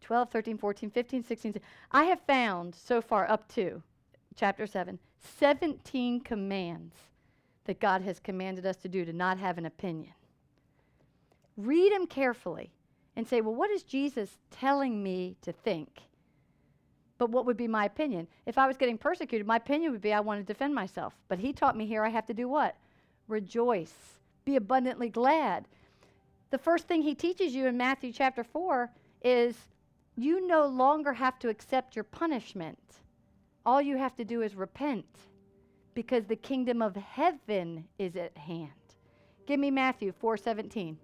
12, 0.00 0.30
13, 0.30 0.58
14, 0.58 0.90
15, 0.90 1.24
16. 1.24 1.54
I 1.90 2.04
have 2.04 2.20
found 2.26 2.74
so 2.74 3.00
far 3.00 3.30
up 3.30 3.48
to 3.54 3.82
chapter 4.36 4.66
7, 4.66 4.98
17 5.38 6.20
commands 6.20 6.96
that 7.64 7.80
God 7.80 8.02
has 8.02 8.18
commanded 8.18 8.66
us 8.66 8.76
to 8.78 8.88
do 8.88 9.04
to 9.04 9.12
not 9.12 9.38
have 9.38 9.56
an 9.56 9.66
opinion. 9.66 10.12
Read 11.56 11.92
them 11.92 12.06
carefully 12.06 12.72
and 13.16 13.26
say, 13.26 13.40
well, 13.40 13.54
what 13.54 13.70
is 13.70 13.82
Jesus 13.82 14.38
telling 14.50 15.02
me 15.02 15.36
to 15.42 15.52
think? 15.52 16.02
But 17.18 17.30
what 17.30 17.46
would 17.46 17.56
be 17.56 17.68
my 17.68 17.84
opinion? 17.84 18.26
If 18.46 18.58
I 18.58 18.66
was 18.66 18.76
getting 18.76 18.98
persecuted, 18.98 19.46
my 19.46 19.56
opinion 19.56 19.92
would 19.92 20.00
be 20.00 20.12
I 20.12 20.20
want 20.20 20.40
to 20.40 20.52
defend 20.52 20.74
myself. 20.74 21.14
But 21.28 21.38
he 21.38 21.52
taught 21.52 21.76
me 21.76 21.86
here 21.86 22.04
I 22.04 22.08
have 22.08 22.26
to 22.26 22.34
do 22.34 22.48
what? 22.48 22.76
Rejoice 23.28 24.12
be 24.44 24.56
abundantly 24.56 25.08
glad. 25.08 25.68
The 26.50 26.58
first 26.58 26.86
thing 26.86 27.02
he 27.02 27.14
teaches 27.14 27.54
you 27.54 27.66
in 27.66 27.76
Matthew 27.76 28.12
chapter 28.12 28.44
4 28.44 28.90
is 29.24 29.56
you 30.16 30.46
no 30.46 30.66
longer 30.66 31.12
have 31.12 31.38
to 31.40 31.48
accept 31.48 31.96
your 31.96 32.04
punishment. 32.04 32.78
All 33.64 33.80
you 33.80 33.96
have 33.96 34.16
to 34.16 34.24
do 34.24 34.42
is 34.42 34.54
repent 34.54 35.06
because 35.94 36.26
the 36.26 36.36
kingdom 36.36 36.82
of 36.82 36.96
heaven 36.96 37.86
is 37.98 38.16
at 38.16 38.36
hand. 38.36 38.70
Give 39.46 39.60
me 39.60 39.70
Matthew 39.70 40.12
4:17. 40.12 40.96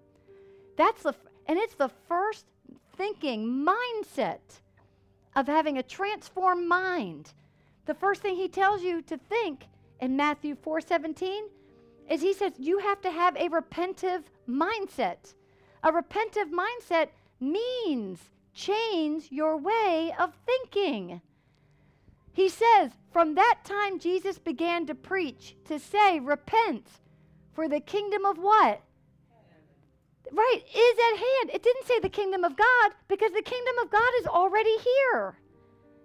That's 0.76 1.02
the 1.02 1.10
f- 1.10 1.26
and 1.48 1.58
it's 1.58 1.74
the 1.74 1.90
first 2.06 2.44
thinking 2.96 3.66
mindset 3.66 4.60
of 5.34 5.46
having 5.46 5.78
a 5.78 5.82
transformed 5.82 6.68
mind. 6.68 7.32
The 7.86 7.94
first 7.94 8.20
thing 8.20 8.36
he 8.36 8.48
tells 8.48 8.82
you 8.82 9.00
to 9.02 9.16
think 9.16 9.66
in 10.00 10.16
Matthew 10.16 10.54
4:17 10.54 11.48
is 12.08 12.20
he 12.20 12.34
says 12.34 12.52
you 12.58 12.78
have 12.78 13.00
to 13.00 13.10
have 13.10 13.34
a 13.36 13.48
repentive 13.48 14.24
mindset. 14.48 15.34
A 15.82 15.90
repentive 15.90 16.50
mindset 16.50 17.08
means 17.40 18.18
change 18.52 19.30
your 19.30 19.56
way 19.56 20.12
of 20.18 20.34
thinking. 20.44 21.22
He 22.32 22.48
says, 22.48 22.92
From 23.12 23.34
that 23.34 23.60
time 23.64 23.98
Jesus 23.98 24.38
began 24.38 24.86
to 24.86 24.94
preach, 24.94 25.56
to 25.64 25.78
say, 25.78 26.20
Repent, 26.20 26.86
for 27.52 27.68
the 27.68 27.80
kingdom 27.80 28.24
of 28.24 28.38
what? 28.38 28.80
Right, 30.32 30.60
is 30.64 30.98
at 31.12 31.18
hand. 31.18 31.50
It 31.54 31.62
didn't 31.62 31.86
say 31.86 32.00
the 32.00 32.08
kingdom 32.08 32.44
of 32.44 32.56
God 32.56 32.92
because 33.08 33.32
the 33.32 33.42
kingdom 33.42 33.74
of 33.82 33.90
God 33.90 34.10
is 34.20 34.26
already 34.26 34.76
here. 34.78 35.38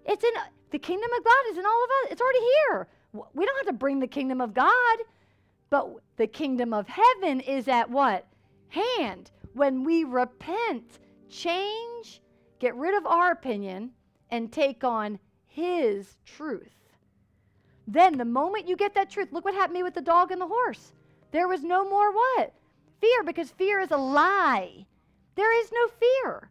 It's 0.06 0.24
in 0.24 0.32
the 0.72 0.80
kingdom 0.80 1.10
of 1.18 1.24
God 1.24 1.52
is 1.52 1.58
in 1.58 1.66
all 1.66 1.84
of 1.84 1.90
us. 1.90 2.12
It's 2.12 2.22
already 2.22 2.40
here. 2.40 2.88
We 3.34 3.46
don't 3.46 3.58
have 3.58 3.68
to 3.68 3.74
bring 3.74 4.00
the 4.00 4.08
kingdom 4.08 4.42
of 4.42 4.54
God, 4.54 4.98
but 5.70 5.88
the 6.18 6.28
kingdom 6.28 6.74
of 6.74 6.88
heaven 6.88 7.42
is 7.42 7.68
at 7.68 7.90
what? 7.90 8.26
Hand. 8.70 9.32
When 9.54 9.84
we 9.84 10.04
repent, 10.04 11.00
change, 11.30 12.22
get 12.60 12.76
rid 12.76 12.96
of 12.96 13.06
our 13.06 13.32
opinion, 13.32 13.92
and 14.32 14.52
take 14.52 14.84
on 14.84 15.20
his 15.46 16.16
truth. 16.26 16.74
Then, 17.88 18.18
the 18.18 18.26
moment 18.26 18.68
you 18.68 18.76
get 18.76 18.96
that 18.96 19.12
truth, 19.12 19.32
look 19.32 19.46
what 19.46 19.54
happened 19.54 19.76
to 19.76 19.80
me 19.80 19.84
with 19.84 19.94
the 19.94 20.02
dog 20.02 20.32
and 20.32 20.42
the 20.42 20.48
horse. 20.48 20.94
There 21.32 21.48
was 21.48 21.64
no 21.64 21.88
more 21.88 22.12
what? 22.12 22.54
Fear, 23.04 23.24
because 23.24 23.52
fear 23.52 23.82
is 23.82 23.92
a 23.92 23.98
lie. 23.98 24.86
There 25.36 25.60
is 25.62 25.70
no 25.74 25.90
fear. 25.90 26.50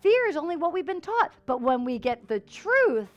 Fear 0.00 0.28
is 0.28 0.36
only 0.36 0.54
what 0.54 0.72
we've 0.72 0.86
been 0.86 1.00
taught. 1.00 1.32
But 1.46 1.60
when 1.60 1.84
we 1.84 1.98
get 1.98 2.28
the 2.28 2.38
truth 2.38 3.08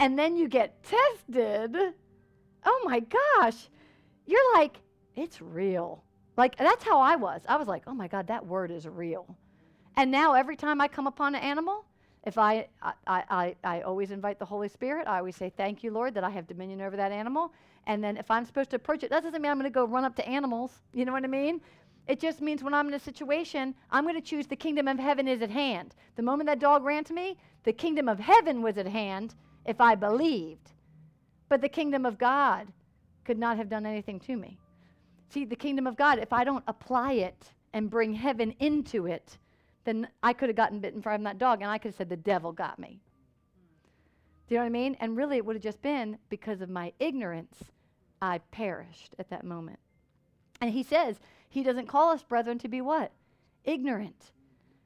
and 0.00 0.18
then 0.18 0.36
you 0.36 0.48
get 0.48 0.82
tested, 0.82 1.76
oh 2.64 2.82
my 2.84 2.98
gosh, 2.98 3.68
you're 4.26 4.54
like, 4.54 4.78
it's 5.14 5.40
real. 5.40 6.02
Like, 6.36 6.56
that's 6.56 6.82
how 6.82 6.98
I 6.98 7.14
was. 7.14 7.42
I 7.48 7.56
was 7.56 7.68
like, 7.68 7.84
oh 7.86 7.94
my 7.94 8.08
God, 8.08 8.26
that 8.26 8.44
word 8.44 8.72
is 8.72 8.88
real. 8.88 9.36
And 9.96 10.10
now 10.10 10.32
every 10.32 10.56
time 10.56 10.80
I 10.80 10.88
come 10.88 11.06
upon 11.06 11.36
an 11.36 11.42
animal, 11.42 11.84
if 12.26 12.38
I, 12.38 12.66
I, 12.82 12.94
I, 13.06 13.54
I 13.62 13.80
always 13.82 14.10
invite 14.10 14.40
the 14.40 14.46
Holy 14.46 14.68
Spirit, 14.68 15.06
I 15.06 15.18
always 15.18 15.36
say, 15.36 15.52
Thank 15.56 15.84
you, 15.84 15.92
Lord, 15.92 16.14
that 16.14 16.24
I 16.24 16.30
have 16.30 16.48
dominion 16.48 16.80
over 16.80 16.96
that 16.96 17.12
animal. 17.12 17.52
And 17.86 18.02
then 18.02 18.16
if 18.16 18.30
I'm 18.30 18.46
supposed 18.46 18.70
to 18.70 18.76
approach 18.76 19.02
it, 19.02 19.10
that 19.10 19.22
doesn't 19.22 19.42
mean 19.42 19.50
I'm 19.50 19.58
going 19.58 19.70
to 19.70 19.74
go 19.74 19.84
run 19.84 20.04
up 20.04 20.16
to 20.16 20.26
animals. 20.26 20.80
You 20.92 21.04
know 21.04 21.12
what 21.12 21.22
I 21.22 21.28
mean? 21.28 21.60
It 22.06 22.20
just 22.20 22.40
means 22.42 22.62
when 22.62 22.74
I'm 22.74 22.88
in 22.88 22.94
a 22.94 22.98
situation, 22.98 23.74
I'm 23.90 24.04
going 24.04 24.14
to 24.14 24.20
choose 24.20 24.46
the 24.46 24.56
kingdom 24.56 24.88
of 24.88 24.98
heaven 24.98 25.26
is 25.26 25.40
at 25.40 25.50
hand. 25.50 25.94
The 26.16 26.22
moment 26.22 26.48
that 26.48 26.58
dog 26.58 26.84
ran 26.84 27.04
to 27.04 27.14
me, 27.14 27.38
the 27.62 27.72
kingdom 27.72 28.08
of 28.08 28.18
heaven 28.18 28.60
was 28.60 28.76
at 28.76 28.86
hand 28.86 29.34
if 29.64 29.80
I 29.80 29.94
believed. 29.94 30.72
But 31.48 31.62
the 31.62 31.68
kingdom 31.68 32.04
of 32.04 32.18
God 32.18 32.68
could 33.24 33.38
not 33.38 33.56
have 33.56 33.70
done 33.70 33.86
anything 33.86 34.20
to 34.20 34.36
me. 34.36 34.58
See, 35.30 35.44
the 35.46 35.56
kingdom 35.56 35.86
of 35.86 35.96
God, 35.96 36.18
if 36.18 36.32
I 36.32 36.44
don't 36.44 36.64
apply 36.68 37.14
it 37.14 37.52
and 37.72 37.90
bring 37.90 38.12
heaven 38.12 38.54
into 38.58 39.06
it, 39.06 39.38
then 39.84 40.08
I 40.22 40.32
could 40.32 40.48
have 40.48 40.56
gotten 40.56 40.80
bitten 40.80 41.00
from 41.00 41.22
that 41.24 41.38
dog 41.38 41.62
and 41.62 41.70
I 41.70 41.78
could 41.78 41.88
have 41.88 41.96
said, 41.96 42.08
The 42.10 42.16
devil 42.16 42.52
got 42.52 42.78
me. 42.78 43.00
Do 44.46 44.54
you 44.54 44.58
know 44.58 44.64
what 44.64 44.68
I 44.68 44.72
mean? 44.72 44.96
And 45.00 45.16
really, 45.16 45.38
it 45.38 45.44
would 45.46 45.56
have 45.56 45.62
just 45.62 45.80
been 45.80 46.18
because 46.28 46.60
of 46.60 46.68
my 46.68 46.92
ignorance, 46.98 47.56
I 48.20 48.38
perished 48.50 49.14
at 49.18 49.30
that 49.30 49.44
moment. 49.44 49.78
And 50.60 50.70
he 50.70 50.82
says, 50.82 51.18
He 51.54 51.62
doesn't 51.62 51.86
call 51.86 52.10
us, 52.10 52.24
brethren, 52.24 52.58
to 52.58 52.68
be 52.68 52.80
what? 52.80 53.12
Ignorant. 53.62 54.32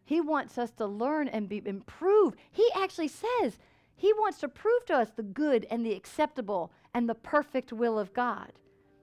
He 0.04 0.20
wants 0.20 0.58
us 0.58 0.70
to 0.72 0.84
learn 0.84 1.26
and 1.26 1.48
be 1.48 1.62
improve. 1.64 2.34
He 2.50 2.68
actually 2.76 3.08
says 3.08 3.58
he 3.96 4.12
wants 4.12 4.38
to 4.40 4.48
prove 4.50 4.84
to 4.84 4.94
us 4.94 5.08
the 5.16 5.22
good 5.22 5.66
and 5.70 5.84
the 5.84 5.94
acceptable 5.94 6.70
and 6.92 7.08
the 7.08 7.14
perfect 7.14 7.72
will 7.72 7.98
of 7.98 8.12
God. 8.12 8.52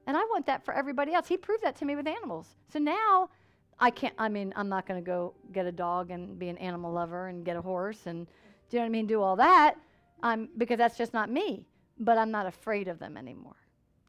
And 0.05 0.16
I 0.16 0.20
want 0.26 0.45
that 0.45 0.63
for 0.63 0.76
everybody 0.76 1.13
else. 1.13 1.28
He 1.28 1.38
proved 1.38 1.63
that 1.63 1.76
to 1.78 1.86
me 1.86 1.95
with 1.95 2.05
animals. 2.05 2.55
So 2.72 2.78
now 2.78 3.32
I 3.80 3.89
can't, 3.89 4.13
I 4.20 4.30
mean, 4.30 4.53
I'm 4.55 4.70
not 4.70 4.86
going 4.86 5.03
to 5.03 5.05
go 5.05 5.34
get 5.51 5.66
a 5.66 5.72
dog 5.72 6.11
and 6.11 6.38
be 6.38 6.49
an 6.49 6.59
animal 6.59 6.93
lover 6.93 7.30
and 7.30 7.43
get 7.43 7.57
a 7.57 7.63
horse 7.63 8.05
and, 8.05 8.28
do 8.70 8.78
you 8.78 8.80
know 8.80 8.84
what 8.84 8.89
I 8.89 8.91
mean, 8.91 9.07
do 9.07 9.24
all 9.24 9.38
that. 9.38 9.74
I'm, 10.22 10.49
because 10.55 10.78
that's 10.78 10.99
just 10.99 11.16
not 11.16 11.32
me. 11.32 11.66
But 11.97 12.20
I'm 12.20 12.30
not 12.30 12.45
afraid 12.45 12.88
of 12.88 12.99
them 12.99 13.18
anymore. 13.18 13.57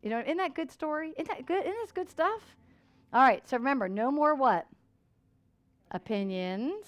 You 0.03 0.11
know, 0.11 0.21
isn't 0.21 0.37
that 0.37 0.55
good 0.55 0.71
story? 0.71 1.15
Isn't 1.17 1.29
that 1.29 1.47
good? 1.47 1.65
Isn't 1.65 1.79
this 1.81 1.93
good 1.93 2.11
stuff? 2.11 2.43
All 3.13 3.23
right, 3.23 3.47
so 3.49 3.57
remember, 3.57 3.89
no 3.89 4.11
more 4.11 4.35
what? 4.35 4.67
Opinions. 5.91 6.87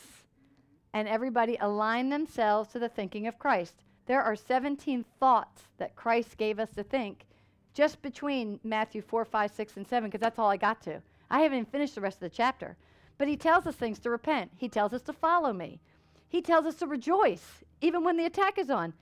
And 0.92 1.06
everybody 1.06 1.56
align 1.60 2.08
themselves 2.08 2.70
to 2.72 2.78
the 2.78 2.88
thinking 2.88 3.26
of 3.26 3.38
Christ. 3.38 3.74
There 4.06 4.22
are 4.22 4.36
17 4.36 5.04
thoughts 5.20 5.62
that 5.78 5.96
Christ 5.96 6.36
gave 6.36 6.58
us 6.58 6.70
to 6.70 6.82
think 6.82 7.26
just 7.74 8.02
between 8.02 8.58
Matthew 8.64 9.02
4, 9.02 9.24
5, 9.24 9.50
6, 9.52 9.76
and 9.76 9.86
7, 9.86 10.08
because 10.08 10.20
that's 10.20 10.38
all 10.38 10.50
I 10.50 10.56
got 10.56 10.82
to. 10.82 11.00
I 11.30 11.40
haven't 11.40 11.58
even 11.58 11.70
finished 11.70 11.94
the 11.94 12.00
rest 12.00 12.16
of 12.16 12.20
the 12.22 12.30
chapter. 12.30 12.76
But 13.18 13.28
he 13.28 13.36
tells 13.36 13.66
us 13.66 13.76
things 13.76 13.98
to 14.00 14.10
repent. 14.10 14.50
He 14.56 14.68
tells 14.68 14.92
us 14.92 15.02
to 15.02 15.12
follow 15.12 15.52
me. 15.52 15.80
He 16.28 16.40
tells 16.40 16.66
us 16.66 16.76
to 16.76 16.86
rejoice, 16.86 17.64
even 17.80 18.04
when 18.04 18.16
the 18.16 18.24
attack 18.24 18.58
is 18.58 18.70
on. 18.70 18.94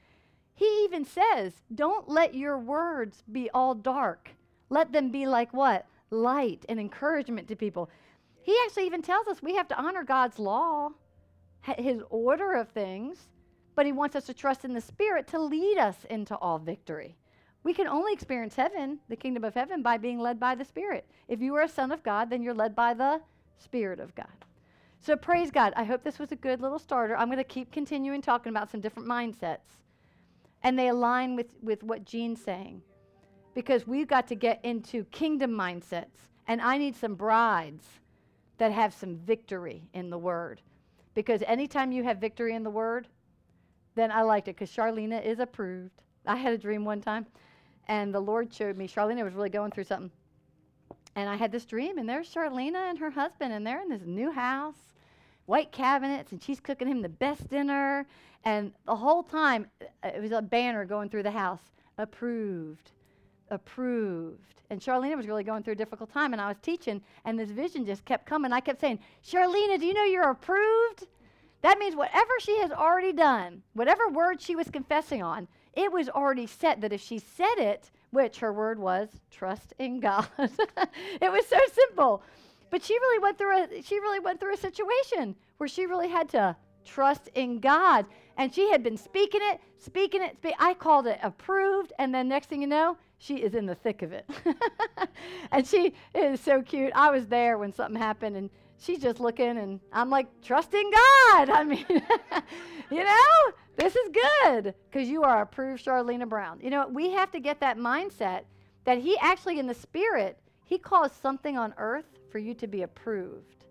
He 0.54 0.84
even 0.84 1.04
says, 1.04 1.62
Don't 1.74 2.08
let 2.08 2.34
your 2.34 2.58
words 2.58 3.22
be 3.30 3.50
all 3.50 3.74
dark. 3.74 4.30
Let 4.70 4.92
them 4.92 5.10
be 5.10 5.26
like 5.26 5.52
what? 5.52 5.86
Light 6.10 6.64
and 6.68 6.78
encouragement 6.78 7.48
to 7.48 7.56
people. 7.56 7.90
He 8.42 8.56
actually 8.64 8.86
even 8.86 9.02
tells 9.02 9.26
us 9.26 9.42
we 9.42 9.56
have 9.56 9.68
to 9.68 9.78
honor 9.78 10.04
God's 10.04 10.38
law, 10.38 10.90
his 11.62 12.02
order 12.10 12.52
of 12.52 12.68
things, 12.68 13.28
but 13.74 13.86
he 13.86 13.92
wants 13.92 14.16
us 14.16 14.26
to 14.26 14.34
trust 14.34 14.64
in 14.64 14.72
the 14.72 14.80
Spirit 14.80 15.26
to 15.28 15.38
lead 15.38 15.78
us 15.78 16.04
into 16.08 16.36
all 16.36 16.58
victory. 16.58 17.16
We 17.64 17.74
can 17.74 17.88
only 17.88 18.12
experience 18.12 18.54
heaven, 18.54 19.00
the 19.08 19.16
kingdom 19.16 19.42
of 19.42 19.54
heaven, 19.54 19.82
by 19.82 19.98
being 19.98 20.20
led 20.20 20.38
by 20.38 20.54
the 20.54 20.64
Spirit. 20.64 21.10
If 21.26 21.40
you 21.40 21.54
are 21.56 21.62
a 21.62 21.68
son 21.68 21.90
of 21.90 22.04
God, 22.04 22.30
then 22.30 22.40
you're 22.40 22.54
led 22.54 22.76
by 22.76 22.94
the 22.94 23.20
Spirit 23.58 23.98
of 23.98 24.14
God. 24.14 24.28
So 25.00 25.16
praise 25.16 25.50
God. 25.50 25.72
I 25.76 25.84
hope 25.84 26.04
this 26.04 26.18
was 26.18 26.32
a 26.32 26.36
good 26.36 26.60
little 26.60 26.78
starter. 26.78 27.16
I'm 27.16 27.28
going 27.28 27.38
to 27.38 27.44
keep 27.44 27.72
continuing 27.72 28.22
talking 28.22 28.50
about 28.50 28.70
some 28.70 28.80
different 28.80 29.08
mindsets. 29.08 29.80
And 30.62 30.78
they 30.78 30.88
align 30.88 31.36
with, 31.36 31.54
with 31.62 31.82
what 31.82 32.04
Jean's 32.04 32.42
saying. 32.42 32.82
Because 33.56 33.88
we've 33.88 34.06
got 34.06 34.28
to 34.28 34.36
get 34.36 34.60
into 34.64 35.04
kingdom 35.06 35.50
mindsets. 35.50 36.28
And 36.46 36.60
I 36.60 36.78
need 36.78 36.94
some 36.94 37.16
brides 37.16 37.84
that 38.58 38.70
have 38.70 38.94
some 38.94 39.16
victory 39.16 39.82
in 39.94 40.10
the 40.10 40.18
word. 40.18 40.60
Because 41.14 41.42
anytime 41.46 41.90
you 41.90 42.04
have 42.04 42.18
victory 42.18 42.54
in 42.54 42.62
the 42.62 42.70
word, 42.70 43.08
then 43.96 44.12
I 44.12 44.22
liked 44.22 44.46
it 44.46 44.54
because 44.54 44.70
Charlena 44.70 45.24
is 45.24 45.40
approved. 45.40 46.02
I 46.26 46.36
had 46.36 46.52
a 46.52 46.58
dream 46.58 46.84
one 46.84 47.00
time 47.00 47.26
and 47.88 48.14
the 48.14 48.20
Lord 48.20 48.52
showed 48.52 48.76
me, 48.76 48.88
Charlena 48.88 49.24
was 49.24 49.34
really 49.34 49.50
going 49.50 49.70
through 49.70 49.84
something. 49.84 50.10
And 51.14 51.28
I 51.28 51.36
had 51.36 51.50
this 51.50 51.64
dream, 51.64 51.98
and 51.98 52.08
there's 52.08 52.32
Charlena 52.32 52.90
and 52.90 52.98
her 52.98 53.10
husband, 53.10 53.52
and 53.52 53.66
they're 53.66 53.80
in 53.80 53.88
this 53.88 54.02
new 54.04 54.30
house, 54.30 54.90
white 55.46 55.72
cabinets, 55.72 56.32
and 56.32 56.42
she's 56.42 56.60
cooking 56.60 56.88
him 56.88 57.00
the 57.00 57.08
best 57.08 57.48
dinner. 57.48 58.06
And 58.44 58.72
the 58.84 58.96
whole 58.96 59.22
time, 59.22 59.66
uh, 59.80 60.08
it 60.08 60.20
was 60.20 60.32
a 60.32 60.42
banner 60.42 60.84
going 60.84 61.08
through 61.08 61.22
the 61.22 61.30
house 61.30 61.62
approved, 61.96 62.90
approved. 63.50 64.62
And 64.70 64.80
Charlena 64.80 65.16
was 65.16 65.26
really 65.26 65.44
going 65.44 65.62
through 65.62 65.74
a 65.74 65.76
difficult 65.76 66.12
time, 66.12 66.32
and 66.32 66.42
I 66.42 66.48
was 66.48 66.56
teaching, 66.60 67.00
and 67.24 67.38
this 67.38 67.50
vision 67.50 67.86
just 67.86 68.04
kept 68.04 68.26
coming. 68.26 68.52
I 68.52 68.60
kept 68.60 68.80
saying, 68.80 68.98
Charlena, 69.24 69.78
do 69.78 69.86
you 69.86 69.94
know 69.94 70.04
you're 70.04 70.30
approved? 70.30 71.06
That 71.62 71.78
means 71.78 71.96
whatever 71.96 72.32
she 72.40 72.58
has 72.58 72.70
already 72.70 73.12
done, 73.12 73.62
whatever 73.74 74.08
word 74.08 74.40
she 74.40 74.56
was 74.56 74.70
confessing 74.70 75.22
on, 75.22 75.48
it 75.74 75.90
was 75.92 76.08
already 76.08 76.46
set 76.46 76.80
that 76.80 76.92
if 76.92 77.00
she 77.00 77.18
said 77.18 77.58
it, 77.58 77.90
which 78.10 78.38
her 78.38 78.52
word 78.52 78.78
was 78.78 79.08
trust 79.30 79.74
in 79.78 80.00
God. 80.00 80.26
it 80.38 81.30
was 81.30 81.46
so 81.46 81.58
simple. 81.72 82.22
But 82.70 82.82
she 82.82 82.94
really 82.94 83.18
went 83.20 83.38
through 83.38 83.64
a 83.64 83.82
she 83.82 83.98
really 83.98 84.18
went 84.18 84.40
through 84.40 84.54
a 84.54 84.58
situation 84.58 85.36
where 85.58 85.68
she 85.68 85.86
really 85.86 86.08
had 86.08 86.28
to 86.30 86.56
trust 86.84 87.28
in 87.34 87.60
God. 87.60 88.06
And 88.38 88.52
she 88.52 88.70
had 88.70 88.82
been 88.82 88.96
speaking 88.96 89.40
it, 89.42 89.60
speaking 89.78 90.22
it. 90.22 90.36
I 90.58 90.74
called 90.74 91.06
it 91.06 91.18
approved. 91.22 91.92
And 91.98 92.14
then 92.14 92.28
next 92.28 92.48
thing 92.48 92.60
you 92.60 92.66
know, 92.66 92.96
she 93.18 93.36
is 93.36 93.54
in 93.54 93.66
the 93.66 93.74
thick 93.74 94.02
of 94.02 94.12
it. 94.12 94.28
and 95.52 95.66
she 95.66 95.94
is 96.14 96.40
so 96.40 96.62
cute. 96.62 96.92
I 96.94 97.10
was 97.10 97.26
there 97.26 97.58
when 97.58 97.72
something 97.72 98.00
happened 98.00 98.36
and 98.36 98.50
she's 98.78 99.00
just 99.00 99.20
looking 99.20 99.58
and 99.58 99.80
I'm 99.92 100.10
like, 100.10 100.26
trusting 100.42 100.90
God. 100.90 101.50
I 101.50 101.64
mean, 101.64 101.86
you 102.90 103.04
know, 103.04 103.52
this 103.76 103.96
is 103.96 104.10
good 104.12 104.74
because 104.90 105.08
you 105.08 105.22
are 105.22 105.42
approved 105.42 105.84
Charlena 105.84 106.28
Brown. 106.28 106.60
You 106.62 106.70
know, 106.70 106.86
we 106.88 107.10
have 107.10 107.30
to 107.32 107.40
get 107.40 107.60
that 107.60 107.78
mindset 107.78 108.42
that 108.84 108.98
he 108.98 109.16
actually, 109.18 109.58
in 109.58 109.66
the 109.66 109.74
spirit, 109.74 110.38
he 110.64 110.78
caused 110.78 111.20
something 111.20 111.56
on 111.56 111.74
earth 111.78 112.06
for 112.30 112.38
you 112.38 112.54
to 112.54 112.66
be 112.66 112.82
approved. 112.82 113.64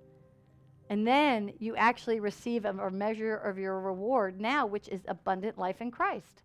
And 0.90 1.06
then 1.08 1.52
you 1.60 1.76
actually 1.76 2.20
receive 2.20 2.66
a, 2.66 2.70
a 2.70 2.92
measure 2.92 3.36
of 3.36 3.58
your 3.58 3.80
reward 3.80 4.40
now, 4.40 4.66
which 4.66 4.88
is 4.90 5.02
abundant 5.08 5.58
life 5.58 5.82
in 5.82 5.90
Christ. 5.90 6.44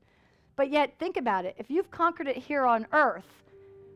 But 0.56 0.70
yet, 0.70 0.98
think 0.98 1.16
about 1.16 1.44
it. 1.44 1.54
If 1.58 1.70
you've 1.70 1.90
conquered 1.90 2.28
it 2.28 2.36
here 2.36 2.64
on 2.64 2.86
earth, 2.92 3.44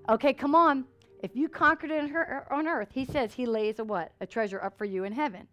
okay, 0.09 0.33
come 0.33 0.55
on. 0.55 0.85
If 1.21 1.35
you 1.37 1.49
conquered 1.49 1.91
it 1.91 2.11
her, 2.11 2.47
on 2.51 2.67
earth, 2.67 2.89
he 2.93 3.05
says 3.05 3.33
he 3.33 3.47
lays 3.47 3.79
a 3.79 3.85
what? 3.85 4.13
A 4.21 4.27
treasure 4.27 4.63
up 4.63 4.77
for 4.77 4.85
you 4.85 5.05
in 5.05 5.13
heaven. 5.13 5.47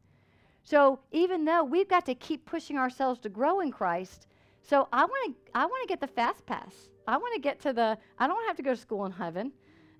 So 0.64 0.99
even 1.11 1.45
though 1.45 1.64
we've 1.64 1.90
got 1.90 2.06
to 2.06 2.15
keep 2.15 2.45
pushing 2.45 2.78
ourselves 2.78 3.19
to 3.22 3.30
grow 3.30 3.61
in 3.61 3.72
Christ, 3.72 4.28
So 4.64 4.88
I 4.94 5.06
want 5.06 5.36
to 5.36 5.52
I 5.53 5.65
want 5.65 5.82
to 5.84 5.88
get 5.88 5.99
the 5.99 6.07
fast 6.07 6.45
pass. 6.45 6.90
I 7.07 7.18
want 7.18 7.34
to 7.34 7.41
get 7.41 7.60
to 7.61 7.73
the 7.73 7.98
I 8.19 8.28
don't 8.28 8.45
have 8.48 8.57
to 8.57 8.64
go 8.64 8.72
to 8.72 8.80
school 8.80 9.06
in 9.06 9.11
heaven. 9.11 9.52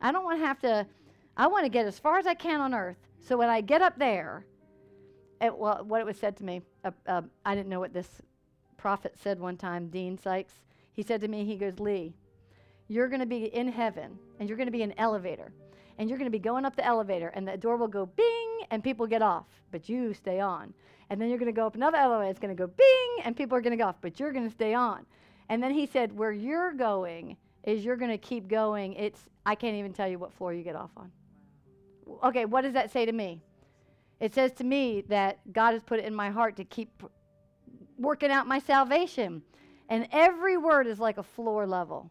I 0.02 0.11
don't 0.11 0.23
want 0.23 0.40
to 0.40 0.45
have 0.45 0.60
to 0.60 0.86
I 1.36 1.48
want 1.48 1.65
to 1.65 1.69
get 1.69 1.86
as 1.86 1.99
far 1.99 2.19
as 2.19 2.28
I 2.28 2.34
can 2.34 2.61
on 2.61 2.73
earth. 2.73 2.98
So 3.19 3.38
when 3.38 3.49
I 3.49 3.61
get 3.61 3.82
up 3.82 3.98
there, 3.98 4.45
it, 5.40 5.56
well, 5.57 5.84
what 5.84 6.02
it 6.02 6.06
was 6.06 6.18
said 6.18 6.36
to 6.38 6.44
me, 6.44 6.61
uh, 6.84 6.91
uh, 7.07 7.22
I 7.45 7.56
didn't 7.56 7.69
know 7.69 7.80
what 7.80 7.94
this 7.94 8.22
prophet 8.78 9.15
said 9.18 9.40
one 9.40 9.57
time, 9.57 9.88
Dean 9.88 10.18
Sykes. 10.18 10.60
He 10.93 11.03
said 11.03 11.22
to 11.22 11.27
me, 11.27 11.45
he 11.45 11.55
goes, 11.55 11.80
Leigh, 11.80 12.13
you're 12.88 13.07
going 13.07 13.22
to 13.22 13.26
be 13.26 13.45
in 13.45 13.72
heaven 13.72 14.18
and 14.39 14.49
you're 14.49 14.57
going 14.57 14.68
to 14.68 14.72
be 14.72 14.81
in 14.81 14.91
an 14.91 14.99
elevator 14.99 15.53
and 15.97 16.09
you're 16.09 16.18
going 16.18 16.30
to 16.30 16.38
be 16.38 16.39
going 16.39 16.65
up 16.65 16.76
the 16.76 16.85
elevator 16.85 17.30
and 17.30 17.47
the 17.47 17.57
door 17.57 17.77
will 17.77 17.88
go 17.88 18.05
bing 18.05 18.59
and 18.69 18.84
people 18.84 19.07
get 19.07 19.22
off, 19.22 19.45
but 19.72 19.88
you 19.88 20.13
stay 20.13 20.39
on. 20.39 20.73
And 21.09 21.22
then 21.22 21.30
you're 21.30 21.38
going 21.38 21.53
to 21.53 21.55
go 21.55 21.68
up 21.68 21.76
another 21.76 21.97
elevator, 21.97 22.30
it's 22.30 22.39
going 22.39 22.55
to 22.55 22.59
go 22.59 22.68
bing 22.68 23.26
and 23.26 23.35
people 23.35 23.57
are 23.57 23.61
going 23.61 23.77
to 23.77 23.81
go 23.81 23.88
off, 23.89 23.97
but 24.01 24.19
you're 24.19 24.31
going 24.31 24.47
to 24.47 24.53
stay 24.53 24.73
on. 24.73 25.05
And 25.49 25.61
then 25.61 25.72
he 25.72 25.85
said, 25.85 26.18
where 26.18 26.31
you're 26.31 26.73
going 26.73 27.38
is 27.63 27.84
you're 27.84 27.97
going 27.97 28.11
to 28.11 28.18
keep 28.18 28.47
going. 28.47 28.93
It's 28.93 29.19
I 29.45 29.55
can't 29.55 29.76
even 29.76 29.93
tell 29.93 30.07
you 30.07 30.19
what 30.19 30.34
floor 30.34 30.53
you 30.53 30.63
get 30.63 30.76
off 30.76 30.91
on. 30.97 31.11
Okay, 32.23 32.45
what 32.45 32.61
does 32.61 32.73
that 32.73 32.91
say 32.91 33.05
to 33.05 33.11
me? 33.11 33.41
It 34.19 34.34
says 34.34 34.51
to 34.53 34.63
me 34.63 35.01
that 35.07 35.39
God 35.51 35.73
has 35.73 35.81
put 35.81 35.99
it 35.99 36.05
in 36.05 36.13
my 36.13 36.30
heart 36.30 36.55
to 36.57 36.63
keep 36.63 37.03
working 37.97 38.31
out 38.31 38.47
my 38.47 38.59
salvation. 38.59 39.41
And 39.91 40.07
every 40.13 40.55
word 40.55 40.88
is 40.88 40.99
like 40.99 41.18
a 41.18 41.23
floor 41.23 41.68
level. 41.68 42.09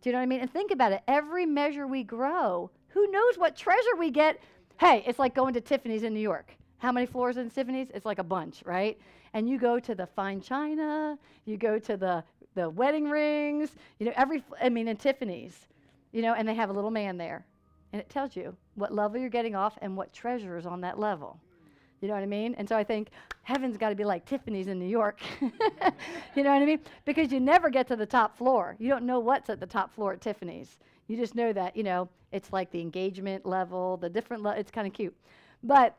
Do 0.00 0.08
you 0.08 0.14
know 0.14 0.20
what 0.20 0.22
I 0.22 0.26
mean? 0.26 0.40
And 0.40 0.50
think 0.50 0.70
about 0.70 0.92
it. 0.92 1.02
Every 1.06 1.44
measure 1.44 1.86
we 1.86 2.02
grow, 2.02 2.70
who 2.88 3.10
knows 3.10 3.36
what 3.36 3.54
treasure 3.54 3.94
we 3.98 4.10
get? 4.10 4.40
Hey, 4.78 5.04
it's 5.06 5.18
like 5.18 5.34
going 5.34 5.52
to 5.52 5.60
Tiffany's 5.60 6.02
in 6.02 6.14
New 6.14 6.20
York. 6.20 6.56
How 6.78 6.90
many 6.90 7.04
floors 7.04 7.36
in 7.36 7.50
Tiffany's? 7.50 7.88
It's 7.92 8.06
like 8.06 8.18
a 8.18 8.24
bunch, 8.24 8.62
right? 8.64 8.98
And 9.34 9.50
you 9.50 9.58
go 9.58 9.78
to 9.78 9.94
the 9.94 10.06
fine 10.06 10.40
china, 10.40 11.18
you 11.44 11.58
go 11.58 11.78
to 11.78 11.96
the 11.98 12.24
the 12.54 12.70
wedding 12.70 13.08
rings, 13.10 13.76
you 13.98 14.06
know, 14.06 14.12
every 14.16 14.42
I 14.58 14.70
mean 14.70 14.88
in 14.88 14.96
Tiffany's, 14.96 15.68
you 16.12 16.22
know, 16.22 16.32
and 16.32 16.48
they 16.48 16.54
have 16.54 16.70
a 16.70 16.72
little 16.72 16.90
man 16.90 17.18
there. 17.18 17.44
And 17.92 18.00
it 18.00 18.08
tells 18.08 18.34
you 18.34 18.56
what 18.76 18.94
level 18.94 19.20
you're 19.20 19.28
getting 19.28 19.54
off 19.54 19.76
and 19.82 19.94
what 19.94 20.14
treasure 20.14 20.56
is 20.56 20.64
on 20.64 20.80
that 20.80 20.98
level. 20.98 21.38
You 22.00 22.08
know 22.08 22.14
what 22.14 22.22
I 22.22 22.26
mean? 22.26 22.54
And 22.56 22.68
so 22.68 22.76
I 22.76 22.84
think 22.84 23.08
heaven's 23.42 23.76
got 23.76 23.90
to 23.90 23.94
be 23.94 24.04
like 24.04 24.24
Tiffany's 24.24 24.68
in 24.68 24.78
New 24.78 24.88
York. 24.88 25.20
you 25.40 26.42
know 26.42 26.52
what 26.52 26.62
I 26.62 26.64
mean? 26.64 26.80
Because 27.04 27.30
you 27.30 27.40
never 27.40 27.68
get 27.68 27.86
to 27.88 27.96
the 27.96 28.06
top 28.06 28.36
floor. 28.36 28.76
You 28.78 28.88
don't 28.88 29.04
know 29.04 29.20
what's 29.20 29.50
at 29.50 29.60
the 29.60 29.66
top 29.66 29.94
floor 29.94 30.12
at 30.14 30.20
Tiffany's. 30.20 30.78
You 31.08 31.16
just 31.16 31.34
know 31.34 31.52
that, 31.52 31.76
you 31.76 31.82
know, 31.82 32.08
it's 32.32 32.52
like 32.52 32.70
the 32.70 32.80
engagement 32.80 33.44
level, 33.44 33.96
the 33.96 34.08
different, 34.08 34.46
it's 34.46 34.70
kind 34.70 34.86
of 34.86 34.92
cute. 34.92 35.14
But 35.62 35.96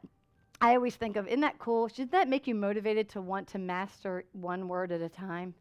I 0.62 0.76
always 0.76 0.96
think 0.96 1.18
of, 1.18 1.28
isn't 1.28 1.42
that 1.42 1.60
cool? 1.60 1.88
Should 1.88 2.12
that 2.12 2.30
make 2.30 2.48
you 2.48 2.56
motivated 2.56 3.10
to 3.10 3.22
want 3.22 3.48
to 3.50 3.60
master 3.60 4.24
one 4.34 4.68
word 4.68 4.92
at 4.92 5.02
a 5.02 5.10
time? 5.10 5.54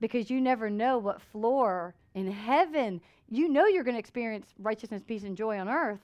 Because 0.00 0.28
you 0.28 0.40
never 0.40 0.68
know 0.68 0.98
what 0.98 1.22
floor 1.22 1.94
in 2.14 2.30
heaven, 2.30 3.00
you 3.30 3.48
know 3.48 3.66
you're 3.66 3.84
going 3.84 3.94
to 3.94 4.00
experience 4.00 4.48
righteousness, 4.58 5.02
peace, 5.06 5.24
and 5.24 5.36
joy 5.36 5.58
on 5.58 5.68
earth. 5.68 6.00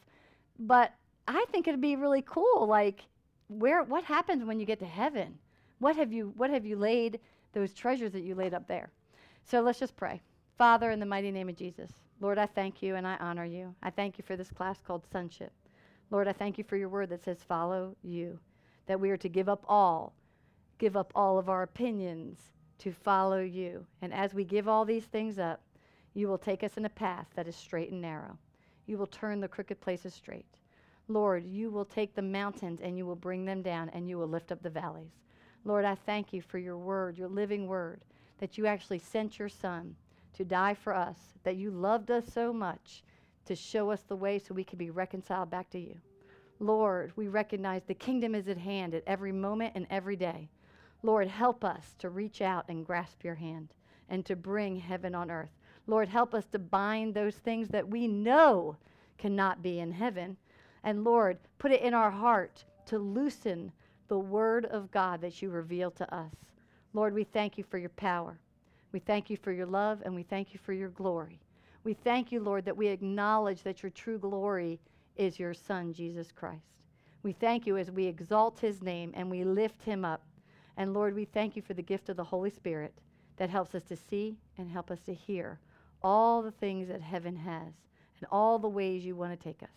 But 0.59 0.93
I 1.27 1.45
think 1.51 1.67
it'd 1.69 1.81
be 1.81 1.97
really 1.97 2.23
cool. 2.23 2.67
Like, 2.67 3.05
where 3.51 3.83
what 3.83 4.05
happens 4.05 4.45
when 4.45 4.61
you 4.61 4.67
get 4.67 4.79
to 4.79 4.87
heaven? 4.87 5.37
What 5.81 5.97
have 5.97 6.13
you 6.13 6.33
what 6.37 6.51
have 6.51 6.65
you 6.65 6.77
laid 6.77 7.19
those 7.53 7.75
treasures 7.75 8.13
that 8.13 8.23
you 8.23 8.35
laid 8.35 8.55
up 8.55 8.69
there? 8.69 8.91
So 9.45 9.61
let's 9.61 9.81
just 9.81 9.97
pray. 9.97 10.21
Father, 10.57 10.91
in 10.91 11.01
the 11.01 11.07
mighty 11.07 11.31
name 11.31 11.49
of 11.49 11.57
Jesus, 11.57 11.91
Lord, 12.21 12.39
I 12.39 12.47
thank 12.47 12.83
you 12.83 12.95
and 12.95 13.07
I 13.07 13.17
honor 13.17 13.45
you. 13.45 13.75
I 13.83 13.91
thank 13.91 14.19
you 14.19 14.25
for 14.25 14.37
this 14.37 14.51
class 14.51 14.81
called 14.81 15.07
sonship. 15.11 15.53
Lord, 16.11 16.29
I 16.29 16.33
thank 16.33 16.59
you 16.59 16.65
for 16.65 16.77
your 16.77 16.89
word 16.89 17.09
that 17.09 17.25
says 17.25 17.43
follow 17.43 17.97
you, 18.03 18.39
that 18.87 19.01
we 19.01 19.11
are 19.11 19.17
to 19.17 19.29
give 19.29 19.49
up 19.49 19.65
all, 19.67 20.13
give 20.79 20.97
up 20.97 21.13
all 21.15 21.39
of 21.39 21.49
our 21.49 21.63
opinions 21.63 22.53
to 22.79 22.93
follow 22.93 23.41
you. 23.41 23.87
And 24.03 24.13
as 24.13 24.35
we 24.35 24.45
give 24.45 24.69
all 24.69 24.85
these 24.85 25.07
things 25.07 25.39
up, 25.39 25.61
you 26.15 26.29
will 26.29 26.39
take 26.39 26.63
us 26.63 26.77
in 26.77 26.85
a 26.85 26.91
path 26.91 27.27
that 27.35 27.49
is 27.49 27.57
straight 27.57 27.91
and 27.91 28.01
narrow. 28.01 28.39
You 28.87 28.99
will 28.99 29.07
turn 29.07 29.41
the 29.41 29.49
crooked 29.49 29.81
places 29.81 30.15
straight. 30.15 30.60
Lord, 31.11 31.45
you 31.45 31.71
will 31.71 31.85
take 31.85 32.15
the 32.15 32.23
mountains 32.23 32.81
and 32.81 32.97
you 32.97 33.05
will 33.05 33.17
bring 33.17 33.45
them 33.45 33.63
down 33.63 33.89
and 33.89 34.09
you 34.09 34.17
will 34.17 34.29
lift 34.29 34.53
up 34.53 34.63
the 34.63 34.71
valleys. 34.71 35.11
Lord, 35.65 35.85
I 35.85 35.97
thank 35.97 36.33
you 36.33 36.41
for 36.41 36.59
your 36.59 36.79
word, 36.79 37.19
your 37.19 37.29
living 37.29 37.67
word, 37.67 38.05
that 38.39 38.57
you 38.57 38.67
actually 38.67 39.01
sent 39.01 39.37
your 39.37 39.49
son 39.49 39.97
to 40.35 40.45
die 40.45 40.75
for 40.75 40.95
us, 40.95 41.19
that 41.43 41.57
you 41.57 41.73
loved 41.73 42.13
us 42.13 42.33
so 42.33 42.53
much 42.53 43.03
to 43.45 43.57
show 43.57 43.91
us 43.91 44.03
the 44.03 44.15
way 44.15 44.39
so 44.39 44.55
we 44.55 44.63
can 44.63 44.79
be 44.79 44.91
reconciled 44.91 45.51
back 45.51 45.69
to 45.71 45.81
you. 45.81 45.97
Lord, 46.61 47.13
we 47.17 47.27
recognize 47.27 47.83
the 47.83 47.95
kingdom 47.95 48.37
is 48.37 48.47
at 48.47 48.59
hand 48.59 48.95
at 48.95 49.03
every 49.05 49.33
moment 49.33 49.73
and 49.75 49.89
every 49.91 50.15
day. 50.15 50.49
Lord, 51.03 51.27
help 51.27 51.65
us 51.65 51.97
to 51.99 52.09
reach 52.09 52.41
out 52.41 52.67
and 52.69 52.87
grasp 52.87 53.25
your 53.25 53.35
hand 53.35 53.75
and 54.09 54.25
to 54.27 54.37
bring 54.37 54.77
heaven 54.77 55.17
on 55.17 55.29
earth. 55.29 55.51
Lord, 55.89 56.09
help 56.09 56.35
us 56.37 56.47
to 56.53 56.61
bind 56.61 57.15
those 57.15 57.35
things 57.35 57.69
that 57.69 57.89
we 57.89 58.07
know 58.07 58.77
cannot 59.19 59.61
be 59.61 59.81
in 59.81 59.91
heaven 59.91 60.37
and 60.85 61.05
Lord, 61.05 61.39
put 61.59 61.73
it 61.73 61.83
in 61.83 61.95
our 61.95 62.11
heart 62.11 62.65
to 62.87 62.99
loosen 62.99 63.73
the 64.09 64.19
word 64.19 64.65
of 64.67 64.91
God 64.91 65.21
that 65.21 65.41
you 65.41 65.51
reveal 65.51 65.91
to 65.93 66.15
us. 66.15 66.33
Lord, 66.93 67.15
we 67.15 67.25
thank 67.25 67.57
you 67.57 67.65
for 67.65 67.79
your 67.79 67.91
power. 67.91 68.39
We 68.93 68.99
thank 68.99 69.31
you 69.31 69.37
for 69.37 69.53
your 69.53 69.67
love 69.67 70.03
and 70.05 70.15
we 70.15 70.25
thank 70.25 70.53
you 70.53 70.59
for 70.59 70.73
your 70.73 70.89
glory. 70.89 71.39
We 71.85 71.95
thank 71.95 72.33
you, 72.33 72.41
Lord, 72.41 72.65
that 72.65 72.77
we 72.77 72.89
acknowledge 72.89 73.63
that 73.63 73.83
your 73.83 73.91
true 73.91 74.19
glory 74.19 74.81
is 75.17 75.39
your 75.39 75.55
Son, 75.55 75.93
Jesus 75.93 76.33
Christ. 76.33 76.65
We 77.23 77.33
thank 77.33 77.67
you 77.67 77.77
as 77.77 77.91
we 77.91 78.07
exalt 78.07 78.59
his 78.59 78.83
name 78.83 79.13
and 79.15 79.31
we 79.31 79.45
lift 79.45 79.83
him 79.83 80.05
up. 80.05 80.23
And 80.77 80.95
Lord, 80.95 81.15
we 81.15 81.27
thank 81.27 81.55
you 81.57 81.63
for 81.63 81.75
the 81.75 81.83
gift 81.83 82.09
of 82.09 82.17
the 82.17 82.25
Holy 82.25 82.51
Spirit 82.51 82.95
that 83.37 83.51
helps 83.51 83.75
us 83.75 83.85
to 83.85 83.97
see 83.97 84.37
and 84.59 84.71
help 84.71 84.91
us 84.91 85.01
to 85.05 85.15
hear 85.15 85.59
all 86.03 86.43
the 86.43 86.51
things 86.51 86.89
that 86.89 87.01
heaven 87.01 87.37
has 87.37 87.73
and 88.19 88.27
all 88.31 88.59
the 88.59 88.69
ways 88.69 89.05
you 89.05 89.15
want 89.15 89.39
to 89.39 89.45
take 89.45 89.63
us. 89.63 89.69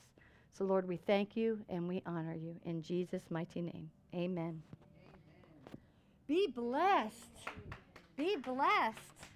So, 0.57 0.65
Lord, 0.65 0.87
we 0.87 0.97
thank 0.97 1.35
you 1.35 1.59
and 1.67 1.87
we 1.87 2.03
honor 2.05 2.35
you. 2.35 2.55
In 2.63 2.83
Jesus' 2.83 3.23
mighty 3.31 3.61
name, 3.61 3.89
amen. 4.13 4.31
amen. 4.31 4.63
Be 6.27 6.47
blessed. 6.47 7.49
Be 8.15 8.35
blessed. 8.35 9.32